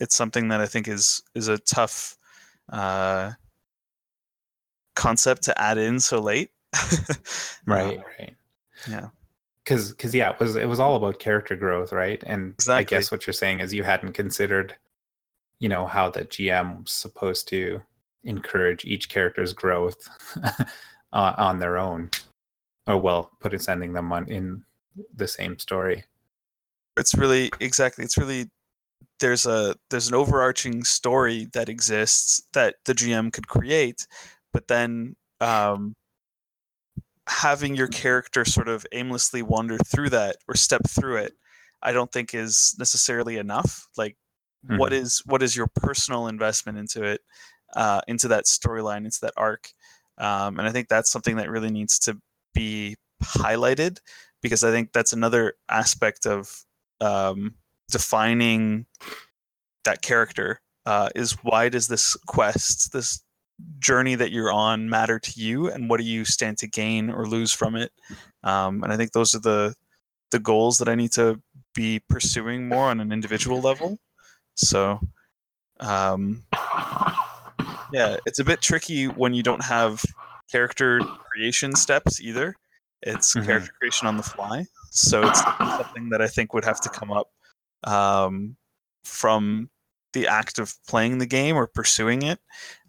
it's 0.00 0.16
something 0.16 0.48
that 0.48 0.60
I 0.60 0.66
think 0.66 0.88
is 0.88 1.22
is 1.34 1.46
a 1.48 1.58
tough 1.58 2.16
uh, 2.72 3.32
concept 4.96 5.44
to 5.44 5.60
add 5.60 5.78
in 5.78 6.00
so 6.00 6.20
late. 6.20 6.50
Right, 7.66 7.98
Um, 7.98 8.04
right. 8.18 8.36
yeah. 8.88 9.08
Because, 9.64 9.90
because 9.90 10.14
yeah, 10.14 10.30
it 10.30 10.40
was 10.40 10.56
it 10.56 10.68
was 10.68 10.80
all 10.80 10.96
about 10.96 11.20
character 11.20 11.54
growth, 11.54 11.92
right? 11.92 12.22
And 12.26 12.54
I 12.68 12.82
guess 12.82 13.12
what 13.12 13.26
you're 13.26 13.34
saying 13.34 13.60
is 13.60 13.72
you 13.72 13.84
hadn't 13.84 14.12
considered, 14.12 14.74
you 15.60 15.68
know 15.68 15.86
how 15.86 16.10
the 16.10 16.24
GM 16.24 16.82
was 16.82 16.92
supposed 16.92 17.46
to 17.48 17.80
encourage 18.24 18.84
each 18.84 19.08
character's 19.08 19.52
growth 19.52 20.08
uh, 21.12 21.34
on 21.36 21.58
their 21.60 21.78
own, 21.78 22.10
or 22.86 22.96
well, 22.98 23.30
put 23.40 23.54
it 23.54 23.62
sending 23.62 23.92
them 23.92 24.12
on 24.12 24.28
in 24.28 24.64
the 25.14 25.28
same 25.28 25.58
story. 25.58 26.04
it's 26.96 27.14
really 27.14 27.50
exactly 27.60 28.04
it's 28.04 28.18
really 28.18 28.48
there's 29.20 29.46
a 29.46 29.74
there's 29.90 30.08
an 30.08 30.14
overarching 30.14 30.84
story 30.84 31.48
that 31.54 31.68
exists 31.68 32.42
that 32.52 32.74
the 32.84 32.94
gm 32.94 33.32
could 33.32 33.48
create 33.48 34.06
but 34.52 34.68
then 34.68 35.16
um 35.40 35.94
having 37.32 37.74
your 37.74 37.88
character 37.88 38.44
sort 38.44 38.68
of 38.68 38.86
aimlessly 38.92 39.42
wander 39.42 39.78
through 39.78 40.10
that 40.10 40.36
or 40.48 40.54
step 40.54 40.82
through 40.88 41.16
it 41.16 41.32
i 41.82 41.92
don't 41.92 42.12
think 42.12 42.34
is 42.34 42.74
necessarily 42.78 43.36
enough 43.38 43.86
like 43.96 44.16
what 44.66 44.92
Mhm. 44.92 44.96
is 45.02 45.22
what 45.26 45.42
is 45.42 45.56
your 45.56 45.66
personal 45.74 46.28
investment 46.28 46.78
into 46.78 47.02
it 47.04 47.20
uh 47.74 48.00
into 48.06 48.28
that 48.28 48.44
storyline 48.44 49.04
into 49.04 49.18
that 49.22 49.32
arc 49.36 49.72
um 50.18 50.58
and 50.58 50.68
i 50.68 50.72
think 50.72 50.88
that's 50.88 51.10
something 51.10 51.36
that 51.36 51.50
really 51.50 51.70
needs 51.70 51.98
to 51.98 52.16
be 52.54 52.96
highlighted 53.22 53.98
because 54.42 54.62
i 54.62 54.70
think 54.70 54.92
that's 54.92 55.12
another 55.12 55.54
aspect 55.68 56.26
of 56.26 56.64
um 57.00 57.54
defining 57.90 58.86
that 59.84 60.02
character 60.02 60.60
uh, 60.86 61.08
is 61.14 61.32
why 61.42 61.68
does 61.68 61.88
this 61.88 62.16
quest 62.26 62.92
this 62.92 63.22
journey 63.78 64.14
that 64.14 64.30
you're 64.32 64.52
on 64.52 64.88
matter 64.88 65.18
to 65.18 65.32
you 65.40 65.68
and 65.70 65.88
what 65.90 65.98
do 65.98 66.04
you 66.04 66.24
stand 66.24 66.58
to 66.58 66.66
gain 66.68 67.10
or 67.10 67.26
lose 67.26 67.52
from 67.52 67.74
it? 67.76 67.92
Um, 68.44 68.82
and 68.82 68.92
i 68.92 68.96
think 68.96 69.12
those 69.12 69.34
are 69.34 69.40
the 69.40 69.74
the 70.30 70.38
goals 70.38 70.78
that 70.78 70.88
i 70.88 70.94
need 70.94 71.12
to 71.12 71.40
be 71.74 72.00
pursuing 72.08 72.68
more 72.68 72.86
on 72.90 73.00
an 73.00 73.12
individual 73.12 73.60
level. 73.60 73.98
So 74.54 75.00
um, 75.80 76.42
yeah 77.92 78.16
it's 78.26 78.38
a 78.38 78.44
bit 78.44 78.60
tricky 78.60 79.06
when 79.06 79.34
you 79.34 79.42
don't 79.42 79.64
have 79.64 80.02
character 80.50 81.00
creation 81.30 81.74
steps 81.76 82.20
either. 82.20 82.54
It's 83.02 83.34
Mhm. 83.34 83.46
character 83.46 83.72
creation 83.78 84.06
on 84.06 84.16
the 84.16 84.22
fly. 84.22 84.66
So 84.90 85.22
it's 85.22 85.40
something 85.40 86.08
that 86.10 86.20
i 86.20 86.26
think 86.28 86.52
would 86.54 86.64
have 86.64 86.80
to 86.80 86.88
come 86.90 87.10
up 87.12 87.28
um, 87.84 88.56
from 89.04 89.68
the 90.12 90.26
act 90.26 90.58
of 90.58 90.74
playing 90.86 91.18
the 91.18 91.26
game 91.26 91.56
or 91.56 91.66
pursuing 91.66 92.22
it 92.22 92.38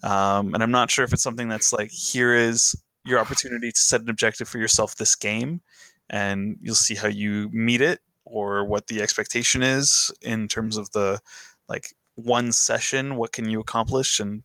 um, 0.04 0.54
and 0.54 0.64
i'm 0.64 0.72
not 0.72 0.92
sure 0.92 1.06
if 1.06 1.14
it's 1.14 1.24
something 1.24 1.50
that's 1.50 1.74
like 1.74 1.92
here 1.92 2.34
is 2.34 2.76
your 3.06 3.20
opportunity 3.20 3.72
to 3.72 3.80
set 3.80 4.02
an 4.02 4.10
objective 4.10 4.48
for 4.48 4.58
yourself 4.58 4.96
this 4.96 5.16
game 5.16 5.62
and 6.10 6.58
you'll 6.62 6.76
see 6.76 6.96
how 6.96 7.08
you 7.08 7.50
meet 7.52 7.82
it 7.82 8.00
or 8.26 8.66
what 8.66 8.88
the 8.88 9.02
expectation 9.02 9.62
is 9.62 10.12
in 10.22 10.48
terms 10.48 10.78
of 10.78 10.92
the 10.92 11.20
like 11.68 11.94
one 12.16 12.52
session 12.52 13.16
what 13.16 13.32
can 13.32 13.50
you 13.50 13.60
accomplish 13.60 14.20
and 14.20 14.44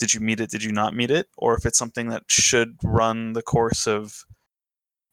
did 0.00 0.14
you 0.14 0.20
meet 0.20 0.40
it 0.40 0.50
did 0.50 0.64
you 0.64 0.72
not 0.72 0.96
meet 0.96 1.10
it? 1.10 1.28
Or 1.36 1.54
if 1.54 1.66
it's 1.66 1.78
something 1.78 2.08
that 2.08 2.24
should 2.26 2.78
run 2.82 3.34
the 3.34 3.42
course 3.42 3.86
of 3.86 4.24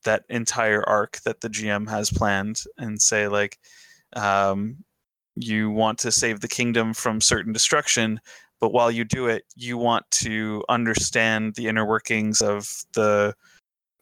that 0.05 0.23
entire 0.29 0.87
arc 0.87 1.19
that 1.25 1.41
the 1.41 1.49
gm 1.49 1.89
has 1.89 2.09
planned 2.09 2.63
and 2.77 3.01
say 3.01 3.27
like 3.27 3.59
um, 4.15 4.77
you 5.39 5.69
want 5.69 5.97
to 5.99 6.11
save 6.11 6.39
the 6.41 6.47
kingdom 6.47 6.93
from 6.93 7.21
certain 7.21 7.53
destruction 7.53 8.19
but 8.59 8.71
while 8.73 8.89
you 8.91 9.03
do 9.03 9.27
it 9.27 9.43
you 9.55 9.77
want 9.77 10.03
to 10.11 10.63
understand 10.69 11.53
the 11.55 11.67
inner 11.67 11.85
workings 11.85 12.41
of 12.41 12.67
the 12.93 13.33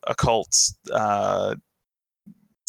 occult 0.08 0.56
uh, 0.94 1.56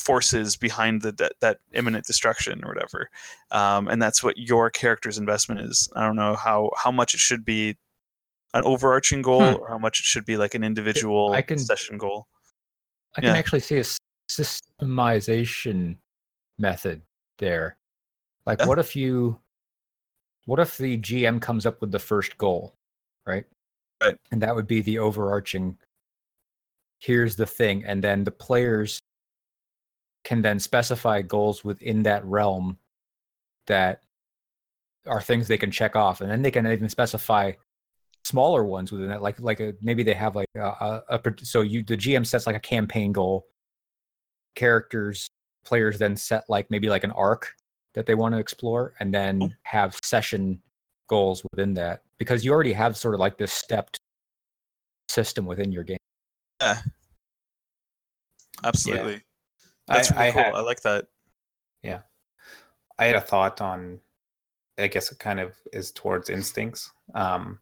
forces 0.01 0.57
behind 0.57 1.03
the 1.03 1.13
that, 1.13 1.33
that 1.41 1.59
imminent 1.73 2.07
destruction 2.07 2.63
or 2.65 2.69
whatever 2.73 3.11
um, 3.51 3.89
and 3.89 4.01
that's 4.01 4.23
what 4.23 4.37
your 4.39 4.71
character's 4.71 5.19
investment 5.19 5.61
is 5.61 5.89
i 5.97 6.05
don't 6.05 6.17
know 6.17 6.35
how 6.35 6.71
how 6.77 6.91
much 6.91 7.15
it 7.15 7.21
should 7.21 7.45
be 7.45 7.77
an 8.55 8.63
overarching 8.65 9.21
goal 9.23 9.41
Hmm. 9.41 9.61
or 9.63 9.69
how 9.69 9.79
much 9.79 10.01
it 10.01 10.05
should 10.05 10.25
be 10.25 10.37
like 10.37 10.55
an 10.55 10.65
individual 10.65 11.33
I 11.33 11.43
can- 11.43 11.59
session 11.59 11.99
goal 11.99 12.27
I 13.17 13.23
can 13.23 13.31
actually 13.31 13.61
see 13.61 13.79
a 13.79 13.85
systemization 14.31 15.97
method 16.59 17.01
there. 17.39 17.79
Like, 18.47 18.61
Yeah. 18.61 18.67
what 18.67 18.79
if 18.79 18.95
you, 18.97 19.41
what 20.45 20.61
if 20.61 20.79
the 20.79 20.97
GM 20.99 21.41
comes 21.41 21.67
up 21.67 21.81
with 21.81 21.91
the 21.91 21.99
first 21.99 22.39
goal, 22.39 22.75
right? 23.27 23.45
Right. 24.03 24.17
And 24.31 24.41
that 24.43 24.55
would 24.55 24.67
be 24.67 24.81
the 24.81 24.99
overarching. 24.99 25.79
Here's 26.99 27.37
the 27.37 27.47
thing, 27.47 27.85
and 27.85 28.03
then 28.03 28.25
the 28.25 28.31
players 28.31 29.01
can 30.25 30.43
then 30.43 30.59
specify 30.59 31.23
goals 31.23 31.65
within 31.65 32.03
that 32.05 32.25
realm 32.25 32.79
that 33.67 34.03
are 35.07 35.21
things 35.21 35.47
they 35.47 35.59
can 35.59 35.71
check 35.71 35.95
off, 35.95 36.21
and 36.21 36.31
then 36.31 36.43
they 36.43 36.51
can 36.51 36.67
even 36.67 36.89
specify 36.89 37.53
smaller 38.25 38.65
ones 38.65 38.91
within 38.91 39.09
that 39.09 39.23
like 39.23 39.39
like 39.41 39.61
a, 39.61 39.73
maybe 39.81 40.03
they 40.03 40.15
have 40.15 40.35
like 40.35 40.49
a, 40.57 40.61
a, 40.61 41.03
a 41.11 41.21
so 41.43 41.61
you 41.61 41.81
the 41.85 41.97
gm 41.97 42.27
sets 42.27 42.45
like 42.45 42.57
a 42.57 42.61
campaign 42.61 43.13
goal 43.13 43.47
characters 44.57 45.29
players 45.65 45.97
then 45.97 46.17
set 46.17 46.43
like 46.49 46.69
maybe 46.69 46.89
like 46.89 47.05
an 47.05 47.13
arc 47.13 47.55
that 47.97 48.07
they 48.07 48.15
want 48.15 48.33
to 48.35 48.39
explore 48.39 48.95
and 49.01 49.13
then 49.13 49.57
have 49.65 49.99
session 50.05 50.61
goals 51.09 51.43
within 51.51 51.75
that 51.75 52.03
because 52.19 52.45
you 52.45 52.53
already 52.53 52.73
have 52.73 52.97
sort 52.97 53.15
of 53.15 53.21
like 53.21 53.37
this 53.39 53.53
stepped 53.53 53.99
system 55.09 55.47
within 55.47 55.73
your 55.73 55.83
game 55.83 55.99
Yeah. 56.61 56.79
absolutely 58.65 59.23
I, 59.89 59.95
that's 59.95 60.11
really 60.13 60.25
I 60.25 60.31
cool 60.31 60.43
had 60.43 60.55
i 60.55 60.61
like 60.61 60.83
that 60.83 61.07
Yeah. 61.83 62.01
I 62.99 63.07
had 63.07 63.17
a 63.17 63.21
thought 63.21 63.61
on, 63.61 64.01
I 64.79 64.87
guess 64.89 65.13
it 65.13 65.19
kind 65.19 65.39
of 65.39 65.53
is 65.73 65.91
towards 65.93 66.31
instincts. 66.31 66.91
Um, 67.15 67.61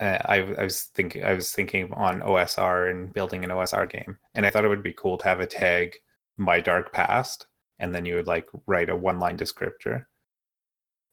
uh, 0.00 0.18
I, 0.24 0.36
I 0.58 0.64
was 0.64 0.82
thinking, 0.94 1.24
I 1.24 1.32
was 1.32 1.50
thinking 1.50 1.92
on 1.94 2.20
OSR 2.20 2.90
and 2.90 3.12
building 3.12 3.42
an 3.42 3.50
OSR 3.50 3.90
game, 3.90 4.18
and 4.34 4.44
I 4.44 4.50
thought 4.50 4.64
it 4.64 4.68
would 4.68 4.82
be 4.82 4.92
cool 4.92 5.16
to 5.18 5.24
have 5.24 5.40
a 5.40 5.46
tag 5.46 5.96
"My 6.36 6.60
Dark 6.60 6.92
Past," 6.92 7.46
and 7.82 7.92
then 7.92 8.06
you 8.06 8.14
would 8.14 8.28
like 8.28 8.48
write 8.66 8.88
a 8.88 8.96
one-line 8.96 9.36
descriptor. 9.36 10.06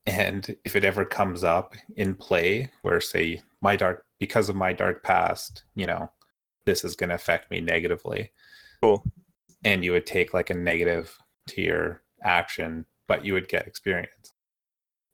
And 0.06 0.56
if 0.64 0.76
it 0.76 0.86
ever 0.86 1.04
comes 1.04 1.44
up 1.44 1.74
in 1.98 2.14
play, 2.14 2.72
where 2.84 3.02
say 3.02 3.42
my 3.62 3.76
dark 3.76 4.06
because 4.20 4.50
of 4.50 4.56
my 4.56 4.72
dark 4.72 5.04
past, 5.04 5.64
you 5.76 5.88
know, 5.88 6.12
this 6.66 6.86
is 6.86 6.96
going 6.96 7.10
to 7.10 7.16
affect 7.16 7.50
me 7.50 7.60
negatively. 7.60 8.32
Cool. 8.82 9.04
And 9.66 9.84
you 9.84 9.92
would 9.94 10.06
take 10.06 10.34
like 10.34 10.52
a 10.52 10.54
negative 10.54 11.18
to 11.48 11.62
your 11.62 12.04
action, 12.24 12.86
but 13.08 13.26
you 13.26 13.34
would 13.34 13.48
get 13.50 13.68
experience. 13.68 14.34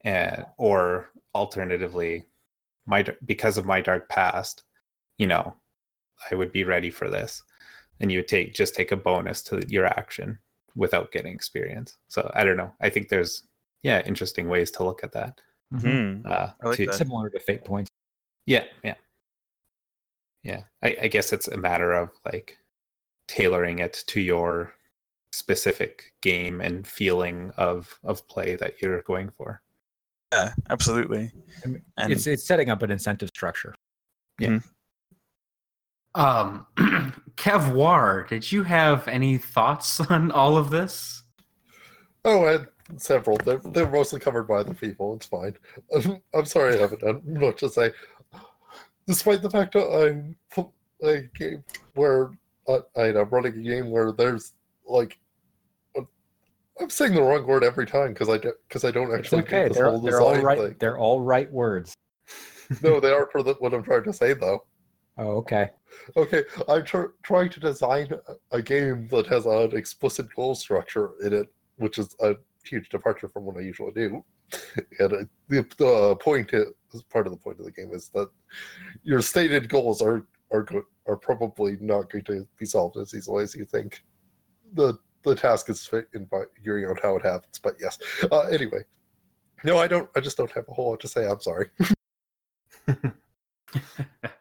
And 0.03 0.45
or 0.57 1.09
alternatively, 1.33 2.25
my 2.85 3.05
because 3.25 3.57
of 3.57 3.65
my 3.65 3.79
dark 3.79 4.09
past, 4.09 4.63
you 5.17 5.27
know, 5.27 5.55
I 6.29 6.35
would 6.35 6.51
be 6.51 6.65
ready 6.65 6.91
for 6.91 7.09
this, 7.09 7.41
and 8.01 8.11
you 8.11 8.19
would 8.19 8.27
take 8.27 8.53
just 8.53 8.75
take 8.75 8.91
a 8.91 8.97
bonus 8.97 9.41
to 9.43 9.63
your 9.67 9.85
action 9.85 10.37
without 10.75 11.11
getting 11.11 11.33
experience. 11.33 11.97
So 12.07 12.29
I 12.33 12.43
don't 12.43 12.57
know. 12.57 12.71
I 12.81 12.89
think 12.89 13.09
there's 13.09 13.43
yeah 13.83 14.01
interesting 14.05 14.49
ways 14.49 14.71
to 14.71 14.83
look 14.83 15.03
at 15.03 15.11
that. 15.13 15.39
Hmm. 15.79 16.21
Uh, 16.25 16.49
like 16.63 16.77
to- 16.77 16.85
that. 16.87 16.95
similar 16.95 17.29
to 17.29 17.39
fate 17.39 17.63
points 17.65 17.89
yeah, 18.47 18.65
yeah, 18.83 18.93
yeah. 20.43 20.61
I, 20.83 20.95
I 21.03 21.07
guess 21.07 21.33
it's 21.33 21.47
a 21.47 21.57
matter 21.57 21.93
of 21.93 22.11
like 22.31 22.57
tailoring 23.27 23.79
it 23.79 24.03
to 24.07 24.21
your 24.21 24.75
specific 25.31 26.13
game 26.21 26.61
and 26.61 26.85
feeling 26.87 27.51
of 27.57 27.97
of 28.03 28.27
play 28.27 28.55
that 28.57 28.79
you're 28.81 29.01
going 29.01 29.31
for. 29.35 29.61
yeah 30.31 30.53
absolutely 30.69 31.31
I 31.63 31.67
mean, 31.67 31.81
And- 31.97 32.13
it's 32.13 32.27
it's 32.27 32.45
setting 32.45 32.69
up 32.69 32.83
an 32.83 32.91
incentive 32.91 33.29
structure 33.29 33.73
Yeah. 34.39 34.59
Um, 36.13 36.65
Kev 37.35 37.73
War, 37.73 38.25
did 38.29 38.51
you 38.51 38.63
have 38.63 39.07
any 39.07 39.37
thoughts 39.37 39.99
on 40.09 40.31
all 40.31 40.57
of 40.57 40.69
this? 40.69 41.23
Oh, 42.23 42.45
I 42.45 42.51
had 42.53 42.67
several. 42.97 43.37
They're, 43.37 43.57
they're 43.57 43.89
mostly 43.89 44.19
covered 44.19 44.43
by 44.43 44.55
other 44.55 44.73
people. 44.73 45.15
It's 45.15 45.25
fine. 45.27 45.55
I'm 46.33 46.45
sorry 46.45 46.75
I 46.75 46.79
haven't 46.79 47.01
done 47.01 47.21
much 47.25 47.59
to 47.59 47.69
say. 47.69 47.91
Despite 49.07 49.41
the 49.43 49.49
fact 49.49 49.73
that 49.73 49.87
I'm 49.87 50.35
pu- 50.49 50.71
a 51.03 51.21
game 51.37 51.63
where 51.93 52.31
uh, 52.67 52.79
I'm 52.95 53.29
running 53.29 53.53
a 53.53 53.61
game 53.63 53.91
where 53.91 54.11
there's 54.11 54.53
like 54.87 55.19
uh, 55.97 56.01
I'm 56.79 56.89
saying 56.89 57.13
the 57.13 57.21
wrong 57.21 57.45
word 57.45 57.63
every 57.63 57.85
time 57.85 58.13
because 58.13 58.29
I 58.29 58.37
because 58.37 58.83
I 58.83 58.91
don't 58.91 59.09
it's 59.11 59.19
actually 59.19 59.43
okay 59.43 59.67
this 59.67 59.77
they're, 59.77 59.89
whole 59.89 60.01
they're 60.01 60.21
all 60.21 60.31
design 60.31 60.43
right 60.45 60.59
thing. 60.59 60.75
they're 60.79 60.97
all 60.97 61.21
right 61.21 61.51
words 61.51 61.93
No, 62.81 62.99
they 62.99 63.11
are 63.13 63.27
for 63.31 63.43
the, 63.43 63.53
what 63.59 63.73
I'm 63.73 63.83
trying 63.83 64.03
to 64.05 64.13
say 64.13 64.33
though. 64.33 64.63
Oh 65.17 65.37
okay 65.37 65.69
Okay, 66.17 66.43
I'm 66.67 66.83
tr- 66.83 67.13
trying 67.23 67.49
to 67.51 67.59
design 67.59 68.09
a- 68.27 68.57
a 68.57 68.61
game 68.61 69.07
that 69.11 69.27
has 69.27 69.45
an 69.45 69.75
explicit 69.75 70.27
goal 70.35 70.53
structure 70.55 71.11
in 71.23 71.31
it, 71.33 71.47
which 71.77 71.97
is 71.97 72.13
a 72.19 72.35
huge 72.65 72.89
departure 72.89 73.29
from 73.29 73.45
what 73.45 73.55
I 73.57 73.61
usually 73.61 73.93
do. 73.93 74.23
And 74.99 75.13
uh, 75.13 75.23
the, 75.47 75.65
the 75.77 76.15
point 76.17 76.53
is, 76.53 76.67
part 77.09 77.27
of 77.27 77.31
the 77.31 77.37
point 77.39 77.59
of 77.59 77.65
the 77.65 77.71
game 77.71 77.91
is 77.93 78.09
that 78.09 78.29
your 79.03 79.21
stated 79.21 79.69
goals 79.69 80.01
are 80.01 80.25
are 80.51 80.63
go- 80.63 80.85
are 81.07 81.17
probably 81.17 81.77
not 81.79 82.09
going 82.11 82.25
to 82.25 82.45
be 82.59 82.65
solved 82.65 82.97
as 82.97 83.13
easily 83.13 83.43
as 83.43 83.55
you 83.55 83.65
think. 83.65 84.03
The 84.73 84.97
the 85.23 85.33
task 85.35 85.69
is 85.69 85.87
fi- 85.87 86.09
in 86.13 86.27
figuring 86.57 86.85
out 86.89 86.99
how 87.01 87.15
it 87.15 87.23
happens, 87.23 87.57
but 87.63 87.75
yes. 87.79 87.97
Uh, 88.31 88.41
anyway, 88.57 88.83
No, 89.63 89.77
I 89.77 89.87
don't. 89.87 90.09
I 90.15 90.19
just 90.19 90.37
don't 90.37 90.51
have 90.51 90.67
a 90.69 90.73
whole 90.73 90.89
lot 90.91 90.99
to 91.01 91.07
say. 91.07 91.25
I'm 91.27 91.39
sorry. 91.41 91.69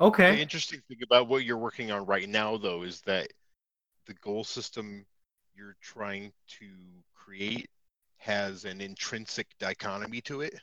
The 0.00 0.40
interesting 0.40 0.80
thing 0.88 0.98
about 1.04 1.28
what 1.28 1.44
you're 1.44 1.58
working 1.58 1.90
on 1.90 2.06
right 2.06 2.28
now, 2.28 2.56
though, 2.56 2.82
is 2.82 3.00
that 3.02 3.28
the 4.06 4.14
goal 4.14 4.44
system 4.44 5.04
you're 5.54 5.76
trying 5.82 6.32
to 6.58 6.66
create 7.14 7.68
has 8.16 8.64
an 8.64 8.80
intrinsic 8.80 9.46
dichotomy 9.58 10.20
to 10.22 10.40
it. 10.40 10.54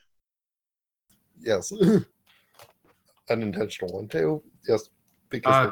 Yes, 1.40 1.72
an 3.30 3.42
intentional 3.44 3.94
one 3.94 4.08
too. 4.08 4.42
Yes, 4.68 4.90
because 5.30 5.56
Uh, 5.56 5.72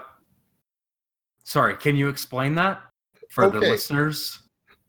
sorry, 1.44 1.76
can 1.76 1.96
you 1.96 2.08
explain 2.08 2.54
that 2.56 2.82
for 3.30 3.48
the 3.50 3.58
Okay. 3.58 3.72
listeners? 3.72 4.40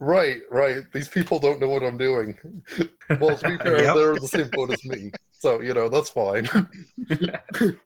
right, 0.00 0.42
right. 0.50 0.84
These 0.92 1.08
people 1.08 1.38
don't 1.38 1.60
know 1.60 1.68
what 1.68 1.82
I'm 1.82 1.96
doing. 1.98 2.36
Well, 3.20 3.38
to 3.38 3.46
be 3.46 3.56
fair, 3.58 3.82
Yep. 3.82 3.94
they're 3.94 4.16
the 4.16 4.26
same 4.26 4.48
boat 4.48 4.68
as 4.70 4.84
me, 4.84 5.12
so 5.30 5.60
you 5.60 5.72
know 5.72 5.88
that's 5.88 6.10
fine. 6.10 6.48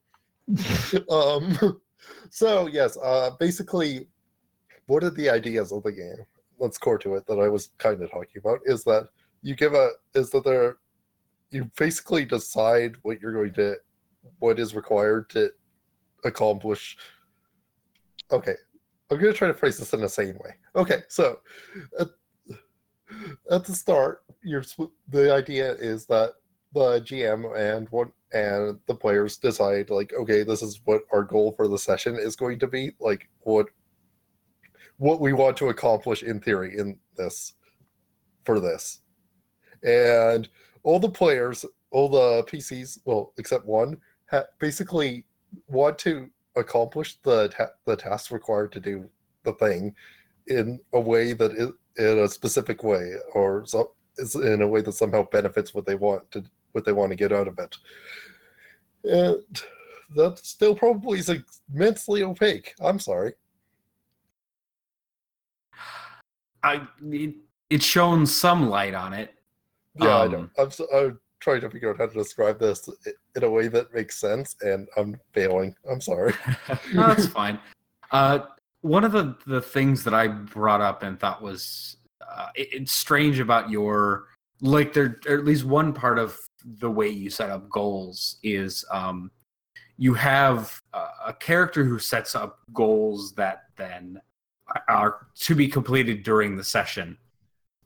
um, 1.10 1.80
so 2.30 2.66
yes, 2.66 2.96
uh, 3.02 3.30
basically, 3.38 4.08
one 4.86 5.04
of 5.04 5.14
the 5.16 5.30
ideas 5.30 5.72
of 5.72 5.82
the 5.82 5.92
game, 5.92 6.24
let's 6.58 6.78
core 6.78 6.98
to 6.98 7.14
it, 7.14 7.26
that 7.26 7.38
I 7.38 7.48
was 7.48 7.70
kind 7.78 8.02
of 8.02 8.10
talking 8.10 8.38
about 8.38 8.60
is 8.64 8.84
that 8.84 9.08
you 9.42 9.54
give 9.54 9.74
a 9.74 9.90
is 10.14 10.30
that 10.30 10.44
there, 10.44 10.76
you 11.50 11.70
basically 11.76 12.24
decide 12.24 12.94
what 13.02 13.20
you're 13.20 13.32
going 13.32 13.54
to, 13.54 13.76
what 14.38 14.58
is 14.58 14.74
required 14.74 15.30
to 15.30 15.50
accomplish. 16.24 16.96
Okay, 18.30 18.54
I'm 19.10 19.18
going 19.18 19.32
to 19.32 19.38
try 19.38 19.48
to 19.48 19.54
phrase 19.54 19.78
this 19.78 19.92
in 19.92 20.00
the 20.00 20.08
same 20.08 20.36
way. 20.36 20.54
Okay, 20.76 21.02
so 21.08 21.40
at, 21.98 22.08
at 23.50 23.64
the 23.64 23.74
start, 23.74 24.22
you're 24.42 24.64
the 25.08 25.32
idea 25.34 25.72
is 25.74 26.06
that 26.06 26.34
the 26.72 27.00
GM 27.00 27.56
and 27.56 27.88
what 27.90 28.08
and 28.32 28.78
the 28.86 28.94
players 28.94 29.36
decide 29.36 29.90
like 29.90 30.12
okay 30.18 30.44
this 30.44 30.62
is 30.62 30.80
what 30.84 31.02
our 31.12 31.24
goal 31.24 31.52
for 31.56 31.66
the 31.66 31.78
session 31.78 32.16
is 32.16 32.36
going 32.36 32.58
to 32.60 32.68
be 32.68 32.92
like 33.00 33.28
what 33.40 33.66
what 34.98 35.20
we 35.20 35.32
want 35.32 35.56
to 35.56 35.70
accomplish 35.70 36.22
in 36.22 36.38
theory 36.40 36.78
in 36.78 36.96
this 37.16 37.54
for 38.44 38.60
this. 38.60 39.00
And 39.82 40.48
all 40.82 41.00
the 41.00 41.10
players 41.10 41.64
all 41.90 42.08
the 42.08 42.44
pcs 42.44 42.98
well 43.04 43.32
except 43.36 43.66
one 43.66 43.96
ha- 44.30 44.44
basically 44.60 45.24
want 45.68 45.98
to 45.98 46.30
accomplish 46.56 47.16
the 47.22 47.48
ta- 47.48 47.74
the 47.84 47.96
tasks 47.96 48.30
required 48.30 48.70
to 48.72 48.80
do 48.80 49.08
the 49.44 49.52
thing 49.54 49.94
in 50.46 50.78
a 50.92 51.00
way 51.00 51.32
that 51.32 51.52
is 51.52 51.70
in 51.98 52.18
a 52.20 52.28
specific 52.28 52.82
way 52.82 53.14
or 53.34 53.64
so, 53.66 53.92
is 54.16 54.34
in 54.34 54.62
a 54.62 54.68
way 54.68 54.80
that 54.80 54.92
somehow 54.92 55.26
benefits 55.30 55.74
what 55.74 55.86
they 55.86 55.94
want 55.94 56.28
to 56.30 56.44
what 56.72 56.84
they 56.84 56.92
want 56.92 57.10
to 57.10 57.16
get 57.16 57.32
out 57.32 57.48
of 57.48 57.58
it. 57.58 57.76
And 59.04 59.62
that 60.16 60.38
still 60.38 60.74
probably 60.74 61.18
is 61.18 61.30
immensely 61.72 62.22
opaque. 62.22 62.74
I'm 62.80 62.98
sorry. 62.98 63.34
I 66.62 66.86
it, 67.02 67.34
it's 67.70 67.84
shown 67.84 68.26
some 68.26 68.68
light 68.68 68.94
on 68.94 69.12
it. 69.14 69.34
Yeah, 69.94 70.20
I 70.20 70.28
know. 70.28 70.38
Um, 70.40 70.50
I'm, 70.58 70.70
so, 70.70 70.86
I'm 70.94 71.20
trying 71.40 71.62
to 71.62 71.70
figure 71.70 71.90
out 71.90 71.98
how 71.98 72.06
to 72.06 72.14
describe 72.14 72.58
this 72.58 72.88
in 73.34 73.44
a 73.44 73.50
way 73.50 73.68
that 73.68 73.92
makes 73.94 74.20
sense, 74.20 74.56
and 74.60 74.88
I'm 74.96 75.18
failing. 75.32 75.74
I'm 75.90 76.00
sorry. 76.00 76.34
no, 76.92 77.08
that's 77.08 77.26
fine. 77.26 77.58
Uh, 78.10 78.40
one 78.82 79.04
of 79.04 79.12
the 79.12 79.36
the 79.46 79.62
things 79.62 80.04
that 80.04 80.14
I 80.14 80.28
brought 80.28 80.80
up 80.80 81.02
and 81.02 81.18
thought 81.18 81.42
was 81.42 81.96
uh, 82.20 82.48
it, 82.54 82.68
it's 82.72 82.92
strange 82.92 83.40
about 83.40 83.70
your 83.70 84.26
like 84.60 84.92
there 84.92 85.18
or 85.26 85.38
at 85.38 85.44
least 85.44 85.64
one 85.64 85.92
part 85.92 86.18
of 86.18 86.38
the 86.64 86.90
way 86.90 87.08
you 87.08 87.30
set 87.30 87.50
up 87.50 87.68
goals 87.70 88.36
is 88.42 88.84
um, 88.90 89.30
you 89.96 90.14
have 90.14 90.80
a, 90.92 91.06
a 91.28 91.32
character 91.34 91.84
who 91.84 91.98
sets 91.98 92.34
up 92.34 92.58
goals 92.72 93.32
that 93.34 93.64
then 93.76 94.20
are 94.88 95.26
to 95.34 95.54
be 95.54 95.66
completed 95.66 96.22
during 96.22 96.56
the 96.56 96.64
session, 96.64 97.16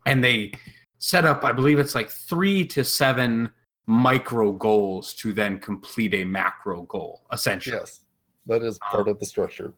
and 0.06 0.22
they 0.22 0.52
set 0.98 1.24
up 1.24 1.44
I 1.44 1.52
believe 1.52 1.78
it's 1.78 1.94
like 1.94 2.10
three 2.10 2.66
to 2.68 2.84
seven 2.84 3.50
micro 3.86 4.52
goals 4.52 5.14
to 5.14 5.32
then 5.32 5.58
complete 5.58 6.14
a 6.14 6.24
macro 6.24 6.82
goal 6.82 7.22
essentially. 7.32 7.76
Yes, 7.76 8.00
that 8.46 8.62
is 8.62 8.78
part 8.78 9.08
of 9.08 9.18
the 9.18 9.26
structure, 9.26 9.74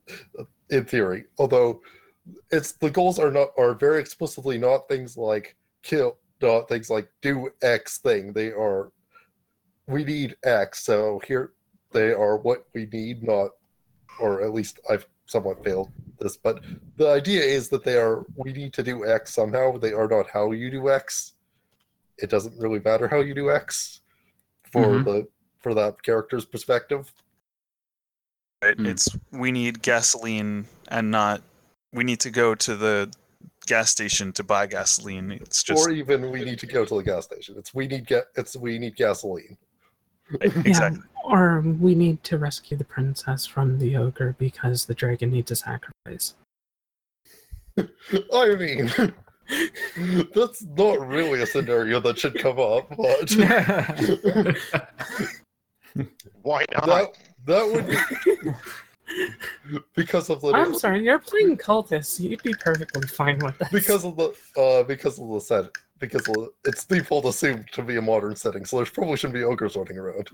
in 0.70 0.84
theory. 0.84 1.24
Although, 1.38 1.80
it's 2.50 2.72
the 2.72 2.90
goals 2.90 3.18
are 3.18 3.30
not 3.30 3.48
are 3.58 3.74
very 3.74 4.00
explicitly 4.00 4.58
not 4.58 4.88
things 4.88 5.16
like 5.16 5.56
kill, 5.82 6.18
not 6.40 6.68
things 6.68 6.90
like 6.90 7.08
do 7.22 7.50
X 7.62 7.98
thing. 7.98 8.32
They 8.32 8.48
are, 8.52 8.92
we 9.86 10.04
need 10.04 10.36
X, 10.44 10.84
so 10.84 11.20
here 11.26 11.52
they 11.92 12.12
are 12.12 12.36
what 12.38 12.66
we 12.74 12.86
need, 12.86 13.22
not, 13.22 13.50
or 14.20 14.42
at 14.42 14.52
least 14.52 14.80
I've 14.90 15.06
somewhat 15.26 15.64
failed 15.64 15.90
this. 16.18 16.36
But 16.36 16.62
the 16.96 17.08
idea 17.08 17.42
is 17.42 17.68
that 17.70 17.84
they 17.84 17.96
are 17.96 18.24
we 18.36 18.52
need 18.52 18.72
to 18.74 18.82
do 18.82 19.06
X 19.06 19.34
somehow. 19.34 19.78
They 19.78 19.92
are 19.92 20.08
not 20.08 20.26
how 20.30 20.52
you 20.52 20.70
do 20.70 20.90
X. 20.90 21.34
It 22.18 22.30
doesn't 22.30 22.58
really 22.58 22.80
matter 22.80 23.08
how 23.08 23.20
you 23.20 23.34
do 23.34 23.50
X, 23.50 24.00
for 24.72 24.86
Mhm. 24.86 25.04
the 25.04 25.28
for 25.60 25.74
that 25.74 26.02
character's 26.02 26.44
perspective. 26.44 27.12
Right? 28.62 28.76
Mm. 28.76 28.86
It's 28.86 29.08
we 29.32 29.52
need 29.52 29.82
gasoline 29.82 30.66
and 30.88 31.10
not 31.10 31.42
we 31.92 32.04
need 32.04 32.20
to 32.20 32.30
go 32.30 32.54
to 32.54 32.76
the 32.76 33.12
gas 33.66 33.90
station 33.90 34.32
to 34.32 34.44
buy 34.44 34.66
gasoline. 34.66 35.32
It's 35.32 35.62
just 35.62 35.86
or 35.86 35.90
even 35.90 36.30
we 36.30 36.44
need 36.44 36.58
to 36.60 36.66
go 36.66 36.84
to 36.84 36.96
the 36.96 37.02
gas 37.02 37.24
station. 37.24 37.56
It's 37.58 37.74
we 37.74 37.86
need 37.86 38.06
get 38.06 38.26
it's 38.36 38.56
we 38.56 38.78
need 38.78 38.96
gasoline. 38.96 39.56
exactly. 40.40 41.02
Or 41.24 41.60
we 41.60 41.94
need 41.94 42.22
to 42.24 42.38
rescue 42.38 42.76
the 42.76 42.84
princess 42.84 43.46
from 43.46 43.78
the 43.78 43.96
ogre 43.96 44.36
because 44.38 44.86
the 44.86 44.94
dragon 44.94 45.32
needs 45.32 45.50
a 45.50 45.56
sacrifice. 45.56 46.34
I 48.32 48.54
mean, 48.54 48.90
that's 50.34 50.64
not 50.76 51.06
really 51.06 51.42
a 51.42 51.46
scenario 51.46 52.00
that 52.00 52.18
should 52.18 52.38
come 52.38 52.58
up, 52.58 52.88
but 52.96 53.30
Why 56.42 56.64
not? 56.72 56.86
that 56.86 57.18
that 57.44 57.66
would 57.66 57.86
be 57.86 58.52
because 59.94 60.30
of 60.30 60.40
the 60.40 60.52
I'm 60.52 60.74
sorry, 60.74 61.04
you're 61.04 61.18
playing 61.18 61.56
cultists. 61.58 62.18
You'd 62.20 62.42
be 62.42 62.54
perfectly 62.54 63.06
fine 63.06 63.38
with 63.38 63.58
that. 63.58 63.70
because 63.72 64.04
of 64.04 64.16
the 64.16 64.34
uh 64.60 64.82
because 64.84 65.18
of 65.18 65.28
the 65.28 65.40
set 65.40 65.70
because 65.98 66.28
of 66.28 66.48
it's 66.64 66.84
default 66.84 67.24
assumed 67.24 67.66
to 67.72 67.82
be 67.82 67.96
a 67.96 68.02
modern 68.02 68.36
setting, 68.36 68.64
so 68.64 68.76
there 68.76 68.86
probably 68.86 69.16
shouldn't 69.16 69.34
be 69.34 69.44
ogres 69.44 69.76
running 69.76 69.98
around. 69.98 70.28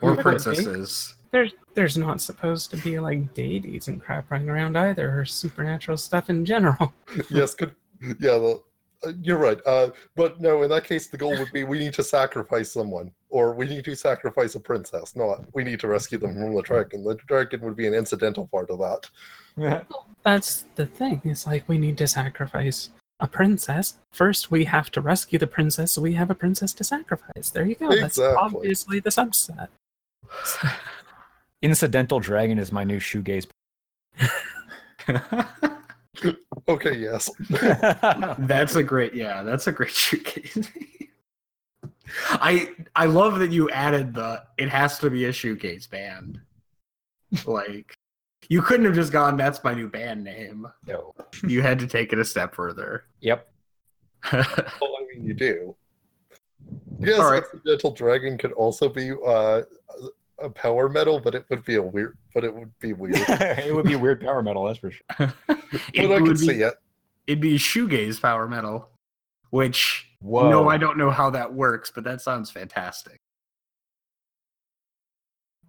or 0.00 0.16
princesses. 0.16 1.14
there's 1.30 1.54
there's 1.74 1.96
not 1.96 2.20
supposed 2.20 2.70
to 2.70 2.76
be 2.78 2.98
like 2.98 3.34
deities 3.34 3.88
and 3.88 4.00
crap 4.00 4.30
running 4.30 4.48
around 4.48 4.76
either, 4.76 5.20
or 5.20 5.24
supernatural 5.24 5.96
stuff 5.96 6.30
in 6.30 6.44
general. 6.44 6.92
yes, 7.30 7.54
could 7.54 7.74
yeah, 8.20 8.38
the, 8.38 8.62
uh, 9.06 9.12
you're 9.22 9.38
right. 9.38 9.60
Uh, 9.66 9.90
but 10.14 10.40
no, 10.40 10.62
in 10.62 10.70
that 10.70 10.84
case, 10.84 11.08
the 11.08 11.16
goal 11.16 11.36
would 11.38 11.52
be 11.52 11.64
we 11.64 11.78
need 11.78 11.94
to 11.94 12.02
sacrifice 12.02 12.72
someone, 12.72 13.10
or 13.30 13.52
we 13.54 13.66
need 13.66 13.84
to 13.84 13.94
sacrifice 13.94 14.54
a 14.54 14.60
princess. 14.60 15.14
Not 15.16 15.44
we 15.54 15.64
need 15.64 15.80
to 15.80 15.88
rescue 15.88 16.18
them 16.18 16.34
from 16.34 16.54
the 16.54 16.62
dragon. 16.62 17.04
The 17.04 17.16
dragon 17.26 17.60
would 17.62 17.76
be 17.76 17.86
an 17.86 17.94
incidental 17.94 18.46
part 18.48 18.70
of 18.70 18.78
that. 18.78 19.08
Yeah. 19.56 19.82
That's 20.24 20.64
the 20.74 20.86
thing. 20.86 21.20
It's 21.24 21.46
like 21.46 21.68
we 21.68 21.78
need 21.78 21.98
to 21.98 22.06
sacrifice 22.06 22.90
a 23.20 23.26
princess. 23.26 23.94
First, 24.12 24.50
we 24.50 24.64
have 24.64 24.90
to 24.92 25.00
rescue 25.00 25.38
the 25.38 25.46
princess, 25.46 25.92
so 25.92 26.02
we 26.02 26.14
have 26.14 26.30
a 26.30 26.34
princess 26.34 26.72
to 26.74 26.84
sacrifice. 26.84 27.50
There 27.50 27.66
you 27.66 27.74
go. 27.74 27.90
That's 27.94 28.18
obviously 28.18 29.00
the 29.00 29.10
subset. 29.10 29.68
Incidental 31.62 32.20
Dragon 32.20 32.58
is 32.58 32.70
my 32.70 32.84
new 32.84 33.00
shoegaze. 33.00 33.46
Okay, 36.68 36.96
yes. 36.96 37.30
That's 38.38 38.76
a 38.76 38.82
great, 38.82 39.14
yeah, 39.14 39.42
that's 39.42 39.66
a 39.68 39.72
great 39.72 39.92
shoegaze. 39.92 40.68
I 42.30 42.70
I 42.96 43.06
love 43.06 43.38
that 43.40 43.50
you 43.50 43.68
added 43.70 44.14
the 44.14 44.42
it 44.56 44.68
has 44.68 44.98
to 45.00 45.10
be 45.10 45.26
a 45.26 45.30
shoegaze 45.30 45.88
band. 45.90 46.40
Like 47.46 47.94
you 48.48 48.62
couldn't 48.62 48.86
have 48.86 48.94
just 48.94 49.12
gone 49.12 49.36
that's 49.36 49.62
my 49.62 49.74
new 49.74 49.88
band 49.88 50.24
name. 50.24 50.66
no. 50.86 51.14
You 51.46 51.62
had 51.62 51.78
to 51.80 51.86
take 51.86 52.12
it 52.12 52.18
a 52.18 52.24
step 52.24 52.54
further. 52.54 53.04
Yep. 53.20 53.48
Well, 54.32 54.44
I 55.00 55.14
mean, 55.14 55.24
you 55.24 55.34
do. 55.34 55.76
Yes, 56.98 57.18
All 57.20 57.30
right. 57.30 57.42
incidental 57.54 57.92
dragon 57.92 58.36
could 58.36 58.52
also 58.52 58.88
be 58.88 59.12
uh, 59.26 59.62
a 60.40 60.50
power 60.50 60.88
metal, 60.88 61.20
but 61.20 61.34
it 61.34 61.44
would 61.50 61.64
be 61.64 61.76
a 61.76 61.82
weird. 61.82 62.16
But 62.34 62.44
it 62.44 62.54
would 62.54 62.76
be 62.80 62.92
weird. 62.92 63.16
it 63.28 63.74
would 63.74 63.86
be 63.86 63.94
a 63.94 63.98
weird 63.98 64.20
power 64.20 64.42
metal, 64.42 64.64
that's 64.66 64.78
for 64.78 64.90
sure. 64.90 65.06
it 65.48 66.08
but 66.08 66.12
I 66.12 66.20
would 66.20 66.38
be, 66.38 66.46
see 66.46 66.62
it. 66.62 66.74
it'd 67.26 67.40
be 67.40 67.56
shoegaze 67.58 68.20
power 68.20 68.48
metal. 68.48 68.88
Which 69.50 70.07
Whoa. 70.20 70.50
no, 70.50 70.68
I 70.68 70.76
don't 70.76 70.98
know 70.98 71.10
how 71.10 71.30
that 71.30 71.52
works, 71.52 71.92
but 71.94 72.04
that 72.04 72.20
sounds 72.20 72.50
fantastic. 72.50 73.18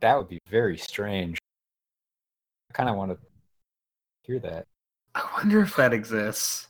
That 0.01 0.17
would 0.17 0.27
be 0.27 0.39
very 0.49 0.77
strange. 0.77 1.37
I 2.71 2.73
kind 2.73 2.89
of 2.89 2.95
want 2.95 3.11
to 3.11 3.17
hear 4.23 4.39
that. 4.39 4.65
I 5.13 5.27
wonder 5.35 5.61
if 5.61 5.75
that 5.75 5.93
exists. 5.93 6.67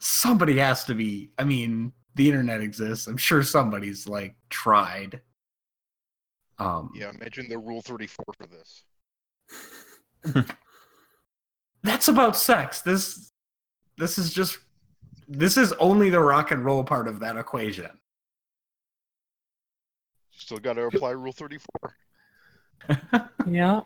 Somebody 0.00 0.58
has 0.58 0.84
to 0.84 0.94
be. 0.94 1.30
I 1.38 1.44
mean, 1.44 1.92
the 2.14 2.28
internet 2.28 2.60
exists. 2.60 3.06
I'm 3.06 3.16
sure 3.16 3.42
somebody's 3.42 4.06
like 4.06 4.34
tried. 4.48 5.20
Um, 6.58 6.90
Yeah, 6.94 7.10
imagine 7.10 7.48
the 7.48 7.58
Rule 7.58 7.80
34 7.82 8.24
for 8.36 8.46
this. 8.46 8.84
that's 11.82 12.08
about 12.08 12.36
sex. 12.36 12.82
This 12.82 13.32
this 13.96 14.18
is 14.18 14.32
just 14.32 14.58
this 15.30 15.56
is 15.56 15.72
only 15.74 16.10
the 16.10 16.20
rock 16.20 16.50
and 16.50 16.64
roll 16.64 16.82
part 16.82 17.06
of 17.06 17.20
that 17.20 17.36
equation. 17.36 17.88
Still 20.32 20.58
got 20.58 20.72
to 20.72 20.82
apply 20.82 21.10
Rule 21.10 21.32
34. 21.32 21.94
Yeah. 23.46 23.80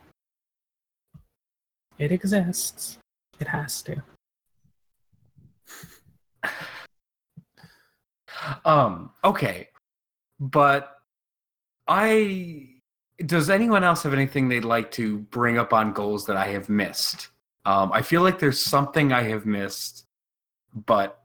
It 1.97 2.11
exists. 2.11 2.97
It 3.39 3.47
has 3.47 3.81
to. 3.83 4.01
um 8.65 9.11
okay 9.23 9.69
but 10.39 10.97
i 11.87 12.67
does 13.25 13.49
anyone 13.49 13.83
else 13.83 14.03
have 14.03 14.13
anything 14.13 14.47
they'd 14.47 14.65
like 14.65 14.91
to 14.91 15.17
bring 15.17 15.57
up 15.57 15.73
on 15.73 15.93
goals 15.93 16.25
that 16.25 16.37
i 16.37 16.45
have 16.45 16.69
missed 16.69 17.29
um 17.65 17.91
i 17.93 18.01
feel 18.01 18.21
like 18.21 18.37
there's 18.37 18.59
something 18.59 19.11
i 19.11 19.23
have 19.23 19.45
missed 19.45 20.05
but 20.85 21.24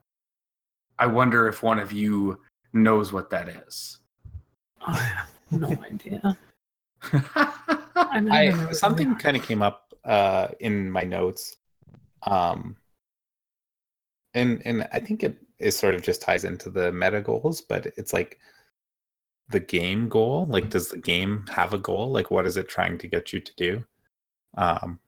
i 1.00 1.06
wonder 1.06 1.48
if 1.48 1.62
one 1.62 1.78
of 1.78 1.92
you 1.92 2.38
knows 2.72 3.12
what 3.12 3.30
that 3.30 3.48
is 3.48 4.00
I 4.80 4.92
have 4.92 5.28
no 5.50 5.68
idea. 5.90 6.38
I, 7.12 8.20
mean, 8.20 8.32
I 8.32 8.46
don't 8.46 8.60
know 8.60 8.68
I 8.68 8.72
something 8.72 9.14
kind 9.16 9.36
of 9.36 9.42
came 9.42 9.62
up 9.62 9.92
uh, 10.04 10.48
in 10.60 10.90
my 10.90 11.02
notes, 11.02 11.56
um, 12.24 12.76
and 14.34 14.62
and 14.64 14.88
I 14.92 15.00
think 15.00 15.22
it 15.22 15.36
is 15.58 15.76
sort 15.76 15.94
of 15.94 16.02
just 16.02 16.22
ties 16.22 16.44
into 16.44 16.70
the 16.70 16.92
meta 16.92 17.20
goals, 17.20 17.60
but 17.60 17.86
it's 17.96 18.12
like 18.12 18.38
the 19.50 19.60
game 19.60 20.08
goal. 20.08 20.46
Like, 20.46 20.70
does 20.70 20.88
the 20.88 20.98
game 20.98 21.44
have 21.50 21.74
a 21.74 21.78
goal? 21.78 22.10
Like, 22.10 22.30
what 22.30 22.46
is 22.46 22.56
it 22.56 22.68
trying 22.68 22.98
to 22.98 23.08
get 23.08 23.32
you 23.32 23.40
to 23.40 23.52
do? 23.56 23.84
Um, 24.56 24.98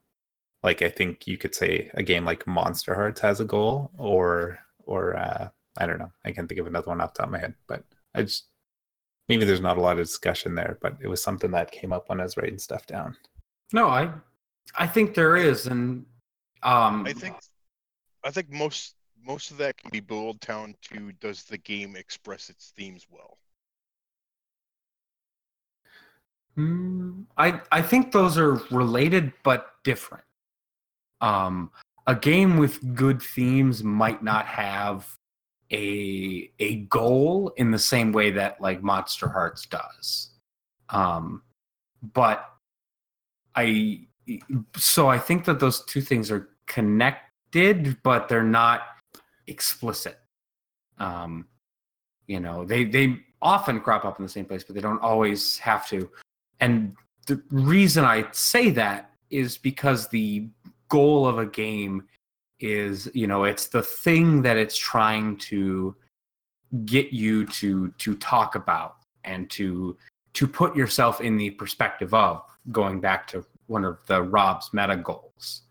like 0.63 0.81
I 0.81 0.89
think 0.89 1.27
you 1.27 1.37
could 1.37 1.53
say 1.53 1.91
a 1.93 2.03
game 2.03 2.25
like 2.25 2.45
Monsterhearts 2.45 3.19
has 3.19 3.39
a 3.39 3.45
goal, 3.45 3.91
or 3.97 4.59
or 4.85 5.15
uh, 5.17 5.49
I 5.77 5.85
don't 5.85 5.99
know. 5.99 6.11
I 6.23 6.31
can't 6.31 6.47
think 6.47 6.59
of 6.61 6.67
another 6.67 6.87
one 6.87 7.01
off 7.01 7.13
the 7.13 7.19
top 7.19 7.27
of 7.27 7.31
my 7.31 7.39
head, 7.39 7.55
but 7.67 7.83
I 8.13 8.23
just 8.23 8.45
maybe 9.29 9.45
there's 9.45 9.61
not 9.61 9.77
a 9.77 9.81
lot 9.81 9.97
of 9.99 10.05
discussion 10.05 10.55
there, 10.55 10.77
but 10.81 10.97
it 11.01 11.07
was 11.07 11.23
something 11.23 11.51
that 11.51 11.71
came 11.71 11.93
up 11.93 12.09
when 12.09 12.19
I 12.19 12.23
was 12.23 12.37
writing 12.37 12.59
stuff 12.59 12.85
down. 12.85 13.15
no 13.71 13.87
i 13.87 14.11
i 14.77 14.85
think 14.85 15.13
there 15.13 15.35
is 15.35 15.67
and 15.67 16.05
um 16.61 17.05
I 17.07 17.13
think 17.13 17.35
I 18.23 18.31
think 18.31 18.49
most 18.49 18.95
most 19.25 19.51
of 19.51 19.57
that 19.57 19.77
can 19.77 19.89
be 19.89 19.99
boiled 19.99 20.39
down 20.41 20.75
to 20.89 21.11
does 21.19 21.43
the 21.43 21.57
game 21.57 21.95
express 21.95 22.49
its 22.49 22.73
themes 22.75 23.07
well? 23.09 23.37
Mm, 26.57 27.25
I 27.37 27.61
I 27.71 27.81
think 27.81 28.11
those 28.11 28.37
are 28.37 28.55
related 28.69 29.33
but 29.43 29.71
different. 29.83 30.23
Um, 31.21 31.71
a 32.05 32.15
game 32.15 32.57
with 32.57 32.95
good 32.95 33.21
themes 33.21 33.83
might 33.83 34.21
not 34.23 34.45
have 34.45 35.07
a 35.73 36.51
a 36.59 36.75
goal 36.85 37.51
in 37.57 37.71
the 37.71 37.79
same 37.79 38.11
way 38.11 38.31
that 38.31 38.61
like 38.61 38.81
Monsterhearts 38.81 39.67
does. 39.69 40.29
Um, 40.89 41.41
but 42.13 42.49
I 43.55 44.07
so 44.77 45.09
I 45.09 45.17
think 45.17 45.45
that 45.45 45.59
those 45.59 45.83
two 45.85 46.01
things 46.01 46.31
are 46.31 46.49
connected, 46.67 47.97
but 48.03 48.29
they're 48.29 48.43
not 48.43 48.81
explicit. 49.47 50.19
Um, 50.99 51.47
you 52.27 52.39
know, 52.39 52.63
they 52.63 52.85
they 52.85 53.19
often 53.41 53.79
crop 53.79 54.05
up 54.05 54.19
in 54.19 54.23
the 54.25 54.29
same 54.29 54.45
place, 54.45 54.63
but 54.63 54.75
they 54.75 54.81
don't 54.81 55.01
always 55.01 55.57
have 55.57 55.87
to. 55.89 56.09
And 56.59 56.95
the 57.27 57.41
reason 57.49 58.05
I 58.05 58.25
say 58.31 58.69
that 58.71 59.11
is 59.29 59.57
because 59.57 60.07
the 60.07 60.47
goal 60.87 61.27
of 61.27 61.39
a 61.39 61.45
game 61.45 62.03
is, 62.63 63.11
you 63.13 63.27
know, 63.27 63.43
it's 63.43 63.67
the 63.67 63.83
thing 63.83 64.41
that 64.43 64.57
it's 64.57 64.77
trying 64.77 65.37
to 65.37 65.95
get 66.85 67.11
you 67.13 67.45
to 67.45 67.89
to 67.99 68.15
talk 68.15 68.55
about 68.55 68.95
and 69.25 69.49
to 69.51 69.97
to 70.33 70.47
put 70.47 70.75
yourself 70.75 71.21
in 71.21 71.37
the 71.37 71.51
perspective 71.51 72.13
of 72.13 72.41
going 72.71 72.99
back 72.99 73.27
to 73.27 73.45
one 73.67 73.85
of 73.85 73.99
the 74.07 74.21
Rob's 74.23 74.73
meta 74.73 74.95
goals. 74.97 75.63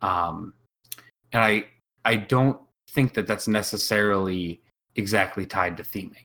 Um, 0.00 0.54
and 1.32 1.42
I 1.44 1.64
I 2.04 2.16
don't 2.16 2.58
think 2.90 3.14
that 3.14 3.26
that's 3.26 3.46
necessarily 3.48 4.60
exactly 4.96 5.46
tied 5.46 5.76
to 5.76 5.82
theming 5.82 6.24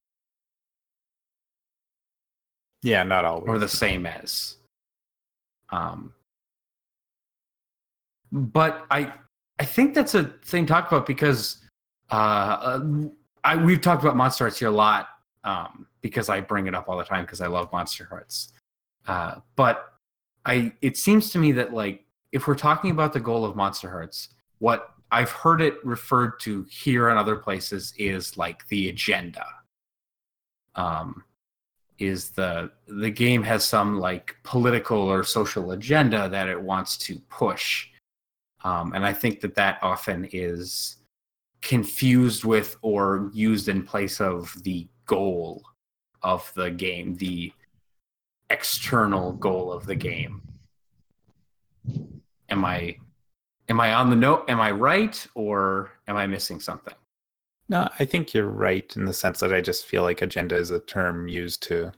Yeah, 2.81 3.03
not 3.03 3.25
always. 3.25 3.47
or 3.47 3.59
the 3.59 3.67
same 3.67 4.05
as. 4.05 4.57
Um, 5.69 6.13
but 8.31 8.85
I 8.89 9.13
I 9.59 9.65
think 9.65 9.93
that's 9.93 10.15
a 10.15 10.25
thing 10.45 10.65
to 10.65 10.73
talk 10.73 10.87
about 10.87 11.05
because 11.05 11.57
uh, 12.11 12.13
uh, 12.13 12.85
I 13.43 13.55
we've 13.55 13.81
talked 13.81 14.03
about 14.03 14.15
Monsterhearts 14.15 14.59
here 14.59 14.67
a 14.67 14.71
lot 14.71 15.09
um, 15.43 15.87
because 16.01 16.29
I 16.29 16.41
bring 16.41 16.67
it 16.67 16.75
up 16.75 16.87
all 16.87 16.97
the 16.97 17.03
time 17.03 17.25
because 17.25 17.41
I 17.41 17.47
love 17.47 17.71
Monsterhearts. 17.71 18.51
Uh, 19.07 19.35
but 19.55 19.93
I 20.45 20.73
it 20.81 20.97
seems 20.97 21.31
to 21.31 21.39
me 21.39 21.51
that 21.53 21.73
like 21.73 22.05
if 22.31 22.47
we're 22.47 22.55
talking 22.55 22.91
about 22.91 23.13
the 23.13 23.19
goal 23.19 23.45
of 23.45 23.55
Monsterhearts, 23.55 24.29
what 24.59 24.91
I've 25.11 25.31
heard 25.31 25.61
it 25.61 25.83
referred 25.85 26.39
to 26.41 26.65
here 26.69 27.09
and 27.09 27.17
other 27.17 27.37
places 27.37 27.93
is 27.97 28.37
like 28.37 28.67
the 28.67 28.89
agenda. 28.89 29.45
Um, 30.75 31.23
is 31.97 32.29
the 32.29 32.69
the 32.87 33.09
game 33.09 33.41
has 33.41 33.63
some 33.63 33.99
like 33.99 34.35
political 34.43 34.99
or 34.99 35.23
social 35.23 35.71
agenda 35.71 36.29
that 36.29 36.47
it 36.47 36.61
wants 36.61 36.95
to 36.97 37.17
push 37.29 37.87
um, 38.63 38.93
and 38.93 39.05
i 39.05 39.13
think 39.13 39.41
that 39.41 39.55
that 39.55 39.77
often 39.81 40.27
is 40.31 40.97
confused 41.61 42.43
with 42.43 42.77
or 42.81 43.29
used 43.33 43.67
in 43.67 43.83
place 43.83 44.21
of 44.21 44.53
the 44.63 44.87
goal 45.05 45.63
of 46.21 46.51
the 46.55 46.69
game 46.71 47.15
the 47.15 47.51
external 48.49 49.33
goal 49.33 49.71
of 49.71 49.85
the 49.85 49.95
game 49.95 50.41
am 52.49 52.63
i 52.63 52.95
am 53.69 53.79
i 53.79 53.93
on 53.93 54.09
the 54.09 54.15
note 54.15 54.45
am 54.49 54.59
i 54.61 54.71
right 54.71 55.27
or 55.35 55.91
am 56.07 56.15
i 56.15 56.25
missing 56.27 56.59
something 56.59 56.93
No, 57.69 57.89
I 57.99 58.05
think 58.05 58.33
you're 58.33 58.47
right 58.69 58.89
in 58.95 59.03
the 59.03 59.11
sense 59.13 59.41
that 59.41 59.53
I 59.53 59.59
just 59.59 59.85
feel 59.87 60.03
like 60.03 60.21
agenda 60.21 60.55
is 60.55 60.71
a 60.71 60.79
term 60.79 61.27
used 61.27 61.61
to 61.63 61.91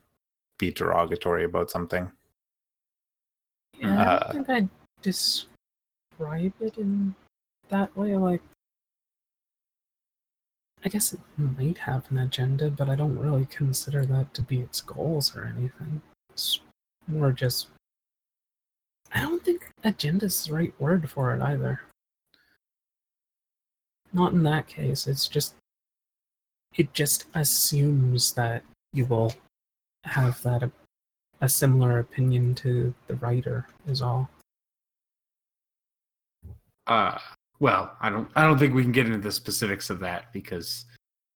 be 0.58 0.72
derogatory 0.72 1.44
about 1.46 1.70
something. 1.70 2.12
Yeah, 3.78 3.94
I 3.94 4.06
Uh, 4.06 4.20
don't 4.20 4.34
think 4.34 4.50
I'd 4.50 4.70
describe 6.20 6.54
it 6.60 6.78
in 6.78 7.16
that 7.70 7.96
way. 7.96 8.16
Like, 8.16 8.42
I 10.84 10.90
guess 10.90 11.14
it 11.14 11.20
might 11.38 11.78
have 11.78 12.10
an 12.10 12.18
agenda, 12.18 12.70
but 12.70 12.90
I 12.90 12.96
don't 12.96 13.18
really 13.18 13.46
consider 13.46 14.06
that 14.06 14.34
to 14.34 14.42
be 14.42 14.60
its 14.60 14.82
goals 14.82 15.36
or 15.36 15.46
anything. 15.46 16.02
It's 16.32 16.60
more 17.08 17.32
just. 17.32 17.68
I 19.14 19.22
don't 19.22 19.44
think 19.44 19.72
agenda 19.84 20.26
is 20.26 20.46
the 20.46 20.54
right 20.54 20.74
word 20.80 21.10
for 21.10 21.36
it 21.36 21.42
either. 21.42 21.82
Not 24.14 24.34
in 24.34 24.44
that 24.44 24.68
case. 24.68 25.08
It's 25.08 25.28
just. 25.28 25.56
It 26.78 26.94
just 26.94 27.26
assumes 27.34 28.34
that 28.34 28.64
you 28.94 29.06
will 29.06 29.34
have 30.04 30.42
that 30.44 30.64
a, 30.64 30.72
a 31.42 31.50
similar 31.50 32.00
opinion 32.00 32.56
to 32.56 32.94
the 33.08 33.16
writer 33.16 33.68
is 33.88 34.02
all. 34.02 34.30
Uh, 36.90 37.18
well, 37.60 37.96
I 38.02 38.10
don't. 38.10 38.30
I 38.36 38.44
don't 38.44 38.58
think 38.58 38.74
we 38.74 38.84
can 38.84 38.92
get 38.92 39.06
into 39.06 39.20
the 39.20 39.32
specifics 39.32 39.90
of 39.90 40.00
that 40.00 40.32
because 40.34 40.86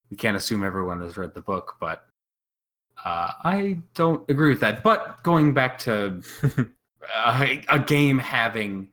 we 0.10 0.18
can't 0.18 0.36
assume 0.38 0.64
everyone 0.64 1.02
has 1.02 1.16
read 1.18 1.34
the 1.34 1.42
book. 1.42 1.76
But 1.80 2.06
uh, 3.06 3.32
I 3.44 3.80
don't 3.94 4.30
agree 4.30 4.50
with 4.50 4.60
that. 4.62 4.84
But 4.84 5.22
going 5.24 5.54
back 5.54 5.78
to 5.80 6.22
a, 7.26 7.64
a 7.70 7.80
game 7.80 8.18
having 8.20 8.88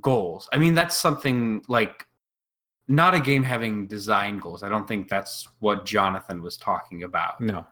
goals, 0.00 0.48
I 0.52 0.58
mean 0.58 0.74
that's 0.74 0.96
something 0.96 1.62
like 1.68 2.06
not 2.88 3.14
a 3.14 3.20
game 3.20 3.42
having 3.42 3.86
design 3.86 4.38
goals. 4.38 4.62
I 4.62 4.68
don't 4.68 4.86
think 4.86 5.08
that's 5.08 5.48
what 5.60 5.86
Jonathan 5.86 6.42
was 6.42 6.56
talking 6.56 7.04
about 7.04 7.40
No. 7.40 7.64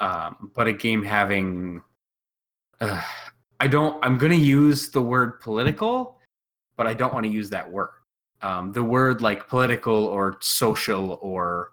um, 0.00 0.50
but 0.54 0.66
a 0.66 0.72
game 0.72 1.02
having 1.02 1.80
uh, 2.80 3.00
i 3.60 3.66
don't 3.66 3.98
i'm 4.04 4.16
going 4.18 4.30
to 4.32 4.38
use 4.38 4.90
the 4.90 5.02
word 5.02 5.40
political 5.40 6.17
but 6.78 6.86
i 6.86 6.94
don't 6.94 7.12
want 7.12 7.26
to 7.26 7.30
use 7.30 7.50
that 7.50 7.70
word. 7.70 7.90
Um, 8.40 8.72
the 8.72 8.84
word 8.84 9.20
like 9.20 9.48
political 9.48 10.04
or 10.06 10.38
social 10.40 11.18
or 11.20 11.72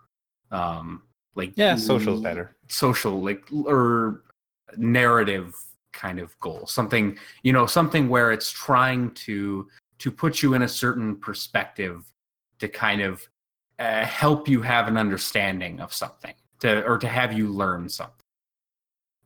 um, 0.52 1.04
like 1.36 1.54
Yeah, 1.56 1.76
social's 1.76 2.22
better. 2.22 2.58
social 2.68 3.22
like 3.22 3.44
or 3.66 4.24
narrative 4.76 5.56
kind 5.94 6.20
of 6.20 6.38
goal. 6.40 6.66
Something 6.66 7.18
you 7.44 7.54
know 7.54 7.68
something 7.68 8.10
where 8.10 8.32
it's 8.32 8.50
trying 8.52 9.12
to 9.26 9.68
to 10.00 10.12
put 10.12 10.42
you 10.42 10.56
in 10.56 10.64
a 10.64 10.68
certain 10.68 11.16
perspective 11.16 12.12
to 12.60 12.68
kind 12.68 13.02
of 13.02 13.26
uh, 13.80 14.04
help 14.04 14.48
you 14.50 14.62
have 14.62 14.88
an 14.88 14.98
understanding 14.98 15.80
of 15.80 15.94
something 15.94 16.34
to 16.62 16.84
or 16.86 16.98
to 16.98 17.08
have 17.08 17.32
you 17.32 17.48
learn 17.50 17.88
something. 17.88 18.26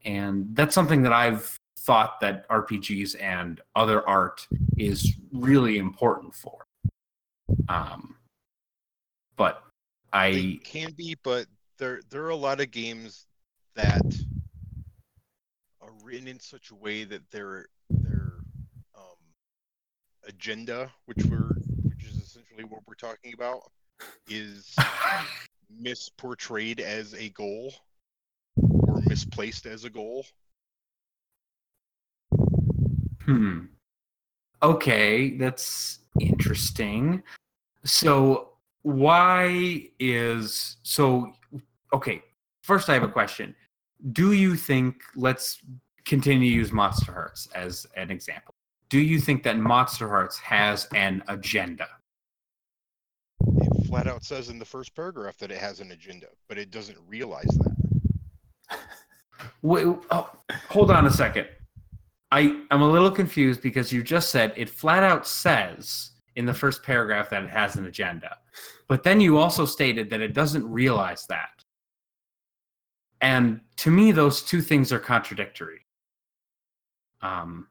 And 0.05 0.55
that's 0.55 0.75
something 0.75 1.01
that 1.03 1.13
i've 1.13 1.58
thought 1.89 2.19
that 2.19 2.47
rpgs 2.49 3.19
and 3.19 3.61
other 3.75 4.07
art 4.07 4.45
is 4.77 5.15
really 5.33 5.79
important 5.79 6.35
for 6.35 6.67
um 7.67 8.15
but 9.35 9.63
i 10.13 10.59
can 10.63 10.91
be, 10.91 11.17
but 11.23 11.47
there 11.79 12.01
there 12.11 12.23
are 12.23 12.29
a 12.29 12.35
lot 12.35 12.61
of 12.61 12.69
games 12.69 13.25
that 13.73 14.03
are 15.81 15.91
written 16.03 16.27
in 16.27 16.39
such 16.39 16.69
a 16.69 16.75
way 16.75 17.05
that 17.05 17.21
their 17.31 17.65
their 17.89 18.33
um, 18.95 19.17
agenda, 20.27 20.91
which 21.05 21.23
we're 21.25 21.55
which 21.83 22.03
is 22.05 22.17
essentially 22.17 22.65
what 22.65 22.81
we're 22.85 22.93
talking 22.93 23.33
about, 23.33 23.61
is 24.27 24.75
misportrayed 25.81 26.81
as 26.81 27.15
a 27.15 27.29
goal 27.29 27.73
or 28.61 29.01
misplaced 29.07 29.65
as 29.65 29.85
a 29.85 29.89
goal. 29.89 30.25
Hmm. 33.29 33.59
Okay, 34.63 35.37
that's 35.37 35.99
interesting. 36.19 37.21
So, 37.83 38.53
why 38.81 39.87
is 39.99 40.77
so? 40.81 41.31
Okay, 41.93 42.23
first 42.63 42.89
I 42.89 42.95
have 42.95 43.03
a 43.03 43.07
question. 43.07 43.53
Do 44.13 44.33
you 44.33 44.55
think? 44.55 45.03
Let's 45.15 45.59
continue 46.05 46.49
to 46.49 46.55
use 46.55 46.71
Monsterhearts 46.71 47.53
as 47.53 47.85
an 47.95 48.09
example. 48.09 48.55
Do 48.89 48.97
you 48.97 49.19
think 49.19 49.43
that 49.43 49.57
Monsterhearts 49.57 50.39
has 50.39 50.87
an 50.95 51.21
agenda? 51.27 51.87
It 53.41 53.87
flat 53.87 54.07
out 54.07 54.23
says 54.23 54.49
in 54.49 54.57
the 54.57 54.65
first 54.65 54.95
paragraph 54.95 55.37
that 55.37 55.51
it 55.51 55.59
has 55.59 55.81
an 55.81 55.91
agenda, 55.91 56.27
but 56.47 56.57
it 56.57 56.71
doesn't 56.71 56.97
realize 57.07 57.45
that. 57.59 58.79
Wait, 59.61 59.85
oh, 60.09 60.31
hold 60.69 60.89
on 60.89 61.05
a 61.05 61.11
second. 61.11 61.47
I 62.31 62.61
am 62.69 62.81
a 62.81 62.89
little 62.89 63.11
confused 63.11 63.61
because 63.61 63.91
you 63.91 64.03
just 64.03 64.29
said 64.29 64.53
it 64.55 64.69
flat 64.69 65.03
out 65.03 65.27
says 65.27 66.11
in 66.35 66.45
the 66.45 66.53
first 66.53 66.83
paragraph 66.83 67.29
that 67.31 67.43
it 67.43 67.49
has 67.49 67.75
an 67.75 67.85
agenda, 67.85 68.37
but 68.87 69.03
then 69.03 69.19
you 69.19 69.37
also 69.37 69.65
stated 69.65 70.09
that 70.11 70.21
it 70.21 70.33
doesn't 70.33 70.69
realize 70.69 71.25
that. 71.27 71.63
And 73.21 73.61
to 73.77 73.91
me, 73.91 74.11
those 74.11 74.41
two 74.41 74.61
things 74.61 74.93
are 74.93 74.99
contradictory. 74.99 75.85
Um, 77.21 77.67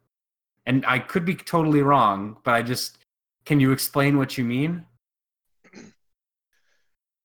and 0.67 0.85
I 0.87 0.99
could 0.99 1.25
be 1.25 1.35
totally 1.35 1.83
wrong, 1.83 2.37
but 2.45 2.55
I 2.55 2.63
just 2.63 2.99
can 3.47 3.61
you 3.61 3.73
explain 3.73 4.19
what 4.19 4.37
you 4.37 4.45
mean? 4.45 4.85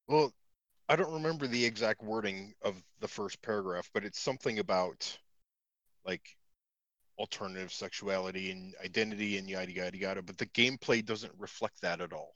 Well, 0.07 0.33
I 0.89 0.97
don't 0.97 1.13
remember 1.13 1.47
the 1.47 1.65
exact 1.65 2.03
wording 2.03 2.53
of 2.61 2.75
the 2.99 3.07
first 3.07 3.41
paragraph, 3.41 3.89
but 3.93 4.03
it's 4.03 4.19
something 4.19 4.59
about 4.59 5.17
like 6.05 6.35
alternative 7.17 7.71
sexuality 7.71 8.51
and 8.51 8.73
identity 8.83 9.37
and 9.37 9.49
yada 9.49 9.71
yada 9.71 9.97
yada. 9.97 10.21
But 10.21 10.37
the 10.37 10.47
gameplay 10.47 11.05
doesn't 11.05 11.33
reflect 11.37 11.81
that 11.81 12.01
at 12.01 12.13
all. 12.13 12.33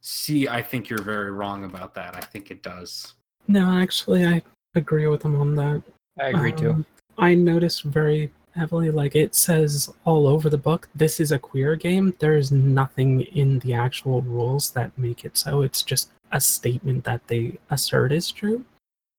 See, 0.00 0.48
I 0.48 0.60
think 0.62 0.88
you're 0.88 1.02
very 1.02 1.30
wrong 1.30 1.64
about 1.64 1.94
that. 1.94 2.16
I 2.16 2.20
think 2.20 2.50
it 2.50 2.62
does. 2.62 3.14
No, 3.48 3.78
actually, 3.80 4.26
I 4.26 4.42
agree 4.74 5.06
with 5.06 5.22
him 5.22 5.40
on 5.40 5.54
that. 5.56 5.82
I 6.20 6.28
agree 6.28 6.52
too. 6.52 6.70
Um, 6.70 6.86
I 7.18 7.34
noticed 7.34 7.84
very 7.84 8.32
heavily, 8.54 8.90
like 8.90 9.14
it 9.16 9.34
says 9.34 9.88
all 10.04 10.26
over 10.26 10.50
the 10.50 10.58
book, 10.58 10.88
this 10.94 11.20
is 11.20 11.32
a 11.32 11.38
queer 11.38 11.76
game. 11.76 12.14
There's 12.18 12.52
nothing 12.52 13.22
in 13.22 13.60
the 13.60 13.74
actual 13.74 14.22
rules 14.22 14.70
that 14.72 14.96
make 14.98 15.24
it 15.24 15.36
so. 15.38 15.62
It's 15.62 15.82
just 15.82 16.10
a 16.32 16.40
statement 16.40 17.04
that 17.04 17.26
they 17.28 17.58
assert 17.70 18.12
is 18.12 18.30
true. 18.30 18.64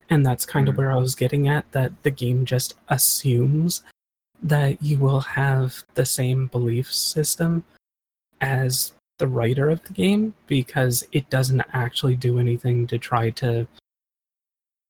And 0.10 0.26
that's 0.26 0.46
kind 0.46 0.68
of 0.68 0.76
Mhm. 0.76 0.78
where 0.80 0.92
I 0.92 0.98
was 0.98 1.16
getting 1.16 1.48
at 1.48 1.72
that 1.72 2.04
the 2.04 2.12
game 2.12 2.46
just 2.46 2.76
assumes 2.90 3.84
that 4.44 4.82
you 4.84 4.98
will 4.99 5.22
have 5.22 5.84
the 5.95 6.06
same 6.06 6.48
belief 6.48 6.91
system 6.94 7.64
as 8.41 8.91
the 9.20 9.28
writer 9.28 9.70
of 9.70 9.82
the 9.84 9.94
game 9.94 10.34
because 10.48 11.06
it 11.14 11.30
doesn't 11.30 11.61
actually 11.72 12.15
do 12.15 12.40
anything 12.40 12.86
to 12.88 12.98
try 12.98 13.30
to 13.30 13.65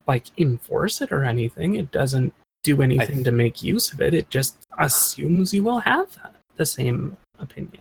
like 0.08 0.26
enforce 0.38 1.02
it 1.02 1.12
or 1.12 1.24
anything. 1.24 1.76
It 1.76 1.92
doesn't 1.92 2.34
do 2.64 2.82
anything 2.82 3.18
th- 3.18 3.26
to 3.26 3.32
make 3.32 3.62
use 3.62 3.94
of 3.94 4.02
it. 4.02 4.14
It 4.14 4.30
just 4.30 4.58
assumes 4.80 5.54
you 5.54 5.64
will 5.64 5.80
have 5.80 6.08
the 6.56 6.66
same 6.66 7.16
opinion. 7.40 7.80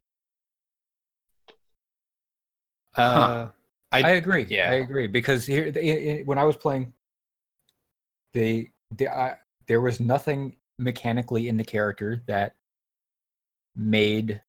Uh, 2.96 3.48
I, 3.90 4.02
I, 4.02 4.10
agree. 4.12 4.46
yeah. 4.50 4.70
I 4.70 4.74
agree 4.74 5.06
because 5.06 5.46
here, 5.46 5.70
the- 5.70 5.80
i- 5.80 6.20
i- 6.20 6.22
when 6.24 6.38
I 6.38 6.44
was 6.44 6.56
playing, 6.56 6.92
the 8.34 8.68
the 8.96 9.08
I 9.08 9.36
there 9.66 9.80
was 9.80 10.00
nothing 10.00 10.54
mechanically 10.78 11.48
in 11.48 11.56
the 11.56 11.64
character 11.64 12.22
that 12.26 12.54
made 13.74 14.40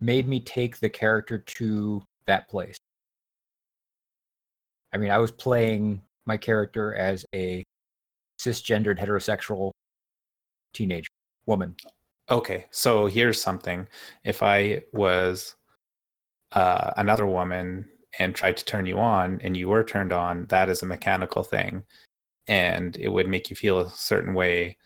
made 0.00 0.26
me 0.26 0.40
take 0.40 0.78
the 0.78 0.88
character 0.88 1.38
to 1.38 2.02
that 2.26 2.48
place. 2.48 2.78
I 4.92 4.96
mean, 4.96 5.10
I 5.10 5.18
was 5.18 5.30
playing 5.30 6.02
my 6.26 6.36
character 6.36 6.94
as 6.94 7.24
a 7.34 7.64
cisgendered 8.40 8.98
heterosexual 8.98 9.72
teenage 10.72 11.10
woman. 11.46 11.76
okay, 12.30 12.66
so 12.70 13.06
here's 13.06 13.42
something. 13.42 13.86
If 14.24 14.42
I 14.42 14.82
was 14.92 15.56
uh, 16.52 16.92
another 16.96 17.26
woman 17.26 17.86
and 18.18 18.34
tried 18.34 18.56
to 18.56 18.64
turn 18.64 18.86
you 18.86 18.98
on 18.98 19.40
and 19.42 19.56
you 19.56 19.68
were 19.68 19.84
turned 19.84 20.12
on, 20.12 20.46
that 20.46 20.68
is 20.68 20.82
a 20.82 20.86
mechanical 20.86 21.42
thing. 21.42 21.82
And 22.50 22.96
it 22.96 23.08
would 23.08 23.28
make 23.28 23.48
you 23.50 23.56
feel 23.56 23.78
a 23.80 23.88
certain 23.90 24.34
way. 24.34 24.76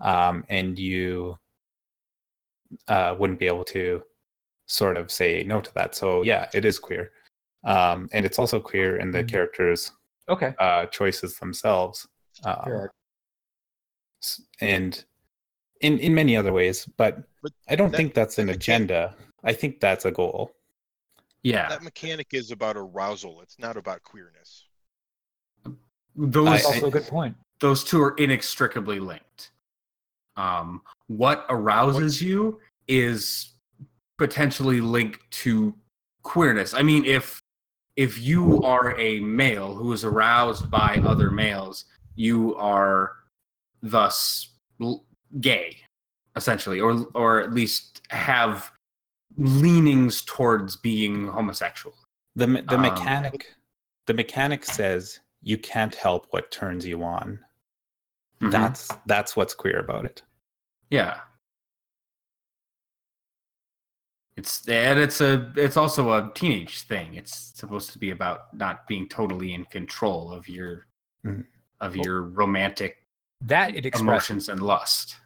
Um, 0.00 0.44
and 0.48 0.78
you 0.78 1.36
uh, 2.86 3.16
wouldn't 3.18 3.38
be 3.40 3.46
able 3.46 3.64
to 3.64 4.02
sort 4.66 4.96
of 4.96 5.10
say 5.10 5.42
no 5.42 5.60
to 5.60 5.72
that. 5.74 5.94
So, 5.94 6.22
yeah, 6.22 6.48
it 6.54 6.64
is 6.64 6.78
queer. 6.78 7.10
Um, 7.64 8.08
and 8.12 8.24
it's 8.26 8.38
also 8.38 8.60
queer 8.60 8.96
in 8.98 9.10
the 9.10 9.24
Mhm. 9.24 9.28
characters' 9.30 9.92
Okay. 10.28 10.54
uh, 10.58 10.86
choices 10.86 11.38
themselves. 11.38 12.06
Um, 12.44 12.60
Fair. 12.64 12.92
s- 14.22 14.42
and 14.60 15.04
in 15.80 15.98
in 15.98 16.12
many 16.14 16.36
other 16.36 16.52
ways 16.52 16.86
but, 16.96 17.18
But 17.42 17.52
i 17.68 17.74
don't 17.76 17.90
that- 17.92 17.96
think 17.96 18.14
that's 18.14 18.36
an 18.38 18.46
that 18.48 18.52
mechan- 18.54 18.56
agenda 18.56 19.16
i 19.44 19.52
think 19.52 19.80
that's 19.80 20.04
a 20.04 20.10
goal 20.12 20.54
Yeah. 21.42 21.68
That 21.68 21.82
mechanic 21.84 22.34
is 22.34 22.50
about 22.50 22.76
arousal. 22.76 23.40
It's 23.42 23.58
not 23.60 23.76
about 23.76 24.02
queerness. 24.02 24.66
Those 26.18 26.48
I- 26.48 26.62
also 26.64 26.86
a 26.86 26.90
good 26.90 27.06
point. 27.06 27.36
those 27.60 27.84
two 27.84 28.02
are 28.02 28.14
inextricably 28.16 28.98
linked. 29.00 29.52
Um, 30.36 30.82
what 31.06 31.46
arouses 31.48 32.20
you 32.22 32.60
is 32.88 33.52
potentially 34.18 34.80
linked 34.80 35.28
to 35.30 35.74
queerness. 36.22 36.74
I 36.74 36.82
mean, 36.82 37.04
if 37.04 37.40
if 37.96 38.18
you 38.20 38.62
are 38.62 38.96
a 38.98 39.18
male 39.20 39.74
who 39.74 39.92
is 39.92 40.04
aroused 40.04 40.70
by 40.70 41.00
other 41.04 41.30
males, 41.30 41.84
you 42.14 42.54
are 42.56 43.12
thus 43.82 44.50
l- 44.80 45.04
gay, 45.40 45.78
essentially, 46.36 46.80
or 46.80 47.06
or 47.14 47.40
at 47.40 47.52
least 47.52 48.02
have 48.10 48.70
leanings 49.36 50.22
towards 50.22 50.76
being 50.76 51.28
homosexual. 51.28 51.94
the 52.36 52.46
the 52.46 52.74
Um, 52.76 52.82
mechanic 52.82 53.54
the 54.06 54.14
mechanic 54.14 54.64
says 54.64 55.20
you 55.42 55.56
can't 55.58 55.94
help 55.94 56.26
what 56.30 56.50
turns 56.50 56.86
you 56.86 57.02
on 57.02 57.38
Mhm. 58.40 58.50
that's 58.52 58.88
that's 59.06 59.36
what's 59.36 59.54
queer 59.54 59.78
about 59.80 60.04
it 60.04 60.22
Yeah. 60.90 61.20
It's 64.36 64.66
and 64.68 64.98
it's 65.00 65.20
a 65.20 65.52
it's 65.56 65.76
also 65.76 66.12
a 66.12 66.30
teenage 66.34 66.82
thing. 66.82 67.14
It's 67.14 67.34
supposed 67.58 67.90
to 67.92 67.98
be 67.98 68.10
about 68.12 68.54
not 68.54 68.86
being 68.86 69.08
totally 69.08 69.52
in 69.52 69.64
control 69.64 70.32
of 70.32 70.48
your 70.48 70.86
Mhm. 71.26 71.44
of 71.80 71.96
your 71.96 72.22
romantic 72.22 73.04
That 73.40 73.74
it 73.74 73.84
expresses. 73.84 74.00
emotions 74.08 74.48
and 74.48 74.62
lust. 74.62 75.16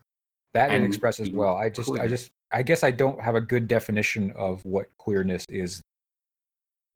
That 0.54 0.70
it 0.72 0.82
expresses 0.82 1.30
well. 1.30 1.56
I 1.56 1.68
just, 1.70 1.90
I 1.92 2.06
just, 2.08 2.30
I 2.50 2.62
guess 2.62 2.82
I 2.82 2.90
don't 2.90 3.20
have 3.20 3.34
a 3.34 3.40
good 3.40 3.68
definition 3.68 4.32
of 4.32 4.64
what 4.64 4.86
queerness 4.98 5.44
is. 5.48 5.82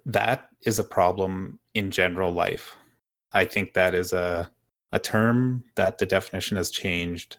that 0.08 0.50
is 0.62 0.78
a 0.78 0.84
problem 0.84 1.58
in 1.74 1.90
general 1.90 2.30
life 2.32 2.76
i 3.32 3.44
think 3.44 3.72
that 3.74 3.94
is 3.94 4.12
a 4.12 4.50
a 4.92 4.98
term 4.98 5.64
that 5.74 5.98
the 5.98 6.06
definition 6.06 6.56
has 6.56 6.70
changed 6.70 7.38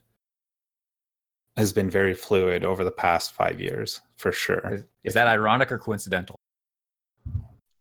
has 1.55 1.73
been 1.73 1.89
very 1.89 2.13
fluid 2.13 2.63
over 2.63 2.83
the 2.83 2.91
past 2.91 3.33
5 3.33 3.59
years 3.59 4.01
for 4.17 4.31
sure 4.31 4.73
Is, 4.73 4.83
is 5.03 5.13
that 5.13 5.27
ironic 5.27 5.71
or 5.71 5.79
coincidental? 5.79 6.35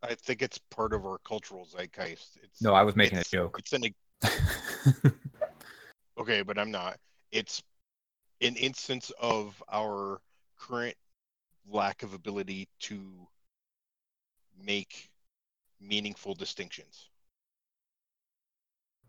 I 0.02 0.14
think 0.14 0.40
it's 0.40 0.58
part 0.58 0.92
of 0.92 1.04
our 1.04 1.18
cultural 1.18 1.66
zeitgeist. 1.66 2.38
It's 2.42 2.62
No, 2.62 2.74
I 2.74 2.82
was 2.82 2.94
making 2.96 3.18
a 3.18 3.24
joke. 3.24 3.58
It's 3.58 3.72
an 3.72 3.82
okay, 6.18 6.42
but 6.42 6.58
I'm 6.58 6.70
not. 6.70 6.98
It's 7.32 7.62
an 8.40 8.54
instance 8.56 9.10
of 9.20 9.60
our 9.72 10.20
current 10.58 10.96
lack 11.68 12.02
of 12.02 12.14
ability 12.14 12.68
to 12.80 13.26
make 14.62 15.10
meaningful 15.80 16.34
distinctions. 16.34 17.08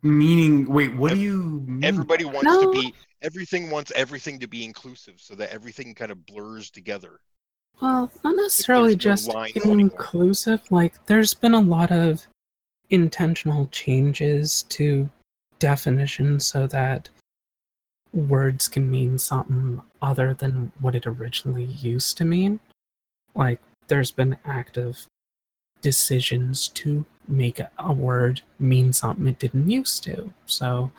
Meaning, 0.04 0.66
wait, 0.68 0.96
what 0.96 1.14
do 1.14 1.20
you 1.20 1.64
mean? 1.68 1.84
Everybody 1.84 2.26
wants 2.26 2.44
No. 2.44 2.72
to 2.72 2.82
be 2.82 2.94
everything 3.24 3.72
wants 3.72 3.92
everything 3.96 4.40
to 4.40 4.48
be 4.48 4.64
inclusive 4.64 5.16
so 5.18 5.34
that 5.36 5.52
everything 5.52 5.94
kind 5.96 6.12
of 6.12 6.24
blurs 6.28 6.70
together. 6.70 7.20
Well, 7.82 8.12
not 8.24 8.36
necessarily 8.36 8.94
there's 8.96 9.28
no 9.28 9.34
just 9.46 9.58
anymore. 9.58 9.80
inclusive. 9.80 10.62
Like, 10.72 11.04
there's 11.08 11.34
been 11.34 11.54
a 11.56 11.60
lot 11.60 11.92
of 11.92 12.26
intentional 12.92 13.68
changes 13.68 14.64
to 14.70 15.10
definitions 15.60 16.46
so 16.46 16.68
that 16.68 17.10
words 18.14 18.68
can 18.68 18.90
mean 18.90 19.18
something 19.18 19.82
other 20.02 20.34
than 20.34 20.72
what 20.80 20.96
it 20.96 21.06
originally 21.08 21.66
used 21.66 22.18
to 22.18 22.26
mean. 22.26 22.60
Like, 23.36 23.60
there's 23.88 24.12
been 24.12 24.38
active 24.46 25.06
decisions 25.82 26.68
to 26.70 27.06
make 27.28 27.60
a, 27.60 27.70
a 27.80 27.92
word 27.92 28.42
mean 28.60 28.94
something 28.94 29.28
it 29.28 29.40
didn't 29.40 29.70
used 29.70 30.04
to. 30.04 30.32
So, 30.46 30.92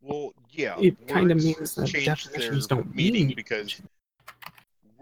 Well, 0.00 0.32
yeah, 0.50 0.78
It 0.78 1.06
kinda 1.06 1.34
means 1.34 1.74
that 1.74 1.90
definitions 1.92 2.66
don't 2.66 2.94
meaning 2.94 3.28
mean 3.28 3.36
because 3.36 3.80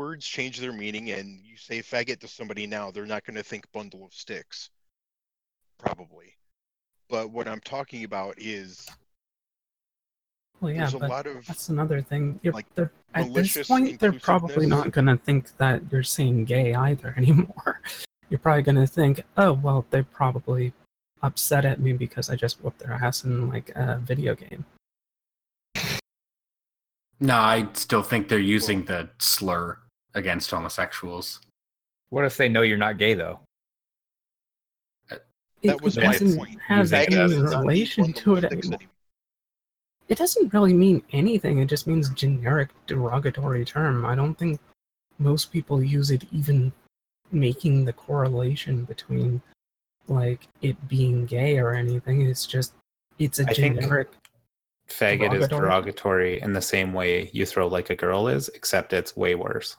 words 0.00 0.26
change 0.26 0.58
their 0.58 0.72
meaning, 0.72 1.10
and 1.10 1.40
you 1.44 1.56
say 1.56 1.80
faggot 1.80 2.20
to 2.20 2.28
somebody 2.28 2.66
now, 2.66 2.90
they're 2.90 3.04
not 3.04 3.24
going 3.24 3.36
to 3.36 3.42
think 3.42 3.70
bundle 3.70 4.04
of 4.04 4.14
sticks, 4.14 4.70
probably. 5.78 6.34
But 7.10 7.30
what 7.30 7.46
I'm 7.46 7.60
talking 7.60 8.04
about 8.04 8.34
is 8.38 8.88
well, 10.60 10.72
yeah, 10.72 10.80
there's 10.80 10.94
a 10.94 10.98
but 10.98 11.10
lot 11.10 11.26
of 11.26 11.46
That's 11.46 11.68
another 11.68 12.00
thing. 12.00 12.40
You're, 12.42 12.54
like, 12.54 12.66
at 13.14 13.34
this 13.34 13.68
point, 13.68 13.98
they're 14.00 14.12
probably 14.12 14.66
not 14.66 14.90
going 14.90 15.06
to 15.06 15.16
think 15.16 15.56
that 15.58 15.82
you're 15.90 16.02
saying 16.02 16.46
gay 16.46 16.74
either 16.74 17.14
anymore. 17.16 17.80
You're 18.30 18.38
probably 18.38 18.62
going 18.62 18.76
to 18.76 18.86
think, 18.86 19.22
oh, 19.36 19.52
well, 19.54 19.84
they're 19.90 20.04
probably 20.04 20.72
upset 21.22 21.64
at 21.64 21.80
me 21.80 21.92
because 21.92 22.30
I 22.30 22.36
just 22.36 22.62
whooped 22.62 22.78
their 22.78 22.92
ass 22.92 23.24
in 23.24 23.48
like 23.48 23.70
a 23.74 23.98
video 24.02 24.34
game. 24.34 24.64
No, 27.20 27.34
I 27.36 27.68
still 27.74 28.02
think 28.02 28.28
they're 28.28 28.38
using 28.38 28.84
the 28.84 29.10
slur 29.18 29.76
against 30.14 30.50
homosexuals. 30.50 31.40
What 32.08 32.24
if 32.24 32.36
they 32.36 32.48
know 32.48 32.62
you're 32.62 32.78
not 32.78 32.96
gay 32.96 33.14
though? 33.14 33.40
that 35.08 35.22
It 35.62 35.82
was 35.82 35.96
my 35.96 36.04
doesn't 36.04 36.38
point. 36.38 36.58
have 36.66 36.92
any 36.92 37.16
relation 37.16 38.12
to 38.14 38.36
it 38.36 38.44
anymore. 38.44 38.62
anymore. 38.76 38.78
It 40.08 40.16
doesn't 40.18 40.52
really 40.54 40.72
mean 40.72 41.02
anything. 41.12 41.58
It 41.58 41.66
just 41.66 41.86
means 41.86 42.08
generic 42.10 42.70
derogatory 42.86 43.64
term. 43.64 44.06
I 44.06 44.14
don't 44.14 44.34
think 44.34 44.58
most 45.18 45.52
people 45.52 45.82
use 45.84 46.10
it 46.10 46.24
even 46.32 46.72
making 47.32 47.84
the 47.84 47.92
correlation 47.92 48.84
between 48.84 49.40
like 50.08 50.48
it 50.62 50.88
being 50.88 51.26
gay 51.26 51.58
or 51.58 51.74
anything. 51.74 52.22
It's 52.22 52.46
just 52.46 52.72
it's 53.18 53.38
a 53.38 53.48
I 53.48 53.54
think- 53.54 53.80
generic 53.80 54.08
Faggot 54.88 55.32
is 55.34 55.46
Derogatory? 55.46 55.60
derogatory 55.60 56.40
in 56.42 56.52
the 56.52 56.60
same 56.60 56.92
way 56.92 57.30
you 57.32 57.46
throw 57.46 57.68
like 57.68 57.90
a 57.90 57.94
girl 57.94 58.26
is, 58.26 58.48
except 58.48 58.92
it's 58.92 59.16
way 59.16 59.36
worse. 59.36 59.76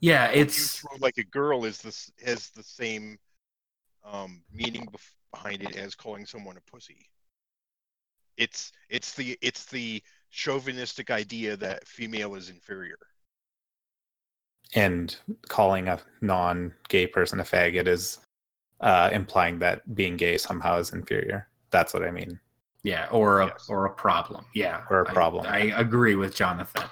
Yeah, 0.00 0.26
it's 0.26 0.80
throw 0.80 0.96
like 1.00 1.16
a 1.16 1.24
girl 1.24 1.64
is 1.64 1.78
this 1.78 2.12
has 2.24 2.50
the 2.50 2.62
same 2.62 3.18
um, 4.04 4.42
meaning 4.52 4.86
bef- 4.86 5.14
behind 5.32 5.62
it 5.62 5.76
as 5.76 5.94
calling 5.94 6.26
someone 6.26 6.56
a 6.58 6.70
pussy. 6.70 7.08
It's 8.36 8.70
it's 8.90 9.14
the 9.14 9.36
it's 9.40 9.64
the 9.64 10.02
chauvinistic 10.30 11.10
idea 11.10 11.56
that 11.56 11.86
female 11.88 12.34
is 12.34 12.50
inferior. 12.50 12.98
And 14.74 15.16
calling 15.48 15.88
a 15.88 15.98
non-gay 16.20 17.06
person 17.06 17.40
a 17.40 17.44
faggot 17.44 17.86
is 17.86 18.18
uh, 18.80 19.08
implying 19.12 19.58
that 19.60 19.94
being 19.94 20.16
gay 20.16 20.36
somehow 20.38 20.78
is 20.78 20.92
inferior. 20.92 21.48
That's 21.70 21.92
what 21.94 22.02
I 22.04 22.10
mean. 22.10 22.38
yeah, 22.84 23.06
or 23.10 23.40
a 23.40 23.46
Yes. 23.46 23.66
or 23.68 23.86
a 23.86 23.90
problem. 23.90 24.44
Yeah, 24.54 24.82
Or 24.90 25.00
a 25.00 25.04
problem. 25.12 25.46
I, 25.46 25.72
agree 25.76 26.14
with 26.16 26.34
Jonathan. 26.34 26.84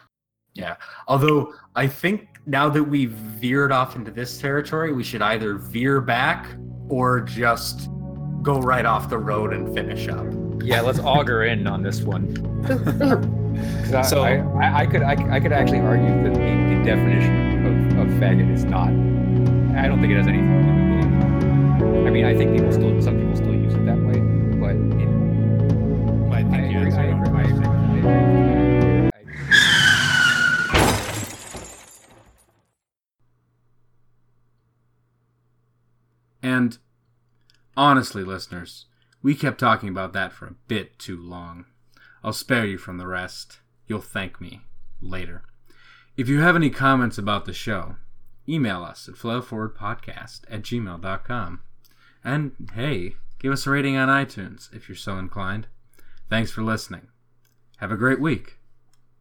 Yeah, 0.54 0.76
although 1.06 1.52
I 1.74 1.86
think 1.86 2.28
now 2.46 2.68
that 2.70 2.82
we've 2.82 3.12
veered 3.12 3.72
off 3.72 3.94
into 3.94 4.10
this 4.10 4.38
territory, 4.40 4.92
we 4.92 5.04
should 5.04 5.22
either 5.22 5.54
veer 5.54 6.00
back 6.00 6.46
or 6.88 7.20
just 7.20 7.88
go 8.42 8.58
right 8.60 8.84
off 8.86 9.08
the 9.10 9.18
road 9.18 9.52
and 9.52 9.72
finish 9.74 10.08
up. 10.08 10.26
Yeah, 10.62 10.80
let's 10.80 10.98
auger 10.98 11.44
in 11.44 11.66
on 11.66 11.82
this 11.82 12.00
one. 12.00 12.24
I, 13.94 14.02
So- 14.02 14.22
I, 14.24 14.36
I, 14.64 14.80
I 14.82 14.86
could 14.86 15.02
I, 15.02 15.12
I 15.36 15.40
could 15.40 15.52
actually 15.52 15.80
argue 15.80 16.08
that 16.24 16.34
the, 16.34 16.74
the 16.74 16.82
definition 16.84 17.55
of, 17.98 18.06
of 18.08 18.14
faggot 18.20 18.52
is 18.52 18.64
not. 18.64 18.88
I 19.76 19.88
don't 19.88 20.00
think 20.00 20.12
it 20.12 20.16
has 20.16 20.26
anything 20.26 20.62
to 20.62 20.62
do 20.62 20.72
with 20.72 22.00
gay. 22.02 22.08
I 22.08 22.10
mean, 22.10 22.24
I 22.24 22.34
think 22.36 22.52
people 22.56 22.72
still 22.72 23.00
some 23.02 23.18
people 23.18 23.36
still 23.36 23.54
use 23.54 23.74
it 23.74 23.84
that 23.86 23.98
way, 23.98 24.18
but 24.58 24.70
in, 25.00 26.30
I 26.32 26.40
I 26.40 26.42
think 26.44 26.72
you 26.72 26.78
agree. 26.78 26.92
I 26.92 27.04
answered 27.04 27.10
agree. 27.10 27.28
I 27.34 27.42
agree. 27.42 27.66
I 29.14 29.18
agree. 29.20 29.36
I- 29.50 29.56
And 36.42 36.78
honestly, 37.76 38.24
listeners, 38.24 38.86
we 39.22 39.34
kept 39.34 39.58
talking 39.60 39.88
about 39.88 40.12
that 40.12 40.32
for 40.32 40.46
a 40.46 40.54
bit 40.68 40.98
too 40.98 41.20
long. 41.20 41.66
I'll 42.22 42.32
spare 42.32 42.66
you 42.66 42.78
from 42.78 42.98
the 42.98 43.06
rest. 43.06 43.60
You'll 43.86 44.00
thank 44.00 44.40
me 44.40 44.60
later. 45.00 45.42
If 46.16 46.30
you 46.30 46.40
have 46.40 46.56
any 46.56 46.70
comments 46.70 47.18
about 47.18 47.44
the 47.44 47.52
show, 47.52 47.96
email 48.48 48.82
us 48.82 49.06
at 49.06 49.16
flowforwardpodcast 49.16 50.44
at 50.48 50.62
gmail.com. 50.62 51.60
And 52.24 52.52
hey, 52.74 53.16
give 53.38 53.52
us 53.52 53.66
a 53.66 53.70
rating 53.70 53.96
on 53.96 54.08
iTunes 54.08 54.74
if 54.74 54.88
you're 54.88 54.96
so 54.96 55.18
inclined. 55.18 55.66
Thanks 56.30 56.50
for 56.50 56.62
listening. 56.62 57.08
Have 57.78 57.92
a 57.92 57.98
great 57.98 58.18
week. 58.18 58.58